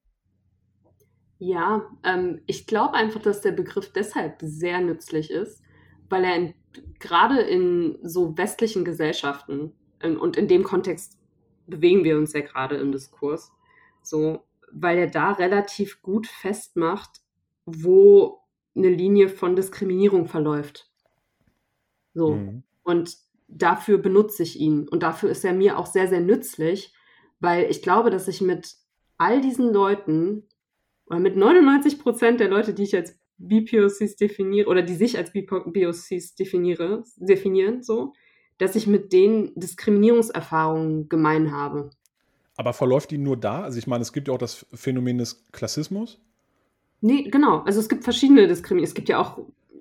Ja, 1.39 1.89
ähm, 2.03 2.41
ich 2.47 2.67
glaube 2.67 2.95
einfach, 2.95 3.23
dass 3.23 3.41
der 3.41 3.53
Begriff 3.53 3.93
deshalb 3.93 4.39
sehr 4.41 4.81
nützlich 4.81 5.31
ist, 5.31 5.63
weil 6.09 6.25
er 6.25 6.55
gerade 6.99 7.41
in 7.41 7.99
so 8.03 8.37
westlichen 8.37 8.85
Gesellschaften 8.85 9.73
in, 10.03 10.17
und 10.17 10.37
in 10.37 10.49
dem 10.49 10.65
Kontext 10.65 11.19
bewegen 11.67 12.05
wir 12.05 12.17
uns 12.17 12.33
ja 12.33 12.41
gerade 12.41 12.77
im 12.77 12.93
Diskurs, 12.93 13.53
so, 14.03 14.45
weil 14.73 14.99
er 14.99 15.07
da 15.07 15.33
relativ 15.33 16.03
gut 16.03 16.27
festmacht, 16.27 17.21
wo 17.67 18.41
eine 18.75 18.89
Linie 18.89 19.29
von 19.29 19.55
Diskriminierung 19.55 20.27
verläuft. 20.27 20.91
So. 22.15 22.37
Mhm. 22.37 22.63
Und 22.83 23.17
dafür 23.49 23.99
benutze 23.99 24.43
ich 24.43 24.59
ihn. 24.59 24.89
Und 24.89 25.03
dafür 25.03 25.31
ist 25.31 25.45
er 25.45 25.53
mir 25.53 25.79
auch 25.79 25.87
sehr, 25.87 26.09
sehr 26.09 26.21
nützlich, 26.21 26.95
weil 27.41 27.71
ich 27.71 27.83
glaube, 27.83 28.11
dass 28.11 28.29
ich 28.29 28.41
mit 28.41 28.77
all 29.19 29.41
diesen 29.41 29.73
Leuten 29.73 30.45
oder 31.09 31.21
mit 31.21 31.37
99 31.37 31.99
Prozent 31.99 32.41
der 32.41 32.49
Leute, 32.49 32.75
die 32.75 32.85
ich 32.85 32.97
als 32.97 33.19
BPOCs 33.39 34.17
definiere 34.17 34.69
oder 34.69 34.83
die 34.83 34.95
sich 34.95 35.17
als 35.17 35.33
BPOCs 35.33 36.35
definiere, 36.35 37.05
definieren, 37.17 37.83
so, 37.83 38.13
dass 38.59 38.75
ich 38.75 38.87
mit 38.87 39.13
denen 39.13 39.53
Diskriminierungserfahrungen 39.55 41.09
gemein 41.09 41.53
habe. 41.53 41.91
Aber 42.57 42.73
verläuft 42.73 43.13
die 43.13 43.19
nur 43.19 43.37
da? 43.37 43.63
Also 43.63 43.79
ich 43.79 43.87
meine, 43.87 44.03
es 44.03 44.13
gibt 44.13 44.27
ja 44.27 44.35
auch 44.35 44.39
das 44.39 44.67
Phänomen 44.75 45.19
des 45.19 45.45
Klassismus. 45.53 46.21
Nee, 47.01 47.23
genau. 47.31 47.61
Also 47.61 47.79
es 47.79 47.89
gibt 47.89 48.03
verschiedene 48.03 48.49
Diskriminierungen. 48.49 48.89
Es 48.89 48.95
gibt 48.95 49.09
ja 49.09 49.21
auch 49.21 49.39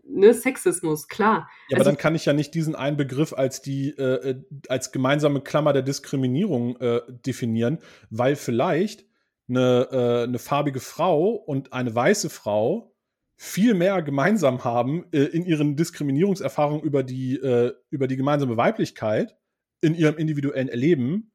ne, 0.07 0.34
Sexismus, 0.34 1.07
klar. 1.07 1.49
Ja, 1.69 1.78
aber 1.78 1.80
also, 1.80 1.89
dann 1.91 1.97
kann 1.97 2.13
ich 2.13 2.25
ja 2.25 2.34
nicht 2.34 2.53
diesen 2.53 2.75
einen 2.75 2.95
Begriff 2.95 3.34
als 3.34 3.63
die 3.63 3.89
äh, 3.97 4.30
äh, 4.30 4.43
als 4.69 4.91
gemeinsame 4.91 5.41
Klammer 5.41 5.73
der 5.73 5.82
Diskriminierung 5.82 6.78
äh, 6.78 7.01
definieren, 7.25 7.80
weil 8.11 8.36
vielleicht 8.36 9.05
eine, 9.50 9.88
äh, 9.91 10.24
eine 10.24 10.39
farbige 10.39 10.80
Frau 10.80 11.32
und 11.32 11.74
eine 11.74 11.93
weiße 11.93 12.30
Frau 12.30 12.93
viel 13.36 13.74
mehr 13.74 14.02
gemeinsam 14.02 14.64
haben 14.64 15.06
äh, 15.12 15.24
in 15.24 15.45
ihren 15.45 15.76
Diskriminierungserfahrungen 15.76 16.84
über 16.84 17.04
die 17.04 17.36
äh, 17.36 17.74
über 17.89 18.08
die 18.08 18.18
gemeinsame 18.18 18.58
Weiblichkeit 18.58 19.38
in 19.82 19.93
ihrem 19.93 20.18
individuellen 20.18 20.70
Erleben 20.70 21.32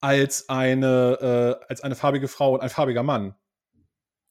als 0.00 0.48
eine 0.48 1.58
als 1.68 1.80
eine 1.80 1.94
farbige 1.94 2.28
Frau 2.28 2.54
und 2.54 2.60
ein 2.60 2.68
farbiger 2.68 3.02
Mann. 3.02 3.34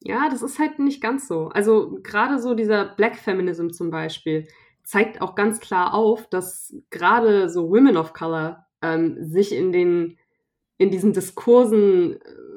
Ja, 0.01 0.29
das 0.29 0.43
ist 0.43 0.59
halt 0.59 0.79
nicht 0.79 1.01
ganz 1.01 1.27
so. 1.27 1.47
Also 1.47 1.97
gerade 2.03 2.39
so 2.39 2.53
dieser 2.53 2.85
Black 2.85 3.15
Feminism 3.17 3.69
zum 3.69 3.89
Beispiel 3.89 4.47
zeigt 4.83 5.21
auch 5.21 5.33
ganz 5.33 5.59
klar 5.59 5.93
auf, 5.93 6.27
dass 6.29 6.75
gerade 6.89 7.49
so 7.49 7.69
Women 7.69 7.97
of 7.97 8.13
Color 8.13 8.65
ähm, 8.81 9.17
sich 9.23 9.53
in 9.53 9.71
den 9.71 10.17
in 10.77 10.91
diesen 10.91 11.13
Diskursen, 11.13 12.13
äh, 12.13 12.52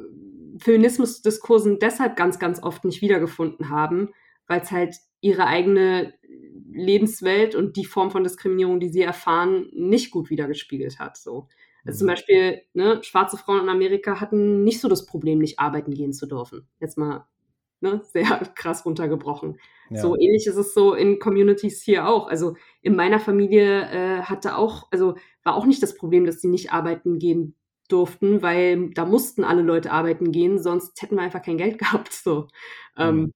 Feminismus-Diskursen 0.58 1.78
deshalb 1.78 2.16
ganz, 2.16 2.38
ganz 2.38 2.62
oft 2.62 2.84
nicht 2.84 3.02
wiedergefunden 3.02 3.68
haben, 3.68 4.10
weil 4.46 4.60
es 4.60 4.70
halt 4.70 4.96
ihre 5.20 5.46
eigene 5.46 6.14
Lebenswelt 6.70 7.54
und 7.54 7.76
die 7.76 7.84
Form 7.84 8.10
von 8.10 8.24
Diskriminierung, 8.24 8.80
die 8.80 8.88
sie 8.88 9.02
erfahren, 9.02 9.70
nicht 9.72 10.10
gut 10.10 10.30
wiedergespiegelt 10.30 10.98
hat. 10.98 11.16
So. 11.16 11.48
Also 11.86 12.00
zum 12.00 12.06
mhm. 12.06 12.10
Beispiel, 12.10 12.62
ne, 12.74 13.00
schwarze 13.02 13.36
Frauen 13.36 13.62
in 13.62 13.68
Amerika 13.68 14.20
hatten 14.20 14.62
nicht 14.64 14.80
so 14.80 14.88
das 14.88 15.06
Problem, 15.06 15.38
nicht 15.38 15.58
arbeiten 15.58 15.92
gehen 15.92 16.12
zu 16.12 16.26
dürfen. 16.26 16.68
Jetzt 16.80 16.98
mal 16.98 17.26
ne, 17.80 18.02
sehr 18.12 18.24
krass 18.54 18.84
runtergebrochen. 18.84 19.58
Ja. 19.90 20.00
So 20.00 20.16
ähnlich 20.16 20.46
ist 20.46 20.56
es 20.56 20.74
so 20.74 20.94
in 20.94 21.18
Communities 21.18 21.82
hier 21.82 22.08
auch. 22.08 22.28
Also 22.28 22.56
in 22.82 22.96
meiner 22.96 23.20
Familie 23.20 23.82
äh, 23.82 24.22
hatte 24.22 24.56
auch, 24.56 24.88
also 24.90 25.16
war 25.44 25.54
auch 25.54 25.66
nicht 25.66 25.82
das 25.82 25.94
Problem, 25.94 26.26
dass 26.26 26.40
sie 26.40 26.48
nicht 26.48 26.72
arbeiten 26.72 27.18
gehen 27.18 27.54
durften, 27.88 28.42
weil 28.42 28.90
da 28.90 29.04
mussten 29.04 29.44
alle 29.44 29.62
Leute 29.62 29.92
arbeiten 29.92 30.32
gehen, 30.32 30.62
sonst 30.62 31.00
hätten 31.02 31.16
wir 31.16 31.22
einfach 31.22 31.42
kein 31.42 31.58
Geld 31.58 31.78
gehabt. 31.78 32.12
So. 32.12 32.48
Ähm, 32.96 33.16
mhm. 33.16 33.22
Ähm, 33.24 33.32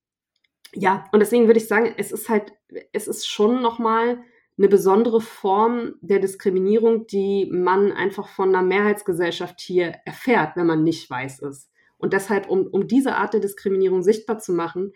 ja, 0.73 1.05
und 1.13 1.21
deswegen 1.21 1.47
würde 1.47 1.59
ich 1.59 1.69
sagen, 1.69 1.93
es 1.97 2.13
ist 2.13 2.29
halt, 2.29 2.53
es 2.93 3.09
ist 3.09 3.27
schon 3.27 3.61
nochmal 3.61 4.23
eine 4.57 4.69
besondere 4.69 5.21
Form 5.21 5.95
der 6.01 6.19
Diskriminierung, 6.19 7.07
die 7.07 7.49
man 7.51 7.93
einfach 7.93 8.29
von 8.29 8.51
einer 8.51 8.63
Mehrheitsgesellschaft 8.63 9.61
hier 9.61 9.95
erfährt, 10.05 10.55
wenn 10.57 10.67
man 10.67 10.85
nicht 10.85 11.09
weiß 11.09 11.41
ist. 11.41 11.71
Und 11.97 12.13
deshalb, 12.13 12.49
um, 12.49 12.67
um 12.67 12.87
diese 12.87 13.17
Art 13.17 13.33
der 13.33 13.41
Diskriminierung 13.41 14.03
sichtbar 14.03 14.39
zu 14.39 14.53
machen, 14.53 14.93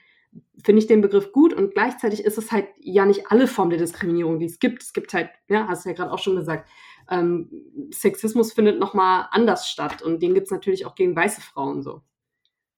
finde 0.63 0.81
ich 0.81 0.87
den 0.87 1.01
Begriff 1.01 1.33
gut 1.33 1.55
und 1.55 1.75
gleichzeitig 1.75 2.25
ist 2.25 2.39
es 2.39 2.51
halt 2.51 2.67
ja 2.81 3.07
nicht 3.07 3.31
alle 3.31 3.47
Formen 3.47 3.71
der 3.71 3.79
Diskriminierung, 3.79 4.39
die 4.39 4.47
es 4.47 4.59
gibt. 4.59 4.83
Es 4.83 4.93
gibt 4.93 5.15
halt, 5.15 5.31
ja, 5.49 5.69
hast 5.69 5.85
du 5.85 5.91
ja 5.91 5.95
gerade 5.95 6.13
auch 6.13 6.19
schon 6.19 6.37
gesagt, 6.37 6.69
ähm, 7.11 7.51
Sexismus 7.93 8.53
findet 8.53 8.79
nochmal 8.79 9.27
anders 9.31 9.69
statt 9.69 10.03
und 10.03 10.23
den 10.23 10.35
gibt 10.35 10.47
es 10.47 10.51
natürlich 10.51 10.87
auch 10.87 10.95
gegen 10.95 11.15
weiße 11.15 11.41
Frauen 11.41 11.83
so. 11.83 12.03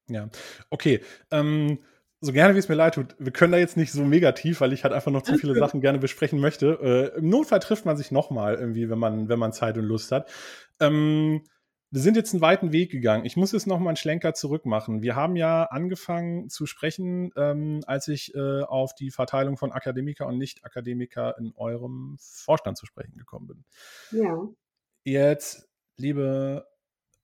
Ja, 0.09 0.29
okay. 0.71 1.01
Ähm, 1.31 1.79
so 2.21 2.33
gerne 2.33 2.55
wie 2.55 2.59
es 2.59 2.69
mir 2.69 2.75
leid 2.75 2.95
tut, 2.95 3.15
wir 3.19 3.33
können 3.33 3.53
da 3.53 3.59
jetzt 3.59 3.77
nicht 3.77 3.93
so 3.93 4.03
mega 4.03 4.33
tief, 4.33 4.61
weil 4.61 4.73
ich 4.73 4.85
halt 4.85 4.95
einfach 4.95 5.13
noch 5.13 5.23
zu 5.23 5.37
viele 5.37 5.55
Sachen 5.55 5.81
gerne 5.81 5.99
besprechen 5.99 6.41
möchte. 6.41 7.13
Äh, 7.15 7.19
Im 7.19 7.29
Notfall 7.29 7.61
trifft 7.61 7.85
man 7.85 7.97
sich 7.97 8.11
nochmal 8.11 8.55
irgendwie, 8.55 8.89
wenn 8.89 8.99
man, 8.99 9.29
wenn 9.29 9.39
man 9.39 9.53
Zeit 9.53 9.77
und 9.77 9.85
Lust 9.85 10.13
hat. 10.13 10.29
Ähm, 10.81 11.43
wir 11.91 12.01
sind 12.01 12.17
jetzt 12.17 12.33
einen 12.35 12.41
weiten 12.41 12.73
Weg 12.73 12.91
gegangen. 12.91 13.25
Ich 13.25 13.37
muss 13.37 13.53
jetzt 13.53 13.67
noch 13.67 13.79
mal 13.79 13.91
einen 13.91 13.97
Schlenker 13.97 14.35
zurück 14.35 14.67
machen. 14.67 15.03
Wir 15.03 15.15
haben 15.15 15.37
ja 15.37 15.65
angefangen 15.65 16.49
zu 16.49 16.67
sprechen, 16.67 17.33
ähm, 17.37 17.83
als 17.87 18.09
ich 18.09 18.35
äh, 18.35 18.63
auf 18.63 18.95
die 18.95 19.11
Verteilung 19.11 19.57
von 19.57 19.73
Akademiker 19.73 20.27
und 20.27 20.39
Nicht-Akademiker 20.39 21.39
in 21.39 21.53
eurem 21.55 22.17
Vorstand 22.19 22.77
zu 22.77 22.87
sprechen 22.87 23.17
gekommen 23.17 23.47
bin. 23.47 23.65
Ja. 24.11 24.49
Jetzt, 25.05 25.69
liebe 25.97 26.67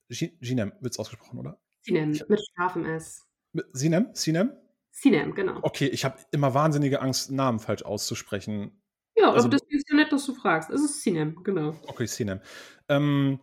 Ginem, 0.08 0.72
wird 0.80 0.92
es 0.92 0.98
ausgesprochen, 0.98 1.40
oder? 1.40 1.58
Ginem, 1.84 2.10
mit 2.28 2.40
scharfem 2.54 2.84
S. 2.86 3.26
Sinem? 3.72 4.10
Sinem? 4.12 4.52
Sinem, 4.92 5.34
genau. 5.34 5.58
Okay, 5.62 5.86
ich 5.86 6.04
habe 6.04 6.18
immer 6.30 6.54
wahnsinnige 6.54 7.00
Angst, 7.00 7.32
Namen 7.32 7.58
falsch 7.58 7.82
auszusprechen. 7.82 8.80
Ja, 9.16 9.32
also, 9.32 9.48
das 9.48 9.60
ist 9.68 9.88
ja 9.90 9.96
nett, 9.96 10.12
dass 10.12 10.24
du 10.24 10.34
fragst. 10.34 10.70
Es 10.70 10.82
ist 10.82 11.02
Sinem, 11.02 11.42
genau. 11.42 11.74
Okay, 11.86 12.06
Sinem. 12.06 12.40
Ähm, 12.88 13.40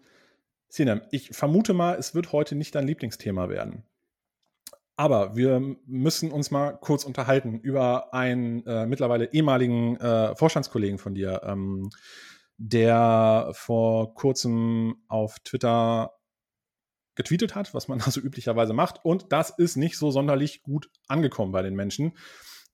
Sinem, 0.69 1.01
ich 1.11 1.29
vermute 1.29 1.73
mal, 1.73 1.95
es 1.95 2.13
wird 2.13 2.31
heute 2.31 2.55
nicht 2.55 2.75
dein 2.75 2.87
Lieblingsthema 2.87 3.49
werden. 3.49 3.83
Aber 4.95 5.35
wir 5.35 5.61
müssen 5.85 6.31
uns 6.31 6.51
mal 6.51 6.73
kurz 6.73 7.05
unterhalten 7.05 7.59
über 7.59 8.13
einen 8.13 8.65
äh, 8.67 8.85
mittlerweile 8.85 9.33
ehemaligen 9.33 9.95
äh, 9.97 10.35
Vorstandskollegen 10.35 10.99
von 10.99 11.15
dir, 11.15 11.41
ähm, 11.45 11.89
der 12.57 13.51
vor 13.53 14.13
kurzem 14.13 14.97
auf 15.07 15.39
Twitter 15.39 16.11
getweetet 17.15 17.55
hat, 17.55 17.73
was 17.73 17.87
man 17.87 18.01
also 18.05 18.19
üblicherweise 18.21 18.73
macht. 18.73 19.03
Und 19.03 19.31
das 19.31 19.51
ist 19.51 19.75
nicht 19.75 19.97
so 19.97 20.11
sonderlich 20.11 20.63
gut 20.63 20.91
angekommen 21.07 21.51
bei 21.51 21.61
den 21.61 21.75
Menschen. 21.75 22.17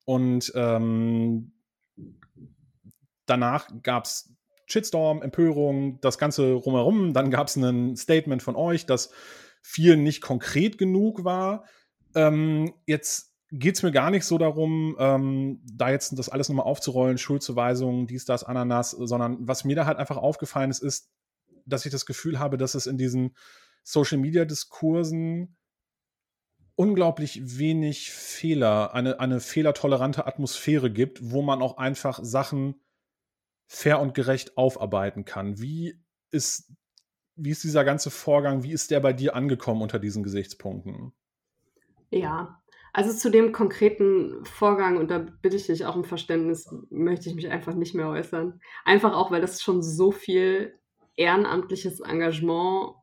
Und 0.03 0.51
ähm, 0.55 1.53
danach 3.25 3.69
gab 3.83 4.05
es 4.05 4.34
Shitstorm, 4.65 5.21
Empörung, 5.21 5.99
das 6.01 6.17
Ganze 6.17 6.53
rumherum. 6.53 7.13
Dann 7.13 7.31
gab 7.31 7.47
es 7.47 7.55
ein 7.55 7.95
Statement 7.95 8.41
von 8.41 8.55
euch, 8.55 8.85
das 8.85 9.11
vielen 9.61 10.03
nicht 10.03 10.21
konkret 10.21 10.77
genug 10.77 11.23
war. 11.23 11.65
Ähm, 12.15 12.73
jetzt 12.85 13.33
geht 13.51 13.75
es 13.75 13.83
mir 13.83 13.91
gar 13.91 14.11
nicht 14.11 14.25
so 14.25 14.37
darum, 14.37 14.95
ähm, 14.99 15.61
da 15.71 15.89
jetzt 15.89 16.17
das 16.17 16.29
alles 16.29 16.49
nochmal 16.49 16.65
aufzurollen, 16.65 17.17
Schuldzuweisungen, 17.17 18.07
dies, 18.07 18.25
das, 18.25 18.43
Ananas, 18.43 18.91
sondern 18.91 19.37
was 19.47 19.63
mir 19.63 19.75
da 19.75 19.85
halt 19.85 19.97
einfach 19.97 20.17
aufgefallen 20.17 20.71
ist, 20.71 20.81
ist, 20.81 21.09
dass 21.65 21.85
ich 21.85 21.91
das 21.91 22.05
Gefühl 22.05 22.39
habe, 22.39 22.57
dass 22.57 22.75
es 22.75 22.87
in 22.87 22.97
diesen 22.97 23.35
Social-Media-Diskursen 23.83 25.55
unglaublich 26.75 27.57
wenig 27.57 28.11
Fehler, 28.11 28.93
eine, 28.93 29.19
eine 29.19 29.39
fehlertolerante 29.39 30.27
Atmosphäre 30.27 30.91
gibt, 30.91 31.31
wo 31.31 31.41
man 31.41 31.61
auch 31.61 31.77
einfach 31.77 32.19
Sachen 32.21 32.81
fair 33.67 33.99
und 33.99 34.13
gerecht 34.13 34.57
aufarbeiten 34.57 35.25
kann. 35.25 35.59
Wie 35.59 35.99
ist, 36.31 36.71
wie 37.35 37.51
ist 37.51 37.63
dieser 37.63 37.83
ganze 37.83 38.11
Vorgang, 38.11 38.63
wie 38.63 38.71
ist 38.71 38.91
der 38.91 38.99
bei 38.99 39.13
dir 39.13 39.35
angekommen 39.35 39.81
unter 39.81 39.99
diesen 39.99 40.23
Gesichtspunkten? 40.23 41.13
Ja, 42.09 42.61
also 42.93 43.13
zu 43.13 43.29
dem 43.29 43.51
konkreten 43.51 44.45
Vorgang, 44.45 44.97
und 44.97 45.11
da 45.11 45.19
bitte 45.19 45.57
ich 45.57 45.65
dich 45.65 45.85
auch 45.85 45.95
um 45.95 46.05
Verständnis, 46.05 46.73
möchte 46.89 47.29
ich 47.29 47.35
mich 47.35 47.49
einfach 47.49 47.73
nicht 47.73 47.93
mehr 47.93 48.07
äußern. 48.07 48.61
Einfach 48.85 49.13
auch, 49.13 49.31
weil 49.31 49.41
das 49.41 49.61
schon 49.61 49.81
so 49.83 50.11
viel 50.11 50.79
ehrenamtliches 51.17 51.99
Engagement 51.99 52.95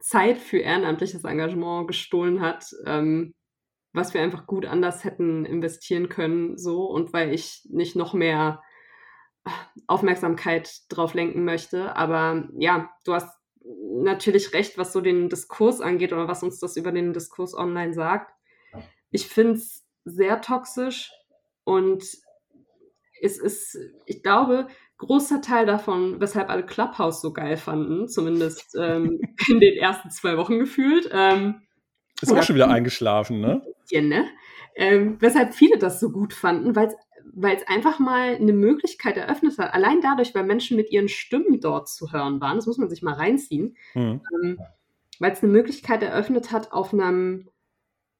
Zeit 0.00 0.38
für 0.38 0.58
ehrenamtliches 0.58 1.24
Engagement 1.24 1.88
gestohlen 1.88 2.40
hat, 2.40 2.66
ähm, 2.86 3.34
was 3.92 4.14
wir 4.14 4.20
einfach 4.20 4.46
gut 4.46 4.66
anders 4.66 5.04
hätten 5.04 5.44
investieren 5.44 6.08
können, 6.08 6.56
so 6.56 6.84
und 6.84 7.12
weil 7.12 7.32
ich 7.32 7.66
nicht 7.70 7.96
noch 7.96 8.14
mehr 8.14 8.62
Aufmerksamkeit 9.86 10.70
drauf 10.88 11.14
lenken 11.14 11.44
möchte. 11.44 11.96
Aber 11.96 12.48
ja, 12.58 12.90
du 13.04 13.14
hast 13.14 13.28
natürlich 14.02 14.52
recht, 14.52 14.78
was 14.78 14.92
so 14.92 15.00
den 15.00 15.28
Diskurs 15.28 15.80
angeht 15.80 16.12
oder 16.12 16.28
was 16.28 16.42
uns 16.42 16.58
das 16.58 16.76
über 16.76 16.92
den 16.92 17.12
Diskurs 17.12 17.54
online 17.54 17.94
sagt. 17.94 18.32
Ich 19.10 19.26
finde 19.26 19.54
es 19.54 19.86
sehr 20.04 20.40
toxisch 20.40 21.10
und 21.64 22.04
es 23.22 23.38
ist, 23.38 23.78
ich 24.06 24.22
glaube, 24.22 24.68
großer 24.98 25.40
Teil 25.40 25.66
davon, 25.66 26.20
weshalb 26.20 26.50
alle 26.50 26.64
Clubhouse 26.64 27.20
so 27.20 27.32
geil 27.32 27.56
fanden, 27.56 28.08
zumindest 28.08 28.76
ähm, 28.78 29.20
in 29.48 29.60
den 29.60 29.76
ersten 29.76 30.10
zwei 30.10 30.36
Wochen 30.36 30.58
gefühlt. 30.58 31.08
Ähm, 31.12 31.62
ist 32.20 32.32
auch 32.32 32.42
schon 32.42 32.56
wieder 32.56 32.68
eingeschlafen, 32.68 33.40
ne? 33.40 33.62
Bisschen, 33.82 34.08
ne? 34.08 34.26
Ähm, 34.76 35.16
weshalb 35.20 35.54
viele 35.54 35.78
das 35.78 36.00
so 36.00 36.10
gut 36.10 36.32
fanden, 36.32 36.76
weil 36.76 36.88
es 36.88 36.94
einfach 37.66 37.98
mal 37.98 38.36
eine 38.36 38.52
Möglichkeit 38.52 39.16
eröffnet 39.16 39.58
hat. 39.58 39.74
Allein 39.74 40.00
dadurch, 40.00 40.34
weil 40.34 40.44
Menschen 40.44 40.76
mit 40.76 40.90
ihren 40.90 41.08
Stimmen 41.08 41.60
dort 41.60 41.88
zu 41.88 42.12
hören 42.12 42.40
waren, 42.40 42.56
das 42.56 42.66
muss 42.66 42.78
man 42.78 42.88
sich 42.88 43.02
mal 43.02 43.14
reinziehen, 43.14 43.76
mhm. 43.94 44.20
ähm, 44.42 44.58
weil 45.18 45.32
es 45.32 45.42
eine 45.42 45.52
Möglichkeit 45.52 46.02
eröffnet 46.02 46.52
hat, 46.52 46.72
auf 46.72 46.92
einem 46.92 47.48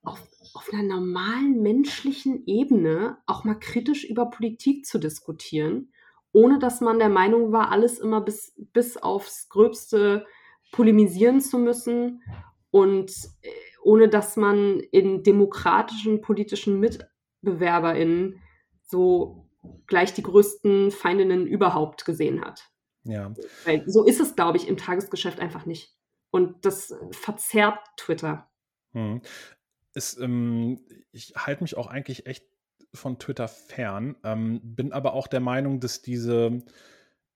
auf, 0.02 0.20
auf 0.54 0.68
einer 0.72 0.82
normalen 0.82 1.60
menschlichen 1.60 2.44
Ebene 2.46 3.18
auch 3.26 3.44
mal 3.44 3.58
kritisch 3.58 4.04
über 4.04 4.30
Politik 4.30 4.86
zu 4.86 4.98
diskutieren 4.98 5.92
ohne 6.32 6.58
dass 6.58 6.80
man 6.80 6.98
der 6.98 7.08
Meinung 7.08 7.52
war, 7.52 7.70
alles 7.70 7.98
immer 7.98 8.20
bis, 8.20 8.54
bis 8.72 8.96
aufs 8.96 9.48
Gröbste 9.48 10.26
polemisieren 10.72 11.40
zu 11.40 11.58
müssen 11.58 12.22
und 12.70 13.10
äh, 13.42 13.48
ohne 13.82 14.08
dass 14.08 14.36
man 14.36 14.78
in 14.78 15.22
demokratischen 15.22 16.20
politischen 16.20 16.78
MitbewerberInnen 16.80 18.40
so 18.90 19.48
gleich 19.86 20.14
die 20.14 20.22
größten 20.22 20.90
Feindinnen 20.90 21.46
überhaupt 21.46 22.04
gesehen 22.04 22.44
hat. 22.44 22.70
Ja. 23.04 23.32
Weil 23.64 23.88
so 23.88 24.04
ist 24.04 24.20
es, 24.20 24.36
glaube 24.36 24.58
ich, 24.58 24.68
im 24.68 24.76
Tagesgeschäft 24.76 25.40
einfach 25.40 25.66
nicht. 25.66 25.96
Und 26.30 26.64
das 26.64 26.94
verzerrt 27.12 27.78
Twitter. 27.96 28.50
Hm. 28.92 29.22
Es, 29.94 30.16
ähm, 30.18 30.80
ich 31.12 31.34
halte 31.36 31.62
mich 31.62 31.76
auch 31.76 31.86
eigentlich 31.88 32.26
echt 32.26 32.44
von 32.92 33.18
Twitter 33.18 33.48
fern, 33.48 34.16
ähm, 34.24 34.60
bin 34.62 34.92
aber 34.92 35.14
auch 35.14 35.28
der 35.28 35.40
Meinung, 35.40 35.80
dass 35.80 36.02
diese, 36.02 36.62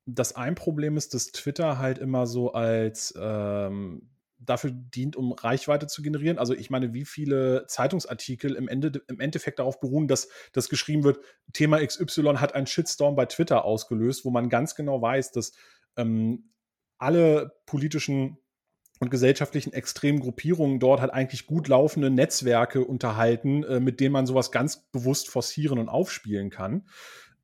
dass 0.06 0.34
ein 0.34 0.54
Problem 0.54 0.96
ist, 0.96 1.14
dass 1.14 1.32
Twitter 1.32 1.78
halt 1.78 1.98
immer 1.98 2.26
so 2.26 2.52
als 2.52 3.14
ähm, 3.16 4.10
dafür 4.44 4.70
dient, 4.72 5.16
um 5.16 5.32
Reichweite 5.32 5.86
zu 5.86 6.02
generieren. 6.02 6.38
Also 6.38 6.54
ich 6.54 6.70
meine, 6.70 6.94
wie 6.94 7.04
viele 7.04 7.66
Zeitungsartikel 7.66 8.54
im, 8.54 8.68
Ende, 8.68 9.02
im 9.08 9.20
Endeffekt 9.20 9.58
darauf 9.58 9.80
beruhen, 9.80 10.08
dass 10.08 10.28
das 10.52 10.68
geschrieben 10.68 11.04
wird, 11.04 11.18
Thema 11.52 11.84
XY 11.84 12.36
hat 12.36 12.54
einen 12.54 12.66
Shitstorm 12.66 13.16
bei 13.16 13.26
Twitter 13.26 13.64
ausgelöst, 13.64 14.24
wo 14.24 14.30
man 14.30 14.48
ganz 14.48 14.74
genau 14.74 15.00
weiß, 15.00 15.32
dass 15.32 15.52
ähm, 15.96 16.50
alle 16.98 17.52
politischen 17.66 18.38
und 19.00 19.10
gesellschaftlichen 19.10 19.72
extremen 19.72 20.20
Gruppierungen 20.20 20.78
dort 20.78 21.00
halt 21.00 21.12
eigentlich 21.12 21.46
gut 21.46 21.68
laufende 21.68 22.10
Netzwerke 22.10 22.84
unterhalten, 22.84 23.64
äh, 23.64 23.80
mit 23.80 24.00
denen 24.00 24.12
man 24.12 24.26
sowas 24.26 24.52
ganz 24.52 24.88
bewusst 24.90 25.28
forcieren 25.28 25.78
und 25.78 25.88
aufspielen 25.88 26.50
kann. 26.50 26.86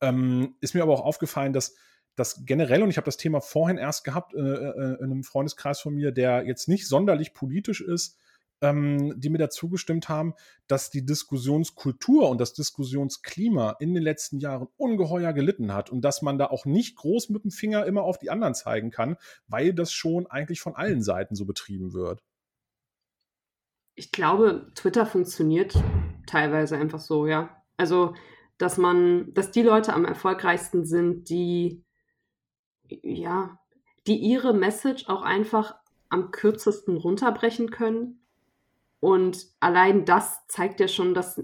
Ähm, 0.01 0.55
ist 0.61 0.75
mir 0.75 0.83
aber 0.83 0.95
auch 0.95 1.05
aufgefallen, 1.05 1.53
dass 1.53 1.75
das 2.17 2.45
generell, 2.45 2.83
und 2.83 2.91
ich 2.91 2.97
habe 2.97 3.07
das 3.07 3.17
Thema 3.17 3.41
vorhin 3.41 3.79
erst 3.79 4.05
gehabt 4.05 4.35
äh, 4.35 4.39
äh, 4.39 4.99
in 4.99 5.05
einem 5.05 5.25
Freundeskreis 5.25 5.81
von 5.81 5.95
mir, 5.95 6.13
der 6.13 6.45
jetzt 6.47 6.69
nicht 6.69 6.87
sonderlich 6.87 7.35
politisch 7.35 7.81
ist, 7.81 8.19
ähm, 8.61 9.19
die 9.19 9.31
mir 9.31 9.39
dazu 9.39 9.69
gestimmt 9.69 10.09
haben, 10.09 10.35
dass 10.67 10.91
die 10.91 11.05
Diskussionskultur 11.05 12.29
und 12.29 12.41
das 12.41 12.53
Diskussionsklima 12.53 13.77
in 13.81 13.95
den 13.95 14.03
letzten 14.03 14.39
Jahren 14.39 14.69
ungeheuer 14.77 15.33
gelitten 15.33 15.73
hat 15.73 15.91
und 15.91 16.03
dass 16.03 16.23
man 16.23 16.39
da 16.39 16.47
auch 16.47 16.67
nicht 16.67 16.97
groß 16.97 17.31
mit 17.31 17.45
dem 17.45 17.51
Finger 17.51 17.87
immer 17.87 18.03
auf 18.03 18.19
die 18.19 18.31
anderen 18.31 18.55
zeigen 18.55 18.91
kann, 18.91 19.17
weil 19.47 19.73
das 19.73 19.93
schon 19.93 20.27
eigentlich 20.27 20.61
von 20.61 20.75
allen 20.75 21.03
Seiten 21.03 21.35
so 21.35 21.47
betrieben 21.47 21.93
wird. 21.93 22.23
Ich 23.95 24.13
glaube, 24.13 24.71
Twitter 24.75 25.05
funktioniert 25.05 25.75
teilweise 26.27 26.77
einfach 26.77 27.01
so, 27.01 27.27
ja. 27.27 27.63
Also, 27.77 28.15
dass 28.57 28.77
man, 28.77 29.33
dass 29.33 29.51
die 29.51 29.63
Leute 29.63 29.95
am 29.95 30.05
erfolgreichsten 30.05 30.85
sind, 30.85 31.29
die, 31.29 31.83
ja, 33.03 33.59
die 34.07 34.17
ihre 34.17 34.55
Message 34.55 35.09
auch 35.09 35.23
einfach 35.23 35.75
am 36.09 36.31
kürzesten 36.31 36.97
runterbrechen 36.97 37.71
können 37.71 38.21
und 39.01 39.47
allein 39.61 40.05
das 40.05 40.47
zeigt 40.47 40.79
ja 40.79 40.87
schon, 40.87 41.15
dass, 41.15 41.43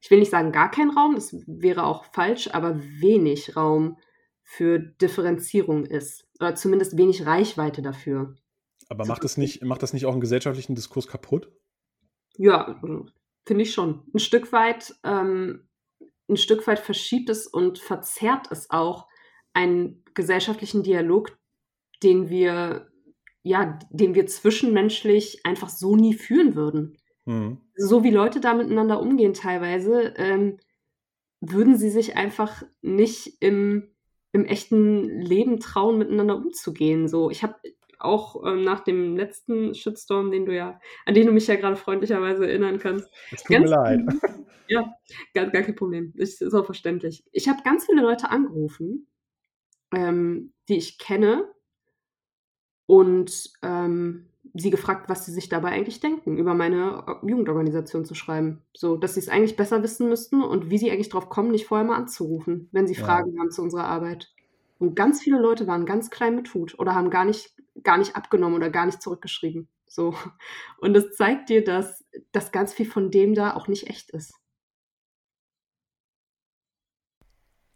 ich 0.00 0.10
will 0.10 0.18
nicht 0.18 0.30
sagen 0.30 0.52
gar 0.52 0.70
kein 0.70 0.90
Raum, 0.90 1.14
das 1.14 1.34
wäre 1.46 1.84
auch 1.84 2.04
falsch, 2.04 2.50
aber 2.52 2.78
wenig 2.82 3.56
Raum 3.56 3.96
für 4.42 4.80
Differenzierung 4.80 5.86
ist. 5.86 6.28
Oder 6.40 6.56
zumindest 6.56 6.96
wenig 6.96 7.24
Reichweite 7.24 7.80
dafür. 7.80 8.34
Aber 8.88 9.06
macht 9.06 9.22
das 9.22 9.36
nicht, 9.36 9.62
macht 9.62 9.82
das 9.82 9.92
nicht 9.92 10.04
auch 10.04 10.12
einen 10.12 10.20
gesellschaftlichen 10.20 10.74
Diskurs 10.74 11.06
kaputt? 11.06 11.50
Ja, 12.36 12.80
finde 13.46 13.62
ich 13.62 13.72
schon. 13.72 14.02
Ein 14.12 14.18
Stück 14.18 14.52
weit, 14.52 14.94
ähm, 15.04 15.68
ein 16.28 16.36
Stück 16.36 16.66
weit 16.66 16.80
verschiebt 16.80 17.30
es 17.30 17.46
und 17.46 17.78
verzerrt 17.78 18.48
es 18.50 18.68
auch 18.70 19.06
einen 19.54 20.02
gesellschaftlichen 20.14 20.82
Dialog, 20.82 21.36
den 22.02 22.28
wir 22.28 22.88
ja, 23.42 23.78
den 23.90 24.14
wir 24.14 24.26
zwischenmenschlich 24.26 25.44
einfach 25.44 25.68
so 25.68 25.96
nie 25.96 26.14
führen 26.14 26.54
würden. 26.54 26.96
Mhm. 27.24 27.58
So 27.74 28.04
wie 28.04 28.10
Leute 28.10 28.40
da 28.40 28.54
miteinander 28.54 29.00
umgehen 29.00 29.34
teilweise, 29.34 30.14
ähm, 30.16 30.58
würden 31.40 31.76
sie 31.76 31.90
sich 31.90 32.16
einfach 32.16 32.62
nicht 32.82 33.38
im, 33.40 33.90
im 34.30 34.44
echten 34.44 35.20
Leben 35.20 35.58
trauen, 35.58 35.98
miteinander 35.98 36.36
umzugehen. 36.36 37.08
So, 37.08 37.30
ich 37.30 37.42
habe 37.42 37.56
auch 37.98 38.44
ähm, 38.46 38.62
nach 38.62 38.80
dem 38.80 39.16
letzten 39.16 39.74
Shitstorm, 39.74 40.30
den 40.30 40.46
du 40.46 40.54
ja, 40.54 40.80
an 41.04 41.14
den 41.14 41.26
du 41.26 41.32
mich 41.32 41.48
ja 41.48 41.56
gerade 41.56 41.76
freundlicherweise 41.76 42.46
erinnern 42.48 42.78
kannst. 42.78 43.08
Es 43.32 43.42
tut 43.42 43.58
mir 43.60 43.66
leid. 43.66 44.00
Ja, 44.68 44.90
gar, 45.34 45.50
gar 45.50 45.62
kein 45.62 45.74
Problem. 45.74 46.14
Ist 46.16 46.38
so 46.38 46.62
verständlich. 46.62 47.24
Ich 47.32 47.46
habe 47.46 47.62
ganz 47.62 47.84
viele 47.84 48.00
Leute 48.00 48.30
angerufen, 48.30 49.06
ähm, 49.92 50.52
die 50.68 50.76
ich 50.76 50.98
kenne, 50.98 51.52
und 52.86 53.50
ähm, 53.62 54.26
sie 54.54 54.70
gefragt, 54.70 55.08
was 55.08 55.24
sie 55.24 55.32
sich 55.32 55.48
dabei 55.48 55.70
eigentlich 55.70 56.00
denken, 56.00 56.36
über 56.36 56.52
meine 56.52 57.04
Jugendorganisation 57.22 58.04
zu 58.04 58.14
schreiben. 58.14 58.60
So, 58.74 58.96
dass 58.96 59.14
sie 59.14 59.20
es 59.20 59.30
eigentlich 59.30 59.56
besser 59.56 59.82
wissen 59.82 60.10
müssten 60.10 60.42
und 60.42 60.68
wie 60.68 60.76
sie 60.76 60.90
eigentlich 60.90 61.08
drauf 61.08 61.30
kommen, 61.30 61.52
nicht 61.52 61.66
vorher 61.66 61.86
mal 61.86 61.96
anzurufen, 61.96 62.68
wenn 62.72 62.86
sie 62.86 62.94
ja. 62.94 63.04
Fragen 63.04 63.38
haben 63.38 63.50
zu 63.50 63.62
unserer 63.62 63.84
Arbeit. 63.84 64.30
Und 64.78 64.94
ganz 64.94 65.22
viele 65.22 65.40
Leute 65.40 65.66
waren 65.66 65.86
ganz 65.86 66.10
klein 66.10 66.34
mit 66.34 66.52
Hut 66.52 66.78
oder 66.78 66.94
haben 66.94 67.08
gar 67.08 67.24
nicht, 67.24 67.54
gar 67.82 67.96
nicht 67.96 68.16
abgenommen 68.16 68.56
oder 68.56 68.68
gar 68.68 68.84
nicht 68.84 69.00
zurückgeschrieben. 69.00 69.68
So. 69.86 70.14
Und 70.78 70.94
es 70.94 71.16
zeigt 71.16 71.48
dir, 71.48 71.64
dass, 71.64 72.04
dass 72.32 72.52
ganz 72.52 72.74
viel 72.74 72.86
von 72.86 73.10
dem 73.10 73.34
da 73.34 73.54
auch 73.54 73.68
nicht 73.68 73.88
echt 73.88 74.10
ist. 74.10 74.34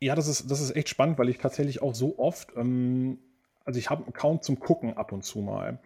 Ja, 0.01 0.15
das 0.15 0.29
ist, 0.29 0.51
das 0.51 0.61
ist 0.61 0.77
echt 0.77 0.89
spannend, 0.89 1.19
weil 1.19 1.29
ich 1.29 1.39
tatsächlich 1.39 1.83
auch 1.83 1.95
so 1.95 2.19
oft, 2.19 2.53
ähm, 2.57 3.19
also 3.65 3.79
ich 3.79 3.91
habe 3.91 4.05
einen 4.05 4.15
Account 4.15 4.45
zum 4.45 4.61
Gucken 4.61 4.95
ab 4.95 5.13
und 5.13 5.25
zu 5.25 5.41
mal 5.41 5.81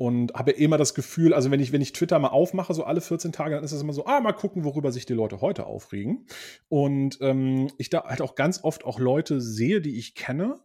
und 0.00 0.32
habe 0.32 0.52
immer 0.52 0.78
das 0.78 0.94
Gefühl, 0.94 1.34
also 1.34 1.50
wenn 1.50 1.60
ich, 1.60 1.72
wenn 1.72 1.82
ich 1.82 1.92
Twitter 1.92 2.18
mal 2.18 2.28
aufmache, 2.28 2.72
so 2.72 2.84
alle 2.84 3.02
14 3.02 3.32
Tage, 3.32 3.56
dann 3.56 3.64
ist 3.64 3.72
es 3.72 3.82
immer 3.82 3.92
so, 3.92 4.06
ah, 4.06 4.20
mal 4.20 4.32
gucken, 4.32 4.64
worüber 4.64 4.92
sich 4.92 5.04
die 5.04 5.12
Leute 5.12 5.42
heute 5.42 5.66
aufregen. 5.66 6.26
Und 6.68 7.18
ähm, 7.20 7.70
ich 7.76 7.90
da 7.90 8.04
halt 8.04 8.22
auch 8.22 8.34
ganz 8.34 8.64
oft 8.64 8.84
auch 8.84 8.98
Leute 8.98 9.42
sehe, 9.42 9.82
die 9.82 9.98
ich 9.98 10.14
kenne 10.14 10.58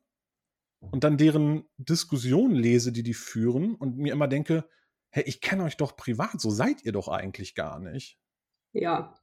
und 0.80 1.04
dann 1.04 1.18
deren 1.18 1.66
Diskussionen 1.78 2.56
lese, 2.56 2.94
die 2.94 3.04
die 3.04 3.14
führen 3.14 3.76
und 3.76 3.98
mir 3.98 4.14
immer 4.14 4.30
denke, 4.30 4.70
hey, 5.10 5.24
ich 5.26 5.42
kenne 5.42 5.66
euch 5.66 5.76
doch 5.76 5.98
privat, 5.98 6.40
so 6.40 6.50
seid 6.50 6.86
ihr 6.86 6.94
doch 6.94 7.10
eigentlich 7.10 7.56
gar 7.56 7.80
nicht. 7.80 8.18
Ja, 8.72 9.16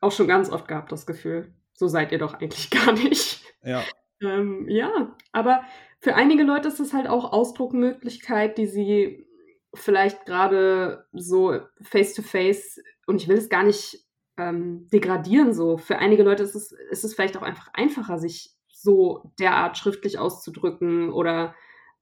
auch 0.00 0.12
schon 0.12 0.28
ganz 0.28 0.48
oft 0.48 0.68
gehabt 0.68 0.92
das 0.92 1.06
Gefühl, 1.06 1.52
so 1.76 1.88
seid 1.88 2.12
ihr 2.12 2.18
doch 2.18 2.34
eigentlich 2.34 2.70
gar 2.70 2.92
nicht. 2.92 3.42
Ja. 3.62 3.84
ähm, 4.22 4.66
ja, 4.68 5.16
aber 5.32 5.62
für 6.00 6.14
einige 6.14 6.42
Leute 6.42 6.68
ist 6.68 6.80
es 6.80 6.92
halt 6.92 7.08
auch 7.08 7.32
Ausdruckmöglichkeit, 7.32 8.58
die 8.58 8.66
sie 8.66 9.26
vielleicht 9.74 10.24
gerade 10.24 11.06
so 11.12 11.58
face-to-face, 11.82 12.78
-face, 12.78 12.80
und 13.06 13.22
ich 13.22 13.28
will 13.28 13.36
es 13.36 13.48
gar 13.48 13.62
nicht 13.62 14.04
ähm, 14.38 14.88
degradieren 14.92 15.52
so, 15.52 15.78
für 15.78 15.98
einige 15.98 16.22
Leute 16.22 16.42
ist 16.42 16.54
es, 16.54 16.72
ist 16.90 17.04
es 17.04 17.14
vielleicht 17.14 17.36
auch 17.36 17.42
einfach 17.42 17.68
einfacher, 17.72 18.18
sich 18.18 18.54
so 18.68 19.32
derart 19.38 19.78
schriftlich 19.78 20.18
auszudrücken 20.18 21.10
oder 21.10 21.54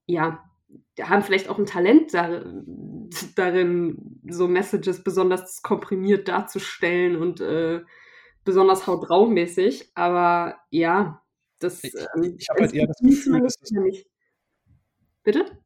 ja, 0.06 0.44
haben 1.00 1.22
vielleicht 1.22 1.48
auch 1.48 1.58
ein 1.58 1.66
Talent 1.66 2.12
darin, 2.14 3.08
darin 3.36 4.20
so 4.28 4.48
Messages 4.48 5.04
besonders 5.04 5.62
komprimiert 5.62 6.28
darzustellen 6.28 7.16
und 7.16 7.40
äh, 7.40 7.82
besonders 8.44 8.86
hautraumäßig. 8.86 9.90
Aber 9.94 10.56
ja, 10.70 11.22
das. 11.58 11.82
Ich, 11.84 11.94
ähm, 12.14 12.36
ich 12.38 12.48
habe 12.48 12.62
halt 12.62 12.74
eher 12.74 12.86
das 12.86 12.98
Gefühl, 12.98 13.40
dass 13.40 13.56
es, 13.60 14.04
Bitte? 15.22 15.58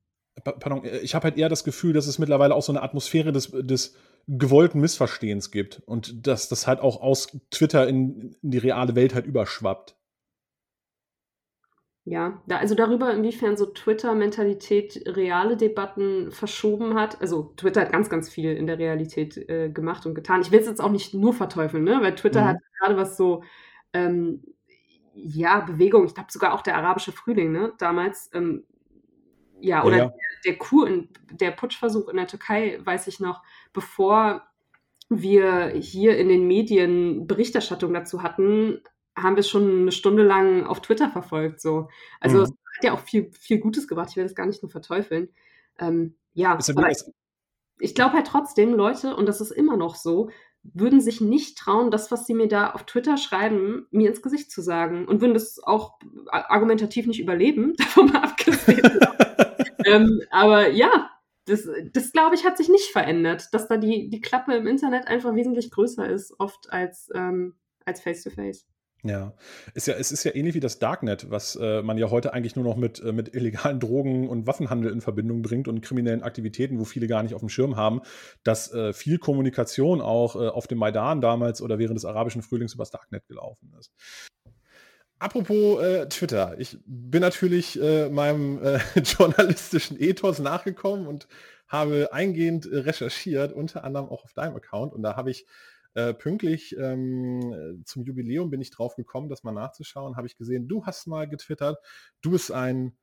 pardon, 0.43 0.85
äh, 0.85 0.99
ich 0.99 1.15
habe 1.15 1.25
halt 1.25 1.37
eher 1.37 1.49
das 1.49 1.65
Gefühl, 1.65 1.93
dass 1.93 2.07
es 2.07 2.19
mittlerweile 2.19 2.55
auch 2.55 2.63
so 2.63 2.73
eine 2.73 2.83
Atmosphäre 2.83 3.33
des, 3.33 3.51
des 3.51 3.97
gewollten 4.27 4.81
Missverstehens 4.81 5.51
gibt 5.51 5.83
und 5.87 6.27
dass 6.27 6.49
das 6.49 6.67
halt 6.67 6.81
auch 6.81 7.01
aus 7.01 7.39
Twitter 7.51 7.89
in, 7.89 8.37
in 8.43 8.51
die 8.51 8.59
reale 8.59 8.95
Welt 8.95 9.15
halt 9.15 9.27
überschwappt. 9.27 9.97
Ja, 12.11 12.41
da, 12.47 12.57
also 12.57 12.75
darüber, 12.75 13.13
inwiefern 13.13 13.59
so 13.59 13.67
Twitter-Mentalität 13.67 15.03
reale 15.07 15.59
Debatten 15.59 16.31
verschoben 16.31 16.95
hat. 16.95 17.21
Also 17.21 17.53
Twitter 17.57 17.83
hat 17.83 17.93
ganz, 17.93 18.09
ganz 18.09 18.31
viel 18.31 18.57
in 18.57 18.67
der 18.67 18.79
Realität 18.79 19.37
äh, 19.37 19.69
gemacht 19.69 20.07
und 20.07 20.15
getan. 20.15 20.41
Ich 20.41 20.51
will 20.51 20.61
es 20.61 20.67
jetzt 20.67 20.81
auch 20.81 20.91
nicht 20.91 21.13
nur 21.13 21.35
verteufeln, 21.35 21.85
ne? 21.85 21.99
weil 22.01 22.15
Twitter 22.15 22.43
mhm. 22.43 22.47
hat 22.47 22.57
gerade 22.79 22.97
was 22.97 23.19
so, 23.19 23.43
ähm, 23.93 24.43
ja, 25.13 25.61
Bewegung, 25.61 26.07
ich 26.07 26.15
glaube 26.15 26.33
sogar 26.33 26.55
auch 26.55 26.63
der 26.63 26.77
arabische 26.77 27.13
Frühling, 27.13 27.53
ne, 27.53 27.73
damals, 27.79 28.31
ähm, 28.33 28.65
ja, 29.61 29.85
oder 29.85 29.97
ja 29.97 30.13
der 30.45 30.57
Coup, 30.57 30.87
in, 30.87 31.09
der 31.33 31.51
Putschversuch 31.51 32.09
in 32.09 32.17
der 32.17 32.27
Türkei, 32.27 32.79
weiß 32.83 33.07
ich 33.09 33.21
noch, 33.21 33.43
bevor 33.73 34.47
wir 35.09 35.69
hier 35.71 36.17
in 36.19 36.29
den 36.29 36.47
Medien 36.47 37.27
Berichterstattung 37.27 37.93
dazu 37.93 38.23
hatten, 38.23 38.81
haben 39.23 39.37
wir 39.37 39.43
schon 39.43 39.83
eine 39.83 39.93
Stunde 39.93 40.23
lang 40.23 40.65
auf 40.65 40.81
Twitter 40.81 41.11
verfolgt. 41.11 41.61
So. 41.61 41.89
Also 42.21 42.39
mhm. 42.39 42.43
es 42.45 42.51
hat 42.51 42.85
ja 42.85 42.93
auch 42.93 43.01
viel, 43.01 43.31
viel 43.33 43.59
Gutes 43.59 43.89
gebracht. 43.89 44.09
Ich 44.11 44.17
will 44.17 44.25
das 44.25 44.35
gar 44.35 44.47
nicht 44.47 44.63
nur 44.63 44.71
verteufeln. 44.71 45.29
Ähm, 45.79 46.15
ja, 46.35 46.59
ich, 47.81 47.95
glaube 47.95 48.15
halt 48.15 48.27
trotzdem, 48.27 48.75
Leute, 48.75 49.17
und 49.17 49.27
das 49.27 49.41
ist 49.41 49.51
immer 49.51 49.77
noch 49.77 49.95
so, 49.95 50.31
würden 50.63 51.01
sich 51.01 51.21
nicht 51.21 51.57
trauen, 51.57 51.91
das, 51.91 52.11
was 52.11 52.27
sie 52.27 52.35
mir 52.35 52.49
da 52.49 52.71
auf 52.71 52.85
Twitter 52.85 53.17
schreiben, 53.17 53.87
mir 53.91 54.09
ins 54.09 54.23
Gesicht 54.23 54.51
zu 54.51 54.61
sagen. 54.61 55.07
Und 55.07 55.21
würden 55.21 55.35
das 55.35 55.59
auch 55.63 55.99
argumentativ 56.31 57.07
nicht 57.07 57.21
überleben, 57.21 57.75
davon 57.79 58.07
mal 58.07 58.23
abgesehen 58.23 58.83
ähm, 59.85 60.21
aber 60.31 60.69
ja, 60.71 61.11
das, 61.47 61.67
das 61.93 62.13
glaube 62.13 62.35
ich, 62.35 62.45
hat 62.45 62.57
sich 62.57 62.69
nicht 62.69 62.91
verändert, 62.91 63.49
dass 63.53 63.69
da 63.69 63.77
die, 63.77 64.09
die 64.11 64.21
Klappe 64.21 64.55
im 64.55 64.67
Internet 64.67 65.07
einfach 65.09 65.35
wesentlich 65.35 65.71
größer 65.71 66.09
ist, 66.09 66.39
oft 66.39 66.71
als, 66.71 67.11
ähm, 67.15 67.55
als 67.85 68.01
Face-to-Face. 68.03 68.67
Ja, 69.05 69.33
ist 69.75 69.87
ja, 69.87 69.95
es 69.95 70.11
ist 70.11 70.25
ja 70.25 70.35
ähnlich 70.35 70.55
wie 70.55 70.61
das 70.61 70.81
Darknet, 70.81 71.31
was 71.31 71.55
äh, 71.55 71.83
man 71.83 71.99
ja 71.99 72.11
heute 72.11 72.33
eigentlich 72.33 72.57
nur 72.57 72.65
noch 72.65 72.77
mit, 72.77 73.01
äh, 73.01 73.13
mit 73.13 73.33
illegalen 73.33 73.79
Drogen 73.81 74.29
und 74.29 74.49
Waffenhandel 74.49 74.91
in 74.91 75.01
Verbindung 75.01 75.43
bringt 75.43 75.69
und 75.69 75.83
kriminellen 75.83 76.25
Aktivitäten, 76.25 76.81
wo 76.81 76.85
viele 76.85 77.07
gar 77.07 77.23
nicht 77.23 77.35
auf 77.35 77.41
dem 77.41 77.49
Schirm 77.49 77.77
haben, 77.77 78.01
dass 78.43 78.73
äh, 78.75 78.93
viel 78.93 79.19
Kommunikation 79.19 80.01
auch 80.01 80.35
äh, 80.35 80.49
auf 80.49 80.67
dem 80.67 80.79
Maidan 80.79 81.21
damals 81.21 81.63
oder 81.63 81.79
während 81.79 81.97
des 81.97 82.05
arabischen 82.05 82.43
Frühlings 82.43 82.75
übers 82.75 82.91
Darknet 82.91 83.27
gelaufen 83.29 83.73
ist. 83.79 83.93
Apropos 85.21 85.81
äh, 85.83 86.09
Twitter, 86.09 86.57
ich 86.59 86.79
bin 86.85 87.21
natürlich 87.21 87.81
äh, 87.81 88.09
meinem 88.09 88.61
äh, 88.63 88.79
journalistischen 89.01 90.01
Ethos 90.01 90.41
nachgekommen 90.41 91.07
und 91.07 91.29
habe 91.69 92.13
eingehend 92.13 92.67
äh, 92.67 92.79
recherchiert, 92.79 93.53
unter 93.53 93.85
anderem 93.85 94.09
auch 94.09 94.25
auf 94.25 94.33
deinem 94.33 94.57
Account. 94.57 94.93
Und 94.93 95.03
da 95.03 95.17
habe 95.17 95.31
ich 95.31 95.47
äh, 95.99 96.15
pünktlich 96.15 96.77
ähm, 96.79 97.83
zum 97.85 98.05
Jubiläum 98.05 98.51
bin 98.51 98.61
ich 98.61 98.71
drauf 98.71 98.95
gekommen, 98.95 99.29
das 99.29 99.43
mal 99.43 99.51
nachzuschauen, 99.51 100.17
habe 100.17 100.29
ich 100.29 100.37
gesehen, 100.37 100.69
du 100.69 100.87
hast 100.87 101.09
mal 101.09 101.29
getwittert, 101.29 101.79
du 102.21 102.31
bist 102.31 102.53
ein 102.53 102.97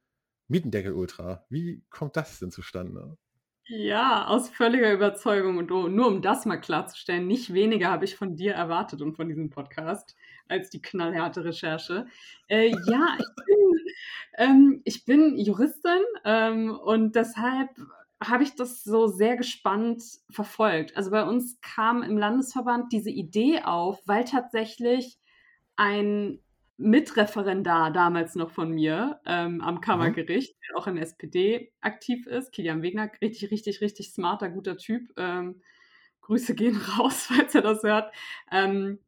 Mietendeckel-Ultra. 0.48 1.46
Wie 1.50 1.84
kommt 1.90 2.16
das 2.16 2.40
denn 2.40 2.52
zustande? 2.52 3.18
Ja, 3.68 4.28
aus 4.28 4.50
völliger 4.50 4.94
Überzeugung. 4.94 5.58
Und 5.58 5.70
nur 5.72 6.08
um 6.08 6.22
das 6.22 6.46
mal 6.46 6.58
klarzustellen, 6.58 7.28
nicht 7.28 7.54
weniger 7.54 7.90
habe 7.90 8.06
ich 8.06 8.16
von 8.16 8.38
dir 8.38 8.54
erwartet 8.54 9.02
und 9.02 9.16
von 9.16 9.28
diesem 9.28 9.50
Podcast 9.50 10.16
als 10.48 10.70
die 10.70 10.82
knallharte 10.82 11.44
Recherche. 11.44 12.06
Äh, 12.48 12.70
ja, 12.88 13.18
ich 13.18 13.46
bin, 13.46 13.86
ähm, 14.38 14.82
ich 14.86 15.04
bin 15.04 15.36
Juristin 15.38 16.04
ähm, 16.24 16.72
und 16.72 17.16
deshalb 17.16 17.72
habe 18.24 18.44
ich 18.44 18.56
das 18.56 18.84
so 18.84 19.08
sehr 19.08 19.36
gespannt 19.38 20.04
verfolgt. 20.30 20.96
Also 20.96 21.12
bei 21.12 21.24
uns 21.24 21.60
kam 21.62 22.04
im 22.04 22.18
Landesverband 22.18 22.92
diese 22.92 23.10
Idee 23.10 23.62
auf, 23.64 24.02
weil 24.06 24.24
tatsächlich 24.24 25.18
ein 25.76 26.40
Mitreferendar 26.78 27.92
damals 27.92 28.36
noch 28.36 28.52
von 28.52 28.72
mir 28.72 29.22
ähm, 29.26 29.62
am 29.62 29.80
Kammergericht, 29.80 30.56
der 30.68 30.78
auch 30.78 30.88
in 30.88 30.96
der 30.96 31.04
SPD 31.04 31.72
aktiv 31.82 32.28
ist, 32.28 32.52
Kilian 32.52 32.82
Wegner, 32.82 33.10
richtig, 33.22 33.52
richtig, 33.52 33.82
richtig 33.82 34.12
smarter, 34.12 34.50
guter 34.50 34.78
Typ. 34.78 35.12
Ähm, 35.18 35.62
Grüße 36.22 36.56
gehen 36.56 36.76
raus, 36.98 37.28
falls 37.30 37.56
er 37.56 37.62
das 37.62 37.84
hört. 37.84 38.14
Ähm, 38.52 39.00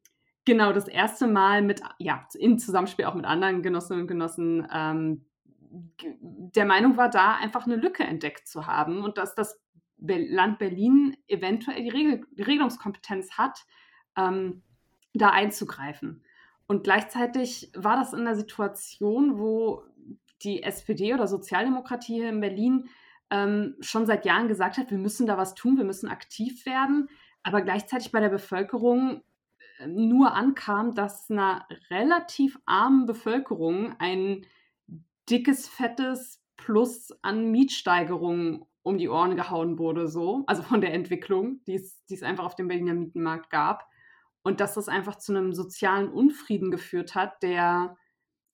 genau, 0.46 0.72
das 0.72 0.88
erste 0.88 1.28
Mal 1.28 1.62
mit, 1.62 1.82
ja, 2.00 2.26
in 2.38 2.58
Zusammenspiel 2.58 3.06
auch 3.06 3.16
mit 3.16 3.26
anderen 3.26 3.62
Genossinnen 3.62 4.04
und 4.04 4.08
Genossen 4.08 4.68
ähm, 4.74 5.26
der 5.70 6.66
Meinung 6.66 6.98
war, 6.98 7.10
da 7.10 7.36
einfach 7.36 7.66
eine 7.66 7.76
Lücke 7.76 8.04
entdeckt 8.04 8.48
zu 8.48 8.68
haben 8.68 9.04
und 9.04 9.18
dass 9.18 9.36
das 9.36 9.60
Land 10.00 10.60
Berlin 10.60 11.18
eventuell 11.28 11.84
die, 11.84 11.90
Regel 11.90 12.26
die 12.32 12.44
Regelungskompetenz 12.44 13.38
hat, 13.38 13.66
ähm, 14.16 14.64
da 15.14 15.30
einzugreifen. 15.30 16.24
Und 16.68 16.84
gleichzeitig 16.84 17.72
war 17.76 17.96
das 17.96 18.14
in 18.14 18.26
der 18.26 18.36
Situation, 18.36 19.40
wo 19.40 19.84
die 20.44 20.64
SPD 20.64 21.14
oder 21.14 21.28
Sozialdemokratie 21.28 22.16
hier 22.16 22.30
in 22.30 22.42
Berlin 22.42 22.90
ähm, 23.30 23.76
schon 23.80 24.06
seit 24.06 24.26
Jahren 24.26 24.48
gesagt 24.48 24.78
hat, 24.78 24.92
wir 24.92 24.98
müssen 24.98 25.28
da 25.28 25.38
was 25.38 25.56
tun, 25.56 25.78
wir 25.78 25.84
müssen 25.84 26.10
aktiv 26.10 26.66
werden, 26.66 27.10
aber 27.44 27.62
gleichzeitig 27.62 28.12
bei 28.12 28.20
der 28.20 28.30
Bevölkerung 28.30 29.24
äh, 29.80 29.88
nur 29.88 30.34
ankam, 30.34 30.94
dass 30.94 31.30
einer 31.30 31.68
relativ 31.90 32.60
armen 32.66 33.06
Bevölkerung 33.06 33.96
ein 34.00 34.46
dickes, 35.30 35.68
fettes 35.68 36.42
Plus 36.58 37.12
an 37.22 37.52
Mietsteigerungen 37.52 38.66
um 38.88 38.98
die 38.98 39.10
Ohren 39.10 39.36
gehauen 39.36 39.78
wurde, 39.78 40.08
so, 40.08 40.44
also 40.48 40.64
von 40.64 40.82
der 40.82 40.94
Entwicklung, 40.94 41.62
die 41.66 41.76
es 41.76 42.24
einfach 42.24 42.46
auf 42.46 42.56
dem 42.56 42.70
Berliner 42.70 42.94
Mietenmarkt 42.94 43.50
gab. 43.50 43.86
Und 44.44 44.62
dass 44.62 44.76
das 44.76 44.88
einfach 44.88 45.18
zu 45.18 45.36
einem 45.36 45.54
sozialen 45.54 46.08
Unfrieden 46.08 46.72
geführt 46.72 47.14
hat, 47.14 47.44
der, 47.44 47.98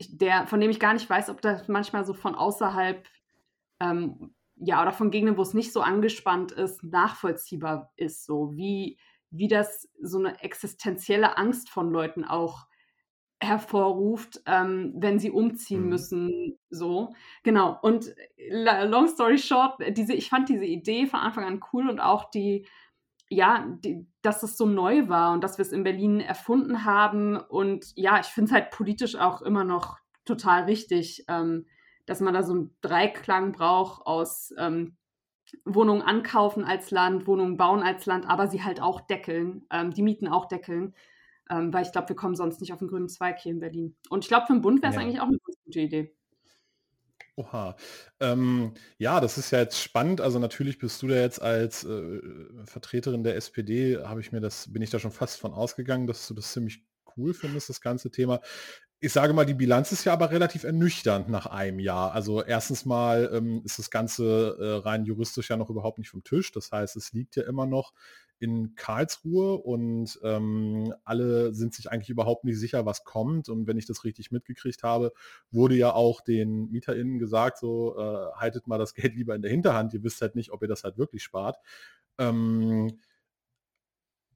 der, 0.02 0.48
von 0.48 0.60
dem 0.60 0.72
ich 0.72 0.80
gar 0.80 0.94
nicht 0.94 1.08
weiß, 1.08 1.30
ob 1.30 1.42
das 1.42 1.68
manchmal 1.68 2.04
so 2.04 2.16
von 2.16 2.34
außerhalb, 2.34 3.08
ähm, 3.80 4.34
ja, 4.56 4.82
oder 4.82 4.92
von 4.92 5.12
Gegenden, 5.12 5.38
wo 5.38 5.44
es 5.44 5.54
nicht 5.54 5.72
so 5.72 5.82
angespannt 5.82 6.52
ist, 6.52 6.84
nachvollziehbar 6.84 7.92
ist. 7.96 8.26
So 8.26 8.56
wie, 8.56 8.98
wie 9.30 9.48
das 9.48 9.88
so 10.02 10.18
eine 10.18 10.42
existenzielle 10.42 11.38
Angst 11.38 11.70
von 11.70 11.92
Leuten 11.92 12.26
auch 12.26 12.66
hervorruft, 13.44 14.42
ähm, 14.46 14.94
wenn 14.96 15.20
sie 15.20 15.32
umziehen 15.32 15.84
mhm. 15.84 15.90
müssen. 15.90 16.60
So, 16.70 17.14
genau. 17.44 17.78
Und 17.82 18.14
long 18.50 19.08
story 19.08 19.38
short, 19.38 19.80
diese, 19.90 20.14
ich 20.14 20.30
fand 20.30 20.50
diese 20.50 20.66
Idee 20.66 21.06
von 21.06 21.20
Anfang 21.20 21.44
an 21.44 21.60
cool 21.72 21.90
und 21.90 22.00
auch 22.00 22.30
die, 22.30 22.66
ja, 23.30 23.66
die, 23.84 24.08
dass 24.22 24.44
es 24.44 24.58
so 24.58 24.66
neu 24.66 25.10
war 25.10 25.34
und 25.34 25.44
dass 25.44 25.58
wir 25.58 25.64
es 25.64 25.72
in 25.72 25.84
Berlin 25.84 26.20
erfunden 26.20 26.86
haben. 26.86 27.38
Und 27.38 27.92
ja, 27.96 28.20
ich 28.20 28.28
finde 28.28 28.50
es 28.50 28.54
halt 28.54 28.72
politisch 28.72 29.16
auch 29.16 29.42
immer 29.42 29.64
noch 29.64 29.98
total 30.26 30.64
richtig, 30.64 31.26
ähm, 31.28 31.66
dass 32.06 32.22
man 32.22 32.34
da 32.34 32.44
so 32.44 32.54
einen 32.54 32.76
Dreiklang 32.82 33.52
braucht 33.52 34.06
aus 34.06 34.54
ähm, 34.58 34.98
Wohnungen 35.66 36.02
ankaufen 36.02 36.64
als 36.64 36.92
Land, 36.92 37.28
Wohnungen 37.28 37.58
bauen 37.58 37.84
als 37.84 38.06
Land, 38.06 38.28
aber 38.28 38.48
sie 38.48 38.64
halt 38.64 38.82
auch 38.82 39.02
deckeln, 39.02 39.66
ähm, 39.72 39.92
die 39.92 40.02
Mieten 40.02 40.28
auch 40.28 40.46
deckeln. 40.46 40.94
Ähm, 41.54 41.72
weil 41.72 41.86
ich 41.86 41.92
glaube, 41.92 42.10
wir 42.10 42.16
kommen 42.16 42.36
sonst 42.36 42.62
nicht 42.62 42.74
auf 42.74 42.80
den 42.80 42.88
grünen 42.88 43.10
Zweig 43.10 43.40
hier 43.40 43.52
in 43.52 43.60
Berlin. 43.60 43.96
Und 44.10 44.24
ich 44.24 44.28
glaube, 44.28 44.48
für 44.48 44.54
den 44.54 44.62
Bund 44.62 44.82
wäre 44.82 44.90
es 44.92 44.96
ja. 44.96 45.02
eigentlich 45.02 45.22
auch 45.22 45.28
eine 45.28 45.38
gute 45.38 45.80
Idee. 45.80 46.16
Oha. 47.36 47.76
Ähm, 48.20 48.74
ja, 48.98 49.20
das 49.20 49.38
ist 49.38 49.52
ja 49.52 49.60
jetzt 49.60 49.80
spannend. 49.80 50.22
Also 50.22 50.40
natürlich 50.40 50.78
bist 50.78 51.02
du 51.02 51.08
da 51.08 51.16
jetzt 51.16 51.42
als 51.42 51.84
äh, 51.84 52.22
Vertreterin 52.66 53.24
der 53.24 53.36
SPD, 53.36 53.98
habe 54.04 54.22
ich 54.22 54.32
mir 54.32 54.40
das, 54.40 54.72
bin 54.72 54.82
ich 54.82 54.90
da 54.90 55.00
schon 55.00 55.12
fast 55.12 55.40
von 55.40 55.54
ausgegangen, 55.54 56.08
dass 56.08 56.28
du 56.28 56.34
das 56.34 56.54
ziemlich 56.54 56.84
cool 57.18 57.34
findest, 57.34 57.70
das 57.70 57.82
ganze 57.82 58.12
Thema. 58.12 58.40
Ich 59.00 59.12
sage 59.12 59.34
mal, 59.34 59.46
die 59.46 59.54
Bilanz 59.54 59.92
ist 59.92 60.06
ja 60.06 60.14
aber 60.14 60.32
relativ 60.32 60.64
ernüchternd 60.64 61.28
nach 61.28 61.48
einem 61.48 61.80
Jahr. 61.80 62.14
Also 62.14 62.42
erstens 62.44 62.86
mal 62.86 63.30
ähm, 63.34 63.62
ist 63.66 63.78
das 63.78 63.90
Ganze 63.90 64.56
äh, 64.60 64.88
rein 64.88 65.04
juristisch 65.04 65.50
ja 65.50 65.58
noch 65.58 65.70
überhaupt 65.70 65.98
nicht 65.98 66.10
vom 66.10 66.24
Tisch. 66.24 66.52
Das 66.52 66.72
heißt, 66.72 66.96
es 66.96 67.12
liegt 67.14 67.36
ja 67.36 67.44
immer 67.44 67.66
noch 67.66 67.94
in 68.44 68.76
Karlsruhe 68.76 69.56
und 69.56 70.20
ähm, 70.22 70.94
alle 71.06 71.54
sind 71.54 71.74
sich 71.74 71.90
eigentlich 71.90 72.10
überhaupt 72.10 72.44
nicht 72.44 72.60
sicher, 72.60 72.86
was 72.86 73.06
kommt. 73.06 73.48
Und 73.48 73.68
wenn 73.68 73.78
ich 73.78 73.86
das 73.86 74.04
richtig 74.04 74.32
mitgekriegt 74.32 74.84
habe, 74.84 75.14
wurde 75.50 75.76
ja 75.76 75.94
auch 75.94 76.20
den 76.20 76.70
MieterInnen 76.70 77.20
gesagt, 77.20 77.58
so 77.58 77.98
äh, 77.98 78.34
haltet 78.36 78.68
mal 78.68 78.78
das 78.78 78.94
Geld 78.96 79.16
lieber 79.16 79.34
in 79.34 79.42
der 79.42 79.52
Hinterhand, 79.52 79.94
ihr 79.94 80.04
wisst 80.04 80.22
halt 80.22 80.36
nicht, 80.36 80.52
ob 80.52 80.62
ihr 80.62 80.68
das 80.68 80.84
halt 80.84 80.98
wirklich 80.98 81.24
spart. 81.24 81.56
Ähm, 82.18 83.00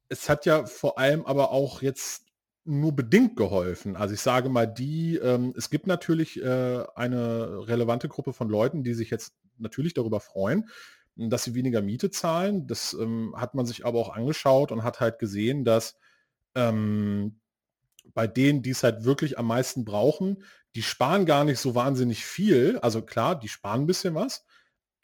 es 0.08 0.30
hat 0.30 0.46
ja 0.46 0.66
vor 0.66 0.98
allem 0.98 1.26
aber 1.26 1.52
auch 1.52 1.82
jetzt 1.82 2.28
nur 2.64 2.96
bedingt 2.96 3.36
geholfen. 3.36 3.98
Also 3.98 4.14
ich 4.14 4.22
sage 4.22 4.48
mal, 4.48 4.68
die, 4.68 5.18
ähm, 5.18 5.54
es 5.58 5.70
gibt 5.70 5.86
natürlich 5.86 6.42
äh, 6.42 6.84
eine 6.96 7.68
relevante 7.68 8.08
Gruppe 8.08 8.32
von 8.32 8.48
Leuten, 8.48 8.84
die 8.84 8.94
sich 8.94 9.10
jetzt 9.10 9.34
natürlich 9.58 9.94
darüber 9.94 10.22
freuen, 10.22 10.70
dass 11.18 11.44
sie 11.44 11.56
weniger 11.56 11.82
Miete 11.82 12.12
zahlen. 12.12 12.68
Das 12.68 12.94
ähm, 12.94 13.34
hat 13.36 13.56
man 13.56 13.66
sich 13.66 13.86
aber 13.86 14.00
auch 14.00 14.16
angeschaut 14.16 14.72
und 14.72 14.84
hat 14.84 15.00
halt 15.00 15.20
gesehen, 15.20 15.66
dass 15.66 15.98
ähm, 16.56 17.40
bei 18.14 18.28
denen, 18.28 18.62
die 18.62 18.72
es 18.72 18.84
halt 18.84 19.04
wirklich 19.04 19.38
am 19.38 19.48
meisten 19.48 19.86
brauchen, 19.86 20.44
die 20.76 20.84
sparen 20.84 21.26
gar 21.26 21.44
nicht 21.44 21.60
so 21.60 21.76
wahnsinnig 21.76 22.26
viel. 22.26 22.80
Also 22.82 23.02
klar, 23.02 23.40
die 23.40 23.48
sparen 23.48 23.82
ein 23.82 23.88
bisschen 23.88 24.16
was. 24.16 24.46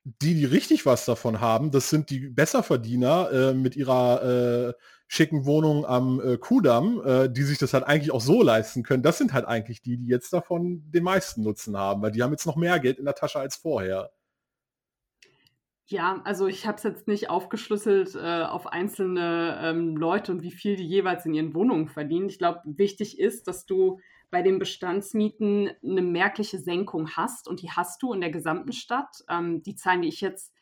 Die, 0.03 0.35
die 0.35 0.45
richtig 0.45 0.85
was 0.85 1.05
davon 1.05 1.39
haben, 1.39 1.71
das 1.71 1.89
sind 1.89 2.09
die 2.09 2.27
Besserverdiener 2.27 3.31
äh, 3.31 3.53
mit 3.53 3.77
ihrer 3.77 4.69
äh, 4.69 4.73
schicken 5.07 5.45
Wohnung 5.45 5.85
am 5.85 6.19
äh, 6.19 6.37
Kudamm, 6.37 7.01
äh, 7.05 7.29
die 7.29 7.43
sich 7.43 7.57
das 7.57 7.73
halt 7.73 7.85
eigentlich 7.85 8.11
auch 8.11 8.19
so 8.19 8.41
leisten 8.41 8.83
können. 8.83 9.03
Das 9.03 9.17
sind 9.17 9.31
halt 9.31 9.45
eigentlich 9.45 9.81
die, 9.81 9.97
die 9.97 10.07
jetzt 10.07 10.33
davon 10.33 10.83
den 10.91 11.03
meisten 11.03 11.43
Nutzen 11.43 11.77
haben, 11.77 12.01
weil 12.01 12.11
die 12.11 12.21
haben 12.21 12.31
jetzt 12.31 12.45
noch 12.45 12.57
mehr 12.57 12.79
Geld 12.79 12.99
in 12.99 13.05
der 13.05 13.15
Tasche 13.15 13.39
als 13.39 13.55
vorher. 13.55 14.11
Ja, 15.87 16.21
also 16.23 16.47
ich 16.47 16.65
habe 16.65 16.77
es 16.77 16.83
jetzt 16.83 17.07
nicht 17.07 17.29
aufgeschlüsselt 17.29 18.15
äh, 18.15 18.43
auf 18.43 18.67
einzelne 18.67 19.59
ähm, 19.61 19.97
Leute 19.97 20.31
und 20.31 20.41
wie 20.41 20.51
viel 20.51 20.77
die 20.77 20.87
jeweils 20.87 21.25
in 21.25 21.33
ihren 21.33 21.53
Wohnungen 21.53 21.87
verdienen. 21.87 22.29
Ich 22.29 22.37
glaube, 22.37 22.61
wichtig 22.63 23.19
ist, 23.19 23.47
dass 23.47 23.65
du 23.65 23.99
bei 24.31 24.41
den 24.41 24.59
Bestandsmieten 24.59 25.69
eine 25.83 26.01
merkliche 26.01 26.57
Senkung 26.57 27.11
hast 27.11 27.47
und 27.49 27.61
die 27.61 27.69
hast 27.69 28.01
du 28.01 28.13
in 28.13 28.21
der 28.21 28.31
gesamten 28.31 28.71
Stadt. 28.71 29.23
Ähm, 29.29 29.61
die 29.61 29.75
Zahlen, 29.75 30.01
die 30.03 30.07
ich 30.07 30.21
jetzt 30.21 30.53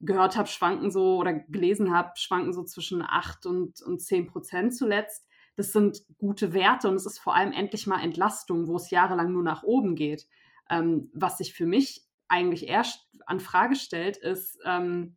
gehört 0.00 0.36
habe, 0.36 0.48
schwanken 0.48 0.90
so 0.90 1.18
oder 1.18 1.34
gelesen 1.34 1.94
habe, 1.94 2.12
schwanken 2.16 2.52
so 2.54 2.64
zwischen 2.64 3.02
8 3.02 3.46
und, 3.46 3.82
und 3.82 4.00
10 4.00 4.26
Prozent 4.26 4.74
zuletzt. 4.74 5.26
Das 5.54 5.72
sind 5.72 6.02
gute 6.16 6.54
Werte 6.54 6.88
und 6.88 6.94
es 6.94 7.04
ist 7.04 7.18
vor 7.18 7.34
allem 7.34 7.52
endlich 7.52 7.86
mal 7.86 8.02
Entlastung, 8.02 8.66
wo 8.66 8.76
es 8.76 8.90
jahrelang 8.90 9.32
nur 9.32 9.42
nach 9.42 9.62
oben 9.62 9.94
geht. 9.96 10.26
Ähm, 10.70 11.10
was 11.12 11.38
sich 11.38 11.52
für 11.52 11.66
mich 11.66 12.06
eigentlich 12.32 12.68
erst 12.68 13.06
an 13.26 13.38
Frage 13.38 13.76
stellt, 13.76 14.16
ist, 14.16 14.58
ähm, 14.64 15.16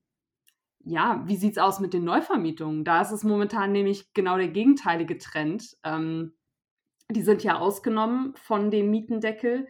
ja, 0.84 1.24
wie 1.26 1.38
sieht 1.38 1.54
es 1.54 1.58
aus 1.58 1.80
mit 1.80 1.94
den 1.94 2.04
Neuvermietungen? 2.04 2.84
Da 2.84 3.02
ist 3.02 3.12
es 3.12 3.24
momentan 3.24 3.72
nämlich 3.72 4.14
genau 4.14 4.38
der 4.38 4.50
gegenteilige 4.50 5.18
Trend. 5.18 5.78
Ähm, 5.84 6.38
die 7.10 7.24
sind 7.24 7.44
ja 7.44 7.58
ausgenommen 7.58 8.36
von 8.36 8.70
dem 8.70 8.92
Mietendeckel 8.92 9.68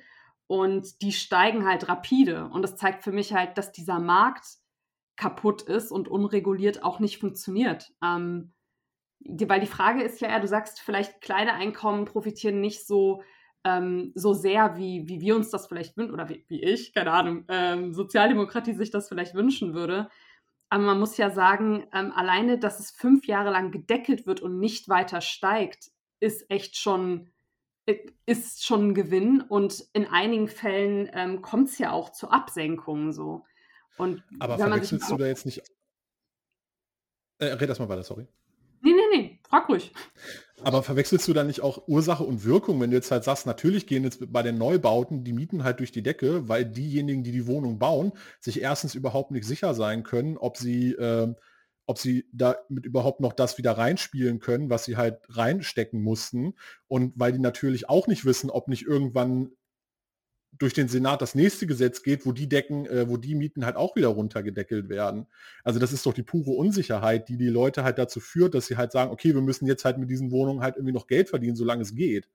und 0.47 1.01
die 1.01 1.13
steigen 1.13 1.65
halt 1.65 1.87
rapide. 1.87 2.49
Und 2.49 2.63
das 2.63 2.75
zeigt 2.75 3.03
für 3.03 3.11
mich 3.11 3.33
halt, 3.33 3.57
dass 3.57 3.71
dieser 3.71 3.99
Markt 3.99 4.45
kaputt 5.15 5.61
ist 5.61 5.91
und 5.91 6.07
unreguliert 6.07 6.83
auch 6.83 6.99
nicht 6.99 7.19
funktioniert. 7.19 7.93
Ähm, 8.03 8.53
die, 9.19 9.47
weil 9.47 9.61
die 9.61 9.67
Frage 9.67 10.03
ist 10.03 10.19
ja, 10.19 10.37
du 10.39 10.47
sagst, 10.47 10.81
vielleicht 10.81 11.21
kleine 11.21 11.53
Einkommen 11.53 12.05
profitieren 12.05 12.59
nicht 12.59 12.85
so 12.85 13.21
ähm, 13.65 14.11
so 14.13 14.33
sehr, 14.33 14.77
wie, 14.77 15.09
wie 15.09 15.19
wir 15.19 15.35
uns 15.35 15.49
das 15.49 15.67
vielleicht 15.67 15.97
wünschen, 15.97 16.13
oder 16.13 16.29
wie, 16.29 16.45
wie 16.47 16.63
ich, 16.63 16.93
keine 16.93 17.11
Ahnung, 17.11 17.45
ähm, 17.49 17.93
Sozialdemokratie 17.93 18.73
sich 18.73 18.91
das 18.91 19.09
vielleicht 19.09 19.33
wünschen 19.33 19.73
würde. 19.73 20.07
Aber 20.69 20.83
man 20.83 20.99
muss 20.99 21.17
ja 21.17 21.31
sagen, 21.31 21.87
ähm, 21.91 22.11
alleine, 22.15 22.59
dass 22.59 22.79
es 22.79 22.91
fünf 22.91 23.25
Jahre 23.25 23.49
lang 23.51 23.71
gedeckelt 23.71 24.27
wird 24.27 24.41
und 24.41 24.59
nicht 24.59 24.87
weiter 24.87 25.19
steigt, 25.19 25.91
ist 26.19 26.49
echt 26.49 26.77
schon, 26.77 27.31
äh, 27.87 27.97
ist 28.27 28.63
schon 28.63 28.89
ein 28.89 28.93
Gewinn. 28.93 29.41
Und 29.41 29.83
in 29.93 30.05
einigen 30.05 30.47
Fällen 30.47 31.09
ähm, 31.13 31.41
kommt 31.41 31.69
es 31.69 31.77
ja 31.79 31.91
auch 31.91 32.11
zu 32.11 32.29
Absenkungen 32.29 33.13
so. 33.13 33.45
Und 33.97 34.23
Aber 34.39 34.57
verwechselst 34.57 35.09
du 35.09 35.17
da 35.17 35.25
jetzt 35.25 35.45
nicht. 35.45 35.61
Äh, 37.39 37.45
red 37.45 37.69
erst 37.69 37.79
mal 37.79 37.89
weiter, 37.89 38.03
sorry. 38.03 38.27
Nee, 38.81 38.93
nee, 38.93 39.17
nee, 39.17 39.39
frag 39.47 39.67
ruhig. 39.69 39.91
Aber 40.63 40.83
verwechselst 40.83 41.27
du 41.27 41.33
dann 41.33 41.47
nicht 41.47 41.61
auch 41.61 41.87
Ursache 41.87 42.23
und 42.23 42.45
Wirkung, 42.45 42.79
wenn 42.79 42.89
du 42.89 42.95
jetzt 42.95 43.11
halt 43.11 43.25
sagst, 43.25 43.45
natürlich 43.45 43.87
gehen 43.87 44.03
jetzt 44.05 44.31
bei 44.31 44.41
den 44.41 44.57
Neubauten 44.57 45.25
die 45.25 45.33
Mieten 45.33 45.63
halt 45.65 45.79
durch 45.79 45.91
die 45.91 46.03
Decke, 46.03 46.47
weil 46.47 46.63
diejenigen, 46.63 47.23
die 47.23 47.33
die 47.33 47.45
Wohnung 47.45 47.77
bauen, 47.77 48.13
sich 48.39 48.61
erstens 48.61 48.95
überhaupt 48.95 49.31
nicht 49.31 49.45
sicher 49.45 49.73
sein 49.73 50.03
können, 50.03 50.37
ob 50.37 50.55
sie, 50.57 50.93
äh, 50.93 51.33
ob 51.87 51.97
sie 51.99 52.25
damit 52.31 52.85
überhaupt 52.85 53.19
noch 53.19 53.33
das 53.33 53.57
wieder 53.57 53.73
reinspielen 53.73 54.39
können, 54.39 54.69
was 54.69 54.85
sie 54.85 54.95
halt 54.95 55.19
reinstecken 55.29 56.01
mussten. 56.01 56.53
Und 56.87 57.13
weil 57.17 57.33
die 57.33 57.39
natürlich 57.39 57.89
auch 57.89 58.07
nicht 58.07 58.23
wissen, 58.23 58.49
ob 58.49 58.69
nicht 58.69 58.83
irgendwann 58.83 59.51
durch 60.57 60.73
den 60.73 60.87
Senat 60.87 61.21
das 61.21 61.35
nächste 61.35 61.67
Gesetz 61.67 62.03
geht, 62.03 62.25
wo 62.25 62.31
die 62.31 62.47
Decken, 62.47 62.85
äh, 62.85 63.09
wo 63.09 63.17
die 63.17 63.35
Mieten 63.35 63.65
halt 63.65 63.75
auch 63.75 63.95
wieder 63.95 64.09
runtergedeckelt 64.09 64.89
werden. 64.89 65.27
Also 65.63 65.79
das 65.79 65.93
ist 65.93 66.05
doch 66.05 66.13
die 66.13 66.23
pure 66.23 66.51
Unsicherheit, 66.51 67.29
die 67.29 67.37
die 67.37 67.47
Leute 67.47 67.83
halt 67.83 67.97
dazu 67.97 68.19
führt, 68.19 68.53
dass 68.53 68.67
sie 68.67 68.77
halt 68.77 68.91
sagen, 68.91 69.11
okay, 69.11 69.33
wir 69.33 69.41
müssen 69.41 69.67
jetzt 69.67 69.85
halt 69.85 69.97
mit 69.97 70.09
diesen 70.09 70.31
Wohnungen 70.31 70.61
halt 70.61 70.75
irgendwie 70.75 70.93
noch 70.93 71.07
Geld 71.07 71.29
verdienen, 71.29 71.55
solange 71.55 71.81
es 71.81 71.95
geht. 71.95 72.29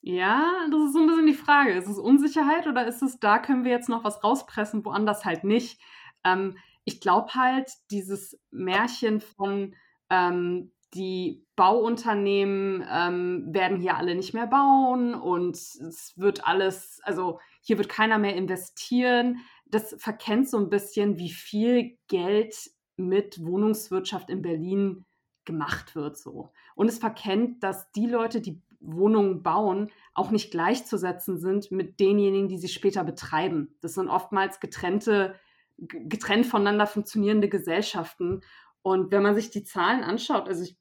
Ja, 0.00 0.66
das 0.70 0.80
ist 0.86 0.92
so 0.92 1.00
ein 1.00 1.06
bisschen 1.06 1.26
die 1.26 1.34
Frage. 1.34 1.72
Ist 1.72 1.88
es 1.88 1.98
Unsicherheit 1.98 2.66
oder 2.66 2.86
ist 2.86 3.02
es, 3.02 3.18
da 3.18 3.38
können 3.38 3.64
wir 3.64 3.72
jetzt 3.72 3.88
noch 3.88 4.04
was 4.04 4.22
rauspressen, 4.22 4.84
woanders 4.84 5.24
halt 5.24 5.44
nicht? 5.44 5.80
Ähm, 6.24 6.56
ich 6.84 7.00
glaube 7.00 7.34
halt, 7.34 7.70
dieses 7.90 8.38
Märchen 8.50 9.20
von 9.20 9.74
ähm, 10.10 10.72
die 10.94 11.46
Bauunternehmen 11.56 12.86
ähm, 12.90 13.46
werden 13.48 13.78
hier 13.78 13.96
alle 13.96 14.14
nicht 14.14 14.32
mehr 14.32 14.46
bauen 14.46 15.14
und 15.14 15.56
es 15.56 16.14
wird 16.16 16.46
alles, 16.46 17.00
also 17.02 17.40
hier 17.60 17.78
wird 17.78 17.88
keiner 17.88 18.18
mehr 18.18 18.36
investieren. 18.36 19.38
Das 19.66 19.94
verkennt 19.98 20.48
so 20.48 20.56
ein 20.58 20.70
bisschen, 20.70 21.18
wie 21.18 21.30
viel 21.30 21.98
Geld 22.08 22.54
mit 22.96 23.44
Wohnungswirtschaft 23.44 24.30
in 24.30 24.42
Berlin 24.42 25.04
gemacht 25.44 25.94
wird 25.94 26.16
so. 26.16 26.50
Und 26.74 26.88
es 26.88 26.98
verkennt, 26.98 27.62
dass 27.62 27.90
die 27.92 28.06
Leute, 28.06 28.40
die 28.40 28.60
Wohnungen 28.80 29.42
bauen, 29.42 29.90
auch 30.14 30.30
nicht 30.30 30.50
gleichzusetzen 30.50 31.38
sind 31.38 31.70
mit 31.70 32.00
denjenigen, 32.00 32.48
die 32.48 32.58
sie 32.58 32.68
später 32.68 33.04
betreiben. 33.04 33.74
Das 33.80 33.94
sind 33.94 34.08
oftmals 34.08 34.60
getrennte, 34.60 35.34
getrennt 35.76 36.46
voneinander 36.46 36.86
funktionierende 36.86 37.48
Gesellschaften. 37.48 38.42
Und 38.82 39.10
wenn 39.10 39.22
man 39.22 39.34
sich 39.34 39.50
die 39.50 39.64
Zahlen 39.64 40.02
anschaut, 40.02 40.48
also 40.48 40.62
ich, 40.62 40.76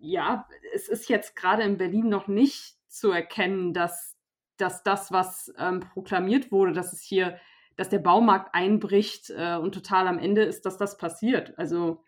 ja, 0.00 0.46
es 0.74 0.88
ist 0.88 1.08
jetzt 1.08 1.36
gerade 1.36 1.62
in 1.62 1.78
Berlin 1.78 2.08
noch 2.08 2.28
nicht 2.28 2.76
zu 2.88 3.10
erkennen, 3.10 3.72
dass, 3.72 4.16
dass 4.56 4.82
das, 4.82 5.12
was 5.12 5.52
ähm, 5.58 5.80
proklamiert 5.80 6.52
wurde, 6.52 6.72
dass 6.72 6.92
es 6.92 7.02
hier, 7.02 7.38
dass 7.76 7.88
der 7.88 7.98
Baumarkt 7.98 8.54
einbricht 8.54 9.30
äh, 9.30 9.56
und 9.56 9.72
total 9.72 10.06
am 10.06 10.18
Ende 10.18 10.42
ist, 10.42 10.66
dass 10.66 10.76
das 10.76 10.96
passiert. 10.96 11.58
Also 11.58 12.02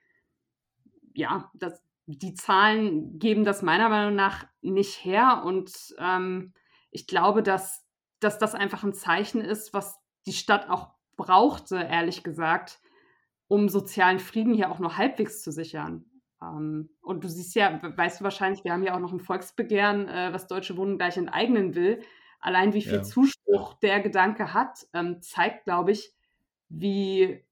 ja, 1.14 1.50
das, 1.54 1.82
die 2.06 2.34
Zahlen 2.34 3.18
geben 3.18 3.44
das 3.44 3.62
meiner 3.62 3.88
Meinung 3.88 4.14
nach 4.14 4.46
nicht 4.60 5.04
her 5.04 5.42
und 5.44 5.72
ähm, 5.98 6.52
ich 6.90 7.06
glaube, 7.06 7.42
dass, 7.42 7.84
dass 8.20 8.38
das 8.38 8.54
einfach 8.54 8.84
ein 8.84 8.94
Zeichen 8.94 9.40
ist, 9.40 9.74
was 9.74 9.98
die 10.26 10.32
Stadt 10.32 10.70
auch 10.70 10.94
brauchte, 11.16 11.76
ehrlich 11.76 12.22
gesagt, 12.22 12.80
um 13.48 13.68
sozialen 13.68 14.18
Frieden 14.18 14.54
hier 14.54 14.70
auch 14.70 14.78
nur 14.78 14.96
halbwegs 14.96 15.42
zu 15.42 15.52
sichern. 15.52 16.04
Ähm, 16.42 16.90
und 17.02 17.24
du 17.24 17.28
siehst 17.28 17.54
ja, 17.54 17.80
weißt 17.82 18.20
du 18.20 18.24
wahrscheinlich, 18.24 18.64
wir 18.64 18.72
haben 18.72 18.82
ja 18.82 18.94
auch 18.94 19.00
noch 19.00 19.12
ein 19.12 19.20
Volksbegehren, 19.20 20.08
äh, 20.08 20.32
was 20.32 20.46
Deutsche 20.46 20.76
Wohnungen 20.76 20.98
gleich 20.98 21.16
enteignen 21.16 21.74
will. 21.74 22.00
Allein 22.40 22.74
wie 22.74 22.82
viel 22.82 22.94
ja. 22.94 23.02
Zuspruch 23.02 23.74
der 23.74 24.00
Gedanke 24.00 24.52
hat, 24.52 24.86
ähm, 24.92 25.20
zeigt, 25.22 25.64
glaube 25.64 25.92
ich, 25.92 26.12
wie, 26.68 27.42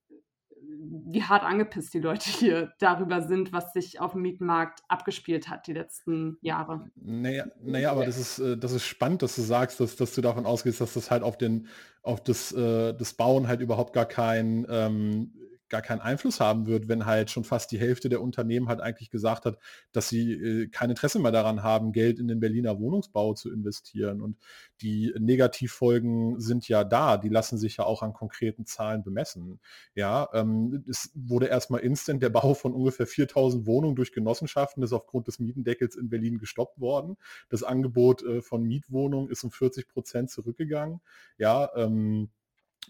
wie 0.61 1.23
hart 1.23 1.43
angepisst 1.43 1.95
die 1.95 2.01
Leute 2.01 2.29
hier 2.31 2.73
darüber 2.79 3.23
sind, 3.23 3.53
was 3.53 3.73
sich 3.73 4.01
auf 4.01 4.13
dem 4.13 4.23
Mietmarkt 4.23 4.83
abgespielt 4.89 5.49
hat 5.49 5.67
die 5.67 5.73
letzten 5.73 6.37
Jahre. 6.43 6.91
Naja, 6.97 7.47
naja 7.63 7.91
aber 7.93 8.05
das 8.05 8.19
ist, 8.19 8.39
äh, 8.41 8.59
das 8.59 8.73
ist 8.73 8.85
spannend, 8.85 9.23
dass 9.23 9.37
du 9.37 9.43
sagst, 9.43 9.81
dass, 9.81 9.97
dass 9.97 10.15
du 10.15 10.21
davon 10.21 10.47
ausgehst, 10.47 10.81
dass 10.81 10.95
das 10.95 11.11
halt 11.11 11.23
auf, 11.23 11.39
den, 11.39 11.69
auf 12.03 12.23
das, 12.23 12.53
äh, 12.53 12.93
das 12.93 13.15
Bauen 13.15 13.49
halt 13.49 13.61
überhaupt 13.61 13.95
gar 13.95 14.07
kein 14.07 14.67
ähm, 14.69 15.33
gar 15.75 15.83
keinen 15.83 16.03
Einfluss 16.03 16.39
haben 16.39 16.67
wird, 16.67 16.87
wenn 16.87 17.05
halt 17.05 17.33
schon 17.33 17.43
fast 17.43 17.73
die 17.73 17.81
Hälfte 17.81 18.09
der 18.09 18.23
Unternehmen 18.23 18.69
halt 18.69 18.81
eigentlich 18.81 19.11
gesagt 19.11 19.45
hat, 19.45 19.59
dass 19.91 20.09
sie 20.09 20.33
äh, 20.33 20.69
kein 20.69 20.89
Interesse 20.89 21.19
mehr 21.19 21.33
daran 21.33 21.65
haben, 21.65 21.91
Geld 21.91 22.21
in 22.21 22.29
den 22.29 22.39
Berliner 22.39 22.79
Wohnungsbau 22.79 23.35
zu 23.35 23.51
investieren. 23.51 24.23
Und 24.23 24.39
die 24.83 25.13
Negativfolgen 25.19 26.39
sind 26.39 26.69
ja 26.69 26.85
da, 26.85 27.17
die 27.17 27.29
lassen 27.29 27.59
sich 27.59 27.79
ja 27.79 27.85
auch 27.87 28.03
an 28.03 28.13
konkreten 28.13 28.67
Zahlen 28.67 29.03
bemessen. 29.03 29.59
Ja, 29.97 30.29
ähm, 30.33 30.85
es 30.89 31.11
wurde 31.17 31.47
erstmal 31.47 31.81
instant 31.81 32.23
der 32.23 32.31
Bau 32.31 32.55
von 32.55 32.73
ungefähr 32.73 33.09
4000 33.09 33.67
Wohnungen 33.67 33.97
durch 33.97 34.13
Genossenschaften 34.13 34.81
ist 34.85 34.93
aufgrund 34.93 35.27
des 35.27 35.41
Mietendeckels 35.41 35.97
in 35.97 36.09
Berlin 36.09 36.39
gestoppt 36.39 36.79
worden. 36.79 37.17
Das 37.49 37.65
Angebot 37.65 38.23
äh, 38.23 38.43
von 38.43 38.63
Mietwohnungen 38.63 39.29
ist 39.29 39.43
um 39.43 39.51
40 39.51 39.89
Prozent 39.89 40.31
zurückgegangen. 40.31 41.01
Ja, 41.37 41.69
ähm, 41.75 42.31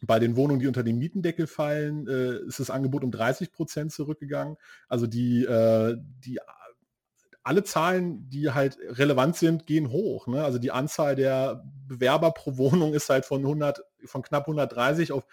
bei 0.02 0.18
den 0.18 0.36
Wohnungen, 0.36 0.60
die 0.60 0.66
unter 0.66 0.82
den 0.82 0.98
Mietendeckel 0.98 1.46
fallen, 1.46 2.06
äh, 2.06 2.38
ist 2.46 2.60
das 2.60 2.70
Angebot 2.70 3.04
um 3.04 3.10
30 3.10 3.52
Prozent 3.52 3.92
zurückgegangen. 3.92 4.56
Also 4.88 5.06
die, 5.06 5.44
äh, 5.44 5.96
die 6.24 6.38
alle 7.42 7.62
Zahlen, 7.62 8.28
die 8.30 8.50
halt 8.50 8.78
relevant 8.80 9.36
sind, 9.36 9.66
gehen 9.66 9.90
hoch. 9.90 10.26
Ne? 10.26 10.42
Also 10.42 10.58
die 10.58 10.72
Anzahl 10.72 11.14
der 11.14 11.62
Bewerber 11.86 12.32
pro 12.32 12.56
Wohnung 12.56 12.94
ist 12.94 13.10
halt 13.10 13.26
von 13.26 13.42
100, 13.42 13.82
von 14.06 14.22
knapp 14.22 14.44
130 14.44 15.12
auf 15.12 15.26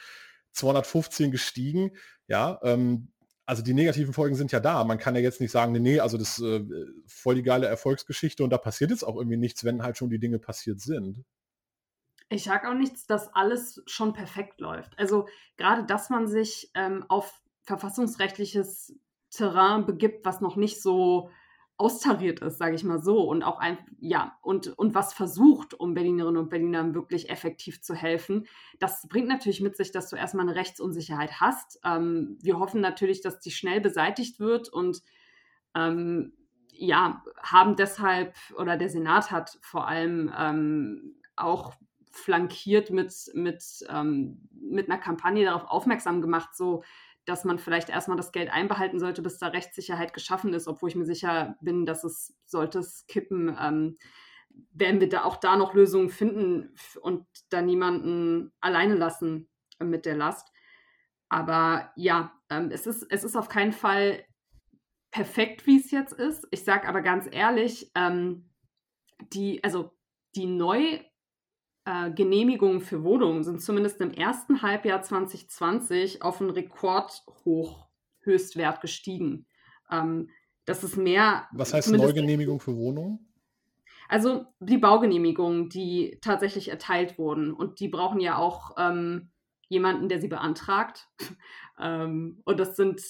215 0.51 1.31
gestiegen. 1.31 1.91
Ja, 2.27 2.59
ähm, 2.63 3.11
also 3.45 3.63
die 3.63 3.73
negativen 3.73 4.13
Folgen 4.13 4.35
sind 4.35 4.51
ja 4.51 4.59
da. 4.59 4.83
Man 4.83 4.97
kann 4.97 5.15
ja 5.15 5.21
jetzt 5.21 5.41
nicht 5.41 5.51
sagen, 5.51 5.71
nee, 5.71 5.79
nee 5.79 5.99
also 5.99 6.17
das 6.17 6.37
ist 6.37 6.43
äh, 6.43 6.63
voll 7.07 7.35
die 7.35 7.43
geile 7.43 7.67
Erfolgsgeschichte 7.67 8.43
und 8.43 8.49
da 8.49 8.57
passiert 8.57 8.91
jetzt 8.91 9.03
auch 9.03 9.15
irgendwie 9.15 9.37
nichts, 9.37 9.63
wenn 9.63 9.81
halt 9.81 9.97
schon 9.97 10.09
die 10.09 10.19
Dinge 10.19 10.39
passiert 10.39 10.81
sind. 10.81 11.23
Ich 12.31 12.45
sage 12.45 12.69
auch 12.69 12.73
nichts, 12.73 13.05
dass 13.05 13.35
alles 13.35 13.83
schon 13.87 14.13
perfekt 14.13 14.61
läuft. 14.61 14.97
Also 14.97 15.27
gerade, 15.57 15.83
dass 15.83 16.09
man 16.09 16.27
sich 16.27 16.71
ähm, 16.75 17.03
auf 17.09 17.41
verfassungsrechtliches 17.63 18.97
Terrain 19.31 19.85
begibt, 19.85 20.25
was 20.25 20.39
noch 20.39 20.55
nicht 20.55 20.81
so 20.81 21.29
austariert 21.75 22.39
ist, 22.39 22.57
sage 22.57 22.75
ich 22.75 22.85
mal 22.85 23.01
so, 23.01 23.23
und 23.23 23.43
auch 23.43 23.59
ein, 23.59 23.77
ja, 23.99 24.37
und, 24.41 24.67
und 24.77 24.95
was 24.95 25.13
versucht, 25.13 25.73
um 25.73 25.93
Berlinerinnen 25.93 26.41
und 26.41 26.49
Berlinern 26.49 26.95
wirklich 26.95 27.29
effektiv 27.29 27.81
zu 27.81 27.95
helfen. 27.95 28.47
Das 28.79 29.07
bringt 29.09 29.27
natürlich 29.27 29.59
mit 29.59 29.75
sich, 29.75 29.91
dass 29.91 30.09
du 30.09 30.15
erstmal 30.15 30.47
eine 30.47 30.55
Rechtsunsicherheit 30.55 31.41
hast. 31.41 31.81
Ähm, 31.83 32.37
wir 32.41 32.59
hoffen 32.59 32.79
natürlich, 32.79 33.21
dass 33.21 33.39
die 33.39 33.51
schnell 33.51 33.81
beseitigt 33.81 34.39
wird 34.39 34.69
und 34.69 35.01
ähm, 35.75 36.31
ja, 36.71 37.23
haben 37.41 37.75
deshalb, 37.75 38.35
oder 38.55 38.77
der 38.77 38.89
Senat 38.89 39.31
hat 39.31 39.59
vor 39.61 39.85
allem 39.85 40.31
ähm, 40.37 41.15
auch 41.35 41.73
flankiert 42.11 42.89
mit, 42.89 43.13
mit, 43.33 43.63
ähm, 43.89 44.47
mit 44.51 44.89
einer 44.89 44.99
Kampagne 44.99 45.45
darauf 45.45 45.65
aufmerksam 45.65 46.21
gemacht, 46.21 46.55
so 46.55 46.83
dass 47.25 47.43
man 47.45 47.59
vielleicht 47.59 47.89
erstmal 47.89 48.17
das 48.17 48.31
Geld 48.31 48.51
einbehalten 48.51 48.99
sollte, 48.99 49.21
bis 49.21 49.37
da 49.37 49.47
Rechtssicherheit 49.47 50.13
geschaffen 50.13 50.53
ist, 50.53 50.67
obwohl 50.67 50.89
ich 50.89 50.95
mir 50.95 51.05
sicher 51.05 51.55
bin, 51.61 51.85
dass 51.85 52.03
es, 52.03 52.35
sollte 52.45 52.79
es 52.79 53.05
kippen, 53.07 53.55
ähm, 53.59 53.97
werden 54.73 54.99
wir 54.99 55.07
da 55.07 55.23
auch 55.23 55.37
da 55.37 55.55
noch 55.55 55.73
Lösungen 55.73 56.09
finden 56.09 56.73
und 56.99 57.25
da 57.49 57.61
niemanden 57.61 58.51
alleine 58.59 58.95
lassen 58.95 59.49
mit 59.79 60.05
der 60.05 60.15
Last. 60.15 60.51
Aber 61.29 61.91
ja, 61.95 62.33
ähm, 62.49 62.69
es, 62.71 62.87
ist, 62.87 63.05
es 63.09 63.23
ist 63.23 63.35
auf 63.35 63.49
keinen 63.49 63.71
Fall 63.71 64.25
perfekt, 65.11 65.65
wie 65.67 65.79
es 65.79 65.91
jetzt 65.91 66.13
ist. 66.13 66.47
Ich 66.51 66.63
sage 66.63 66.87
aber 66.87 67.01
ganz 67.01 67.27
ehrlich, 67.31 67.91
ähm, 67.95 68.49
die, 69.31 69.63
also 69.63 69.91
die 70.35 70.47
neu 70.47 70.99
äh, 71.85 72.11
Genehmigungen 72.11 72.81
für 72.81 73.03
Wohnungen 73.03 73.43
sind 73.43 73.61
zumindest 73.61 74.01
im 74.01 74.11
ersten 74.11 74.61
Halbjahr 74.61 75.01
2020 75.01 76.21
auf 76.21 76.41
einen 76.41 76.51
Rekordhoch 76.51 77.87
Höchstwert 78.21 78.81
gestiegen. 78.81 79.47
Ähm, 79.89 80.29
das 80.65 80.83
ist 80.83 80.95
mehr. 80.95 81.47
Was 81.53 81.73
heißt 81.73 81.91
Neugenehmigung 81.91 82.59
für 82.59 82.75
Wohnungen? 82.75 83.27
Also 84.07 84.45
die 84.59 84.77
Baugenehmigungen, 84.77 85.69
die 85.69 86.19
tatsächlich 86.21 86.69
erteilt 86.69 87.17
wurden. 87.17 87.53
Und 87.53 87.79
die 87.79 87.87
brauchen 87.87 88.19
ja 88.19 88.37
auch 88.37 88.75
ähm, 88.77 89.31
jemanden, 89.69 90.09
der 90.09 90.19
sie 90.19 90.27
beantragt. 90.27 91.07
ähm, 91.79 92.41
und 92.43 92.59
das 92.59 92.75
sind, 92.75 93.01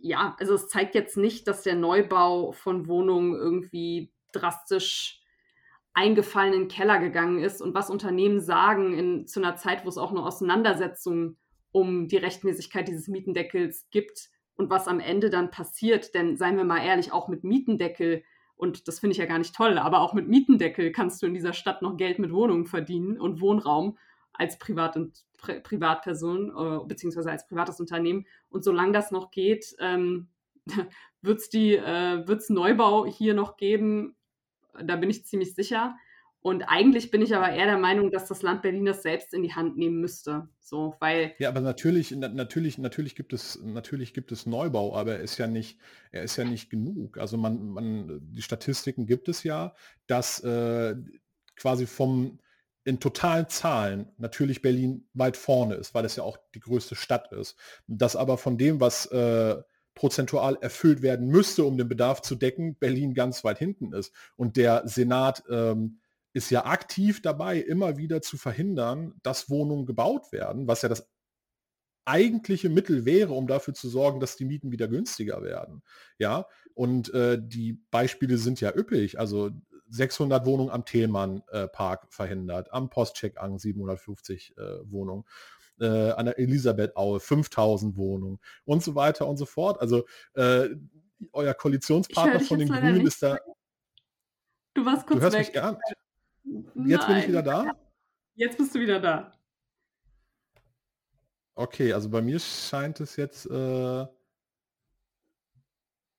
ja, 0.00 0.36
also 0.38 0.54
es 0.54 0.68
zeigt 0.68 0.94
jetzt 0.94 1.16
nicht, 1.16 1.48
dass 1.48 1.62
der 1.62 1.76
Neubau 1.76 2.52
von 2.52 2.86
Wohnungen 2.86 3.34
irgendwie 3.34 4.12
drastisch 4.32 5.23
eingefallenen 5.94 6.68
Keller 6.68 6.98
gegangen 6.98 7.38
ist 7.38 7.62
und 7.62 7.74
was 7.74 7.88
Unternehmen 7.88 8.40
sagen 8.40 8.98
in, 8.98 9.26
zu 9.26 9.40
einer 9.40 9.56
Zeit, 9.56 9.84
wo 9.84 9.88
es 9.88 9.96
auch 9.96 10.10
eine 10.10 10.24
Auseinandersetzung 10.24 11.36
um 11.70 12.08
die 12.08 12.16
Rechtmäßigkeit 12.16 12.86
dieses 12.86 13.08
Mietendeckels 13.08 13.88
gibt 13.90 14.28
und 14.56 14.70
was 14.70 14.88
am 14.88 15.00
Ende 15.00 15.30
dann 15.30 15.50
passiert. 15.50 16.14
Denn 16.14 16.36
seien 16.36 16.56
wir 16.56 16.64
mal 16.64 16.84
ehrlich, 16.84 17.12
auch 17.12 17.28
mit 17.28 17.44
Mietendeckel, 17.44 18.22
und 18.56 18.86
das 18.88 19.00
finde 19.00 19.12
ich 19.12 19.18
ja 19.18 19.26
gar 19.26 19.38
nicht 19.38 19.54
toll, 19.54 19.78
aber 19.78 20.00
auch 20.00 20.14
mit 20.14 20.28
Mietendeckel 20.28 20.92
kannst 20.92 21.22
du 21.22 21.26
in 21.26 21.34
dieser 21.34 21.52
Stadt 21.52 21.82
noch 21.82 21.96
Geld 21.96 22.18
mit 22.18 22.32
Wohnungen 22.32 22.66
verdienen 22.66 23.20
und 23.20 23.40
Wohnraum 23.40 23.96
als 24.32 24.58
Privat 24.58 24.96
und 24.96 25.24
Pri 25.38 25.60
Privatperson 25.60 26.50
äh, 26.56 26.86
beziehungsweise 26.86 27.30
als 27.30 27.46
privates 27.46 27.78
Unternehmen. 27.78 28.26
Und 28.48 28.64
solange 28.64 28.92
das 28.92 29.10
noch 29.10 29.30
geht, 29.30 29.76
ähm, 29.78 30.28
wird 31.22 31.40
es 31.40 31.52
äh, 31.54 32.52
Neubau 32.52 33.06
hier 33.06 33.34
noch 33.34 33.56
geben, 33.56 34.16
da 34.82 34.96
bin 34.96 35.10
ich 35.10 35.24
ziemlich 35.26 35.54
sicher. 35.54 35.96
Und 36.40 36.62
eigentlich 36.64 37.10
bin 37.10 37.22
ich 37.22 37.34
aber 37.34 37.48
eher 37.48 37.64
der 37.64 37.78
Meinung, 37.78 38.10
dass 38.10 38.26
das 38.26 38.42
Land 38.42 38.60
Berlin 38.60 38.84
das 38.84 39.02
selbst 39.02 39.32
in 39.32 39.42
die 39.42 39.54
Hand 39.54 39.78
nehmen 39.78 39.98
müsste. 40.02 40.46
So, 40.60 40.94
weil. 41.00 41.32
Ja, 41.38 41.48
aber 41.48 41.62
natürlich, 41.62 42.10
natürlich, 42.10 42.76
natürlich 42.76 43.16
gibt 43.16 43.32
es, 43.32 43.62
natürlich 43.62 44.12
gibt 44.12 44.30
es 44.30 44.44
Neubau, 44.44 44.94
aber 44.94 45.14
er 45.14 45.20
ist 45.20 45.38
ja 45.38 45.46
nicht, 45.46 45.78
er 46.10 46.22
ist 46.22 46.36
ja 46.36 46.44
nicht 46.44 46.68
genug. 46.68 47.16
Also 47.16 47.38
man, 47.38 47.70
man, 47.70 48.20
die 48.30 48.42
Statistiken 48.42 49.06
gibt 49.06 49.30
es 49.30 49.42
ja, 49.42 49.74
dass 50.06 50.40
äh, 50.44 50.96
quasi 51.56 51.86
vom 51.86 52.38
in 52.84 53.00
totalen 53.00 53.48
Zahlen 53.48 54.12
natürlich 54.18 54.60
Berlin 54.60 55.08
weit 55.14 55.38
vorne 55.38 55.76
ist, 55.76 55.94
weil 55.94 56.04
es 56.04 56.16
ja 56.16 56.24
auch 56.24 56.36
die 56.54 56.60
größte 56.60 56.94
Stadt 56.94 57.32
ist. 57.32 57.56
Dass 57.86 58.16
aber 58.16 58.36
von 58.36 58.58
dem, 58.58 58.80
was 58.80 59.06
äh, 59.06 59.56
prozentual 59.94 60.58
erfüllt 60.60 61.02
werden 61.02 61.28
müsste, 61.28 61.64
um 61.64 61.76
den 61.76 61.88
Bedarf 61.88 62.22
zu 62.22 62.34
decken, 62.34 62.76
Berlin 62.76 63.14
ganz 63.14 63.44
weit 63.44 63.58
hinten 63.58 63.92
ist. 63.92 64.12
Und 64.36 64.56
der 64.56 64.86
Senat 64.86 65.44
ähm, 65.48 66.00
ist 66.32 66.50
ja 66.50 66.66
aktiv 66.66 67.22
dabei, 67.22 67.58
immer 67.58 67.96
wieder 67.96 68.20
zu 68.20 68.36
verhindern, 68.36 69.14
dass 69.22 69.50
Wohnungen 69.50 69.86
gebaut 69.86 70.32
werden, 70.32 70.66
was 70.66 70.82
ja 70.82 70.88
das 70.88 71.08
eigentliche 72.04 72.68
Mittel 72.68 73.04
wäre, 73.04 73.32
um 73.32 73.46
dafür 73.46 73.72
zu 73.72 73.88
sorgen, 73.88 74.20
dass 74.20 74.36
die 74.36 74.44
Mieten 74.44 74.72
wieder 74.72 74.88
günstiger 74.88 75.42
werden. 75.42 75.82
Ja, 76.18 76.46
und 76.74 77.14
äh, 77.14 77.38
die 77.40 77.80
Beispiele 77.90 78.36
sind 78.36 78.60
ja 78.60 78.74
üppig. 78.74 79.18
Also 79.18 79.50
600 79.88 80.44
Wohnungen 80.44 80.70
am 80.70 80.84
Thälmann 80.84 81.42
äh, 81.50 81.68
Park 81.68 82.06
verhindert, 82.10 82.72
am 82.72 82.90
Postcheck 82.90 83.38
an 83.38 83.58
750 83.58 84.56
äh, 84.56 84.62
Wohnungen 84.90 85.24
äh, 85.80 86.10
an 86.10 86.26
der 86.26 86.38
Elisabeth-Aue 86.38 87.20
5000 87.20 87.96
Wohnungen 87.96 88.38
und 88.64 88.82
so 88.82 88.94
weiter 88.94 89.26
und 89.26 89.36
so 89.36 89.46
fort. 89.46 89.80
Also 89.80 90.04
äh, 90.34 90.68
euer 91.32 91.54
Koalitionspartner 91.54 92.40
von 92.40 92.58
den 92.58 92.68
Grünen 92.68 93.06
ist 93.06 93.22
da. 93.22 93.38
Du 94.74 94.84
warst 94.84 95.06
kurz 95.06 95.18
du 95.18 95.22
hörst 95.22 95.36
weg. 95.36 95.46
Mich 95.46 95.52
gern. 95.52 95.78
Jetzt 96.44 96.74
Nein. 96.74 97.06
bin 97.08 97.16
ich 97.18 97.28
wieder 97.28 97.42
da. 97.42 97.72
Jetzt 98.34 98.58
bist 98.58 98.74
du 98.74 98.80
wieder 98.80 99.00
da. 99.00 99.32
Okay, 101.54 101.92
also 101.92 102.10
bei 102.10 102.20
mir 102.20 102.40
scheint 102.40 103.00
es 103.00 103.16
jetzt. 103.16 103.46
Äh, 103.46 104.06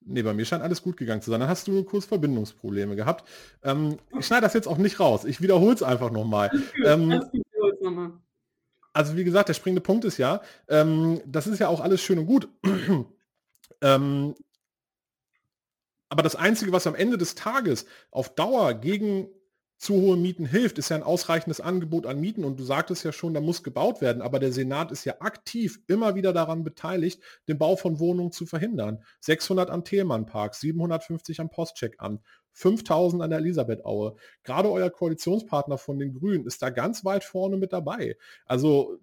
Nee, 0.08 0.22
bei 0.22 0.36
mir 0.36 0.45
scheint 0.45 0.62
alles 0.62 0.84
gut 0.84 0.97
gegangen 0.97 1.22
zu 1.24 1.32
sein. 1.32 1.39
Dann 1.39 1.49
hast 1.49 1.68
du 1.68 1.84
kurz 1.84 2.06
Verbindungsprobleme 2.06 2.95
gehabt. 2.95 3.28
Ähm, 3.64 3.97
ich 4.18 4.28
schneide 4.28 4.43
das 4.43 4.53
jetzt 4.53 4.68
auch 4.68 4.78
nicht 4.78 4.99
raus. 4.99 5.26
Ich 5.26 5.41
wiederhole 5.41 5.74
es 5.74 5.82
einfach 5.82 6.12
nochmal. 6.12 6.51
Ähm, 6.86 7.24
also 8.96 9.18
wie 9.18 9.26
gesagt, 9.26 9.50
der 9.50 9.54
springende 9.54 9.82
Punkt 9.82 10.06
ist 10.06 10.18
ja, 10.18 10.41
ähm, 10.70 11.22
das 11.26 11.48
ist 11.48 11.60
ja 11.60 11.68
auch 11.68 11.82
alles 11.82 12.02
schön 12.02 12.18
und 12.18 12.28
gut. 12.28 12.48
ähm, 13.82 14.36
aber 16.08 16.24
das 16.24 16.38
Einzige, 16.38 16.72
was 16.72 16.88
am 16.88 16.96
Ende 16.96 17.18
des 17.18 17.36
Tages 17.36 17.86
auf 18.10 18.34
Dauer 18.36 18.74
gegen 18.74 19.28
zu 19.78 19.96
hohe 19.96 20.16
Mieten 20.16 20.46
hilft, 20.46 20.78
ist 20.78 20.88
ja 20.88 20.96
ein 20.96 21.04
ausreichendes 21.04 21.60
Angebot 21.60 22.06
an 22.06 22.22
Mieten 22.22 22.46
und 22.46 22.58
du 22.58 22.64
sagtest 22.64 23.04
ja 23.04 23.12
schon, 23.12 23.34
da 23.34 23.41
muss 23.41 23.64
gebaut 23.64 24.00
werden, 24.00 24.22
aber 24.22 24.39
der 24.39 24.54
Senat 24.54 24.93
ist 24.93 25.04
ja 25.04 25.16
aktiv 25.20 25.82
immer 25.88 26.16
wieder 26.16 26.32
daran 26.32 26.64
beteiligt, 26.64 27.22
den 27.50 27.58
Bau 27.58 27.76
von 27.76 28.00
Wohnungen 28.00 28.32
zu 28.32 28.46
verhindern. 28.46 29.04
600 29.20 29.70
am 29.70 29.84
Thälmann-Park, 29.84 30.56
750 30.56 31.41
am 31.41 31.50
Postcheckamt, 31.50 32.22
5000 32.56 33.22
an 33.22 33.30
der 33.30 33.39
Elisabethaue. 33.39 34.16
Gerade 34.43 34.70
euer 34.72 34.89
Koalitionspartner 34.89 35.78
von 35.78 35.99
den 35.99 36.14
Grünen 36.14 36.45
ist 36.45 36.62
da 36.62 36.70
ganz 36.70 37.06
weit 37.06 37.24
vorne 37.24 37.56
mit 37.58 37.72
dabei. 37.74 38.18
Also 38.45 38.97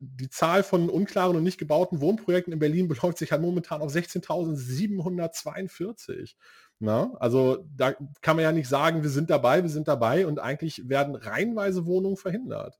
die 0.00 0.30
Zahl 0.30 0.62
von 0.62 0.88
unklaren 0.88 1.36
und 1.36 1.42
nicht 1.42 1.58
gebauten 1.58 2.00
Wohnprojekten 2.00 2.52
in 2.52 2.60
Berlin 2.60 2.86
beläuft 2.88 3.18
sich 3.18 3.32
halt 3.32 3.42
momentan 3.42 3.82
auf 3.82 3.92
16.742. 3.92 6.36
Na, 6.78 7.12
also 7.18 7.64
da 7.76 7.94
kann 8.20 8.36
man 8.36 8.44
ja 8.44 8.52
nicht 8.52 8.68
sagen, 8.68 9.02
wir 9.02 9.10
sind 9.10 9.30
dabei, 9.30 9.64
wir 9.64 9.70
sind 9.70 9.88
dabei 9.88 10.28
und 10.28 10.38
eigentlich 10.38 10.88
werden 10.88 11.16
reihenweise 11.16 11.86
Wohnungen 11.86 12.16
verhindert. 12.16 12.78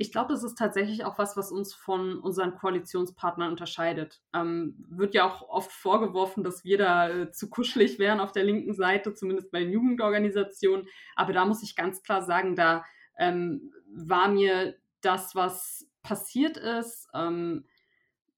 Ich 0.00 0.12
glaube, 0.12 0.32
das 0.32 0.44
ist 0.44 0.56
tatsächlich 0.56 1.04
auch 1.04 1.18
was, 1.18 1.36
was 1.36 1.50
uns 1.50 1.74
von 1.74 2.20
unseren 2.20 2.54
Koalitionspartnern 2.54 3.50
unterscheidet. 3.50 4.22
Ähm, 4.32 4.76
wird 4.88 5.12
ja 5.12 5.26
auch 5.26 5.48
oft 5.48 5.72
vorgeworfen, 5.72 6.44
dass 6.44 6.64
wir 6.64 6.78
da 6.78 7.08
äh, 7.08 7.30
zu 7.32 7.50
kuschelig 7.50 7.98
wären 7.98 8.20
auf 8.20 8.30
der 8.30 8.44
linken 8.44 8.74
Seite, 8.74 9.12
zumindest 9.14 9.50
bei 9.50 9.58
den 9.58 9.72
Jugendorganisationen. 9.72 10.86
Aber 11.16 11.32
da 11.32 11.44
muss 11.44 11.64
ich 11.64 11.74
ganz 11.74 12.02
klar 12.04 12.22
sagen, 12.22 12.54
da 12.54 12.84
ähm, 13.18 13.72
war 13.92 14.28
mir 14.28 14.76
das, 15.00 15.34
was 15.34 15.88
passiert 16.02 16.56
ist, 16.56 17.08
ähm, 17.12 17.66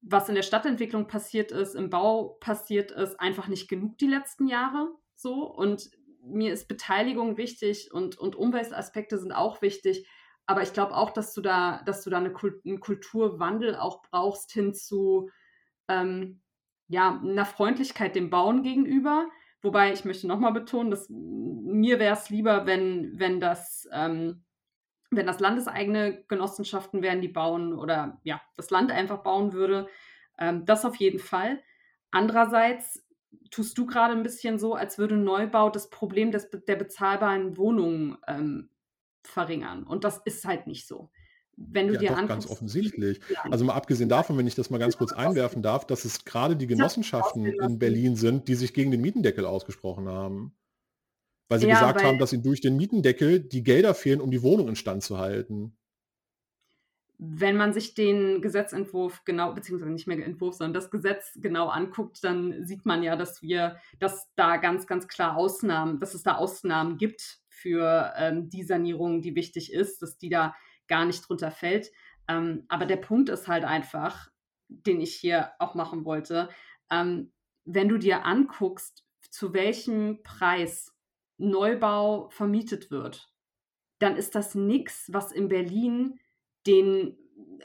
was 0.00 0.30
in 0.30 0.34
der 0.34 0.42
Stadtentwicklung 0.42 1.08
passiert 1.08 1.52
ist, 1.52 1.74
im 1.74 1.90
Bau 1.90 2.38
passiert 2.40 2.90
ist, 2.90 3.20
einfach 3.20 3.48
nicht 3.48 3.68
genug 3.68 3.98
die 3.98 4.06
letzten 4.06 4.46
Jahre. 4.46 4.94
So 5.14 5.44
und 5.44 5.90
mir 6.22 6.52
ist 6.52 6.68
Beteiligung 6.68 7.36
wichtig 7.36 7.92
und, 7.92 8.18
und 8.18 8.34
Umweltaspekte 8.34 9.18
sind 9.18 9.32
auch 9.32 9.62
wichtig. 9.62 10.06
Aber 10.50 10.62
ich 10.62 10.72
glaube 10.72 10.96
auch, 10.96 11.10
dass 11.10 11.32
du 11.32 11.42
da, 11.42 11.80
dass 11.86 12.02
du 12.02 12.10
da 12.10 12.16
eine 12.16 12.32
Kult 12.32 12.66
einen 12.66 12.80
Kulturwandel 12.80 13.76
auch 13.76 14.02
brauchst 14.02 14.50
hin 14.50 14.74
zu 14.74 15.30
ähm, 15.86 16.40
ja, 16.88 17.20
einer 17.22 17.44
Freundlichkeit 17.44 18.16
dem 18.16 18.30
Bauen 18.30 18.64
gegenüber. 18.64 19.28
Wobei 19.62 19.92
ich 19.92 20.04
möchte 20.04 20.26
nochmal 20.26 20.52
betonen, 20.52 20.90
dass 20.90 21.06
mir 21.08 22.00
wäre 22.00 22.16
es 22.16 22.30
lieber, 22.30 22.66
wenn, 22.66 23.16
wenn 23.16 23.38
das 23.38 23.88
ähm, 23.92 24.42
wenn 25.12 25.28
das 25.28 25.38
landeseigene 25.38 26.24
Genossenschaften 26.26 27.00
wären, 27.00 27.20
die 27.20 27.28
bauen 27.28 27.72
oder 27.72 28.18
ja, 28.24 28.42
das 28.56 28.70
Land 28.70 28.90
einfach 28.90 29.22
bauen 29.22 29.52
würde. 29.52 29.86
Ähm, 30.36 30.64
das 30.64 30.84
auf 30.84 30.96
jeden 30.96 31.20
Fall. 31.20 31.62
Andererseits 32.10 33.06
tust 33.52 33.78
du 33.78 33.86
gerade 33.86 34.14
ein 34.14 34.24
bisschen 34.24 34.58
so, 34.58 34.74
als 34.74 34.98
würde 34.98 35.16
Neubau 35.16 35.70
das 35.70 35.90
Problem 35.90 36.32
des, 36.32 36.50
der 36.50 36.74
bezahlbaren 36.74 37.56
Wohnungen 37.56 38.18
ähm, 38.26 38.68
verringern. 39.22 39.84
Und 39.84 40.04
das 40.04 40.20
ist 40.24 40.44
halt 40.44 40.66
nicht 40.66 40.86
so. 40.86 41.10
Wenn 41.56 41.88
du 41.88 41.94
ja, 41.94 42.00
dir 42.00 42.08
doch, 42.08 42.16
anguckst, 42.16 42.28
ganz 42.28 42.50
offensichtlich. 42.50 43.20
Also 43.50 43.64
mal 43.66 43.74
abgesehen 43.74 44.08
davon, 44.08 44.38
wenn 44.38 44.46
ich 44.46 44.54
das 44.54 44.70
mal 44.70 44.78
ganz 44.78 44.96
kurz 44.96 45.12
einwerfen 45.12 45.62
darf, 45.62 45.86
dass 45.86 46.06
es 46.06 46.24
gerade 46.24 46.56
die 46.56 46.66
Genossenschaften 46.66 47.44
in 47.44 47.78
Berlin 47.78 48.16
sind, 48.16 48.48
die 48.48 48.54
sich 48.54 48.72
gegen 48.72 48.90
den 48.90 49.02
Mietendeckel 49.02 49.44
ausgesprochen 49.44 50.08
haben. 50.08 50.56
Weil 51.48 51.58
sie 51.58 51.68
ja, 51.68 51.74
gesagt 51.74 52.00
weil, 52.00 52.06
haben, 52.06 52.18
dass 52.18 52.32
ihnen 52.32 52.44
durch 52.44 52.62
den 52.62 52.76
Mietendeckel 52.76 53.40
die 53.40 53.62
Gelder 53.62 53.92
fehlen, 53.92 54.20
um 54.20 54.30
die 54.30 54.42
Wohnung 54.42 54.68
instand 54.68 55.02
zu 55.02 55.18
halten. 55.18 55.76
Wenn 57.18 57.58
man 57.58 57.74
sich 57.74 57.92
den 57.92 58.40
Gesetzentwurf 58.40 59.24
genau, 59.26 59.52
beziehungsweise 59.52 59.92
nicht 59.92 60.06
mehr 60.06 60.24
Entwurf, 60.24 60.54
sondern 60.54 60.72
das 60.72 60.90
Gesetz 60.90 61.32
genau 61.36 61.68
anguckt, 61.68 62.24
dann 62.24 62.64
sieht 62.64 62.86
man 62.86 63.02
ja, 63.02 63.16
dass 63.16 63.42
wir, 63.42 63.76
dass 63.98 64.30
da 64.36 64.56
ganz, 64.56 64.86
ganz 64.86 65.08
klar 65.08 65.36
Ausnahmen, 65.36 66.00
dass 66.00 66.14
es 66.14 66.22
da 66.22 66.36
Ausnahmen 66.36 66.96
gibt 66.96 67.39
für 67.60 68.12
ähm, 68.16 68.48
die 68.48 68.62
Sanierung, 68.62 69.22
die 69.22 69.34
wichtig 69.34 69.72
ist, 69.72 70.02
dass 70.02 70.18
die 70.18 70.28
da 70.28 70.54
gar 70.88 71.04
nicht 71.04 71.28
drunter 71.28 71.50
fällt. 71.50 71.90
Ähm, 72.28 72.64
aber 72.68 72.86
der 72.86 72.96
Punkt 72.96 73.28
ist 73.28 73.48
halt 73.48 73.64
einfach, 73.64 74.30
den 74.68 75.00
ich 75.00 75.14
hier 75.14 75.52
auch 75.58 75.74
machen 75.74 76.04
wollte, 76.04 76.48
ähm, 76.90 77.32
wenn 77.64 77.88
du 77.88 77.98
dir 77.98 78.24
anguckst, 78.24 79.04
zu 79.30 79.52
welchem 79.52 80.22
Preis 80.22 80.94
Neubau 81.38 82.28
vermietet 82.30 82.90
wird, 82.90 83.32
dann 83.98 84.16
ist 84.16 84.34
das 84.34 84.54
nichts, 84.54 85.10
was 85.12 85.32
in 85.32 85.48
Berlin 85.48 86.18
den, 86.66 87.16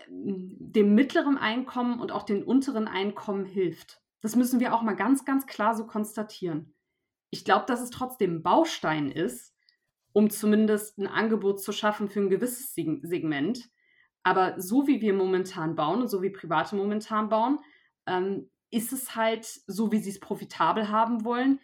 dem 0.10 0.96
mittleren 0.96 1.38
Einkommen 1.38 2.00
und 2.00 2.12
auch 2.12 2.24
den 2.24 2.43
unteren 2.43 2.88
Einkommen 2.88 3.46
hilft. 3.46 4.02
Das 4.22 4.36
müssen 4.36 4.60
wir 4.60 4.74
auch 4.74 4.82
mal 4.82 4.96
ganz, 4.96 5.26
ganz 5.26 5.46
klar 5.46 5.76
so 5.76 5.88
konstatieren. 5.88 6.74
Ich 7.30 7.46
glaube, 7.46 7.66
dass 7.68 7.82
es 7.82 7.89
trotzdem 7.89 8.36
ein 8.36 8.43
Baustein 8.43 9.12
ist, 9.12 9.55
um 10.16 10.30
zumindest 10.30 10.97
ein 10.97 11.07
Angebot 11.07 11.61
zu 11.61 11.74
schaffen 11.74 12.07
für 12.07 12.22
ein 12.22 12.30
gewisses 12.30 12.74
Segment. 12.74 13.70
Aber 14.24 14.55
so 14.57 14.88
wie 14.88 15.01
wir 15.01 15.13
momentan 15.13 15.76
bauen 15.76 16.01
und 16.01 16.07
so 16.07 16.22
wie 16.22 16.30
Private 16.30 16.78
momentan 16.78 17.28
bauen, 17.28 17.59
ähm, 18.07 18.49
ist 18.72 18.93
es 18.93 19.18
halt 19.18 19.45
so, 19.68 19.91
wie 19.91 19.99
sie 19.99 20.11
es 20.11 20.22
profitabel 20.22 20.88
haben 20.89 21.26
wollen, 21.26 21.59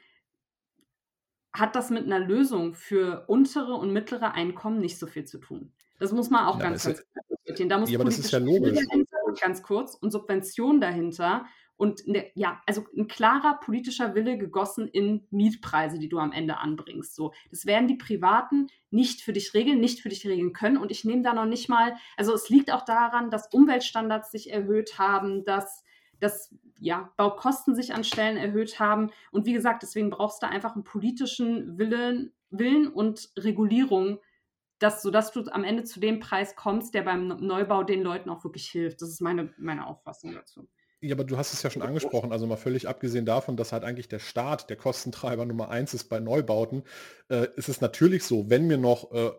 hat 1.53 1.77
das 1.77 1.91
mit 1.91 2.03
einer 2.03 2.19
Lösung 2.19 2.73
für 2.73 3.23
untere 3.27 3.73
und 3.75 3.93
mittlere 3.93 4.33
Einkommen 4.33 4.81
nicht 4.81 4.99
so 4.99 5.07
viel 5.07 5.23
zu 5.23 5.37
tun. 5.37 5.71
Das 5.99 6.11
muss 6.11 6.29
man 6.29 6.45
auch 6.45 6.59
ja, 6.59 6.65
ganz, 6.65 6.83
ganz 6.83 7.05
klar 7.09 7.25
diskutieren. 7.29 7.69
Da 7.69 7.77
muss 7.77 7.89
ja, 7.89 7.99
aber 7.99 8.05
das 8.05 8.19
ist 8.19 8.31
ja 8.31 8.39
logisch. 8.39 8.79
Ganz 9.39 9.63
kurz, 9.63 9.95
und 9.95 10.11
Subvention 10.11 10.81
dahinter 10.81 11.45
und 11.78 12.07
ne, 12.07 12.32
ja, 12.36 12.61
also 12.67 12.86
ein 12.95 13.07
klarer 13.07 13.59
politischer 13.59 14.13
Wille 14.13 14.38
gegossen 14.38 14.88
in 14.88 15.26
Mietpreise, 15.32 15.97
die 15.97 16.09
du 16.09 16.19
am 16.19 16.32
Ende 16.32 16.57
anbringst. 16.57 17.15
So, 17.15 17.34
das 17.49 17.65
werden 17.65 17.88
die 17.88 17.95
Privaten 17.95 18.67
nicht 18.91 19.22
für 19.22 19.34
dich 19.34 19.53
regeln, 19.53 19.80
nicht 19.80 20.01
für 20.01 20.09
dich 20.09 20.26
regeln 20.28 20.53
können. 20.53 20.78
Und 20.78 20.91
ich 20.91 21.05
nehme 21.05 21.24
da 21.24 21.34
noch 21.34 21.45
nicht 21.45 21.69
mal, 21.69 21.95
also 22.17 22.34
es 22.34 22.49
liegt 22.49 22.72
auch 22.72 22.86
daran, 22.86 23.32
dass 23.32 23.51
Umweltstandards 23.51 24.32
sich 24.32 24.51
erhöht 24.51 24.99
haben, 24.99 25.43
dass 25.43 25.84
dass 26.22 26.55
ja, 26.80 27.11
Baukosten 27.17 27.76
sich 27.76 27.93
an 27.93 28.03
Stellen 28.03 28.38
erhöht 28.38 28.80
haben. 28.80 29.11
Und 29.32 29.45
wie 29.45 29.53
gesagt, 29.53 29.84
deswegen 29.84 30.09
brauchst 30.09 30.41
du 30.41 30.47
einfach 30.47 30.76
einen 30.76 30.84
politischen 30.84 31.78
Willen, 31.78 32.32
Willen 32.49 32.88
und 32.88 33.32
Regulierung, 33.38 34.19
dass, 34.80 35.01
sodass 35.01 35.32
du 35.32 35.43
am 35.51 35.63
Ende 35.63 35.84
zu 35.84 35.99
dem 35.99 36.19
Preis 36.19 36.55
kommst, 36.55 36.93
der 36.93 37.03
beim 37.03 37.28
Neubau 37.28 37.84
den 37.84 38.01
Leuten 38.01 38.30
auch 38.30 38.43
wirklich 38.43 38.69
hilft. 38.69 39.01
Das 39.01 39.09
ist 39.09 39.22
meine, 39.22 39.53
meine 39.57 39.86
Auffassung 39.86 40.34
dazu. 40.34 40.67
Ja, 41.03 41.15
aber 41.15 41.23
du 41.23 41.35
hast 41.37 41.51
es 41.53 41.63
ja 41.63 41.71
schon 41.71 41.81
angesprochen, 41.81 42.31
also 42.31 42.45
mal 42.45 42.57
völlig 42.57 42.87
abgesehen 42.87 43.25
davon, 43.25 43.57
dass 43.57 43.71
halt 43.71 43.83
eigentlich 43.83 44.07
der 44.07 44.19
Staat 44.19 44.69
der 44.69 44.77
Kostentreiber 44.77 45.45
Nummer 45.47 45.69
eins 45.69 45.95
ist 45.95 46.09
bei 46.09 46.19
Neubauten, 46.19 46.83
äh, 47.29 47.47
ist 47.55 47.69
es 47.69 47.81
natürlich 47.81 48.23
so, 48.23 48.49
wenn 48.51 48.67
mir 48.67 48.77
noch 48.77 49.11
äh, 49.11 49.31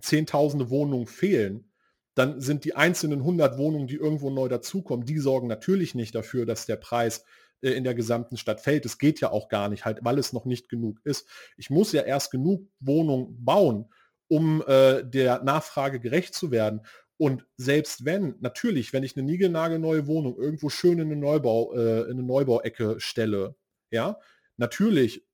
Zehntausende 0.00 0.70
Wohnungen 0.70 1.06
fehlen, 1.06 1.72
dann 2.14 2.40
sind 2.40 2.64
die 2.64 2.76
einzelnen 2.76 3.20
100 3.20 3.58
Wohnungen, 3.58 3.86
die 3.88 3.96
irgendwo 3.96 4.30
neu 4.30 4.48
dazukommen, 4.48 5.06
die 5.06 5.18
sorgen 5.18 5.48
natürlich 5.48 5.94
nicht 5.94 6.14
dafür, 6.14 6.46
dass 6.46 6.66
der 6.66 6.76
Preis 6.76 7.24
äh, 7.62 7.70
in 7.70 7.84
der 7.84 7.94
gesamten 7.94 8.36
Stadt 8.36 8.60
fällt. 8.60 8.86
Es 8.86 8.98
geht 8.98 9.20
ja 9.20 9.30
auch 9.32 9.48
gar 9.48 9.68
nicht, 9.68 9.84
halt, 9.84 10.00
weil 10.02 10.18
es 10.18 10.32
noch 10.32 10.44
nicht 10.46 10.68
genug 10.68 11.00
ist. 11.04 11.28
Ich 11.56 11.70
muss 11.70 11.92
ja 11.92 12.02
erst 12.02 12.30
genug 12.30 12.68
Wohnungen 12.80 13.44
bauen, 13.44 13.86
um 14.28 14.62
äh, 14.66 15.04
der 15.04 15.42
Nachfrage 15.44 16.00
gerecht 16.00 16.34
zu 16.34 16.50
werden. 16.50 16.82
Und 17.18 17.46
selbst 17.56 18.04
wenn, 18.04 18.36
natürlich, 18.40 18.92
wenn 18.92 19.02
ich 19.02 19.16
eine 19.16 19.24
niegelnagelneue 19.24 20.06
Wohnung 20.06 20.36
irgendwo 20.36 20.68
schön 20.68 20.98
in 20.98 21.10
eine, 21.10 21.16
Neubau, 21.16 21.72
äh, 21.74 22.02
in 22.02 22.12
eine 22.12 22.22
Neubauecke 22.22 23.00
stelle, 23.00 23.56
ja, 23.90 24.18
natürlich 24.56 25.26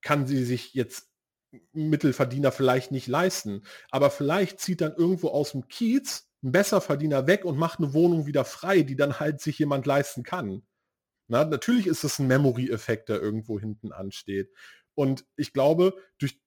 kann 0.00 0.26
sie 0.26 0.44
sich 0.44 0.74
jetzt 0.74 1.10
Mittelverdiener 1.72 2.52
vielleicht 2.52 2.92
nicht 2.92 3.06
leisten. 3.06 3.62
Aber 3.90 4.10
vielleicht 4.10 4.60
zieht 4.60 4.80
dann 4.80 4.94
irgendwo 4.94 5.28
aus 5.28 5.52
dem 5.52 5.68
Kiez 5.68 6.28
ein 6.42 6.52
Besserverdiener 6.52 7.26
weg 7.26 7.44
und 7.44 7.58
macht 7.58 7.78
eine 7.78 7.94
Wohnung 7.94 8.26
wieder 8.26 8.44
frei, 8.44 8.82
die 8.82 8.96
dann 8.96 9.18
halt 9.18 9.40
sich 9.40 9.58
jemand 9.58 9.86
leisten 9.86 10.22
kann. 10.22 10.62
Na, 11.26 11.44
natürlich 11.44 11.86
ist 11.86 12.04
es 12.04 12.18
ein 12.18 12.26
Memory-Effekt, 12.26 13.08
der 13.08 13.20
irgendwo 13.20 13.58
hinten 13.58 13.92
ansteht. 13.92 14.52
Und 14.94 15.24
ich 15.36 15.52
glaube, 15.52 15.94
durch 16.18 16.40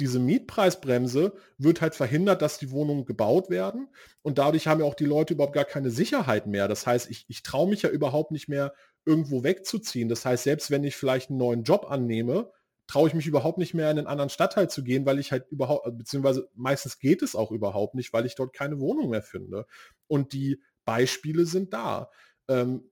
diese 0.00 0.18
Mietpreisbremse 0.18 1.34
wird 1.58 1.80
halt 1.80 1.94
verhindert, 1.94 2.42
dass 2.42 2.58
die 2.58 2.70
Wohnungen 2.70 3.04
gebaut 3.04 3.50
werden. 3.50 3.88
Und 4.22 4.38
dadurch 4.38 4.66
haben 4.66 4.80
ja 4.80 4.86
auch 4.86 4.94
die 4.94 5.04
Leute 5.04 5.34
überhaupt 5.34 5.54
gar 5.54 5.64
keine 5.64 5.90
Sicherheit 5.90 6.46
mehr. 6.46 6.68
Das 6.68 6.86
heißt, 6.86 7.10
ich, 7.10 7.24
ich 7.28 7.42
traue 7.42 7.68
mich 7.68 7.82
ja 7.82 7.90
überhaupt 7.90 8.30
nicht 8.30 8.48
mehr, 8.48 8.74
irgendwo 9.06 9.44
wegzuziehen. 9.44 10.08
Das 10.08 10.24
heißt, 10.24 10.44
selbst 10.44 10.70
wenn 10.70 10.84
ich 10.84 10.96
vielleicht 10.96 11.30
einen 11.30 11.38
neuen 11.38 11.62
Job 11.62 11.86
annehme, 11.90 12.50
traue 12.86 13.08
ich 13.08 13.14
mich 13.14 13.26
überhaupt 13.26 13.58
nicht 13.58 13.74
mehr 13.74 13.90
in 13.90 13.98
einen 13.98 14.06
anderen 14.06 14.30
Stadtteil 14.30 14.68
zu 14.68 14.84
gehen, 14.84 15.06
weil 15.06 15.18
ich 15.18 15.32
halt 15.32 15.46
überhaupt, 15.50 15.86
beziehungsweise 15.96 16.48
meistens 16.54 16.98
geht 16.98 17.22
es 17.22 17.34
auch 17.34 17.50
überhaupt 17.50 17.94
nicht, 17.94 18.12
weil 18.12 18.26
ich 18.26 18.34
dort 18.34 18.52
keine 18.52 18.80
Wohnung 18.80 19.10
mehr 19.10 19.22
finde. 19.22 19.66
Und 20.06 20.32
die 20.32 20.60
Beispiele 20.84 21.46
sind 21.46 21.72
da. 21.72 22.10
Ähm, 22.48 22.90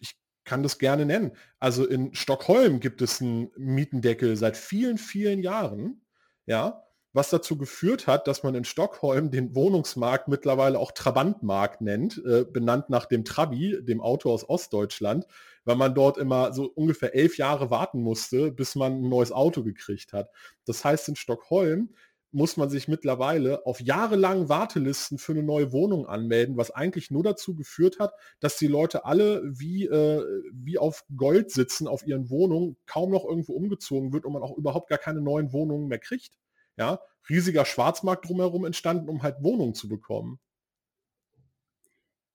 ich 0.00 0.16
kann 0.44 0.62
das 0.62 0.78
gerne 0.78 1.06
nennen. 1.06 1.32
Also 1.60 1.86
in 1.86 2.14
Stockholm 2.14 2.80
gibt 2.80 3.00
es 3.00 3.20
einen 3.20 3.50
Mietendeckel 3.56 4.36
seit 4.36 4.56
vielen, 4.56 4.98
vielen 4.98 5.40
Jahren. 5.40 6.01
Ja, 6.52 6.84
was 7.14 7.30
dazu 7.30 7.56
geführt 7.56 8.06
hat, 8.06 8.28
dass 8.28 8.42
man 8.42 8.54
in 8.54 8.64
Stockholm 8.64 9.30
den 9.30 9.54
Wohnungsmarkt 9.54 10.28
mittlerweile 10.28 10.78
auch 10.78 10.92
Trabantmarkt 10.92 11.80
nennt, 11.80 12.22
äh, 12.26 12.44
benannt 12.44 12.90
nach 12.90 13.06
dem 13.06 13.24
Trabi, 13.24 13.82
dem 13.82 14.02
Auto 14.02 14.30
aus 14.30 14.46
Ostdeutschland, 14.46 15.26
weil 15.64 15.76
man 15.76 15.94
dort 15.94 16.18
immer 16.18 16.52
so 16.52 16.66
ungefähr 16.66 17.14
elf 17.14 17.38
Jahre 17.38 17.70
warten 17.70 18.02
musste, 18.02 18.52
bis 18.52 18.74
man 18.74 19.02
ein 19.02 19.08
neues 19.08 19.32
Auto 19.32 19.62
gekriegt 19.62 20.12
hat. 20.12 20.28
Das 20.66 20.84
heißt, 20.84 21.08
in 21.08 21.16
Stockholm 21.16 21.94
muss 22.32 22.58
man 22.58 22.68
sich 22.68 22.86
mittlerweile 22.86 23.64
auf 23.64 23.80
jahrelang 23.80 24.50
Wartelisten 24.50 25.16
für 25.16 25.32
eine 25.32 25.42
neue 25.42 25.72
Wohnung 25.72 26.06
anmelden, 26.06 26.58
was 26.58 26.70
eigentlich 26.70 27.10
nur 27.10 27.22
dazu 27.22 27.54
geführt 27.54 27.98
hat, 27.98 28.12
dass 28.40 28.58
die 28.58 28.66
Leute 28.66 29.06
alle 29.06 29.42
wie, 29.44 29.86
äh, 29.86 30.22
wie 30.52 30.76
auf 30.76 31.06
Gold 31.16 31.50
sitzen 31.50 31.88
auf 31.88 32.06
ihren 32.06 32.28
Wohnungen, 32.28 32.76
kaum 32.84 33.10
noch 33.10 33.24
irgendwo 33.24 33.54
umgezogen 33.54 34.12
wird 34.12 34.26
und 34.26 34.34
man 34.34 34.42
auch 34.42 34.54
überhaupt 34.58 34.90
gar 34.90 34.98
keine 34.98 35.22
neuen 35.22 35.54
Wohnungen 35.54 35.88
mehr 35.88 35.98
kriegt. 35.98 36.36
Ja, 36.82 36.98
riesiger 37.28 37.64
Schwarzmarkt 37.64 38.28
drumherum 38.28 38.64
entstanden, 38.64 39.08
um 39.08 39.22
halt 39.22 39.36
Wohnungen 39.40 39.72
zu 39.72 39.88
bekommen. 39.88 40.40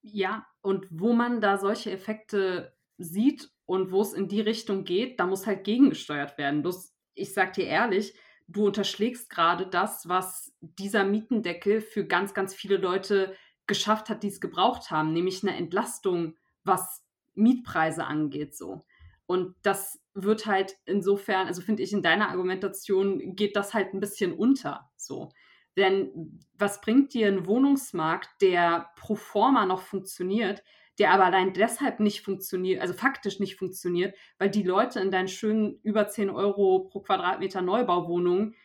Ja, 0.01 0.47
und 0.61 0.87
wo 0.89 1.11
man 1.11 1.41
da 1.41 1.57
solche 1.57 1.91
Effekte 1.91 2.73
sieht 2.97 3.51
und 3.65 3.91
wo 3.91 4.01
es 4.01 4.13
in 4.13 4.29
die 4.29 4.39
Richtung 4.39 4.85
geht, 4.85 5.19
da 5.19 5.27
muss 5.27 5.45
halt 5.45 5.65
gegengesteuert 5.65 6.37
werden. 6.37 6.61
Bloß, 6.61 6.95
ich 7.13 7.33
sag 7.33 7.51
dir 7.53 7.65
ehrlich, 7.65 8.17
du 8.47 8.67
unterschlägst 8.67 9.29
gerade 9.29 9.67
das, 9.67 10.07
was 10.07 10.53
dieser 10.61 11.03
Mietendeckel 11.03 11.81
für 11.81 12.05
ganz, 12.05 12.33
ganz 12.33 12.55
viele 12.55 12.77
Leute 12.77 13.35
geschafft 13.65 14.07
hat, 14.07 14.23
die 14.23 14.29
es 14.29 14.39
gebraucht 14.39 14.91
haben, 14.91 15.11
nämlich 15.11 15.43
eine 15.43 15.57
Entlastung, 15.57 16.37
was 16.63 17.03
Mietpreise 17.35 18.05
angeht, 18.05 18.55
so. 18.55 18.85
Und 19.25 19.55
das 19.61 19.99
wird 20.23 20.45
halt 20.45 20.77
insofern, 20.85 21.47
also 21.47 21.61
finde 21.61 21.83
ich, 21.83 21.93
in 21.93 22.01
deiner 22.01 22.29
Argumentation 22.29 23.35
geht 23.35 23.55
das 23.55 23.73
halt 23.73 23.93
ein 23.93 23.99
bisschen 23.99 24.33
unter, 24.33 24.89
so. 24.97 25.29
Denn 25.77 26.39
was 26.57 26.81
bringt 26.81 27.13
dir 27.13 27.27
ein 27.27 27.45
Wohnungsmarkt, 27.45 28.29
der 28.41 28.89
pro 28.95 29.15
forma 29.15 29.65
noch 29.65 29.81
funktioniert, 29.81 30.63
der 30.97 31.11
aber 31.11 31.25
allein 31.25 31.53
deshalb 31.53 31.99
nicht 31.99 32.21
funktioniert, 32.21 32.81
also 32.81 32.95
faktisch 32.95 33.39
nicht 33.39 33.57
funktioniert, 33.57 34.15
weil 34.39 34.49
die 34.49 34.63
Leute 34.63 34.99
in 34.99 35.11
deinen 35.11 35.27
schönen 35.27 35.79
über 35.83 36.07
10 36.07 36.31
Euro 36.31 36.87
pro 36.89 37.01
Quadratmeter 37.01 37.61
Neubauwohnungen, 37.61 38.55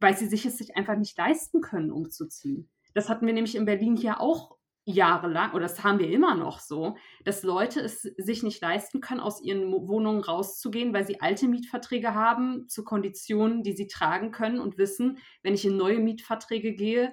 weil 0.00 0.16
sie 0.16 0.26
sich 0.26 0.46
es 0.46 0.56
sich 0.56 0.74
einfach 0.76 0.96
nicht 0.96 1.18
leisten 1.18 1.60
können, 1.60 1.92
umzuziehen. 1.92 2.70
Das 2.94 3.10
hatten 3.10 3.26
wir 3.26 3.34
nämlich 3.34 3.54
in 3.54 3.66
Berlin 3.66 3.96
hier 3.96 4.20
auch 4.20 4.56
jahrelang, 4.84 5.52
oder 5.52 5.62
das 5.62 5.84
haben 5.84 6.00
wir 6.00 6.10
immer 6.10 6.34
noch 6.34 6.58
so, 6.58 6.96
dass 7.24 7.42
Leute 7.42 7.80
es 7.80 8.02
sich 8.02 8.42
nicht 8.42 8.60
leisten 8.60 9.00
können, 9.00 9.20
aus 9.20 9.40
ihren 9.40 9.70
Wohnungen 9.70 10.22
rauszugehen, 10.22 10.92
weil 10.92 11.06
sie 11.06 11.20
alte 11.20 11.46
Mietverträge 11.46 12.14
haben 12.14 12.68
zu 12.68 12.82
Konditionen, 12.82 13.62
die 13.62 13.72
sie 13.72 13.86
tragen 13.86 14.32
können 14.32 14.58
und 14.58 14.78
wissen, 14.78 15.18
wenn 15.42 15.54
ich 15.54 15.64
in 15.64 15.76
neue 15.76 16.00
Mietverträge 16.00 16.74
gehe, 16.74 17.12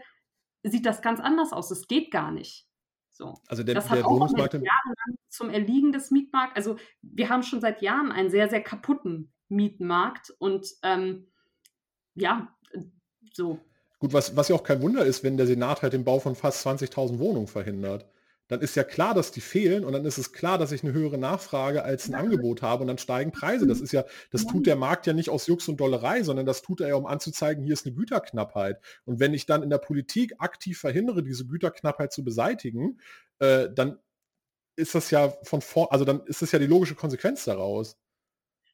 sieht 0.64 0.86
das 0.86 1.02
ganz 1.02 1.20
anders 1.20 1.54
aus. 1.54 1.70
Es 1.70 1.88
geht 1.88 2.12
gar 2.12 2.32
nicht. 2.32 2.68
So. 3.12 3.36
Also 3.48 3.64
der, 3.64 3.76
das 3.76 3.90
hat 3.90 4.00
der 4.00 4.08
auch 4.08 4.12
Wohnungsmarkt 4.12 4.54
jahrelang 4.54 5.18
zum 5.28 5.50
Erliegen 5.50 5.92
des 5.92 6.10
Mietmarkts. 6.10 6.56
Also 6.56 6.78
wir 7.02 7.30
haben 7.30 7.44
schon 7.44 7.62
seit 7.62 7.82
Jahren 7.82 8.12
einen 8.12 8.30
sehr, 8.30 8.50
sehr 8.50 8.64
kaputten 8.64 9.32
Mietmarkt 9.48 10.32
und 10.40 10.68
ähm, 10.84 11.28
ja, 12.16 12.56
so. 13.34 13.60
Gut, 14.00 14.14
was, 14.14 14.36
was 14.36 14.48
ja 14.48 14.56
auch 14.56 14.64
kein 14.64 14.82
Wunder 14.82 15.06
ist, 15.06 15.24
wenn 15.24 15.38
der 15.38 15.48
Senat 15.48 15.82
halt 15.82 15.94
den 15.94 16.06
Bau 16.06 16.20
von 16.20 16.36
fast 16.36 16.66
20.000 16.66 17.20
Wohnungen 17.20 17.48
verhindert 17.48 18.06
dann 18.50 18.62
ist 18.62 18.76
ja 18.76 18.84
klar, 18.84 19.14
dass 19.14 19.32
die 19.32 19.42
fehlen 19.42 19.86
und 19.86 19.94
dann 19.94 20.06
ist 20.06 20.18
es 20.18 20.34
klar, 20.34 20.58
dass 20.58 20.72
ich 20.72 20.84
eine 20.84 20.92
höhere 20.92 21.20
Nachfrage 21.20 21.84
als 21.84 22.10
ein 22.10 22.16
Angebot 22.16 22.64
habe 22.64 22.82
und 22.82 22.88
dann 22.88 22.98
steigen 22.98 23.32
Preise. 23.32 23.68
Das 23.68 23.80
ist 23.80 23.92
ja, 23.92 24.06
das 24.32 24.48
tut 24.48 24.66
der 24.66 24.76
Markt 24.76 25.06
ja 25.06 25.14
nicht 25.14 25.30
aus 25.30 25.46
Jux 25.46 25.68
und 25.68 25.80
Dollerei, 25.80 26.24
sondern 26.24 26.48
das 26.48 26.64
tut 26.64 26.82
er 26.82 26.88
ja, 26.88 26.96
um 26.96 27.06
anzuzeigen, 27.06 27.64
hier 27.64 27.74
ist 27.74 27.86
eine 27.86 27.96
Güterknappheit. 27.96 28.82
Und 29.06 29.20
wenn 29.20 29.36
ich 29.36 29.46
dann 29.46 29.62
in 29.62 29.70
der 29.70 29.78
Politik 29.78 30.34
aktiv 30.40 30.80
verhindere, 30.80 31.22
diese 31.22 31.46
Güterknappheit 31.46 32.12
zu 32.12 32.24
beseitigen, 32.24 33.00
äh, 33.38 33.70
dann 33.72 34.00
ist 34.76 34.96
das 34.96 35.12
ja 35.12 35.30
von 35.44 35.62
vor, 35.62 35.94
also 35.94 36.04
dann 36.04 36.22
ist 36.26 36.42
das 36.42 36.52
ja 36.52 36.58
die 36.58 36.66
logische 36.66 36.96
Konsequenz 36.96 37.46
daraus. 37.46 37.98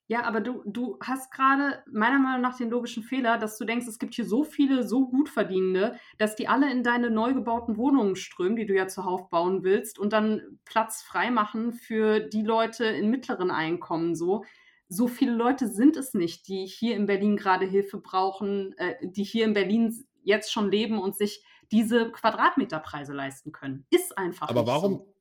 Ja, 0.08 0.24
aber 0.24 0.39
du, 0.39 0.62
du 0.66 0.97
hast 1.01 1.32
gerade 1.32 1.84
meiner 1.91 2.20
Meinung 2.20 2.41
nach 2.41 2.58
den 2.58 2.70
logischen 2.70 3.01
Fehler, 3.01 3.39
dass 3.39 3.58
du 3.58 3.66
denkst, 3.66 3.88
es 3.88 3.97
gibt 3.97 4.14
hier 4.14 4.26
so 4.26 4.43
viele 4.43 4.84
so 4.88 5.08
gut 5.08 5.30
verdienende, 5.30 5.97
dass 6.20 6.36
die 6.36 6.47
alle 6.47 6.72
in 6.72 6.84
deine 6.84 7.10
neu 7.10 7.34
gebauten 7.34 7.76
Wohnungen 7.78 8.16
strömen, 8.16 8.56
die 8.56 8.68
du 8.68 8.76
ja 8.76 8.88
zuhauf 8.88 9.30
bauen 9.30 9.64
willst, 9.64 9.97
und 9.97 10.14
dann 10.14 10.60
Platz 10.64 11.01
frei 11.01 11.32
machen 11.32 11.74
für 11.74 12.20
die 12.20 12.43
Leute 12.43 12.86
in 12.86 13.10
mittleren 13.10 13.49
Einkommen. 13.49 14.16
So, 14.16 14.43
so 14.88 15.08
viele 15.08 15.34
Leute 15.34 15.68
sind 15.68 15.97
es 15.97 16.14
nicht, 16.14 16.47
die 16.47 16.66
hier 16.66 16.95
in 16.95 17.08
Berlin 17.08 17.36
gerade 17.36 17.66
Hilfe 17.66 17.97
brauchen, 17.97 18.78
äh, 18.78 18.95
die 19.01 19.24
hier 19.24 19.45
in 19.45 19.53
Berlin 19.53 20.06
jetzt 20.22 20.51
schon 20.51 20.70
leben 20.70 20.99
und 20.99 21.16
sich 21.16 21.43
diese 21.72 22.12
Quadratmeterpreise 22.12 23.14
leisten 23.14 23.51
können. 23.51 23.88
Ist 23.89 24.18
einfach. 24.20 24.49
Aber 24.49 24.68
warum, 24.68 24.97
so. 24.97 25.14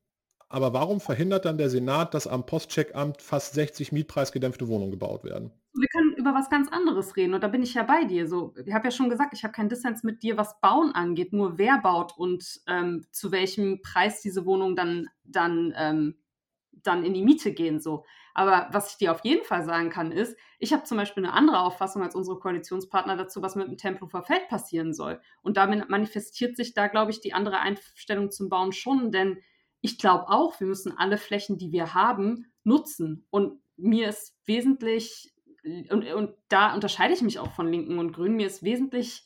Aber 0.55 0.71
warum 0.71 1.01
verhindert 1.01 1.43
dann 1.43 1.57
der 1.57 1.69
Senat, 1.69 2.13
dass 2.13 2.27
am 2.27 2.45
Postcheckamt 2.45 3.21
fast 3.21 3.55
60 3.55 3.91
mietpreisgedämpfte 3.91 4.69
Wohnungen 4.69 4.91
gebaut 4.91 5.25
werden? 5.25 5.51
Wir 5.73 5.89
können 5.89 6.13
über 6.13 6.33
was 6.33 6.49
ganz 6.49 6.71
anderes 6.71 7.17
reden 7.17 7.33
und 7.33 7.43
da 7.43 7.49
bin 7.49 7.61
ich 7.61 7.73
ja 7.73 7.83
bei 7.83 8.05
dir. 8.05 8.25
So, 8.25 8.53
ich 8.65 8.73
habe 8.73 8.85
ja 8.85 8.91
schon 8.91 9.09
gesagt, 9.09 9.33
ich 9.33 9.43
habe 9.43 9.51
keinen 9.51 9.67
Dissens 9.67 10.03
mit 10.03 10.23
dir, 10.23 10.37
was 10.37 10.61
Bauen 10.61 10.95
angeht, 10.95 11.33
nur 11.33 11.57
wer 11.57 11.79
baut 11.79 12.17
und 12.17 12.61
ähm, 12.67 13.05
zu 13.11 13.33
welchem 13.33 13.81
Preis 13.81 14.21
diese 14.21 14.45
Wohnungen 14.45 14.77
dann, 14.77 15.09
dann, 15.25 15.73
ähm, 15.75 16.15
dann 16.71 17.03
in 17.03 17.13
die 17.13 17.23
Miete 17.23 17.51
gehen. 17.51 17.81
So. 17.81 18.05
Aber 18.33 18.69
was 18.71 18.91
ich 18.91 18.97
dir 18.97 19.11
auf 19.11 19.25
jeden 19.25 19.43
Fall 19.43 19.65
sagen 19.65 19.89
kann, 19.89 20.13
ist, 20.13 20.37
ich 20.59 20.71
habe 20.71 20.85
zum 20.85 20.95
Beispiel 20.95 21.25
eine 21.25 21.33
andere 21.33 21.59
Auffassung 21.59 22.01
als 22.01 22.15
unsere 22.15 22.39
Koalitionspartner 22.39 23.17
dazu, 23.17 23.41
was 23.41 23.57
mit 23.57 23.67
dem 23.67 23.75
Tempelhofer 23.75 24.23
Feld 24.23 24.47
passieren 24.47 24.93
soll. 24.93 25.19
Und 25.41 25.57
damit 25.57 25.89
manifestiert 25.89 26.55
sich 26.55 26.73
da, 26.73 26.87
glaube 26.87 27.11
ich, 27.11 27.19
die 27.19 27.33
andere 27.33 27.59
Einstellung 27.59 28.31
zum 28.31 28.47
Bauen 28.47 28.71
schon, 28.71 29.11
denn 29.11 29.39
ich 29.85 29.99
glaube 29.99 30.29
auch, 30.29 30.59
wir 30.59 30.65
müssen 30.65 30.97
alle 30.97 31.19
Flächen, 31.19 31.59
die 31.59 31.71
wir 31.71 31.93
haben, 31.93 32.51
nutzen. 32.63 33.27
Und 33.29 33.61
mir 33.77 34.09
ist 34.09 34.35
wesentlich, 34.45 35.31
und, 35.63 36.11
und 36.11 36.33
da 36.49 36.73
unterscheide 36.73 37.13
ich 37.13 37.21
mich 37.21 37.37
auch 37.37 37.51
von 37.51 37.71
Linken 37.71 37.99
und 37.99 38.11
Grünen, 38.11 38.35
mir 38.35 38.47
ist 38.47 38.63
wesentlich 38.63 39.25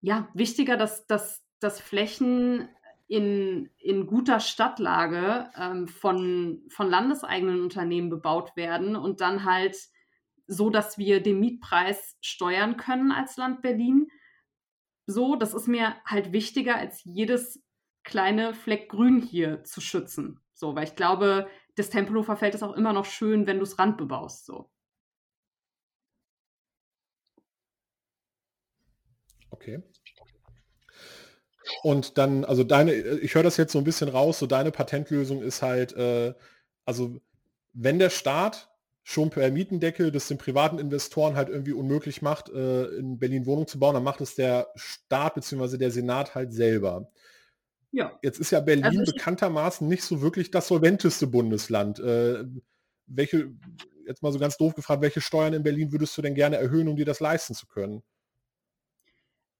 ja, 0.00 0.30
wichtiger, 0.32 0.78
dass, 0.78 1.06
dass, 1.06 1.44
dass 1.60 1.78
Flächen 1.78 2.70
in, 3.06 3.68
in 3.76 4.06
guter 4.06 4.40
Stadtlage 4.40 5.50
ähm, 5.56 5.88
von, 5.88 6.64
von 6.70 6.88
landeseigenen 6.88 7.62
Unternehmen 7.62 8.08
bebaut 8.08 8.56
werden 8.56 8.96
und 8.96 9.20
dann 9.20 9.44
halt 9.44 9.76
so, 10.46 10.70
dass 10.70 10.96
wir 10.96 11.22
den 11.22 11.38
Mietpreis 11.38 12.16
steuern 12.22 12.78
können 12.78 13.12
als 13.12 13.36
Land 13.36 13.60
Berlin. 13.60 14.08
So, 15.04 15.36
das 15.36 15.52
ist 15.52 15.68
mir 15.68 15.96
halt 16.06 16.32
wichtiger 16.32 16.76
als 16.76 17.04
jedes 17.04 17.62
kleine 18.10 18.54
Fleck 18.54 18.88
Grün 18.88 19.22
hier 19.22 19.64
zu 19.64 19.80
schützen. 19.80 20.40
So, 20.52 20.74
weil 20.74 20.84
ich 20.84 20.96
glaube, 20.96 21.48
das 21.76 21.90
Tempelhofer 21.90 22.36
Feld 22.36 22.54
ist 22.54 22.62
auch 22.62 22.76
immer 22.76 22.92
noch 22.92 23.06
schön, 23.06 23.46
wenn 23.46 23.58
du 23.58 23.62
es 23.62 23.78
randbebaust. 23.78 24.44
So. 24.44 24.68
Okay. 29.50 29.82
Und 31.82 32.18
dann, 32.18 32.44
also 32.44 32.64
deine, 32.64 32.92
ich 32.92 33.34
höre 33.34 33.44
das 33.44 33.56
jetzt 33.56 33.72
so 33.72 33.78
ein 33.78 33.84
bisschen 33.84 34.08
raus, 34.08 34.38
so 34.38 34.46
deine 34.46 34.72
Patentlösung 34.72 35.40
ist 35.40 35.62
halt, 35.62 35.92
äh, 35.92 36.34
also 36.84 37.20
wenn 37.72 38.00
der 38.00 38.10
Staat 38.10 38.68
schon 39.02 39.30
per 39.30 39.50
Mietendeckel 39.50 40.10
das 40.10 40.28
den 40.28 40.38
privaten 40.38 40.78
Investoren 40.78 41.36
halt 41.36 41.48
irgendwie 41.48 41.72
unmöglich 41.72 42.22
macht, 42.22 42.48
äh, 42.48 42.86
in 42.96 43.18
Berlin 43.18 43.46
Wohnungen 43.46 43.68
zu 43.68 43.78
bauen, 43.78 43.94
dann 43.94 44.04
macht 44.04 44.20
es 44.20 44.34
der 44.34 44.68
Staat 44.74 45.36
bzw. 45.36 45.78
der 45.78 45.90
Senat 45.90 46.34
halt 46.34 46.52
selber. 46.52 47.10
Ja. 47.92 48.18
Jetzt 48.22 48.38
ist 48.38 48.50
ja 48.50 48.60
Berlin 48.60 48.84
also 48.84 49.12
bekanntermaßen 49.12 49.88
nicht 49.88 50.02
so 50.02 50.22
wirklich 50.22 50.50
das 50.50 50.68
solventeste 50.68 51.26
Bundesland. 51.26 51.98
Äh, 51.98 52.44
welche, 53.06 53.52
jetzt 54.06 54.22
mal 54.22 54.32
so 54.32 54.38
ganz 54.38 54.56
doof 54.56 54.74
gefragt, 54.74 55.02
welche 55.02 55.20
Steuern 55.20 55.54
in 55.54 55.62
Berlin 55.62 55.92
würdest 55.92 56.16
du 56.16 56.22
denn 56.22 56.34
gerne 56.34 56.56
erhöhen, 56.56 56.88
um 56.88 56.96
dir 56.96 57.04
das 57.04 57.20
leisten 57.20 57.54
zu 57.54 57.66
können? 57.66 58.02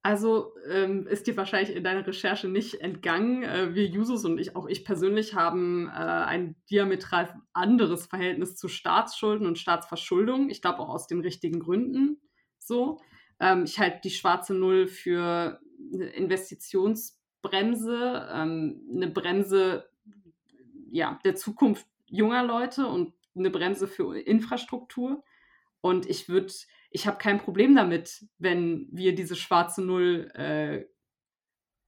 Also 0.03 0.55
ähm, 0.66 1.07
ist 1.07 1.26
dir 1.26 1.37
wahrscheinlich 1.37 1.76
in 1.76 1.85
deiner 1.85 2.07
Recherche 2.07 2.49
nicht 2.49 2.81
entgangen. 2.81 3.43
Äh, 3.43 3.74
wir 3.74 3.87
Jusos 3.87 4.24
und 4.24 4.39
ich, 4.39 4.57
auch 4.57 4.66
ich 4.66 4.85
persönlich, 4.85 5.35
haben 5.35 5.89
äh, 5.89 5.91
ein 5.91 6.57
diametral 6.70 7.35
anderes 7.53 8.07
Verhältnis 8.07 8.57
zu 8.57 8.68
Staatsschulden 8.68 9.47
und 9.47 9.59
Staatsverschuldung. 9.59 10.49
Ich 10.49 10.62
glaube 10.62 10.78
auch 10.78 10.89
aus 10.89 11.07
den 11.07 11.20
richtigen 11.20 11.61
Gründen 11.61 12.22
so. 12.59 12.99
Ähm, 13.41 13.64
ich 13.64 13.78
halte 13.78 14.01
die 14.05 14.11
schwarze 14.11 14.55
Null 14.55 14.87
für 14.87 15.61
Investitions- 15.93 17.19
Bremse, 17.42 18.28
ähm, 18.32 18.82
eine 18.94 19.08
Bremse 19.08 19.88
ja, 20.90 21.18
der 21.24 21.36
Zukunft 21.36 21.86
junger 22.06 22.44
Leute 22.44 22.86
und 22.86 23.14
eine 23.36 23.50
Bremse 23.50 23.86
für 23.86 24.18
Infrastruktur. 24.18 25.22
Und 25.80 26.06
ich 26.06 26.28
würde, 26.28 26.52
ich 26.90 27.06
habe 27.06 27.18
kein 27.18 27.38
Problem 27.38 27.74
damit, 27.74 28.26
wenn 28.38 28.88
wir 28.90 29.14
diese 29.14 29.36
schwarze 29.36 29.82
Null 29.82 30.30
äh, 30.34 30.84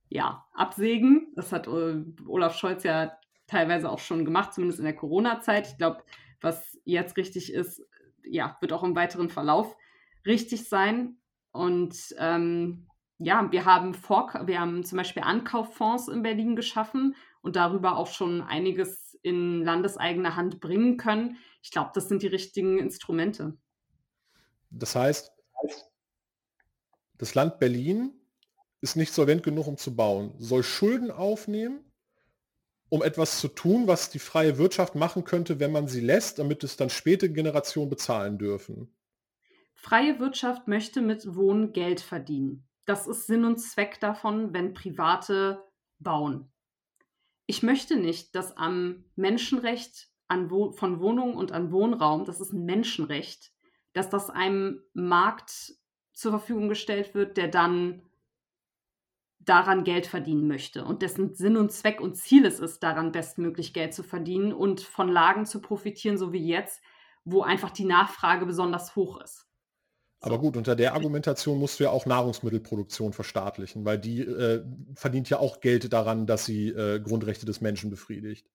ja, 0.08 0.46
absägen. 0.54 1.32
Das 1.34 1.52
hat 1.52 1.66
äh, 1.66 2.04
Olaf 2.26 2.56
Scholz 2.56 2.84
ja 2.84 3.18
teilweise 3.46 3.90
auch 3.90 3.98
schon 3.98 4.24
gemacht, 4.24 4.54
zumindest 4.54 4.78
in 4.78 4.84
der 4.84 4.96
Corona-Zeit. 4.96 5.68
Ich 5.68 5.76
glaube, 5.76 6.04
was 6.40 6.78
jetzt 6.84 7.16
richtig 7.16 7.52
ist, 7.52 7.82
ja, 8.24 8.56
wird 8.60 8.72
auch 8.72 8.84
im 8.84 8.96
weiteren 8.96 9.28
Verlauf 9.28 9.76
richtig 10.24 10.68
sein. 10.68 11.18
Und 11.50 12.14
ähm, 12.18 12.86
ja, 13.18 13.50
wir 13.52 13.64
haben, 13.64 13.94
Vor 13.94 14.32
wir 14.46 14.60
haben 14.60 14.84
zum 14.84 14.98
Beispiel 14.98 15.22
Ankauffonds 15.22 16.08
in 16.08 16.22
Berlin 16.22 16.56
geschaffen 16.56 17.14
und 17.40 17.56
darüber 17.56 17.96
auch 17.96 18.08
schon 18.08 18.42
einiges 18.42 19.18
in 19.22 19.62
landeseigener 19.62 20.36
Hand 20.36 20.60
bringen 20.60 20.96
können. 20.96 21.36
Ich 21.62 21.70
glaube, 21.70 21.90
das 21.94 22.08
sind 22.08 22.22
die 22.22 22.28
richtigen 22.28 22.78
Instrumente. 22.78 23.56
Das 24.70 24.96
heißt, 24.96 25.30
das 27.18 27.34
Land 27.34 27.58
Berlin 27.58 28.12
ist 28.80 28.96
nicht 28.96 29.12
solvent 29.12 29.44
genug, 29.44 29.68
um 29.68 29.76
zu 29.76 29.94
bauen, 29.94 30.34
soll 30.38 30.64
Schulden 30.64 31.10
aufnehmen, 31.10 31.84
um 32.88 33.02
etwas 33.02 33.38
zu 33.38 33.48
tun, 33.48 33.86
was 33.86 34.10
die 34.10 34.18
freie 34.18 34.58
Wirtschaft 34.58 34.96
machen 34.96 35.24
könnte, 35.24 35.60
wenn 35.60 35.70
man 35.70 35.86
sie 35.86 36.00
lässt, 36.00 36.40
damit 36.40 36.64
es 36.64 36.76
dann 36.76 36.90
späte 36.90 37.32
Generationen 37.32 37.90
bezahlen 37.90 38.38
dürfen. 38.38 38.92
Freie 39.74 40.18
Wirtschaft 40.18 40.68
möchte 40.68 41.00
mit 41.00 41.34
Wohnen 41.34 41.72
Geld 41.72 42.00
verdienen. 42.00 42.68
Das 42.84 43.06
ist 43.06 43.26
Sinn 43.26 43.44
und 43.44 43.58
Zweck 43.58 44.00
davon, 44.00 44.52
wenn 44.52 44.74
Private 44.74 45.62
bauen. 45.98 46.50
Ich 47.46 47.62
möchte 47.62 47.96
nicht, 47.96 48.34
dass 48.34 48.56
am 48.56 49.04
Menschenrecht 49.14 50.08
an 50.28 50.50
Wo 50.50 50.72
von 50.72 51.00
Wohnungen 51.00 51.34
und 51.34 51.52
an 51.52 51.70
Wohnraum, 51.72 52.24
das 52.24 52.40
ist 52.40 52.52
ein 52.52 52.64
Menschenrecht, 52.64 53.52
dass 53.92 54.08
das 54.08 54.30
einem 54.30 54.82
Markt 54.94 55.74
zur 56.12 56.32
Verfügung 56.32 56.68
gestellt 56.68 57.14
wird, 57.14 57.36
der 57.36 57.48
dann 57.48 58.02
daran 59.44 59.84
Geld 59.84 60.06
verdienen 60.06 60.46
möchte 60.46 60.84
und 60.84 61.02
dessen 61.02 61.34
Sinn 61.34 61.56
und 61.56 61.72
Zweck 61.72 62.00
und 62.00 62.16
Ziel 62.16 62.46
es 62.46 62.60
ist, 62.60 62.82
daran 62.82 63.12
bestmöglich 63.12 63.74
Geld 63.74 63.92
zu 63.92 64.02
verdienen 64.02 64.52
und 64.52 64.80
von 64.80 65.08
Lagen 65.08 65.46
zu 65.46 65.60
profitieren, 65.60 66.16
so 66.16 66.32
wie 66.32 66.46
jetzt, 66.46 66.80
wo 67.24 67.42
einfach 67.42 67.70
die 67.70 67.84
Nachfrage 67.84 68.46
besonders 68.46 68.94
hoch 68.94 69.20
ist. 69.20 69.51
Aber 70.22 70.38
gut, 70.38 70.56
unter 70.56 70.76
der 70.76 70.94
Argumentation 70.94 71.58
musst 71.58 71.80
du 71.80 71.84
ja 71.84 71.90
auch 71.90 72.06
Nahrungsmittelproduktion 72.06 73.12
verstaatlichen, 73.12 73.84
weil 73.84 73.98
die 73.98 74.20
äh, 74.20 74.64
verdient 74.94 75.28
ja 75.28 75.38
auch 75.38 75.60
Geld 75.60 75.92
daran, 75.92 76.26
dass 76.26 76.44
sie 76.44 76.68
äh, 76.68 77.00
Grundrechte 77.00 77.44
des 77.44 77.60
Menschen 77.60 77.90
befriedigt. 77.90 78.48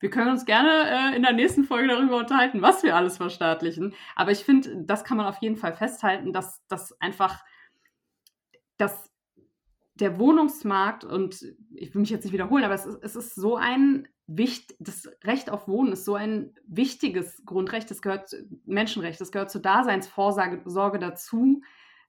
Wir 0.00 0.10
können 0.10 0.30
uns 0.30 0.44
gerne 0.44 1.12
äh, 1.12 1.16
in 1.16 1.22
der 1.22 1.32
nächsten 1.32 1.64
Folge 1.64 1.88
darüber 1.88 2.18
unterhalten, 2.18 2.60
was 2.60 2.82
wir 2.82 2.94
alles 2.94 3.16
verstaatlichen. 3.16 3.94
Aber 4.16 4.30
ich 4.30 4.44
finde, 4.44 4.84
das 4.84 5.02
kann 5.02 5.16
man 5.16 5.26
auf 5.26 5.40
jeden 5.40 5.56
Fall 5.56 5.74
festhalten, 5.74 6.34
dass 6.34 6.62
das 6.68 6.92
einfach, 7.00 7.42
dass 8.76 9.07
der 10.00 10.18
Wohnungsmarkt, 10.18 11.04
und 11.04 11.42
ich 11.74 11.94
will 11.94 12.00
mich 12.00 12.10
jetzt 12.10 12.24
nicht 12.24 12.32
wiederholen, 12.32 12.64
aber 12.64 12.74
es 12.74 12.86
ist, 12.86 12.98
es 13.02 13.16
ist 13.16 13.34
so 13.34 13.56
ein 13.56 14.08
wichtig, 14.26 14.76
das 14.78 15.08
Recht 15.24 15.50
auf 15.50 15.66
Wohnen 15.68 15.92
ist 15.92 16.04
so 16.04 16.14
ein 16.14 16.54
wichtiges 16.66 17.42
Grundrecht, 17.44 17.90
das 17.90 18.02
gehört, 18.02 18.30
Menschenrecht, 18.66 19.20
das 19.20 19.32
gehört 19.32 19.50
zur 19.50 19.62
Daseinsvorsorge 19.62 20.98
dazu. 20.98 21.62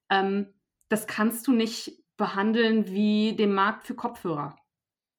Ähm, 0.09 0.53
das 0.89 1.07
kannst 1.07 1.47
du 1.47 1.53
nicht 1.53 2.03
behandeln 2.17 2.87
wie 2.87 3.35
den 3.35 3.53
Markt 3.53 3.83
für 3.83 3.95
Kopfhörer. 3.95 4.55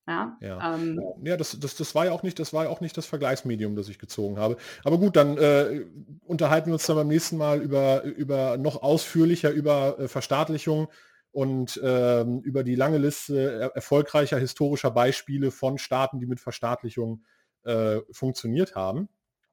Ja, 0.06 0.36
ja. 0.40 0.74
Ähm, 0.74 1.00
ja 1.22 1.36
das, 1.36 1.58
das, 1.60 1.76
das, 1.76 1.94
war 1.94 2.06
ja 2.06 2.12
auch 2.12 2.22
nicht, 2.22 2.38
das 2.38 2.52
war 2.52 2.64
ja 2.64 2.70
auch 2.70 2.80
nicht 2.80 2.96
das 2.96 3.06
Vergleichsmedium, 3.06 3.76
das 3.76 3.88
ich 3.88 3.98
gezogen 3.98 4.38
habe. 4.38 4.56
Aber 4.84 4.98
gut, 4.98 5.16
dann 5.16 5.38
äh, 5.38 5.86
unterhalten 6.26 6.66
wir 6.66 6.74
uns 6.74 6.86
dann 6.86 6.96
beim 6.96 7.08
nächsten 7.08 7.36
Mal 7.36 7.60
über, 7.60 8.02
über 8.02 8.56
noch 8.56 8.82
ausführlicher 8.82 9.50
über 9.50 9.98
äh, 9.98 10.08
Verstaatlichung 10.08 10.88
und 11.32 11.80
ähm, 11.82 12.40
über 12.42 12.64
die 12.64 12.74
lange 12.74 12.98
Liste 12.98 13.60
er 13.60 13.74
erfolgreicher 13.74 14.38
historischer 14.38 14.90
Beispiele 14.90 15.50
von 15.50 15.78
Staaten, 15.78 16.18
die 16.18 16.26
mit 16.26 16.40
Verstaatlichung 16.40 17.24
äh, 17.64 18.00
funktioniert 18.10 18.74
haben. 18.74 19.08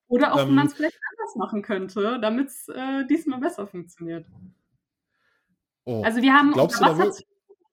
Oder 0.07 0.33
auch, 0.33 0.39
ähm, 0.39 0.49
wie 0.49 0.53
man 0.53 0.67
es 0.67 0.73
vielleicht 0.73 0.99
anders 1.11 1.35
machen 1.35 1.61
könnte, 1.61 2.19
damit 2.21 2.47
es 2.47 2.67
äh, 2.69 3.05
diesmal 3.07 3.39
besser 3.39 3.67
funktioniert. 3.67 4.25
Oh, 5.85 6.01
also 6.03 6.21
wir 6.21 6.33
haben 6.33 6.51
glaubst 6.51 6.81
unser 6.81 6.97
Wasser 6.97 7.23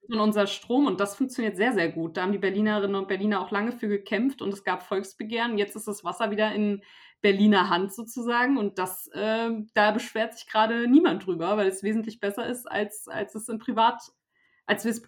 und 0.09 0.21
unser 0.21 0.47
Strom 0.47 0.87
und 0.87 1.01
das 1.01 1.17
funktioniert 1.17 1.57
sehr, 1.57 1.73
sehr 1.73 1.91
gut. 1.91 2.17
Da 2.17 2.23
haben 2.23 2.33
die 2.33 2.39
Berlinerinnen 2.39 2.95
und 2.95 3.09
Berliner 3.09 3.41
auch 3.41 3.51
lange 3.51 3.73
für 3.73 3.89
gekämpft 3.89 4.43
und 4.43 4.53
es 4.53 4.65
gab 4.65 4.83
Volksbegehren. 4.83 5.57
Jetzt 5.57 5.77
ist 5.77 5.89
das 5.89 6.05
Wasser 6.05 6.31
wieder 6.31 6.53
in 6.53 6.83
Berliner 7.25 7.71
Hand 7.71 7.95
sozusagen 7.95 8.59
und 8.59 8.79
das, 8.79 9.09
äh, 9.15 9.51
da 9.73 9.93
beschwert 9.93 10.35
sich 10.35 10.47
gerade 10.47 10.87
niemand 10.87 11.25
drüber, 11.25 11.57
weil 11.57 11.69
es 11.69 11.83
wesentlich 11.83 12.21
besser 12.21 12.47
ist, 12.47 12.71
als, 12.71 13.09
als 13.09 13.35
es 13.35 13.49
in 13.49 13.59
Privat, 13.59 14.03
als 14.67 14.85
wir 14.85 14.91
es 14.91 15.03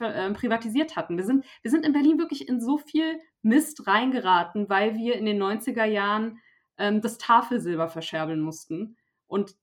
äh, 0.00 0.30
privatisiert 0.30 0.96
hatten. 0.96 1.18
Wir 1.18 1.26
sind, 1.26 1.44
wir 1.60 1.70
sind 1.70 1.84
in 1.84 1.92
Berlin 1.92 2.18
wirklich 2.18 2.48
in 2.48 2.58
so 2.58 2.78
viel 2.78 3.20
Mist 3.42 3.86
reingeraten, 3.86 4.70
weil 4.70 4.94
wir 4.96 5.16
in 5.16 5.26
den 5.26 5.42
90er 5.42 5.84
Jahren 5.84 6.40
ähm, 6.78 7.02
das 7.02 7.18
Tafelsilber 7.18 7.88
verscherbeln 7.88 8.40
mussten. 8.40 8.96
Und 9.26 9.54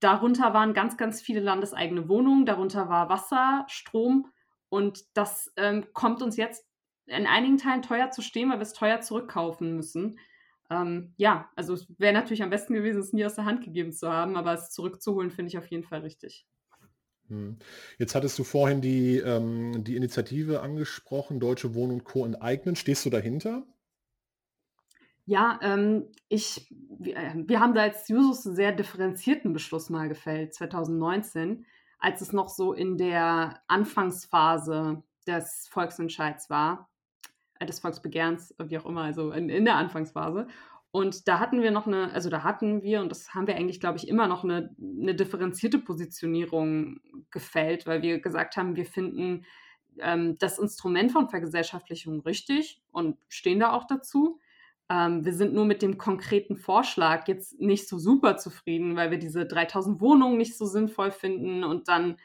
darunter 0.00 0.52
waren 0.52 0.74
ganz, 0.74 0.98
ganz 0.98 1.22
viele 1.22 1.40
landeseigene 1.40 2.10
Wohnungen, 2.10 2.44
darunter 2.44 2.90
war 2.90 3.08
Wasser, 3.08 3.64
Strom 3.68 4.30
und 4.68 5.02
das 5.14 5.50
ähm, 5.56 5.86
kommt 5.94 6.20
uns 6.20 6.36
jetzt 6.36 6.66
in 7.06 7.26
einigen 7.26 7.56
Teilen 7.56 7.80
teuer 7.80 8.10
zu 8.10 8.20
stehen, 8.20 8.50
weil 8.50 8.58
wir 8.58 8.64
es 8.64 8.74
teuer 8.74 9.00
zurückkaufen 9.00 9.74
müssen. 9.74 10.18
Ähm, 10.70 11.14
ja, 11.16 11.50
also 11.56 11.74
es 11.74 11.86
wäre 11.98 12.12
natürlich 12.12 12.42
am 12.42 12.50
besten 12.50 12.74
gewesen, 12.74 13.00
es 13.00 13.12
nie 13.12 13.24
aus 13.24 13.34
der 13.34 13.46
Hand 13.46 13.64
gegeben 13.64 13.92
zu 13.92 14.10
haben, 14.10 14.36
aber 14.36 14.54
es 14.54 14.70
zurückzuholen, 14.70 15.30
finde 15.30 15.48
ich 15.48 15.58
auf 15.58 15.66
jeden 15.66 15.84
Fall 15.84 16.00
richtig. 16.00 16.46
Hm. 17.28 17.58
Jetzt 17.98 18.14
hattest 18.14 18.38
du 18.38 18.44
vorhin 18.44 18.80
die, 18.80 19.18
ähm, 19.18 19.84
die 19.84 19.96
Initiative 19.96 20.60
angesprochen, 20.60 21.40
Deutsche 21.40 21.74
Wohnen 21.74 21.92
und 21.92 22.04
Co. 22.04 22.24
enteignen. 22.24 22.76
Stehst 22.76 23.04
du 23.04 23.10
dahinter? 23.10 23.66
Ja, 25.26 25.58
ähm, 25.62 26.08
ich, 26.28 26.74
wir, 26.98 27.16
äh, 27.16 27.34
wir, 27.36 27.60
haben 27.60 27.74
da 27.74 27.82
als 27.82 28.08
Jusos 28.08 28.46
einen 28.46 28.56
sehr 28.56 28.72
differenzierten 28.72 29.52
Beschluss 29.52 29.90
mal 29.90 30.08
gefällt, 30.08 30.54
2019, 30.54 31.66
als 31.98 32.22
es 32.22 32.32
noch 32.32 32.48
so 32.48 32.72
in 32.72 32.96
der 32.96 33.60
Anfangsphase 33.66 35.02
des 35.26 35.68
Volksentscheids 35.70 36.48
war. 36.48 36.87
Des 37.66 37.80
Volksbegehrens, 37.80 38.54
wie 38.58 38.78
auch 38.78 38.86
immer, 38.86 39.02
also 39.02 39.32
in, 39.32 39.48
in 39.48 39.64
der 39.64 39.76
Anfangsphase. 39.76 40.46
Und 40.90 41.28
da 41.28 41.38
hatten 41.38 41.62
wir 41.62 41.70
noch 41.70 41.86
eine, 41.86 42.12
also 42.12 42.30
da 42.30 42.42
hatten 42.44 42.82
wir, 42.82 43.00
und 43.00 43.10
das 43.10 43.34
haben 43.34 43.46
wir 43.46 43.56
eigentlich, 43.56 43.80
glaube 43.80 43.98
ich, 43.98 44.08
immer 44.08 44.26
noch 44.26 44.42
eine, 44.42 44.74
eine 44.80 45.14
differenzierte 45.14 45.78
Positionierung 45.78 47.00
gefällt, 47.30 47.86
weil 47.86 48.02
wir 48.02 48.20
gesagt 48.20 48.56
haben, 48.56 48.74
wir 48.74 48.86
finden 48.86 49.44
ähm, 49.98 50.36
das 50.38 50.58
Instrument 50.58 51.12
von 51.12 51.28
Vergesellschaftlichung 51.28 52.20
richtig 52.20 52.80
und 52.90 53.18
stehen 53.28 53.60
da 53.60 53.72
auch 53.72 53.86
dazu. 53.86 54.40
Ähm, 54.88 55.26
wir 55.26 55.34
sind 55.34 55.52
nur 55.52 55.66
mit 55.66 55.82
dem 55.82 55.98
konkreten 55.98 56.56
Vorschlag 56.56 57.28
jetzt 57.28 57.60
nicht 57.60 57.86
so 57.86 57.98
super 57.98 58.38
zufrieden, 58.38 58.96
weil 58.96 59.10
wir 59.10 59.18
diese 59.18 59.44
3000 59.44 60.00
Wohnungen 60.00 60.38
nicht 60.38 60.56
so 60.56 60.64
sinnvoll 60.64 61.10
finden 61.10 61.64
und 61.64 61.88
dann 61.88 62.16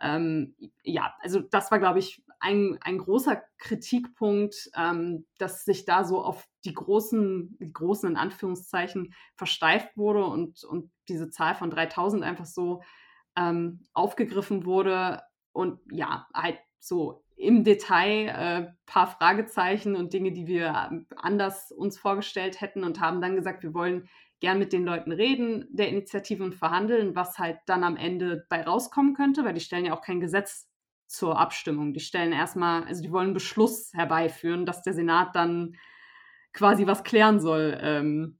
ähm, 0.00 0.54
ja, 0.82 1.14
also 1.20 1.40
das 1.40 1.70
war, 1.70 1.78
glaube 1.78 1.98
ich, 1.98 2.22
ein, 2.40 2.78
ein 2.80 2.98
großer 2.98 3.42
Kritikpunkt, 3.58 4.70
ähm, 4.74 5.26
dass 5.38 5.64
sich 5.64 5.84
da 5.84 6.04
so 6.04 6.22
auf 6.22 6.48
die 6.64 6.74
großen, 6.74 7.56
die 7.60 7.72
großen 7.72 8.10
in 8.10 8.16
Anführungszeichen 8.16 9.14
versteift 9.36 9.96
wurde 9.96 10.24
und, 10.24 10.64
und 10.64 10.90
diese 11.08 11.30
Zahl 11.30 11.54
von 11.54 11.70
3000 11.70 12.24
einfach 12.24 12.46
so 12.46 12.82
ähm, 13.36 13.84
aufgegriffen 13.92 14.64
wurde 14.64 15.22
und 15.52 15.80
ja, 15.90 16.26
halt 16.34 16.58
so 16.78 17.24
im 17.36 17.64
Detail 17.64 18.28
äh, 18.28 18.72
paar 18.86 19.06
Fragezeichen 19.06 19.96
und 19.96 20.12
Dinge, 20.12 20.32
die 20.32 20.46
wir 20.46 21.04
anders 21.16 21.72
uns 21.72 21.98
vorgestellt 21.98 22.60
hätten 22.60 22.84
und 22.84 23.00
haben 23.00 23.20
dann 23.20 23.36
gesagt, 23.36 23.62
wir 23.62 23.74
wollen 23.74 24.08
gern 24.40 24.58
mit 24.58 24.72
den 24.72 24.84
Leuten 24.84 25.12
reden, 25.12 25.66
der 25.70 25.88
Initiative 25.88 26.42
und 26.42 26.54
verhandeln, 26.54 27.14
was 27.14 27.38
halt 27.38 27.58
dann 27.66 27.84
am 27.84 27.96
Ende 27.96 28.46
bei 28.48 28.62
rauskommen 28.62 29.14
könnte, 29.14 29.44
weil 29.44 29.54
die 29.54 29.60
stellen 29.60 29.84
ja 29.84 29.94
auch 29.94 30.02
kein 30.02 30.20
Gesetz 30.20 30.69
zur 31.10 31.38
Abstimmung. 31.38 31.92
Die 31.92 32.00
stellen 32.00 32.32
erstmal, 32.32 32.84
also 32.84 33.02
die 33.02 33.10
wollen 33.10 33.26
einen 33.26 33.34
Beschluss 33.34 33.92
herbeiführen, 33.92 34.64
dass 34.64 34.82
der 34.82 34.94
Senat 34.94 35.34
dann 35.34 35.76
quasi 36.52 36.86
was 36.86 37.02
klären 37.04 37.40
soll, 37.40 37.76
ähm, 37.80 38.38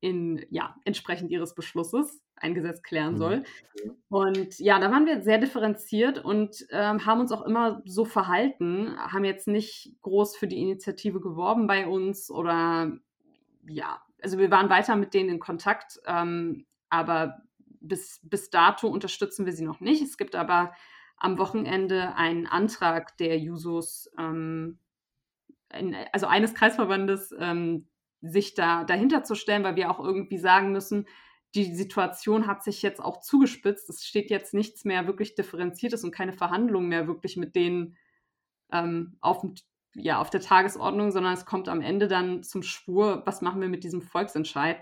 in, 0.00 0.44
ja, 0.50 0.76
entsprechend 0.84 1.30
ihres 1.30 1.54
Beschlusses 1.54 2.22
ein 2.34 2.54
Gesetz 2.54 2.82
klären 2.82 3.14
mhm. 3.14 3.18
soll. 3.18 3.44
Und 4.08 4.58
ja, 4.58 4.78
da 4.78 4.90
waren 4.90 5.06
wir 5.06 5.22
sehr 5.22 5.38
differenziert 5.38 6.22
und 6.22 6.66
ähm, 6.70 7.06
haben 7.06 7.20
uns 7.20 7.32
auch 7.32 7.42
immer 7.42 7.82
so 7.84 8.04
verhalten, 8.04 8.96
haben 8.98 9.24
jetzt 9.24 9.48
nicht 9.48 9.96
groß 10.02 10.36
für 10.36 10.48
die 10.48 10.60
Initiative 10.60 11.20
geworben 11.20 11.66
bei 11.66 11.86
uns 11.86 12.30
oder 12.30 12.92
ja, 13.68 14.02
also 14.22 14.38
wir 14.38 14.50
waren 14.50 14.70
weiter 14.70 14.96
mit 14.96 15.14
denen 15.14 15.30
in 15.30 15.38
Kontakt, 15.38 16.00
ähm, 16.06 16.66
aber 16.88 17.42
bis, 17.80 18.20
bis 18.22 18.50
dato 18.50 18.88
unterstützen 18.88 19.46
wir 19.46 19.52
sie 19.52 19.64
noch 19.64 19.80
nicht. 19.80 20.02
Es 20.02 20.16
gibt 20.16 20.34
aber 20.34 20.72
am 21.16 21.38
Wochenende 21.38 22.14
einen 22.14 22.46
Antrag 22.46 23.16
der 23.16 23.38
Jusos, 23.38 24.10
ähm, 24.18 24.78
in, 25.72 25.96
also 26.12 26.26
eines 26.26 26.54
Kreisverbandes, 26.54 27.34
ähm, 27.38 27.88
sich 28.20 28.54
da 28.54 28.84
dahinter 28.84 29.22
zu 29.24 29.34
stellen, 29.34 29.64
weil 29.64 29.76
wir 29.76 29.90
auch 29.90 30.00
irgendwie 30.00 30.38
sagen 30.38 30.72
müssen, 30.72 31.06
die 31.54 31.74
Situation 31.74 32.46
hat 32.46 32.62
sich 32.62 32.82
jetzt 32.82 33.02
auch 33.02 33.20
zugespitzt. 33.20 33.88
Es 33.88 34.04
steht 34.04 34.30
jetzt 34.30 34.52
nichts 34.52 34.84
mehr 34.84 35.06
wirklich 35.06 35.34
Differenziertes 35.34 36.04
und 36.04 36.10
keine 36.10 36.32
Verhandlungen 36.32 36.88
mehr 36.88 37.06
wirklich 37.06 37.36
mit 37.36 37.54
denen 37.56 37.96
ähm, 38.72 39.16
auf, 39.20 39.44
ja, 39.94 40.20
auf 40.20 40.28
der 40.30 40.40
Tagesordnung, 40.40 41.12
sondern 41.12 41.32
es 41.32 41.46
kommt 41.46 41.68
am 41.68 41.80
Ende 41.80 42.08
dann 42.08 42.42
zum 42.42 42.62
Schwur, 42.62 43.22
was 43.24 43.40
machen 43.40 43.60
wir 43.60 43.68
mit 43.68 43.84
diesem 43.84 44.02
Volksentscheid. 44.02 44.78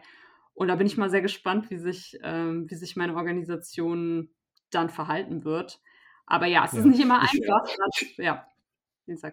Und 0.54 0.68
da 0.68 0.76
bin 0.76 0.86
ich 0.86 0.96
mal 0.96 1.10
sehr 1.10 1.22
gespannt, 1.22 1.70
wie 1.70 1.78
sich, 1.78 2.18
ähm, 2.22 2.68
wie 2.70 2.76
sich 2.76 2.96
meine 2.96 3.14
Organisation 3.14 4.30
dann 4.70 4.90
verhalten 4.90 5.44
wird. 5.44 5.80
Aber 6.26 6.46
ja, 6.46 6.64
es 6.64 6.72
ja. 6.72 6.78
ist 6.80 6.84
nicht 6.86 7.00
immer 7.00 7.20
einfach. 7.20 7.66
Ich, 8.00 8.16
ja. 8.16 8.46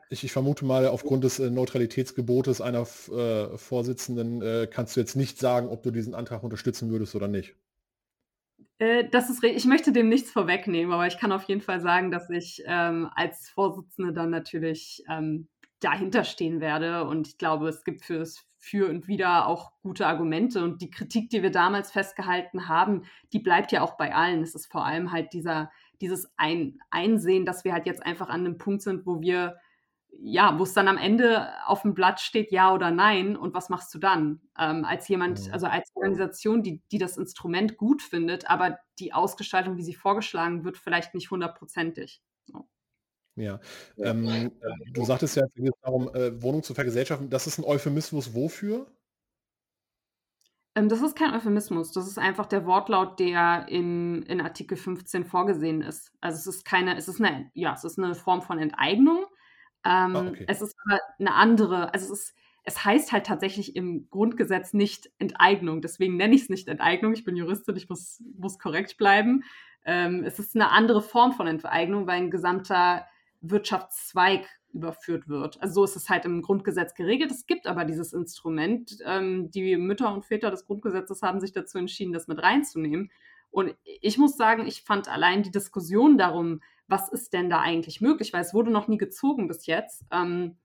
Ich, 0.10 0.24
ich, 0.26 0.32
vermute 0.34 0.66
mal, 0.66 0.86
aufgrund 0.88 1.24
des 1.24 1.40
äh, 1.40 1.50
Neutralitätsgebotes 1.50 2.60
einer 2.60 2.82
äh, 2.82 3.58
Vorsitzenden 3.58 4.42
äh, 4.42 4.68
kannst 4.70 4.96
du 4.96 5.00
jetzt 5.00 5.16
nicht 5.16 5.40
sagen, 5.40 5.70
ob 5.70 5.82
du 5.84 5.92
diesen 5.92 6.14
Antrag 6.14 6.44
unterstützen 6.44 6.92
würdest 6.92 7.16
oder 7.16 7.30
nicht. 7.30 7.56
Äh, 8.80 9.08
das 9.10 9.30
ist, 9.30 9.42
ich 9.44 9.66
möchte 9.66 9.94
dem 9.94 10.10
nichts 10.10 10.32
vorwegnehmen, 10.32 10.92
aber 10.92 11.08
ich 11.08 11.18
kann 11.18 11.32
auf 11.32 11.44
jeden 11.44 11.62
Fall 11.62 11.80
sagen, 11.80 12.12
dass 12.12 12.30
ich 12.30 12.64
ähm, 12.66 13.10
als 13.16 13.48
Vorsitzende 13.50 14.12
dann 14.12 14.30
natürlich 14.30 15.04
ähm, 15.10 15.48
dahinter 15.80 16.24
stehen 16.24 16.62
werde. 16.62 17.06
Und 17.06 17.28
ich 17.28 17.38
glaube, 17.38 17.70
es 17.70 17.84
gibt 17.84 18.04
fürs 18.04 18.46
Für 18.58 18.90
und 18.90 19.08
Wider 19.08 19.48
auch 19.48 19.72
gute 19.82 20.08
Argumente. 20.08 20.64
Und 20.64 20.82
die 20.82 20.90
Kritik, 20.90 21.30
die 21.30 21.44
wir 21.44 21.52
damals 21.52 21.92
festgehalten 21.92 22.68
haben, 22.68 23.04
die 23.34 23.40
bleibt 23.40 23.72
ja 23.72 23.82
auch 23.82 23.98
bei 23.98 24.16
allen. 24.16 24.42
Es 24.42 24.56
ist 24.56 24.72
vor 24.72 24.86
allem 24.86 25.12
halt 25.12 25.34
dieser 25.34 25.72
dieses 26.02 26.28
Ein 26.38 26.80
Einsehen, 26.90 27.45
dass 27.45 27.64
wir 27.64 27.73
halt 27.73 27.86
jetzt 27.86 28.03
einfach 28.06 28.30
an 28.30 28.41
einem 28.41 28.57
Punkt 28.57 28.82
sind, 28.82 29.06
wo 29.06 29.22
wir, 29.22 29.57
ja, 30.10 30.57
wo 30.60 30.64
es 30.64 30.73
dann 30.73 30.88
am 30.88 30.98
Ende 30.98 31.48
auf 31.65 31.84
dem 31.84 31.94
Blatt 31.94 32.19
steht, 32.19 32.52
ja 32.52 32.73
oder 32.73 32.91
nein, 32.91 33.38
und 33.38 33.53
was 33.53 33.69
machst 33.69 33.94
du 33.94 33.99
dann? 33.99 34.41
Ähm, 34.60 34.84
als 34.84 35.07
jemand, 35.07 35.48
mhm. 35.48 35.53
also 35.53 35.68
als 35.68 35.90
Organisation, 35.95 36.64
die, 36.64 36.82
die 36.91 36.98
das 36.98 37.18
Instrument 37.18 37.78
gut 37.78 38.02
findet, 38.02 38.49
aber 38.49 38.80
die 38.99 39.14
Ausgestaltung, 39.14 39.78
wie 39.78 39.84
sie 39.84 39.94
vorgeschlagen 39.94 40.64
wird, 40.64 40.78
vielleicht 40.78 41.14
nicht 41.14 41.32
hundertprozentig. 41.32 42.22
So. 42.45 42.68
Ja, 43.36 43.60
ähm, 43.98 44.28
äh, 44.28 44.49
du 44.91 45.06
sagtest 45.06 45.38
ja, 45.38 45.44
es 45.45 45.53
geht 45.53 45.72
darum, 45.82 46.14
äh, 46.14 46.41
Wohnungen 46.41 46.64
zu 46.64 46.73
vergesellschaften. 46.73 47.30
Das 47.30 47.48
ist 47.48 47.57
ein 47.57 47.64
Euphemismus 47.64 48.34
wofür? 48.34 48.88
Ähm, 50.76 50.89
das 50.89 51.02
ist 51.02 51.18
kein 51.18 51.34
Euphemismus. 51.34 51.91
Das 51.91 52.07
ist 52.07 52.18
einfach 52.18 52.45
der 52.45 52.65
Wortlaut, 52.65 53.19
der 53.19 53.65
in, 53.68 54.23
in 54.23 54.41
Artikel 54.41 54.77
15 54.77 55.26
vorgesehen 55.26 55.81
ist. 55.81 56.14
Also 56.22 56.38
es 56.38 56.56
ist 56.56 56.65
keine, 56.65 56.98
es 56.98 57.07
ist 57.07 57.22
eine, 57.22 57.52
ja, 57.53 57.73
es 57.73 57.84
ist 57.84 57.99
eine 57.99 58.15
Form 58.15 58.41
von 58.41 58.57
Enteignung. 58.57 59.26
Ähm, 59.84 60.15
ah, 60.15 60.27
okay. 60.30 60.45
Es 60.48 60.61
ist 60.61 60.76
aber 60.85 60.99
eine 61.19 61.34
andere, 61.34 61.93
also 61.93 62.06
es 62.14 62.19
ist, 62.19 62.35
es 62.64 62.85
heißt 62.85 63.11
halt 63.11 63.26
tatsächlich 63.26 63.76
im 63.76 64.07
Grundgesetz 64.10 64.73
nicht 64.73 65.11
Enteignung. 65.18 65.81
Deswegen 65.81 66.15
nenne 66.15 66.35
ich 66.35 66.43
es 66.43 66.49
nicht 66.49 66.68
Enteignung. 66.68 67.14
Ich 67.14 67.23
bin 67.23 67.35
Juristin, 67.35 67.76
ich 67.76 67.89
muss, 67.89 68.23
muss 68.38 68.60
korrekt 68.60 68.98
bleiben. 68.98 69.43
Ähm, 69.84 70.23
es 70.23 70.39
ist 70.39 70.56
eine 70.56 70.69
andere 70.69 71.02
Form 71.02 71.34
von 71.34 71.48
Enteignung, 71.48 72.06
weil 72.07 72.18
ein 72.18 72.31
gesamter 72.31 73.06
Wirtschaftszweig 73.41 74.48
überführt 74.73 75.27
wird. 75.27 75.61
Also 75.61 75.76
so 75.76 75.84
ist 75.84 75.95
es 75.95 76.10
halt 76.10 76.26
im 76.26 76.41
Grundgesetz 76.41 76.93
geregelt. 76.93 77.31
Es 77.31 77.45
gibt 77.45 77.68
aber 77.68 77.85
dieses 77.85 78.14
Instrument. 78.14 78.98
Ähm, 79.06 79.52
die 79.52 79.77
Mütter 79.77 80.14
und 80.14 80.26
Väter 80.26 80.52
des 80.52 80.65
Grundgesetzes 80.65 81.22
haben 81.22 81.39
sich 81.39 81.52
dazu 81.52 81.77
entschieden, 81.77 82.14
das 82.14 82.27
mit 82.27 82.41
reinzunehmen. 82.41 83.11
Und 83.49 83.76
ich 83.84 84.18
muss 84.18 84.38
sagen, 84.38 84.65
ich 84.65 84.84
fand 84.84 85.10
allein 85.10 85.43
die 85.43 85.52
Diskussion 85.52 86.18
darum, 86.18 86.61
was 86.88 87.10
ist 87.10 87.34
denn 87.34 87.49
da 87.49 87.60
eigentlich 87.60 88.02
möglich, 88.02 88.34
weil 88.34 88.41
es 88.41 88.53
wurde 88.53 88.72
noch 88.72 88.88
nie 88.88 88.98
gezogen 88.98 89.48
bis 89.48 89.65
jetzt. 89.65 90.06
Ähm, 90.11 90.57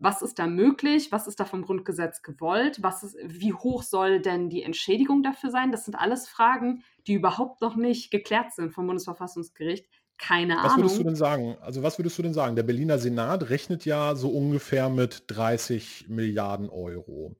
was 0.00 0.22
ist 0.22 0.38
da 0.38 0.46
möglich? 0.46 1.12
Was 1.12 1.26
ist 1.26 1.40
da 1.40 1.44
vom 1.44 1.62
Grundgesetz 1.62 2.22
gewollt? 2.22 2.82
Was 2.82 3.02
ist, 3.02 3.18
wie 3.22 3.52
hoch 3.52 3.82
soll 3.82 4.20
denn 4.20 4.48
die 4.48 4.62
Entschädigung 4.62 5.22
dafür 5.22 5.50
sein? 5.50 5.72
Das 5.72 5.84
sind 5.84 5.94
alles 5.94 6.26
Fragen, 6.26 6.82
die 7.06 7.12
überhaupt 7.12 7.60
noch 7.60 7.76
nicht 7.76 8.10
geklärt 8.10 8.52
sind 8.52 8.72
vom 8.72 8.86
Bundesverfassungsgericht. 8.86 9.86
Keine 10.20 10.56
was 10.56 10.58
Ahnung. 10.58 10.70
Was 10.70 10.76
würdest 10.76 10.98
du 10.98 11.04
denn 11.04 11.16
sagen? 11.16 11.56
Also 11.60 11.82
was 11.82 11.98
würdest 11.98 12.18
du 12.18 12.22
denn 12.22 12.34
sagen? 12.34 12.54
Der 12.54 12.62
Berliner 12.62 12.98
Senat 12.98 13.48
rechnet 13.48 13.84
ja 13.86 14.14
so 14.14 14.28
ungefähr 14.30 14.90
mit 14.90 15.24
30 15.28 16.06
Milliarden 16.08 16.68
Euro. 16.68 17.36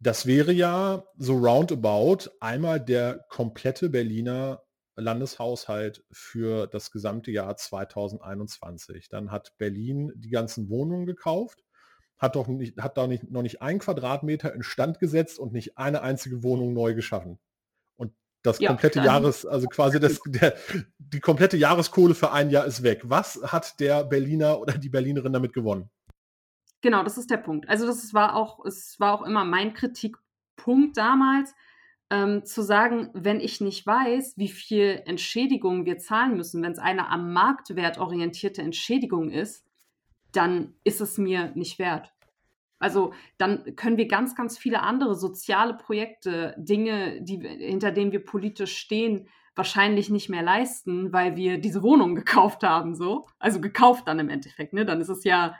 Das 0.00 0.26
wäre 0.26 0.52
ja 0.52 1.04
so 1.18 1.36
roundabout 1.36 2.30
einmal 2.40 2.80
der 2.80 3.26
komplette 3.28 3.90
Berliner 3.90 4.62
Landeshaushalt 4.96 6.04
für 6.10 6.66
das 6.66 6.90
gesamte 6.90 7.30
Jahr 7.30 7.56
2021. 7.56 9.08
Dann 9.10 9.30
hat 9.30 9.52
Berlin 9.58 10.12
die 10.16 10.30
ganzen 10.30 10.70
Wohnungen 10.70 11.04
gekauft, 11.04 11.64
hat 12.16 12.36
doch 12.36 12.48
nicht, 12.48 12.78
hat 12.78 12.96
da 12.96 13.06
nicht, 13.06 13.30
noch 13.30 13.42
nicht 13.42 13.60
ein 13.60 13.78
Quadratmeter 13.78 14.54
instand 14.54 14.98
gesetzt 15.00 15.38
und 15.38 15.52
nicht 15.52 15.76
eine 15.76 16.00
einzige 16.02 16.42
Wohnung 16.42 16.72
neu 16.72 16.94
geschaffen 16.94 17.38
das 18.42 18.58
ja, 18.60 18.68
komplette 18.68 19.00
Jahres, 19.00 19.44
also 19.44 19.66
quasi 19.66 19.98
das, 19.98 20.20
der, 20.26 20.54
die 20.98 21.20
komplette 21.20 21.56
Jahreskohle 21.56 22.14
für 22.14 22.32
ein 22.32 22.50
Jahr 22.50 22.66
ist 22.66 22.82
weg. 22.82 23.02
Was 23.04 23.40
hat 23.44 23.80
der 23.80 24.04
Berliner 24.04 24.60
oder 24.60 24.78
die 24.78 24.88
Berlinerin 24.88 25.32
damit 25.32 25.52
gewonnen? 25.52 25.90
Genau, 26.80 27.02
das 27.02 27.18
ist 27.18 27.30
der 27.30 27.38
Punkt. 27.38 27.68
Also 27.68 27.86
das 27.86 28.14
war 28.14 28.36
auch, 28.36 28.64
es 28.64 29.00
war 29.00 29.12
auch 29.12 29.22
immer 29.22 29.44
mein 29.44 29.74
Kritikpunkt 29.74 30.96
damals, 30.96 31.54
ähm, 32.10 32.44
zu 32.44 32.62
sagen, 32.62 33.10
wenn 33.12 33.40
ich 33.40 33.60
nicht 33.60 33.86
weiß, 33.86 34.34
wie 34.36 34.48
viel 34.48 35.02
Entschädigung 35.04 35.84
wir 35.84 35.98
zahlen 35.98 36.36
müssen, 36.36 36.62
wenn 36.62 36.72
es 36.72 36.78
eine 36.78 37.10
am 37.10 37.32
Marktwert 37.32 37.98
orientierte 37.98 38.62
Entschädigung 38.62 39.30
ist, 39.30 39.66
dann 40.32 40.74
ist 40.84 41.00
es 41.00 41.18
mir 41.18 41.52
nicht 41.54 41.78
wert. 41.78 42.12
Also 42.78 43.12
dann 43.38 43.74
können 43.76 43.96
wir 43.96 44.06
ganz, 44.06 44.34
ganz 44.34 44.56
viele 44.56 44.82
andere 44.82 45.14
soziale 45.14 45.74
Projekte, 45.74 46.54
Dinge, 46.58 47.20
die, 47.22 47.38
hinter 47.38 47.90
denen 47.90 48.12
wir 48.12 48.24
politisch 48.24 48.76
stehen, 48.76 49.28
wahrscheinlich 49.58 50.08
nicht 50.08 50.28
mehr 50.28 50.42
leisten, 50.42 51.12
weil 51.12 51.36
wir 51.36 51.58
diese 51.58 51.82
Wohnung 51.82 52.14
gekauft 52.14 52.62
haben, 52.62 52.94
so. 52.94 53.26
Also 53.38 53.60
gekauft 53.60 54.06
dann 54.06 54.20
im 54.20 54.30
Endeffekt, 54.30 54.72
ne? 54.72 54.86
Dann 54.86 55.00
ist 55.00 55.08
es 55.08 55.24
ja, 55.24 55.56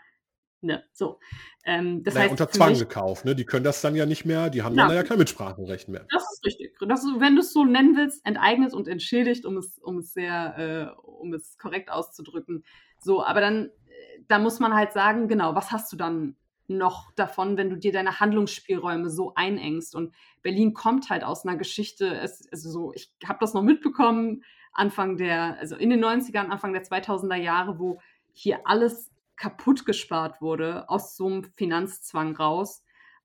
ne, 0.60 0.84
so. 0.92 1.18
Ähm, 1.64 2.04
das 2.04 2.14
naja, 2.14 2.24
heißt, 2.24 2.30
unter 2.30 2.50
Zwang 2.50 2.70
mich, 2.70 2.78
gekauft, 2.78 3.24
ne? 3.24 3.34
Die 3.34 3.44
können 3.44 3.64
das 3.64 3.82
dann 3.82 3.96
ja 3.96 4.06
nicht 4.06 4.24
mehr, 4.24 4.50
die 4.50 4.62
haben 4.62 4.76
ja, 4.76 4.86
dann 4.86 4.96
ja 4.96 5.02
kein 5.02 5.18
Mitspracherecht 5.18 5.88
mehr. 5.88 6.06
Das 6.12 6.22
ist 6.32 6.46
richtig. 6.46 6.76
Das, 6.80 7.04
wenn 7.18 7.34
du 7.34 7.40
es 7.40 7.52
so 7.52 7.64
nennen 7.64 7.96
willst, 7.96 8.24
enteignet 8.24 8.72
und 8.72 8.86
entschädigt, 8.86 9.44
um 9.44 9.56
es, 9.56 9.78
um 9.78 9.98
es 9.98 10.12
sehr, 10.12 10.94
äh, 10.96 11.00
um 11.00 11.34
es 11.34 11.58
korrekt 11.58 11.90
auszudrücken. 11.90 12.64
So, 13.00 13.24
aber 13.24 13.40
dann, 13.40 13.66
äh, 13.66 14.20
da 14.28 14.38
muss 14.38 14.60
man 14.60 14.74
halt 14.74 14.92
sagen, 14.92 15.26
genau, 15.26 15.56
was 15.56 15.72
hast 15.72 15.92
du 15.92 15.96
dann 15.96 16.36
noch 16.68 17.10
davon, 17.12 17.56
wenn 17.56 17.70
du 17.70 17.76
dir 17.76 17.92
deine 17.92 18.20
Handlungsspielräume 18.20 19.10
so 19.10 19.32
einengst. 19.34 19.94
Und 19.94 20.14
Berlin 20.42 20.74
kommt 20.74 21.10
halt 21.10 21.24
aus 21.24 21.44
einer 21.44 21.56
Geschichte, 21.56 22.14
es, 22.14 22.46
also 22.52 22.70
so, 22.70 22.92
ich 22.94 23.10
habe 23.24 23.38
das 23.40 23.54
noch 23.54 23.62
mitbekommen, 23.62 24.44
Anfang 24.72 25.16
der, 25.16 25.58
also 25.58 25.76
in 25.76 25.90
den 25.90 26.04
90ern, 26.04 26.48
Anfang 26.48 26.72
der 26.72 26.84
2000er 26.84 27.36
Jahre, 27.36 27.78
wo 27.78 28.00
hier 28.32 28.60
alles 28.64 29.10
kaputt 29.36 29.86
gespart 29.86 30.40
wurde 30.40 30.88
aus 30.88 31.16
so 31.16 31.26
einem 31.26 31.44
Finanzzwang 31.56 32.36
raus. 32.36 32.84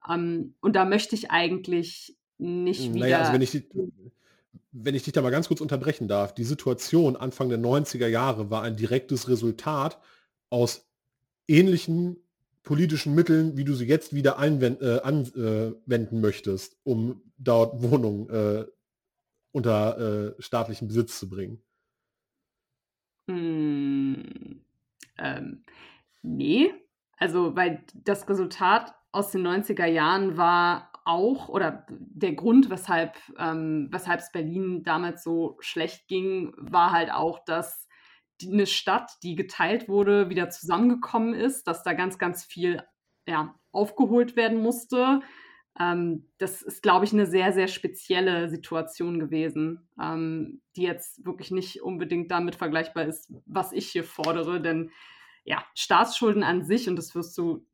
Ähm, 0.10 0.56
und 0.61 0.76
da 0.76 0.86
möchte 0.86 1.15
ich 1.15 1.32
eigentlich 1.32 2.18
nicht 2.38 2.94
wieder. 2.94 3.06
Naja, 3.06 3.20
also 3.20 3.34
wenn 3.34 3.41
ich, 3.41 3.52
die, 3.52 3.68
wenn 4.72 4.95
ich 4.95 5.03
dich 5.03 5.14
da 5.14 5.22
mal 5.22 5.32
ganz 5.32 5.48
kurz 5.48 5.61
unterbrechen 5.61 6.07
darf, 6.07 6.34
die 6.34 6.44
Situation 6.44 7.15
Anfang 7.15 7.49
der 7.49 7.60
90er 7.60 8.07
Jahre 8.07 8.49
war 8.49 8.64
ein 8.64 8.76
direktes 8.76 9.28
Resultat 9.28 9.99
aus 10.49 10.88
ähnlichen 11.48 12.22
politischen 12.64 13.14
Mitteln, 13.14 13.57
wie 13.57 13.65
du 13.65 13.73
sie 13.73 13.85
jetzt 13.85 14.14
wieder 14.14 14.40
einwenden, 14.40 14.84
äh, 14.84 15.02
anwenden 15.02 16.22
möchtest, 16.22 16.77
um 16.84 17.22
dort 17.38 17.81
Wohnungen 17.81 18.30
äh, 18.30 18.65
unter 19.52 20.35
äh, 20.38 20.41
staatlichen 20.41 20.88
Besitz 20.88 21.19
zu 21.19 21.30
bringen? 21.30 21.61
Hm, 23.30 24.61
ähm, 25.18 25.64
nee, 26.22 26.73
also 27.18 27.56
weil 27.56 27.85
das 27.94 28.27
Resultat 28.27 28.94
aus 29.11 29.31
den 29.31 29.45
90er 29.45 29.85
Jahren 29.85 30.38
war 30.38 30.91
auch, 31.06 31.49
oder 31.49 31.85
der 31.90 32.34
Grund, 32.34 32.69
weshalb 32.69 33.18
ähm, 33.38 33.90
es 34.22 34.31
Berlin 34.31 34.84
damals 34.84 35.23
so 35.23 35.57
schlecht 35.60 36.07
ging, 36.07 36.53
war 36.57 36.91
halt 36.91 37.11
auch, 37.11 37.44
dass 37.45 37.88
eine 38.41 38.65
Stadt, 38.65 39.11
die 39.23 39.35
geteilt 39.35 39.88
wurde, 39.88 40.30
wieder 40.30 40.49
zusammengekommen 40.49 41.34
ist, 41.34 41.68
dass 41.68 41.84
da 41.84 41.93
ganz, 41.93 42.18
ganz 42.18 42.43
viel 42.43 42.84
ja, 43.27 43.55
aufgeholt 43.72 44.35
werden 44.35 44.61
musste. 44.61 45.22
Ähm, 45.80 46.30
das 46.38 46.61
ist, 46.61 46.84
glaube 46.84 47.05
ich, 47.05 47.14
eine 47.14 47.26
sehr, 47.26 47.51
sehr 47.53 47.68
spezielle 47.68 48.49
Situation 48.49 49.19
gewesen, 49.19 49.88
ähm, 49.99 50.61
die 50.76 50.84
jetzt 50.84 51.26
wirklich 51.26 51.51
nicht 51.51 51.81
unbedingt 51.81 52.31
damit 52.31 52.55
vergleichbar 52.55 53.05
ist, 53.05 53.31
was 53.45 53.72
ich 53.72 53.89
hier 53.89 54.03
fordere. 54.03 54.61
Denn 54.61 54.91
ja, 55.43 55.64
Staatsschulden 55.76 56.43
an 56.43 56.64
sich, 56.64 56.88
und 56.88 56.95
das 56.95 57.15
wirst 57.15 57.38
du, 57.38 57.65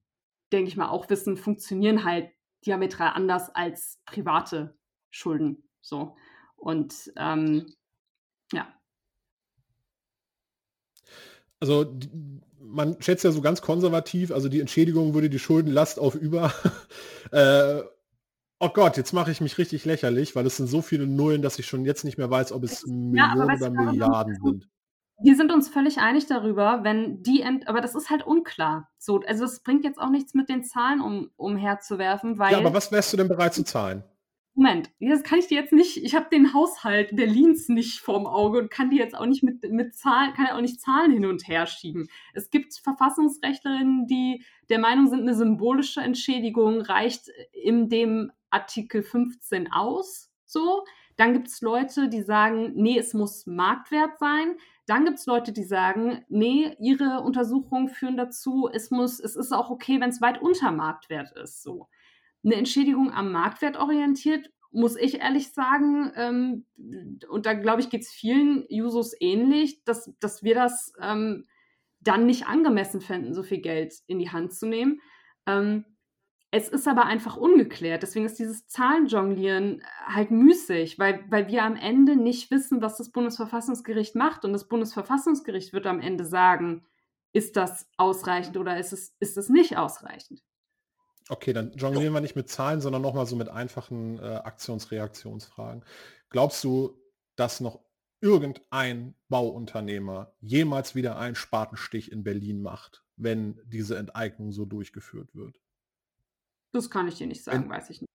denke 0.52 0.70
ich 0.70 0.78
mal, 0.78 0.90
auch 0.90 1.10
wissen, 1.10 1.36
funktionieren 1.38 2.04
halt 2.04 2.32
diametral 2.66 3.12
anders 3.14 3.54
als 3.54 4.02
private 4.06 4.78
Schulden. 5.12 5.70
So. 5.82 6.16
Und 6.56 7.12
ähm, 7.18 7.74
ja, 8.52 8.68
also 11.60 11.94
man 12.62 13.02
schätzt 13.02 13.24
ja 13.24 13.32
so 13.32 13.42
ganz 13.42 13.62
konservativ, 13.62 14.32
also 14.32 14.50
die 14.50 14.60
Entschädigung 14.60 15.14
würde 15.14 15.30
die 15.30 15.40
Schuldenlast 15.40 16.00
auf 16.00 16.16
über. 16.16 16.54
äh, 17.32 17.82
oh 18.60 18.70
Gott, 18.70 18.98
jetzt 18.98 19.14
mache 19.14 19.32
ich 19.32 19.42
mich 19.42 19.58
richtig 19.58 19.86
lächerlich, 19.86 20.36
weil 20.36 20.46
es 20.46 20.58
sind 20.58 20.68
so 20.68 20.82
viele 20.82 21.08
Nullen, 21.08 21.42
dass 21.42 21.60
ich 21.60 21.66
schon 21.66 21.86
jetzt 21.86 22.04
nicht 22.04 22.18
mehr 22.18 22.30
weiß, 22.30 22.52
ob 22.52 22.64
es 22.64 22.86
Millionen 22.86 23.42
oder 23.42 23.70
Milliarden 23.70 24.36
sind. 24.36 24.70
Wir 25.22 25.36
sind 25.36 25.52
uns 25.52 25.68
völlig 25.68 25.98
einig 25.98 26.28
darüber, 26.28 26.84
wenn 26.84 27.22
die, 27.24 27.42
Ent 27.42 27.68
aber 27.68 27.82
das 27.82 27.94
ist 27.94 28.10
halt 28.10 28.26
unklar. 28.26 28.90
So, 28.98 29.20
also 29.28 29.44
es 29.44 29.62
bringt 29.62 29.84
jetzt 29.84 30.00
auch 30.00 30.10
nichts 30.10 30.34
mit 30.34 30.48
den 30.48 30.64
Zahlen 30.64 31.02
um, 31.02 31.30
umherzuwerfen, 31.36 32.40
weil. 32.40 32.54
Ja, 32.54 32.60
aber 32.60 32.74
was 32.74 32.92
wärst 32.92 33.12
du 33.12 33.18
denn 33.18 33.28
bereit 33.28 33.54
zu 33.54 33.64
zahlen? 33.64 34.04
Moment, 34.60 34.92
das 35.00 35.24
kann 35.24 35.40
ich 35.40 35.48
dir 35.48 35.58
jetzt 35.58 35.72
nicht, 35.72 36.04
ich 36.04 36.16
habe 36.16 36.28
den 36.30 36.54
Haushalt 36.54 37.16
Berlins 37.16 37.70
nicht 37.70 38.02
vorm 38.02 38.28
Auge 38.28 38.60
und 38.60 38.70
kann 38.70 38.90
die 38.90 38.98
jetzt 38.98 39.16
auch 39.16 39.26
nicht 39.26 39.42
mit, 39.42 39.64
mit 39.72 39.96
Zahlen, 39.96 40.34
kann 40.34 40.48
auch 40.48 40.60
nicht 40.60 40.82
Zahlen 40.82 41.14
hin 41.14 41.26
und 41.26 41.48
her 41.48 41.66
schieben. 41.66 42.10
Es 42.34 42.50
gibt 42.50 42.74
Verfassungsrechtlerinnen, 42.74 44.06
die 44.08 44.44
der 44.68 44.80
Meinung 44.80 45.08
sind, 45.08 45.22
eine 45.22 45.34
symbolische 45.34 46.02
Entschädigung 46.02 46.82
reicht 46.82 47.30
in 47.54 47.88
dem 47.88 48.34
Artikel 48.50 49.02
15 49.02 49.72
aus, 49.72 50.30
so. 50.44 50.84
Dann 51.16 51.32
gibt 51.32 51.48
es 51.48 51.62
Leute, 51.62 52.10
die 52.10 52.22
sagen, 52.22 52.74
nee, 52.76 52.98
es 52.98 53.14
muss 53.14 53.46
Marktwert 53.46 54.20
sein. 54.20 54.58
Dann 54.88 55.06
gibt 55.06 55.20
es 55.20 55.26
Leute, 55.26 55.54
die 55.54 55.64
sagen, 55.64 56.26
nee, 56.28 56.76
ihre 56.82 57.22
Untersuchungen 57.22 57.88
führen 57.88 58.18
dazu, 58.18 58.70
es 58.72 58.92
muss, 58.92 59.22
es 59.22 59.38
ist 59.38 59.54
auch 59.54 59.70
okay, 59.70 60.02
wenn 60.02 60.10
es 60.10 60.20
weit 60.20 60.42
unter 60.42 60.72
Marktwert 60.72 61.32
ist, 61.38 61.64
so 61.64 61.88
eine 62.44 62.56
Entschädigung 62.56 63.12
am 63.12 63.32
Marktwert 63.32 63.78
orientiert, 63.78 64.50
muss 64.72 64.96
ich 64.96 65.20
ehrlich 65.20 65.52
sagen, 65.52 66.12
ähm, 66.16 66.66
und 67.28 67.46
da 67.46 67.54
glaube 67.54 67.82
ich, 67.82 67.90
geht 67.90 68.02
es 68.02 68.10
vielen 68.10 68.66
Jusos 68.70 69.16
ähnlich, 69.20 69.84
dass, 69.84 70.14
dass 70.20 70.44
wir 70.44 70.56
das 70.56 70.94
ähm, 71.02 71.48
dann 72.00 72.26
nicht 72.26 72.48
angemessen 72.48 73.02
fänden, 73.02 73.34
so 73.34 73.44
viel 73.44 73.62
Geld 73.62 73.94
in 74.08 74.20
die 74.20 74.30
Hand 74.30 74.54
zu 74.54 74.68
nehmen. 74.68 75.02
Ähm, 75.46 75.86
es 76.52 76.68
ist 76.70 76.88
aber 76.88 77.06
einfach 77.06 77.38
ungeklärt. 77.38 78.02
Deswegen 78.02 78.26
ist 78.26 78.40
dieses 78.40 78.68
Zahlenjonglieren 78.68 79.84
halt 80.08 80.32
müßig, 80.32 80.98
weil, 80.98 81.24
weil 81.30 81.48
wir 81.48 81.64
am 81.64 81.76
Ende 81.76 82.16
nicht 82.16 82.50
wissen, 82.50 82.82
was 82.82 82.98
das 82.98 83.12
Bundesverfassungsgericht 83.12 84.16
macht. 84.16 84.46
Und 84.46 84.54
das 84.54 84.68
Bundesverfassungsgericht 84.68 85.74
wird 85.74 85.86
am 85.86 86.00
Ende 86.00 86.26
sagen, 86.26 86.86
ist 87.34 87.56
das 87.56 87.88
ausreichend 87.98 88.58
oder 88.58 88.80
ist 88.80 88.94
es, 88.94 89.16
ist 89.20 89.38
es 89.38 89.50
nicht 89.50 89.78
ausreichend. 89.78 90.42
Okay, 91.30 91.54
dann 91.54 91.72
jonglieren 91.74 92.12
wir 92.14 92.22
nicht 92.22 92.36
mit 92.36 92.50
Zahlen, 92.50 92.82
sondern 92.82 93.04
nochmal 93.04 93.28
so 93.28 93.36
mit 93.36 93.50
einfachen 93.50 94.18
äh, 94.18 94.42
Aktionsreaktionsfragen. 94.44 95.86
Glaubst 96.30 96.64
du, 96.64 97.00
dass 97.36 97.60
noch 97.60 97.80
irgendein 98.20 99.14
Bauunternehmer 99.30 100.34
jemals 100.42 100.96
wieder 100.96 101.20
einen 101.20 101.36
Spatenstich 101.36 102.12
in 102.12 102.24
Berlin 102.24 102.62
macht, 102.64 103.04
wenn 103.16 103.62
diese 103.66 103.96
Enteignung 103.98 104.52
so 104.52 104.66
durchgeführt 104.66 105.36
wird? 105.36 105.62
Das 106.72 106.90
kann 106.90 107.08
ich 107.08 107.16
dir 107.16 107.28
nicht 107.28 107.44
sagen, 107.44 107.64
wenn, 107.64 107.70
weiß 107.70 107.92
ich 107.92 108.02
nicht. 108.02 108.10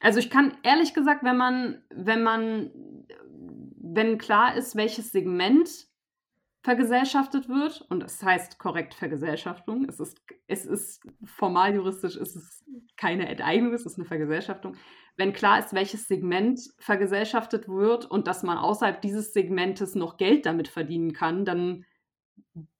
Also 0.00 0.20
ich 0.20 0.30
kann 0.30 0.56
ehrlich 0.62 0.94
gesagt, 0.94 1.24
wenn 1.24 1.36
man, 1.36 1.82
wenn 1.90 2.22
man, 2.22 2.70
wenn 3.76 4.18
klar 4.18 4.56
ist, 4.56 4.76
welches 4.76 5.10
Segment 5.10 5.87
vergesellschaftet 6.62 7.48
wird. 7.48 7.82
Und 7.88 8.02
es 8.02 8.22
heißt 8.22 8.58
korrekt 8.58 8.94
Vergesellschaftung. 8.94 9.86
Es 9.88 10.00
ist, 10.00 10.20
es 10.46 10.64
ist 10.66 11.02
formal 11.24 11.74
juristisch, 11.74 12.16
es 12.16 12.36
ist 12.36 12.64
keine 12.96 13.28
Enteignung, 13.28 13.72
es 13.72 13.86
ist 13.86 13.96
eine 13.98 14.06
Vergesellschaftung. 14.06 14.76
Wenn 15.16 15.32
klar 15.32 15.58
ist, 15.58 15.72
welches 15.72 16.06
Segment 16.06 16.60
vergesellschaftet 16.78 17.68
wird 17.68 18.06
und 18.06 18.26
dass 18.26 18.42
man 18.42 18.58
außerhalb 18.58 19.00
dieses 19.00 19.32
Segmentes 19.32 19.94
noch 19.94 20.16
Geld 20.16 20.46
damit 20.46 20.68
verdienen 20.68 21.12
kann, 21.12 21.44
dann 21.44 21.84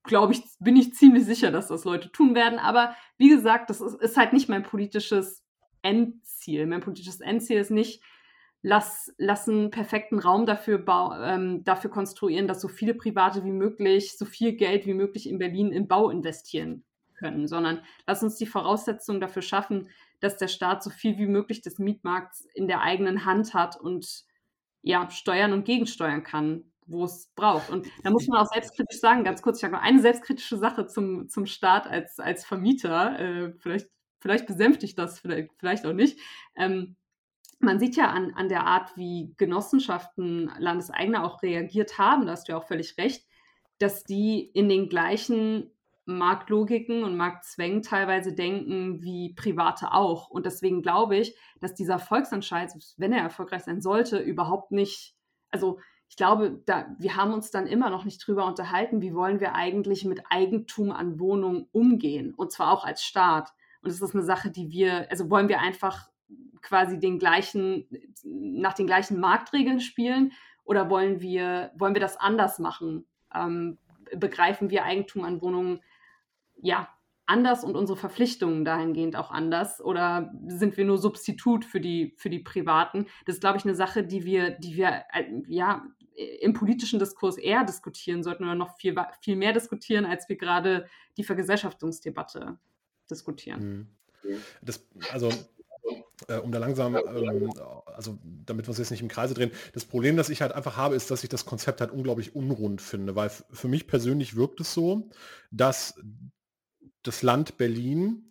glaube 0.05 0.33
ich, 0.33 0.43
bin 0.61 0.77
ich 0.77 0.95
ziemlich 0.95 1.25
sicher, 1.25 1.51
dass 1.51 1.69
das 1.69 1.85
Leute 1.85 2.11
tun 2.13 2.35
werden. 2.35 2.59
Aber 2.59 2.95
wie 3.17 3.29
gesagt, 3.29 3.71
das 3.71 3.81
ist, 3.81 4.01
ist 4.01 4.17
halt 4.17 4.33
nicht 4.33 4.49
mein 4.49 4.63
politisches 4.63 5.45
Endziel. 5.83 6.67
Mein 6.67 6.81
politisches 6.81 7.21
Endziel 7.21 7.59
ist 7.59 7.71
nicht, 7.71 8.03
lass, 8.63 9.13
lass 9.19 9.49
einen 9.49 9.71
perfekten 9.71 10.19
Raum 10.19 10.47
dafür, 10.47 10.85
ähm, 11.23 11.65
dafür 11.65 11.91
konstruieren, 11.91 12.49
dass 12.49 12.61
so 12.61 12.69
viele 12.69 12.95
Private 12.95 13.45
wie 13.45 13.53
möglich, 13.53 14.17
so 14.17 14.25
viel 14.25 14.53
Geld 14.53 14.87
wie 14.87 14.95
möglich 14.95 15.29
in 15.29 15.39
Berlin 15.39 15.73
in 15.73 15.89
Bau 15.89 16.11
investieren 16.11 16.85
können, 17.15 17.49
sondern 17.49 17.83
lass 18.07 18.23
uns 18.23 18.37
die 18.37 18.47
Voraussetzungen 18.47 19.21
dafür 19.21 19.43
schaffen, 19.43 19.89
dass 20.21 20.37
der 20.37 20.49
Staat 20.49 20.83
so 20.83 20.91
viel 20.91 21.19
wie 21.19 21.27
möglich 21.27 21.61
des 21.63 21.79
Mietmarkts 21.79 22.47
in 22.55 22.69
der 22.69 22.81
eigenen 22.81 23.25
Hand 23.25 23.55
hat 23.55 23.79
und 23.81 24.25
ja, 24.83 25.11
steuern 25.11 25.53
und 25.53 25.65
gegensteuern 25.65 26.23
kann, 26.23 26.73
wo 26.87 27.05
es 27.05 27.31
braucht. 27.35 27.71
Und 27.71 27.87
da 28.03 28.11
muss 28.11 28.27
man 28.27 28.41
auch 28.41 28.51
selbstkritisch 28.51 29.01
sagen, 29.01 29.25
ganz 29.25 29.43
kurz, 29.43 29.59
ich 29.59 29.65
habe 29.65 29.75
noch 29.75 29.83
eine 29.83 30.01
selbstkritische 30.01 30.57
Sache 30.57 30.87
zum, 30.87 31.29
zum 31.29 31.47
Staat 31.47 31.87
als, 31.87 32.19
als 32.19 32.45
Vermieter, 32.45 33.19
äh, 33.19 33.53
vielleicht, 33.59 33.89
vielleicht 34.21 34.47
besänftigt 34.47 34.99
das, 34.99 35.21
vielleicht, 35.21 35.51
vielleicht 35.59 35.87
auch 35.87 35.93
nicht. 35.93 36.19
Ähm, 36.57 36.97
man 37.61 37.79
sieht 37.79 37.97
ja 37.97 38.11
an, 38.11 38.33
an 38.35 38.49
der 38.49 38.67
Art, 38.67 38.97
wie 38.97 39.35
Genossenschaften, 39.37 40.51
Landeseigene 40.59 41.25
auch 41.25 41.43
reagiert 41.43 41.99
haben, 41.99 42.27
da 42.27 42.33
hast 42.33 42.49
du 42.49 42.53
ja 42.53 42.59
auch 42.59 42.67
völlig 42.67 42.97
recht, 42.99 43.27
dass 43.79 44.05
die 44.05 44.41
in 44.41 44.69
den 44.69 44.89
gleichen 44.89 45.71
Marktlogiken 46.05 47.05
und 47.05 47.17
Marktzwängen 47.17 47.83
teilweise 47.83 48.33
denken 48.33 49.03
wie 49.03 49.35
Private 49.35 49.93
auch. 49.93 50.31
Und 50.31 50.47
deswegen 50.47 50.83
glaube 50.83 51.17
ich, 51.17 51.37
dass 51.61 51.75
dieser 51.75 51.99
Volksentscheid, 51.99 52.73
wenn 52.97 53.13
er 53.13 53.23
erfolgreich 53.23 53.65
sein 53.65 53.83
sollte, 53.83 54.19
überhaupt 54.19 54.73
nicht, 54.73 55.15
also 55.51 55.79
ich 56.09 56.17
glaube, 56.17 56.63
da, 56.65 56.87
wir 56.99 57.17
haben 57.17 57.35
uns 57.35 57.51
dann 57.51 57.67
immer 57.67 57.91
noch 57.91 58.07
nicht 58.07 58.27
drüber 58.27 58.47
unterhalten, 58.47 59.03
wie 59.03 59.15
wollen 59.15 59.41
wir 59.41 59.55
eigentlich 59.55 60.07
mit 60.07 60.23
Eigentum 60.31 60.91
an 60.93 61.21
Wohnungen 61.21 61.69
umgehen 61.73 62.33
und 62.35 62.51
zwar 62.51 62.73
auch 62.73 62.85
als 62.85 63.05
Staat. 63.05 63.53
Und 63.83 63.91
es 63.91 64.01
ist 64.01 64.15
eine 64.15 64.25
Sache, 64.25 64.51
die 64.51 64.71
wir, 64.71 65.11
also 65.11 65.29
wollen 65.29 65.49
wir 65.49 65.61
einfach 65.61 66.09
quasi 66.63 66.99
den 66.99 67.19
gleichen, 67.19 67.87
nach 68.25 68.75
den 68.75 68.87
gleichen 68.87 69.21
Marktregeln 69.21 69.81
spielen 69.81 70.33
oder 70.65 70.91
wollen 70.91 71.21
wir, 71.21 71.71
wollen 71.77 71.95
wir 71.95 72.01
das 72.01 72.17
anders 72.17 72.59
machen? 72.59 73.07
Ähm, 73.35 73.79
begreifen 74.17 74.71
wir 74.71 74.85
Eigentum 74.85 75.25
an 75.25 75.41
Wohnungen 75.43 75.81
ja 76.61 76.89
anders 77.27 77.63
und 77.63 77.77
unsere 77.77 77.99
Verpflichtungen 77.99 78.65
dahingehend 78.65 79.15
auch 79.15 79.31
anders 79.31 79.83
oder 79.83 80.33
sind 80.47 80.77
wir 80.77 80.85
nur 80.85 80.99
Substitut 80.99 81.65
für 81.65 81.81
die, 81.81 82.15
für 82.17 82.31
die 82.31 82.39
Privaten? 82.39 83.07
Das 83.27 83.37
ist, 83.37 83.41
glaube 83.41 83.59
ich, 83.59 83.65
eine 83.65 83.75
Sache, 83.75 84.03
die 84.03 84.25
wir, 84.25 84.51
die 84.51 84.77
wir 84.77 85.05
äh, 85.13 85.25
ja 85.47 85.87
im 86.41 86.53
politischen 86.53 86.99
Diskurs 86.99 87.37
eher 87.37 87.65
diskutieren 87.65 88.23
sollten 88.23 88.45
oder 88.45 88.55
noch 88.55 88.77
viel, 88.77 88.97
viel 89.21 89.37
mehr 89.37 89.53
diskutieren, 89.53 90.05
als 90.05 90.29
wir 90.29 90.37
gerade 90.37 90.87
die 91.17 91.23
Vergesellschaftungsdebatte 91.23 92.59
diskutieren. 93.11 93.89
Mhm. 94.23 94.43
Das, 94.63 94.87
also 95.13 95.31
äh, 96.27 96.37
um 96.39 96.51
da 96.51 96.59
langsam, 96.59 96.97
ähm, 96.97 97.53
also 97.87 98.19
damit 98.45 98.67
wir 98.67 98.71
uns 98.71 98.79
jetzt 98.79 98.91
nicht 98.91 99.03
im 99.03 99.09
Kreise 99.09 99.35
drehen. 99.35 99.53
Das 99.73 99.85
Problem, 99.85 100.17
das 100.17 100.31
ich 100.31 100.43
halt 100.43 100.53
einfach 100.53 100.77
habe, 100.77 100.97
ist, 100.97 101.11
dass 101.11 101.23
ich 101.23 101.29
das 101.29 101.45
Konzept 101.45 101.81
halt 101.81 101.93
unglaublich 101.93 102.35
unrund 102.35 102.83
finde, 102.83 103.15
weil 103.15 103.31
für 103.31 103.69
mich 103.69 103.87
persönlich 103.87 104.37
wirkt 104.37 104.61
es 104.61 104.75
so, 104.75 105.11
dass 105.51 105.95
das 107.03 107.23
Land 107.23 107.57
Berlin 107.57 108.29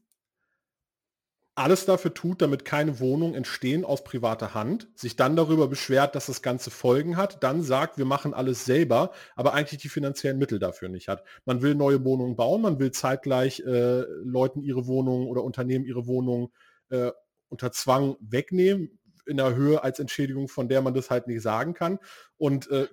alles 1.57 1.85
dafür 1.85 2.13
tut, 2.13 2.43
damit 2.43 2.65
keine 2.65 2.99
Wohnungen 2.99 3.33
entstehen 3.33 3.83
aus 3.83 4.03
privater 4.03 4.53
Hand, 4.53 4.87
sich 4.93 5.15
dann 5.15 5.35
darüber 5.35 5.67
beschwert, 5.67 6.13
dass 6.13 6.27
das 6.27 6.43
Ganze 6.43 6.69
Folgen 6.69 7.17
hat, 7.17 7.43
dann 7.43 7.63
sagt, 7.63 7.97
wir 7.97 8.05
machen 8.05 8.35
alles 8.35 8.65
selber, 8.65 9.11
aber 9.35 9.55
eigentlich 9.55 9.81
die 9.81 9.89
finanziellen 9.89 10.37
Mittel 10.37 10.59
dafür 10.59 10.87
nicht 10.87 11.07
hat. 11.07 11.23
Man 11.45 11.63
will 11.63 11.73
neue 11.73 12.05
Wohnungen 12.05 12.35
bauen, 12.35 12.61
man 12.61 12.77
will 12.77 12.91
zeitgleich 12.91 13.61
äh, 13.61 14.01
Leuten 14.23 14.61
ihre 14.61 14.85
Wohnungen 14.85 15.25
oder 15.27 15.43
Unternehmen 15.43 15.83
ihre 15.83 16.05
Wohnungen 16.05 16.49
äh, 16.89 17.11
unter 17.49 17.71
Zwang 17.71 18.17
wegnehmen 18.19 18.99
in 19.25 19.37
der 19.37 19.55
Höhe 19.55 19.83
als 19.83 19.99
Entschädigung, 19.99 20.47
von 20.47 20.69
der 20.69 20.81
man 20.81 20.93
das 20.93 21.09
halt 21.09 21.27
nicht 21.27 21.41
sagen 21.41 21.73
kann 21.73 21.99
und 22.37 22.69
äh, 22.71 22.87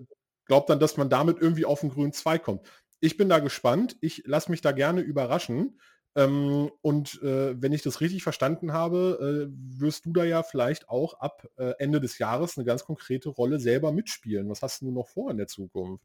glaubt 0.47 0.69
dann, 0.69 0.81
dass 0.81 0.97
man 0.97 1.09
damit 1.09 1.39
irgendwie 1.41 1.65
auf 1.65 1.81
den 1.81 1.91
grünen 1.91 2.13
Zweig 2.13 2.43
kommt. 2.43 2.67
Ich 3.01 3.17
bin 3.17 3.29
da 3.29 3.39
gespannt. 3.39 3.97
Ich 4.01 4.23
lasse 4.27 4.51
mich 4.51 4.61
da 4.61 4.73
gerne 4.73 5.01
überraschen. 5.01 5.79
Ähm, 6.17 6.71
und 6.81 7.21
äh, 7.23 7.61
wenn 7.61 7.73
ich 7.73 7.83
das 7.83 8.01
richtig 8.01 8.23
verstanden 8.23 8.73
habe, 8.73 9.49
äh, 9.51 9.81
wirst 9.81 10.07
du 10.07 10.13
da 10.13 10.25
ja 10.25 10.43
vielleicht 10.43 10.89
auch 10.89 11.15
ab 11.15 11.47
äh, 11.57 11.73
Ende 11.79 12.01
des 12.01 12.19
Jahres 12.19 12.57
eine 12.57 12.65
ganz 12.65 12.85
konkrete 12.85 13.31
Rolle 13.31 13.59
selber 13.59 13.93
mitspielen. 13.93 14.49
Was 14.49 14.63
hast 14.63 14.83
du 14.83 14.91
noch 14.93 15.09
vor 15.09 15.31
in 15.31 15.39
der 15.39 15.49
Zukunft? 15.49 16.05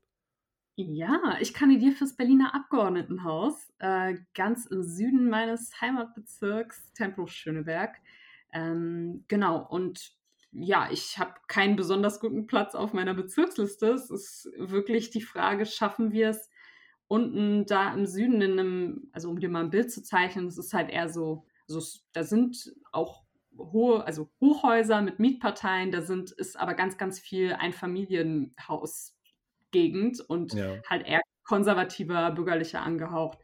Ja, 0.76 1.38
ich 1.41 1.53
kandidiere 1.53 1.93
fürs 1.93 2.15
Berliner 2.15 2.55
Abgeordnetenhaus, 2.55 3.53
äh, 3.80 4.15
ganz 4.34 4.65
im 4.65 4.81
Süden 4.81 5.30
meines 5.30 5.80
Heimatbezirks 5.81 6.93
Tempelhof-Schöneberg. 6.93 7.97
Ähm, 8.53 9.26
genau, 9.27 9.65
und 9.67 10.13
ja, 10.51 10.89
ich 10.91 11.19
habe 11.19 11.34
keinen 11.47 11.76
besonders 11.76 12.19
guten 12.19 12.47
Platz 12.47 12.73
auf 12.73 12.93
meiner 12.93 13.13
Bezirksliste. 13.13 13.91
Es 13.91 14.09
ist 14.09 14.49
wirklich 14.57 15.11
die 15.11 15.21
Frage, 15.21 15.65
schaffen 15.65 16.11
wir 16.11 16.30
es 16.30 16.49
unten 17.09 17.65
da 17.65 17.93
im 17.93 18.05
Süden 18.05 18.41
in 18.41 18.57
einem, 18.59 19.09
also 19.11 19.30
um 19.30 19.39
dir 19.39 19.49
mal 19.49 19.65
ein 19.65 19.71
Bild 19.71 19.91
zu 19.91 20.01
zeichnen, 20.03 20.47
es 20.47 20.57
ist 20.57 20.73
halt 20.73 20.89
eher 20.89 21.09
so, 21.09 21.45
also 21.67 21.81
da 22.13 22.23
sind 22.23 22.73
auch 22.91 23.23
hohe, 23.57 24.05
also 24.05 24.30
Hochhäuser 24.39 25.01
mit 25.01 25.19
Mietparteien, 25.19 25.91
da 25.91 26.01
sind, 26.01 26.31
ist 26.31 26.57
aber 26.57 26.76
ganz, 26.76 26.97
ganz 26.97 27.19
viel 27.19 27.51
Einfamilienhausgegend 27.53 30.21
und 30.21 30.53
ja. 30.53 30.77
halt 30.88 31.05
eher 31.07 31.21
konservativer, 31.43 32.31
bürgerlicher 32.31 32.81
angehaucht. 32.84 33.39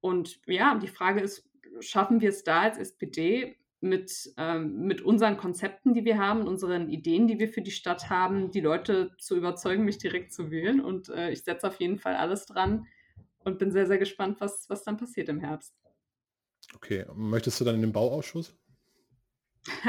Und 0.00 0.38
ja, 0.46 0.74
die 0.74 0.86
Frage 0.86 1.20
ist, 1.20 1.48
schaffen 1.80 2.20
wir 2.20 2.28
es 2.28 2.44
da 2.44 2.60
als 2.60 2.76
SPD 2.76 3.56
mit, 3.88 4.32
ähm, 4.36 4.82
mit 4.82 5.00
unseren 5.00 5.36
Konzepten, 5.36 5.94
die 5.94 6.04
wir 6.04 6.18
haben, 6.18 6.46
unseren 6.46 6.88
Ideen, 6.88 7.26
die 7.26 7.38
wir 7.38 7.48
für 7.48 7.62
die 7.62 7.70
Stadt 7.70 8.10
haben, 8.10 8.50
die 8.50 8.60
Leute 8.60 9.12
zu 9.18 9.36
überzeugen, 9.36 9.84
mich 9.84 9.98
direkt 9.98 10.32
zu 10.32 10.50
wählen. 10.50 10.80
Und 10.80 11.08
äh, 11.08 11.30
ich 11.30 11.42
setze 11.44 11.66
auf 11.66 11.80
jeden 11.80 11.98
Fall 11.98 12.16
alles 12.16 12.46
dran 12.46 12.86
und 13.38 13.58
bin 13.58 13.70
sehr, 13.70 13.86
sehr 13.86 13.98
gespannt, 13.98 14.40
was, 14.40 14.68
was 14.68 14.82
dann 14.84 14.96
passiert 14.96 15.28
im 15.28 15.40
Herbst. 15.40 15.74
Okay, 16.74 17.06
möchtest 17.14 17.60
du 17.60 17.64
dann 17.64 17.76
in 17.76 17.82
den 17.82 17.92
Bauausschuss? 17.92 18.56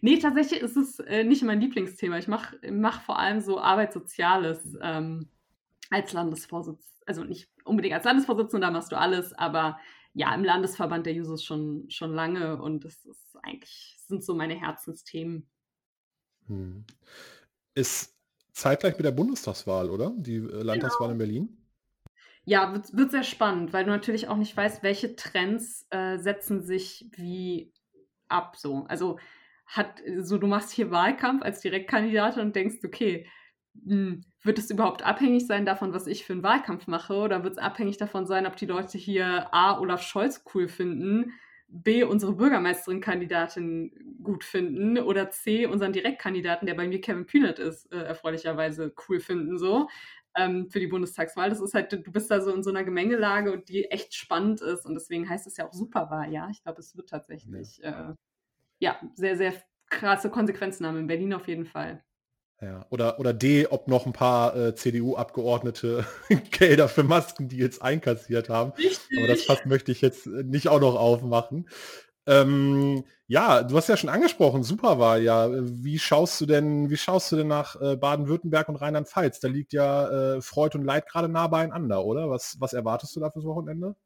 nee, 0.00 0.18
tatsächlich 0.18 0.60
ist 0.60 0.76
es 0.76 0.98
äh, 1.00 1.24
nicht 1.24 1.42
mein 1.42 1.60
Lieblingsthema. 1.60 2.18
Ich 2.18 2.28
mache 2.28 2.58
mach 2.70 3.02
vor 3.02 3.18
allem 3.18 3.40
so 3.40 3.60
Arbeitssoziales 3.60 4.76
ähm, 4.80 5.28
als 5.90 6.12
Landesvorsitzender. 6.12 6.86
Also 7.06 7.24
nicht 7.24 7.50
unbedingt 7.64 7.94
als 7.94 8.04
Landesvorsitzender, 8.04 8.68
da 8.68 8.72
machst 8.72 8.92
du 8.92 8.98
alles, 8.98 9.32
aber 9.32 9.78
ja, 10.14 10.34
im 10.34 10.44
Landesverband 10.44 11.06
der 11.06 11.14
Jusos 11.14 11.44
schon, 11.44 11.88
schon 11.90 12.12
lange 12.12 12.60
und 12.60 12.84
das 12.84 13.04
ist 13.04 13.36
eigentlich, 13.42 13.96
sind 14.06 14.24
so 14.24 14.34
meine 14.34 14.54
Herzensthemen. 14.54 15.48
Hm. 16.46 16.84
Ist 17.74 18.16
zeitgleich 18.52 18.96
mit 18.96 19.04
der 19.04 19.12
Bundestagswahl, 19.12 19.88
oder? 19.88 20.12
Die 20.16 20.36
äh, 20.36 20.62
Landtagswahl 20.62 21.08
genau. 21.08 21.12
in 21.12 21.18
Berlin? 21.18 21.56
Ja, 22.44 22.72
wird, 22.72 22.96
wird, 22.96 23.10
sehr 23.12 23.22
spannend, 23.22 23.72
weil 23.72 23.84
du 23.84 23.90
natürlich 23.90 24.28
auch 24.28 24.36
nicht 24.36 24.56
weißt, 24.56 24.82
welche 24.82 25.14
Trends 25.14 25.86
äh, 25.90 26.18
setzen 26.18 26.62
sich 26.62 27.08
wie 27.12 27.72
ab. 28.28 28.56
So. 28.56 28.86
Also 28.88 29.18
hat, 29.66 30.02
so 30.18 30.38
du 30.38 30.46
machst 30.46 30.72
hier 30.72 30.90
Wahlkampf 30.90 31.42
als 31.42 31.60
Direktkandidatin 31.60 32.42
und 32.42 32.56
denkst, 32.56 32.78
okay, 32.84 33.26
mh, 33.74 33.94
hm, 33.94 34.24
wird 34.42 34.58
es 34.58 34.70
überhaupt 34.70 35.02
abhängig 35.04 35.46
sein 35.46 35.66
davon, 35.66 35.92
was 35.92 36.06
ich 36.06 36.24
für 36.24 36.32
einen 36.34 36.42
Wahlkampf 36.42 36.86
mache? 36.86 37.14
Oder 37.14 37.42
wird 37.44 37.54
es 37.54 37.58
abhängig 37.58 37.96
davon 37.98 38.26
sein, 38.26 38.46
ob 38.46 38.56
die 38.56 38.66
Leute 38.66 38.98
hier 38.98 39.52
A, 39.54 39.78
Olaf 39.78 40.02
Scholz 40.02 40.44
cool 40.54 40.68
finden, 40.68 41.32
B, 41.68 42.02
unsere 42.04 42.32
Bürgermeisterin-Kandidatin 42.34 44.18
gut 44.22 44.42
finden 44.44 44.98
oder 44.98 45.30
C, 45.30 45.66
unseren 45.66 45.92
Direktkandidaten, 45.92 46.66
der 46.66 46.74
bei 46.74 46.88
mir 46.88 47.00
Kevin 47.00 47.26
Kühnert 47.26 47.58
ist, 47.60 47.92
äh, 47.92 47.98
erfreulicherweise 48.02 48.92
cool 49.08 49.20
finden, 49.20 49.56
so 49.58 49.88
ähm, 50.36 50.68
für 50.70 50.80
die 50.80 50.86
Bundestagswahl. 50.88 51.48
Das 51.50 51.60
ist 51.60 51.74
halt, 51.74 51.92
du 51.92 52.12
bist 52.12 52.30
da 52.30 52.40
so 52.40 52.52
in 52.54 52.62
so 52.62 52.70
einer 52.70 52.84
Gemengelage 52.84 53.58
die 53.58 53.84
echt 53.90 54.14
spannend 54.14 54.60
ist 54.60 54.84
und 54.86 54.94
deswegen 54.94 55.28
heißt 55.28 55.46
es 55.46 55.56
ja 55.58 55.66
auch 55.68 55.72
Superwahl, 55.72 56.32
ja. 56.32 56.48
Ich 56.50 56.62
glaube, 56.62 56.80
es 56.80 56.96
wird 56.96 57.08
tatsächlich, 57.08 57.78
ja. 57.78 58.10
Äh, 58.10 58.14
ja, 58.80 59.00
sehr, 59.14 59.36
sehr 59.36 59.54
krasse 59.90 60.30
Konsequenzen 60.30 60.86
haben 60.86 60.98
in 60.98 61.06
Berlin 61.08 61.34
auf 61.34 61.48
jeden 61.48 61.66
Fall. 61.66 62.04
Ja, 62.62 62.84
oder, 62.90 63.18
oder 63.18 63.32
D, 63.32 63.66
ob 63.68 63.88
noch 63.88 64.04
ein 64.04 64.12
paar 64.12 64.54
äh, 64.54 64.74
CDU-Abgeordnete 64.74 66.04
Gelder 66.50 66.88
für 66.88 67.02
Maskendeals 67.02 67.80
einkassiert 67.80 68.50
haben. 68.50 68.72
Richtig. 68.72 69.18
Aber 69.18 69.28
das 69.28 69.44
Fass 69.44 69.64
möchte 69.64 69.92
ich 69.92 70.02
jetzt 70.02 70.26
nicht 70.26 70.68
auch 70.68 70.80
noch 70.80 70.96
aufmachen. 70.96 71.68
Ähm, 72.26 73.04
ja, 73.26 73.62
du 73.62 73.76
hast 73.76 73.88
ja 73.88 73.96
schon 73.96 74.10
angesprochen, 74.10 74.62
Superwahl, 74.62 75.22
ja. 75.22 75.48
Wie 75.50 75.98
schaust 75.98 76.38
du 76.40 76.46
denn, 76.46 76.90
wie 76.90 76.98
schaust 76.98 77.32
du 77.32 77.36
denn 77.36 77.48
nach 77.48 77.80
äh, 77.80 77.96
Baden-Württemberg 77.96 78.68
und 78.68 78.76
Rheinland-Pfalz? 78.76 79.40
Da 79.40 79.48
liegt 79.48 79.72
ja 79.72 80.34
äh, 80.36 80.42
Freud 80.42 80.76
und 80.76 80.84
Leid 80.84 81.08
gerade 81.08 81.30
nah 81.30 81.46
beieinander, 81.46 82.04
oder? 82.04 82.28
Was, 82.28 82.56
was 82.60 82.74
erwartest 82.74 83.16
du 83.16 83.20
da 83.20 83.30
fürs 83.30 83.46
Wochenende? 83.46 83.96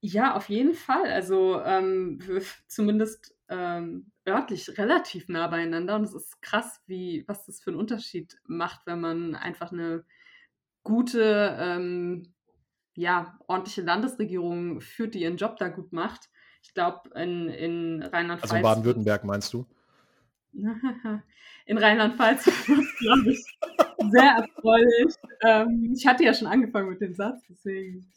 Ja, 0.00 0.36
auf 0.36 0.48
jeden 0.48 0.74
Fall. 0.74 1.10
Also 1.10 1.60
ähm, 1.62 2.20
zumindest 2.68 3.33
ähm, 3.48 4.10
örtlich 4.26 4.78
relativ 4.78 5.28
nah 5.28 5.46
beieinander. 5.48 5.96
Und 5.96 6.04
es 6.04 6.14
ist 6.14 6.40
krass, 6.40 6.80
wie, 6.86 7.24
was 7.26 7.46
das 7.46 7.60
für 7.60 7.70
einen 7.70 7.80
Unterschied 7.80 8.38
macht, 8.46 8.86
wenn 8.86 9.00
man 9.00 9.34
einfach 9.34 9.72
eine 9.72 10.04
gute, 10.82 11.56
ähm, 11.58 12.34
ja, 12.94 13.38
ordentliche 13.46 13.82
Landesregierung 13.82 14.80
führt, 14.80 15.14
die 15.14 15.22
ihren 15.22 15.36
Job 15.36 15.56
da 15.58 15.68
gut 15.68 15.92
macht. 15.92 16.30
Ich 16.62 16.74
glaube, 16.74 17.10
in, 17.14 17.48
in 17.48 18.02
Rheinland-Pfalz. 18.02 18.52
Also 18.52 18.62
Baden-Württemberg 18.62 19.24
meinst 19.24 19.52
du? 19.52 19.66
In 21.66 21.78
Rheinland-Pfalz 21.78 22.44
glaube 22.98 23.32
ich 23.32 23.44
sehr 24.10 24.32
erfreulich. 24.36 25.14
Ähm, 25.42 25.92
ich 25.96 26.06
hatte 26.06 26.24
ja 26.24 26.34
schon 26.34 26.48
angefangen 26.48 26.88
mit 26.88 27.00
dem 27.00 27.14
Satz, 27.14 27.42
deswegen 27.48 28.10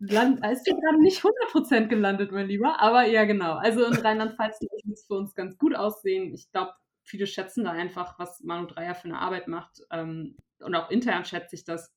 Land, 0.00 0.44
ist 0.46 0.66
ja 0.66 0.74
gerade 0.74 1.02
nicht 1.02 1.22
100% 1.22 1.88
gelandet, 1.88 2.32
mein 2.32 2.46
Lieber, 2.46 2.80
aber 2.80 3.04
ja, 3.04 3.24
genau. 3.26 3.54
Also 3.54 3.84
in 3.84 3.92
Rheinland-Pfalz 3.92 4.60
wird 4.60 4.72
es 4.92 5.04
für 5.06 5.14
uns 5.14 5.34
ganz 5.34 5.58
gut 5.58 5.74
aussehen. 5.74 6.32
Ich 6.32 6.50
glaube, 6.50 6.72
viele 7.02 7.26
schätzen 7.26 7.64
da 7.64 7.72
einfach, 7.72 8.18
was 8.18 8.40
Manu 8.42 8.66
Dreier 8.66 8.94
für 8.94 9.08
eine 9.08 9.18
Arbeit 9.18 9.46
macht. 9.46 9.82
Ähm, 9.90 10.36
und 10.60 10.74
auch 10.74 10.90
intern 10.90 11.26
schätze 11.26 11.54
ich 11.54 11.64
das. 11.64 11.92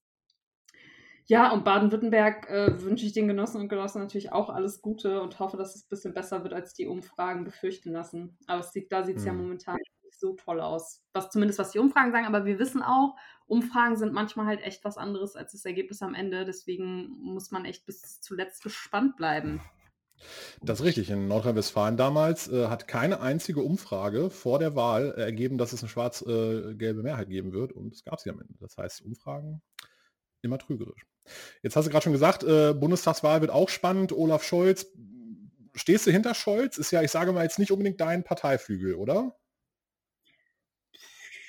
Ja, 1.26 1.53
und 1.53 1.64
Baden-Württemberg 1.64 2.49
äh, 2.49 2.81
wünsche 2.81 3.05
ich 3.05 3.14
den 3.14 3.30
Genossen 3.30 3.61
und 3.61 3.69
Genossen 3.69 4.01
natürlich 4.01 4.34
auch 4.34 4.49
alles 4.49 4.81
Gute 4.81 5.22
und 5.22 5.39
hoffe, 5.39 5.55
dass 5.55 5.73
es 5.73 5.85
ein 5.85 5.89
bisschen 5.89 6.14
besser 6.14 6.43
wird, 6.43 6.53
als 6.53 6.73
die 6.73 6.88
Umfragen 6.88 7.45
befürchten 7.45 7.93
lassen. 7.93 8.38
Aber 8.47 8.60
es 8.60 8.73
sieht, 8.73 8.91
da 8.91 9.05
sieht 9.05 9.18
es 9.18 9.22
mhm. 9.22 9.27
ja 9.27 9.34
momentan 9.34 9.77
so 10.24 10.34
toll 10.34 10.62
aus. 10.62 11.04
Was 11.12 11.30
zumindest 11.30 11.60
was 11.60 11.72
die 11.72 11.80
Umfragen 11.80 12.12
sagen, 12.12 12.26
aber 12.26 12.45
wir 12.45 12.58
wissen 12.60 12.82
auch, 12.82 13.16
Umfragen 13.45 13.98
sind 13.98 14.14
manchmal 14.14 14.45
halt 14.45 14.62
echt 14.62 14.84
was 14.86 14.98
anderes 14.98 15.36
als 15.36 15.52
das 15.52 15.66
Ergebnis 15.66 16.02
am 16.02 16.16
Ende. 16.16 16.45
Deswegen 16.45 17.10
muss 17.20 17.52
man 17.52 17.66
echt 17.66 17.86
bis 17.86 18.22
zuletzt 18.22 18.64
gespannt 18.64 19.18
bleiben. 19.18 19.62
Das 20.62 20.80
ist 20.80 20.86
richtig. 20.86 21.10
In 21.10 21.28
Nordrhein-Westfalen 21.28 21.98
damals 21.98 22.48
äh, 22.48 22.68
hat 22.68 22.88
keine 22.88 23.20
einzige 23.20 23.62
Umfrage 23.62 24.30
vor 24.30 24.60
der 24.60 24.76
Wahl 24.76 25.12
ergeben, 25.12 25.58
dass 25.58 25.74
es 25.74 25.84
eine 25.84 25.90
schwarz-gelbe 25.90 27.00
äh, 27.02 27.04
Mehrheit 27.04 27.28
geben 27.28 27.52
wird. 27.52 27.74
Und 27.74 27.94
es 27.94 28.06
gab 28.06 28.22
sie 28.22 28.30
am 28.30 28.40
Ende. 28.40 28.56
Das 28.62 28.78
heißt, 28.78 29.02
Umfragen 29.02 29.62
immer 30.41 30.58
trügerisch. 30.58 31.06
Jetzt 31.62 31.76
hast 31.76 31.86
du 31.86 31.91
gerade 31.91 32.04
schon 32.04 32.14
gesagt, 32.14 32.44
äh, 32.44 32.74
Bundestagswahl 32.74 33.41
wird 33.41 33.52
auch 33.52 33.70
spannend. 33.70 34.14
Olaf 34.14 34.44
Scholz. 34.44 34.88
Stehst 35.76 36.08
du 36.08 36.12
hinter 36.12 36.34
Scholz? 36.34 36.78
Ist 36.78 36.91
ja, 36.91 37.02
ich 37.02 37.12
sage 37.12 37.34
mal, 37.34 37.44
jetzt 37.44 37.60
nicht 37.60 37.72
unbedingt 37.72 38.00
dein 38.00 38.24
Parteiflügel, 38.24 38.95
oder? 38.95 39.36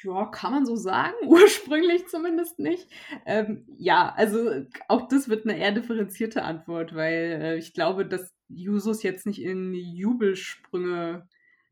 Ja, 0.05 0.27
kann 0.27 0.53
man 0.53 0.67
so 0.67 0.77
sagen, 0.77 1.15
ursprünglich 1.27 2.07
zumindest 2.09 2.59
nicht. 2.59 2.89
Ähm, 3.25 3.65
ja, 3.79 4.13
also 4.17 4.67
auch 4.89 5.09
das 5.09 5.29
wird 5.29 5.47
eine 5.47 5.59
eher 5.59 5.73
differenzierte 5.73 6.43
Antwort, 6.43 6.95
weil 6.95 7.41
äh, 7.43 7.57
ich 7.57 7.73
glaube, 7.73 8.07
dass 8.07 8.33
Jusos 8.49 9.03
jetzt 9.03 9.27
nicht 9.27 9.43
in 9.43 9.75
Jubelsprünge 9.75 11.27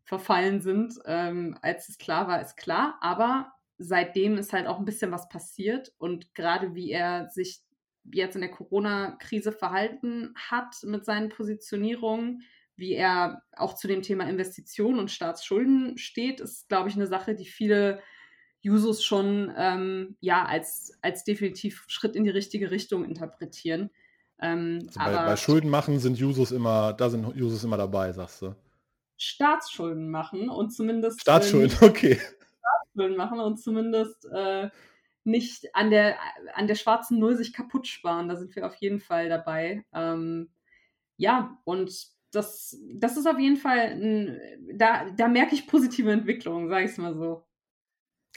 verfallen 0.05 0.63
sind. 0.63 0.95
Ähm, 1.05 1.59
als 1.63 1.89
es 1.89 1.99
klar 1.99 2.27
war, 2.27 2.41
ist 2.41 2.57
klar. 2.57 2.99
Aber 3.03 3.53
seitdem 3.79 4.39
ist 4.39 4.53
halt 4.53 4.67
auch 4.67 4.79
ein 4.79 4.85
bisschen 4.85 5.13
was 5.13 5.29
passiert 5.29 5.93
und 5.99 6.35
gerade 6.35 6.75
wie 6.75 6.91
er 6.91 7.29
sich 7.31 7.61
jetzt 8.13 8.35
in 8.35 8.41
der 8.41 8.51
Corona-Krise 8.51 9.53
verhalten 9.53 10.35
hat 10.37 10.77
mit 10.85 11.05
seinen 11.05 11.29
Positionierungen, 11.29 12.43
wie 12.77 12.95
er 12.95 13.43
auch 13.57 13.75
zu 13.75 13.87
dem 13.87 14.03
Thema 14.03 14.29
Investitionen 14.29 14.99
und 14.99 15.11
Staatsschulden 15.11 15.99
steht, 15.99 16.41
ist, 16.41 16.69
glaube 16.69 16.89
ich, 16.89 16.97
eine 16.97 17.07
Sache, 17.07 17.35
die 17.35 17.45
viele 17.45 18.01
Jusos 18.63 19.05
schon 19.05 19.53
ähm, 19.57 20.17
ja 20.21 20.45
als, 20.45 20.97
als 21.03 21.25
definitiv 21.25 21.85
Schritt 21.89 22.17
in 22.17 22.25
die 22.25 22.31
richtige 22.31 22.71
Richtung 22.71 23.05
interpretieren. 23.05 23.91
Ähm, 24.41 24.89
also 24.97 25.17
bei, 25.17 25.27
bei, 25.27 25.37
Schulden 25.37 25.69
machen 25.69 25.99
sind 25.99 26.17
Jusos 26.17 26.53
immer, 26.53 26.93
da 26.93 27.11
sind 27.11 27.37
Jusos 27.37 27.65
immer 27.65 27.77
dabei, 27.77 28.13
sagst 28.13 28.43
du. 28.43 28.55
Staatsschulden 29.17 30.11
machen 30.11 30.49
und 30.49 30.71
zumindest. 30.71 31.21
Staatsschulden, 31.21 31.77
äh, 31.81 31.85
okay. 31.87 32.21
Staatsschulden 32.59 33.17
machen 33.17 33.41
und 33.41 33.59
zumindest 33.59 34.27
äh, 34.33 34.71
nicht 35.25 35.75
an 35.75 35.91
der, 35.91 36.17
an 36.55 36.67
der 36.67 36.75
schwarzen 36.77 37.19
Null 37.19 37.37
sich 37.37 37.53
kaputt 37.53 37.87
sparen. 37.87 38.29
Da 38.29 38.37
sind 38.37 38.55
wir 38.55 38.67
auf 38.67 38.77
jeden 38.77 39.01
Fall 39.01 39.29
dabei. 39.29 39.85
Ähm, 39.93 40.51
ja, 41.17 41.59
und 41.65 41.93
das, 42.33 42.77
das 42.95 43.17
ist 43.17 43.27
auf 43.27 43.39
jeden 43.39 43.57
Fall, 43.57 43.79
ein, 43.79 44.41
da, 44.75 45.11
da 45.11 45.29
merke 45.29 45.55
ich 45.55 45.67
positive 45.67 46.11
Entwicklungen, 46.11 46.69
sage 46.69 46.85
ich 46.85 46.93
es 46.93 46.99
mal 46.99 47.15
so. 47.15 47.45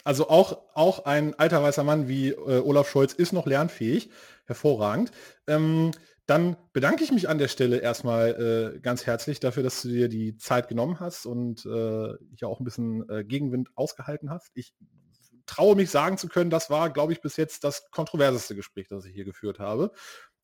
Also 0.06 0.30
auch, 0.30 0.62
auch 0.76 1.06
ein 1.06 1.34
alter 1.38 1.62
weißer 1.62 1.84
Mann 1.84 2.08
wie 2.08 2.30
äh, 2.30 2.62
Olaf 2.62 2.88
Scholz 2.88 3.12
ist 3.12 3.34
noch 3.34 3.48
lernfähig. 3.48 4.12
Hervorragend. 4.46 5.12
Ähm, 5.48 5.92
dann 6.28 6.58
bedanke 6.74 7.04
ich 7.04 7.12
mich 7.12 7.28
an 7.28 7.40
der 7.40 7.48
Stelle 7.48 7.78
erstmal 7.78 8.76
äh, 8.76 8.80
ganz 8.80 9.08
herzlich 9.08 9.40
dafür, 9.40 9.64
dass 9.64 9.82
du 9.82 9.90
dir 9.90 10.08
die 10.08 10.38
Zeit 10.38 10.68
genommen 10.68 11.00
hast 11.00 11.26
und 11.26 11.66
äh, 11.66 12.14
ja 12.36 12.48
auch 12.48 12.60
ein 12.60 12.64
bisschen 12.64 13.10
äh, 13.10 13.24
Gegenwind 13.24 13.70
ausgehalten 13.76 14.30
hast. 14.30 14.52
Ich 14.54 14.76
traue 15.48 15.76
mich 15.76 15.90
sagen 15.90 16.18
zu 16.20 16.28
können, 16.28 16.52
das 16.52 16.70
war, 16.70 16.92
glaube 16.92 17.12
ich, 17.12 17.22
bis 17.22 17.36
jetzt 17.36 17.64
das 17.64 17.90
kontroverseste 17.90 18.56
Gespräch, 18.56 18.88
das 18.88 19.06
ich 19.06 19.14
hier 19.14 19.26
geführt 19.26 19.58
habe. 19.58 19.92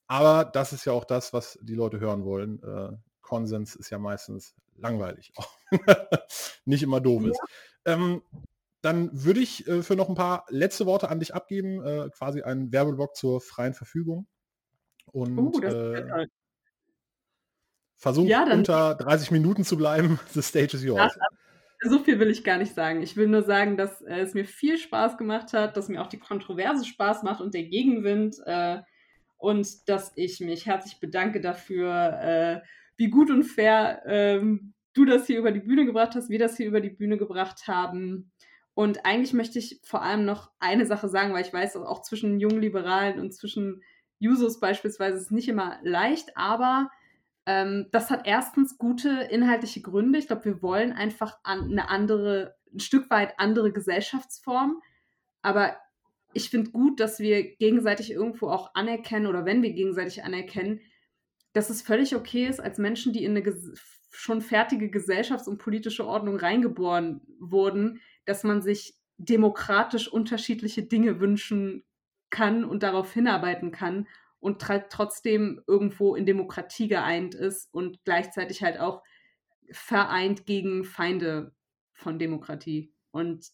Aber 0.07 0.43
das 0.43 0.73
ist 0.73 0.85
ja 0.85 0.93
auch 0.93 1.05
das, 1.05 1.33
was 1.33 1.57
die 1.61 1.75
Leute 1.75 1.99
hören 1.99 2.25
wollen. 2.25 2.61
Äh, 2.63 2.97
Konsens 3.21 3.75
ist 3.75 3.91
ja 3.91 3.99
meistens 3.99 4.55
langweilig, 4.75 5.31
auch 5.35 5.55
nicht 6.65 6.83
immer 6.83 6.99
doof 6.99 7.25
ist. 7.25 7.39
Ja. 7.85 7.93
Ähm, 7.93 8.21
dann 8.81 9.09
würde 9.13 9.39
ich 9.39 9.67
äh, 9.67 9.83
für 9.83 9.95
noch 9.95 10.09
ein 10.09 10.15
paar 10.15 10.45
letzte 10.49 10.85
Worte 10.85 11.09
an 11.09 11.19
dich 11.19 11.33
abgeben, 11.33 11.83
äh, 11.85 12.09
quasi 12.09 12.41
einen 12.41 12.71
Werbeblock 12.71 13.15
zur 13.15 13.41
freien 13.41 13.73
Verfügung. 13.73 14.27
Und 15.05 15.37
uh, 15.37 15.61
äh, 15.61 16.27
versuch 17.97 18.27
ja, 18.27 18.43
unter 18.51 18.95
30 18.95 19.31
Minuten 19.31 19.63
zu 19.63 19.77
bleiben. 19.77 20.19
The 20.33 20.41
stage 20.41 20.75
is 20.75 20.83
yours. 20.83 21.15
Ja, 21.15 21.89
so 21.89 21.99
viel 21.99 22.19
will 22.19 22.29
ich 22.29 22.43
gar 22.43 22.57
nicht 22.57 22.73
sagen. 22.73 23.01
Ich 23.01 23.15
will 23.17 23.27
nur 23.27 23.43
sagen, 23.43 23.77
dass 23.77 24.01
äh, 24.01 24.19
es 24.19 24.33
mir 24.33 24.45
viel 24.45 24.77
Spaß 24.77 25.17
gemacht 25.17 25.53
hat, 25.53 25.77
dass 25.77 25.89
mir 25.89 26.01
auch 26.01 26.07
die 26.07 26.19
Kontroverse 26.19 26.85
Spaß 26.85 27.23
macht 27.23 27.41
und 27.41 27.53
der 27.53 27.63
Gegenwind 27.63 28.37
äh, 28.45 28.79
und 29.37 29.89
dass 29.89 30.11
ich 30.15 30.39
mich 30.39 30.65
herzlich 30.65 30.99
bedanke 30.99 31.41
dafür, 31.41 32.19
äh, 32.21 32.61
wie 32.97 33.09
gut 33.09 33.31
und 33.31 33.43
fair 33.43 34.01
ähm, 34.05 34.73
du 34.93 35.05
das 35.05 35.25
hier 35.25 35.39
über 35.39 35.51
die 35.51 35.61
Bühne 35.61 35.85
gebracht 35.85 36.15
hast, 36.15 36.29
wir 36.29 36.39
das 36.39 36.57
hier 36.57 36.67
über 36.67 36.81
die 36.81 36.89
Bühne 36.89 37.17
gebracht 37.17 37.67
haben. 37.67 38.31
Und 38.81 39.05
eigentlich 39.05 39.33
möchte 39.33 39.59
ich 39.59 39.79
vor 39.83 40.01
allem 40.01 40.25
noch 40.25 40.51
eine 40.59 40.85
Sache 40.85 41.07
sagen, 41.07 41.33
weil 41.33 41.45
ich 41.45 41.53
weiß, 41.53 41.75
auch 41.77 42.01
zwischen 42.01 42.39
jungen 42.39 42.61
Liberalen 42.61 43.19
und 43.19 43.31
zwischen 43.33 43.83
Jusos 44.19 44.59
beispielsweise 44.59 45.17
ist 45.17 45.25
es 45.25 45.31
nicht 45.31 45.49
immer 45.49 45.79
leicht, 45.83 46.35
aber 46.35 46.89
Ähm, 47.45 47.87
das 47.91 48.11
hat 48.11 48.27
erstens 48.27 48.77
gute 48.77 49.09
inhaltliche 49.09 49.81
Gründe. 49.81 50.19
Ich 50.19 50.27
glaube, 50.27 50.45
wir 50.45 50.61
wollen 50.61 50.93
einfach 50.93 51.39
an 51.43 51.71
eine 51.71 51.89
andere, 51.89 52.55
ein 52.71 52.79
Stück 52.79 53.09
weit 53.09 53.33
andere 53.39 53.71
Gesellschaftsform. 53.71 54.79
Aber 55.41 55.75
ich 56.33 56.51
finde 56.51 56.71
gut, 56.71 56.99
dass 56.99 57.19
wir 57.19 57.55
gegenseitig 57.57 58.11
irgendwo 58.11 58.49
auch 58.49 58.75
anerkennen 58.75 59.25
oder 59.25 59.43
wenn 59.43 59.63
wir 59.63 59.73
gegenseitig 59.73 60.23
anerkennen, 60.23 60.81
dass 61.53 61.71
es 61.71 61.81
völlig 61.81 62.15
okay 62.15 62.45
ist, 62.45 62.59
als 62.59 62.77
Menschen, 62.77 63.11
die 63.11 63.23
in 63.25 63.35
eine 63.35 63.43
schon 64.11 64.41
fertige 64.41 64.89
Gesellschafts- 64.89 65.47
und 65.49 65.57
politische 65.57 66.05
Ordnung 66.05 66.37
reingeboren 66.37 67.21
wurden, 67.39 68.01
dass 68.25 68.43
man 68.43 68.61
sich 68.61 68.95
demokratisch 69.17 70.07
unterschiedliche 70.07 70.83
Dinge 70.83 71.19
wünschen 71.19 71.83
kann 72.29 72.63
und 72.63 72.83
darauf 72.83 73.13
hinarbeiten 73.13 73.71
kann 73.71 74.07
und 74.39 74.59
trotzdem 74.89 75.61
irgendwo 75.67 76.15
in 76.15 76.25
Demokratie 76.25 76.87
geeint 76.87 77.35
ist 77.35 77.71
und 77.73 78.03
gleichzeitig 78.03 78.63
halt 78.63 78.79
auch 78.79 79.03
vereint 79.71 80.45
gegen 80.45 80.83
Feinde 80.83 81.53
von 81.93 82.17
Demokratie. 82.17 82.91
Und 83.11 83.47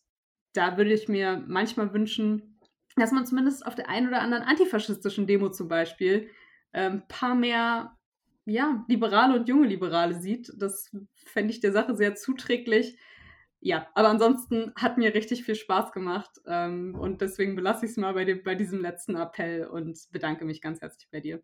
da 0.53 0.77
würde 0.77 0.93
ich 0.93 1.07
mir 1.07 1.43
manchmal 1.47 1.93
wünschen, 1.93 2.57
dass 2.95 3.11
man 3.11 3.25
zumindest 3.25 3.65
auf 3.65 3.75
der 3.75 3.89
einen 3.89 4.07
oder 4.07 4.21
anderen 4.21 4.43
antifaschistischen 4.43 5.27
Demo 5.27 5.49
zum 5.49 5.67
Beispiel 5.67 6.29
ein 6.71 6.93
ähm, 6.93 7.03
paar 7.07 7.35
mehr 7.35 7.97
ja, 8.45 8.85
Liberale 8.87 9.37
und 9.37 9.49
junge 9.49 9.67
Liberale 9.67 10.19
sieht. 10.19 10.51
Das 10.57 10.89
fände 11.15 11.51
ich 11.51 11.59
der 11.59 11.73
Sache 11.73 11.95
sehr 11.95 12.15
zuträglich. 12.15 12.97
Ja, 13.67 13.85
aber 13.95 14.07
ansonsten 14.07 14.71
hat 14.77 14.97
mir 14.97 15.13
richtig 15.13 15.43
viel 15.43 15.55
Spaß 15.55 15.91
gemacht 15.91 16.31
ähm, 16.45 16.95
und 16.95 17.19
deswegen 17.19 17.57
belasse 17.57 17.83
ich 17.83 17.91
es 17.91 17.97
mal 17.97 18.13
bei, 18.13 18.23
dem, 18.23 18.41
bei 18.41 18.55
diesem 18.55 18.79
letzten 18.79 19.17
Appell 19.17 19.65
und 19.65 19.99
bedanke 20.09 20.45
mich 20.45 20.61
ganz 20.61 20.79
herzlich 20.79 21.09
bei 21.11 21.19
dir. 21.19 21.43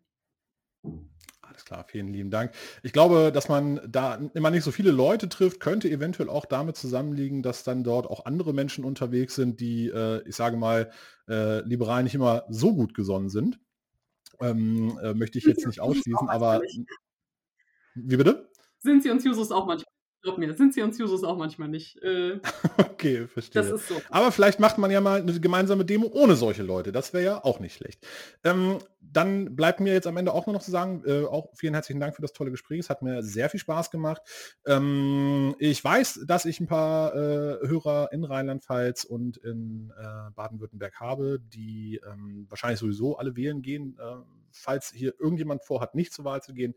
Alles 1.42 1.66
klar, 1.66 1.84
vielen 1.86 2.08
lieben 2.08 2.30
Dank. 2.30 2.52
Ich 2.82 2.94
glaube, 2.94 3.30
dass 3.30 3.50
man 3.50 3.78
da 3.86 4.14
immer 4.32 4.50
nicht 4.50 4.64
so 4.64 4.70
viele 4.70 4.90
Leute 4.90 5.28
trifft, 5.28 5.60
könnte 5.60 5.90
eventuell 5.90 6.30
auch 6.30 6.46
damit 6.46 6.78
zusammenliegen, 6.78 7.42
dass 7.42 7.62
dann 7.62 7.84
dort 7.84 8.06
auch 8.06 8.24
andere 8.24 8.54
Menschen 8.54 8.86
unterwegs 8.86 9.34
sind, 9.34 9.60
die, 9.60 9.88
äh, 9.88 10.26
ich 10.26 10.34
sage 10.34 10.56
mal, 10.56 10.90
äh, 11.28 11.60
liberal 11.60 12.04
nicht 12.04 12.14
immer 12.14 12.44
so 12.48 12.74
gut 12.74 12.94
gesonnen 12.94 13.28
sind. 13.28 13.60
Ähm, 14.40 14.98
äh, 15.02 15.12
möchte 15.12 15.36
ich 15.36 15.44
jetzt 15.44 15.66
nicht 15.66 15.80
ausschließen, 15.80 16.26
aber. 16.30 16.62
Wie 17.94 18.16
bitte? 18.16 18.50
Sind 18.78 19.02
sie 19.02 19.10
uns 19.10 19.24
Jusos 19.24 19.52
auch 19.52 19.66
manchmal? 19.66 19.93
Glaub 20.24 20.38
mir, 20.38 20.54
sind 20.54 20.72
sie 20.72 20.80
uns 20.80 20.96
Jusos 20.96 21.22
auch 21.22 21.36
manchmal 21.36 21.68
nicht. 21.68 22.02
Äh, 22.02 22.40
okay, 22.78 23.26
verstehe. 23.26 23.60
Das 23.60 23.70
ist 23.70 23.88
so. 23.88 24.00
Aber 24.08 24.32
vielleicht 24.32 24.58
macht 24.58 24.78
man 24.78 24.90
ja 24.90 25.02
mal 25.02 25.20
eine 25.20 25.38
gemeinsame 25.38 25.84
Demo 25.84 26.06
ohne 26.06 26.34
solche 26.34 26.62
Leute. 26.62 26.92
Das 26.92 27.12
wäre 27.12 27.24
ja 27.24 27.44
auch 27.44 27.60
nicht 27.60 27.74
schlecht. 27.74 28.06
Ähm, 28.42 28.78
dann 29.02 29.54
bleibt 29.54 29.80
mir 29.80 29.92
jetzt 29.92 30.06
am 30.06 30.16
Ende 30.16 30.32
auch 30.32 30.46
nur 30.46 30.54
noch 30.54 30.62
zu 30.62 30.70
sagen, 30.70 31.02
äh, 31.04 31.26
auch 31.26 31.50
vielen 31.54 31.74
herzlichen 31.74 32.00
Dank 32.00 32.16
für 32.16 32.22
das 32.22 32.32
tolle 32.32 32.50
Gespräch. 32.50 32.78
Es 32.78 32.88
hat 32.88 33.02
mir 33.02 33.22
sehr 33.22 33.50
viel 33.50 33.60
Spaß 33.60 33.90
gemacht. 33.90 34.22
Ähm, 34.66 35.54
ich 35.58 35.84
weiß, 35.84 36.24
dass 36.26 36.46
ich 36.46 36.58
ein 36.58 36.68
paar 36.68 37.14
äh, 37.14 37.68
Hörer 37.68 38.08
in 38.10 38.24
Rheinland-Pfalz 38.24 39.04
und 39.04 39.36
in 39.36 39.92
äh, 39.94 40.30
Baden-Württemberg 40.34 41.00
habe, 41.00 41.38
die 41.38 42.00
ähm, 42.10 42.46
wahrscheinlich 42.48 42.80
sowieso 42.80 43.18
alle 43.18 43.36
wählen 43.36 43.60
gehen. 43.60 43.98
Äh, 44.00 44.22
falls 44.52 44.90
hier 44.90 45.12
irgendjemand 45.18 45.62
vorhat, 45.64 45.94
nicht 45.94 46.14
zur 46.14 46.24
Wahl 46.24 46.40
zu 46.40 46.54
gehen, 46.54 46.74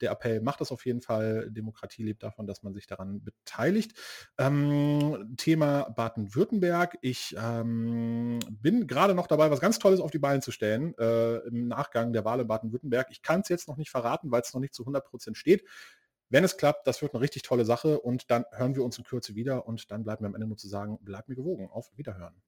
der 0.00 0.10
Appell 0.10 0.40
macht 0.40 0.60
das 0.60 0.72
auf 0.72 0.84
jeden 0.86 1.00
Fall. 1.00 1.50
Demokratie 1.50 2.02
lebt 2.02 2.22
davon, 2.22 2.46
dass 2.46 2.62
man 2.62 2.74
sich 2.74 2.86
daran 2.86 3.22
beteiligt. 3.22 3.92
Ähm, 4.38 5.34
Thema 5.36 5.90
Baden-Württemberg. 5.90 6.98
Ich 7.02 7.34
ähm, 7.38 8.38
bin 8.50 8.86
gerade 8.86 9.14
noch 9.14 9.26
dabei, 9.26 9.50
was 9.50 9.60
ganz 9.60 9.78
Tolles 9.78 10.00
auf 10.00 10.10
die 10.10 10.18
Beine 10.18 10.40
zu 10.40 10.50
stellen 10.50 10.94
äh, 10.98 11.36
im 11.46 11.68
Nachgang 11.68 12.12
der 12.12 12.24
Wahl 12.24 12.40
in 12.40 12.46
Baden-Württemberg. 12.46 13.08
Ich 13.10 13.22
kann 13.22 13.40
es 13.40 13.48
jetzt 13.48 13.68
noch 13.68 13.76
nicht 13.76 13.90
verraten, 13.90 14.30
weil 14.30 14.42
es 14.42 14.52
noch 14.54 14.60
nicht 14.60 14.74
zu 14.74 14.82
100 14.82 15.04
Prozent 15.04 15.36
steht. 15.36 15.64
Wenn 16.28 16.44
es 16.44 16.56
klappt, 16.56 16.86
das 16.86 17.02
wird 17.02 17.12
eine 17.12 17.20
richtig 17.20 17.42
tolle 17.42 17.64
Sache 17.64 18.00
und 18.00 18.30
dann 18.30 18.44
hören 18.52 18.76
wir 18.76 18.84
uns 18.84 18.96
in 18.98 19.04
Kürze 19.04 19.34
wieder 19.34 19.66
und 19.66 19.90
dann 19.90 20.04
bleibt 20.04 20.20
mir 20.20 20.28
am 20.28 20.34
Ende 20.34 20.46
nur 20.46 20.56
zu 20.56 20.68
sagen, 20.68 20.98
bleibt 21.02 21.28
mir 21.28 21.34
gewogen. 21.34 21.68
Auf 21.68 21.90
Wiederhören. 21.96 22.40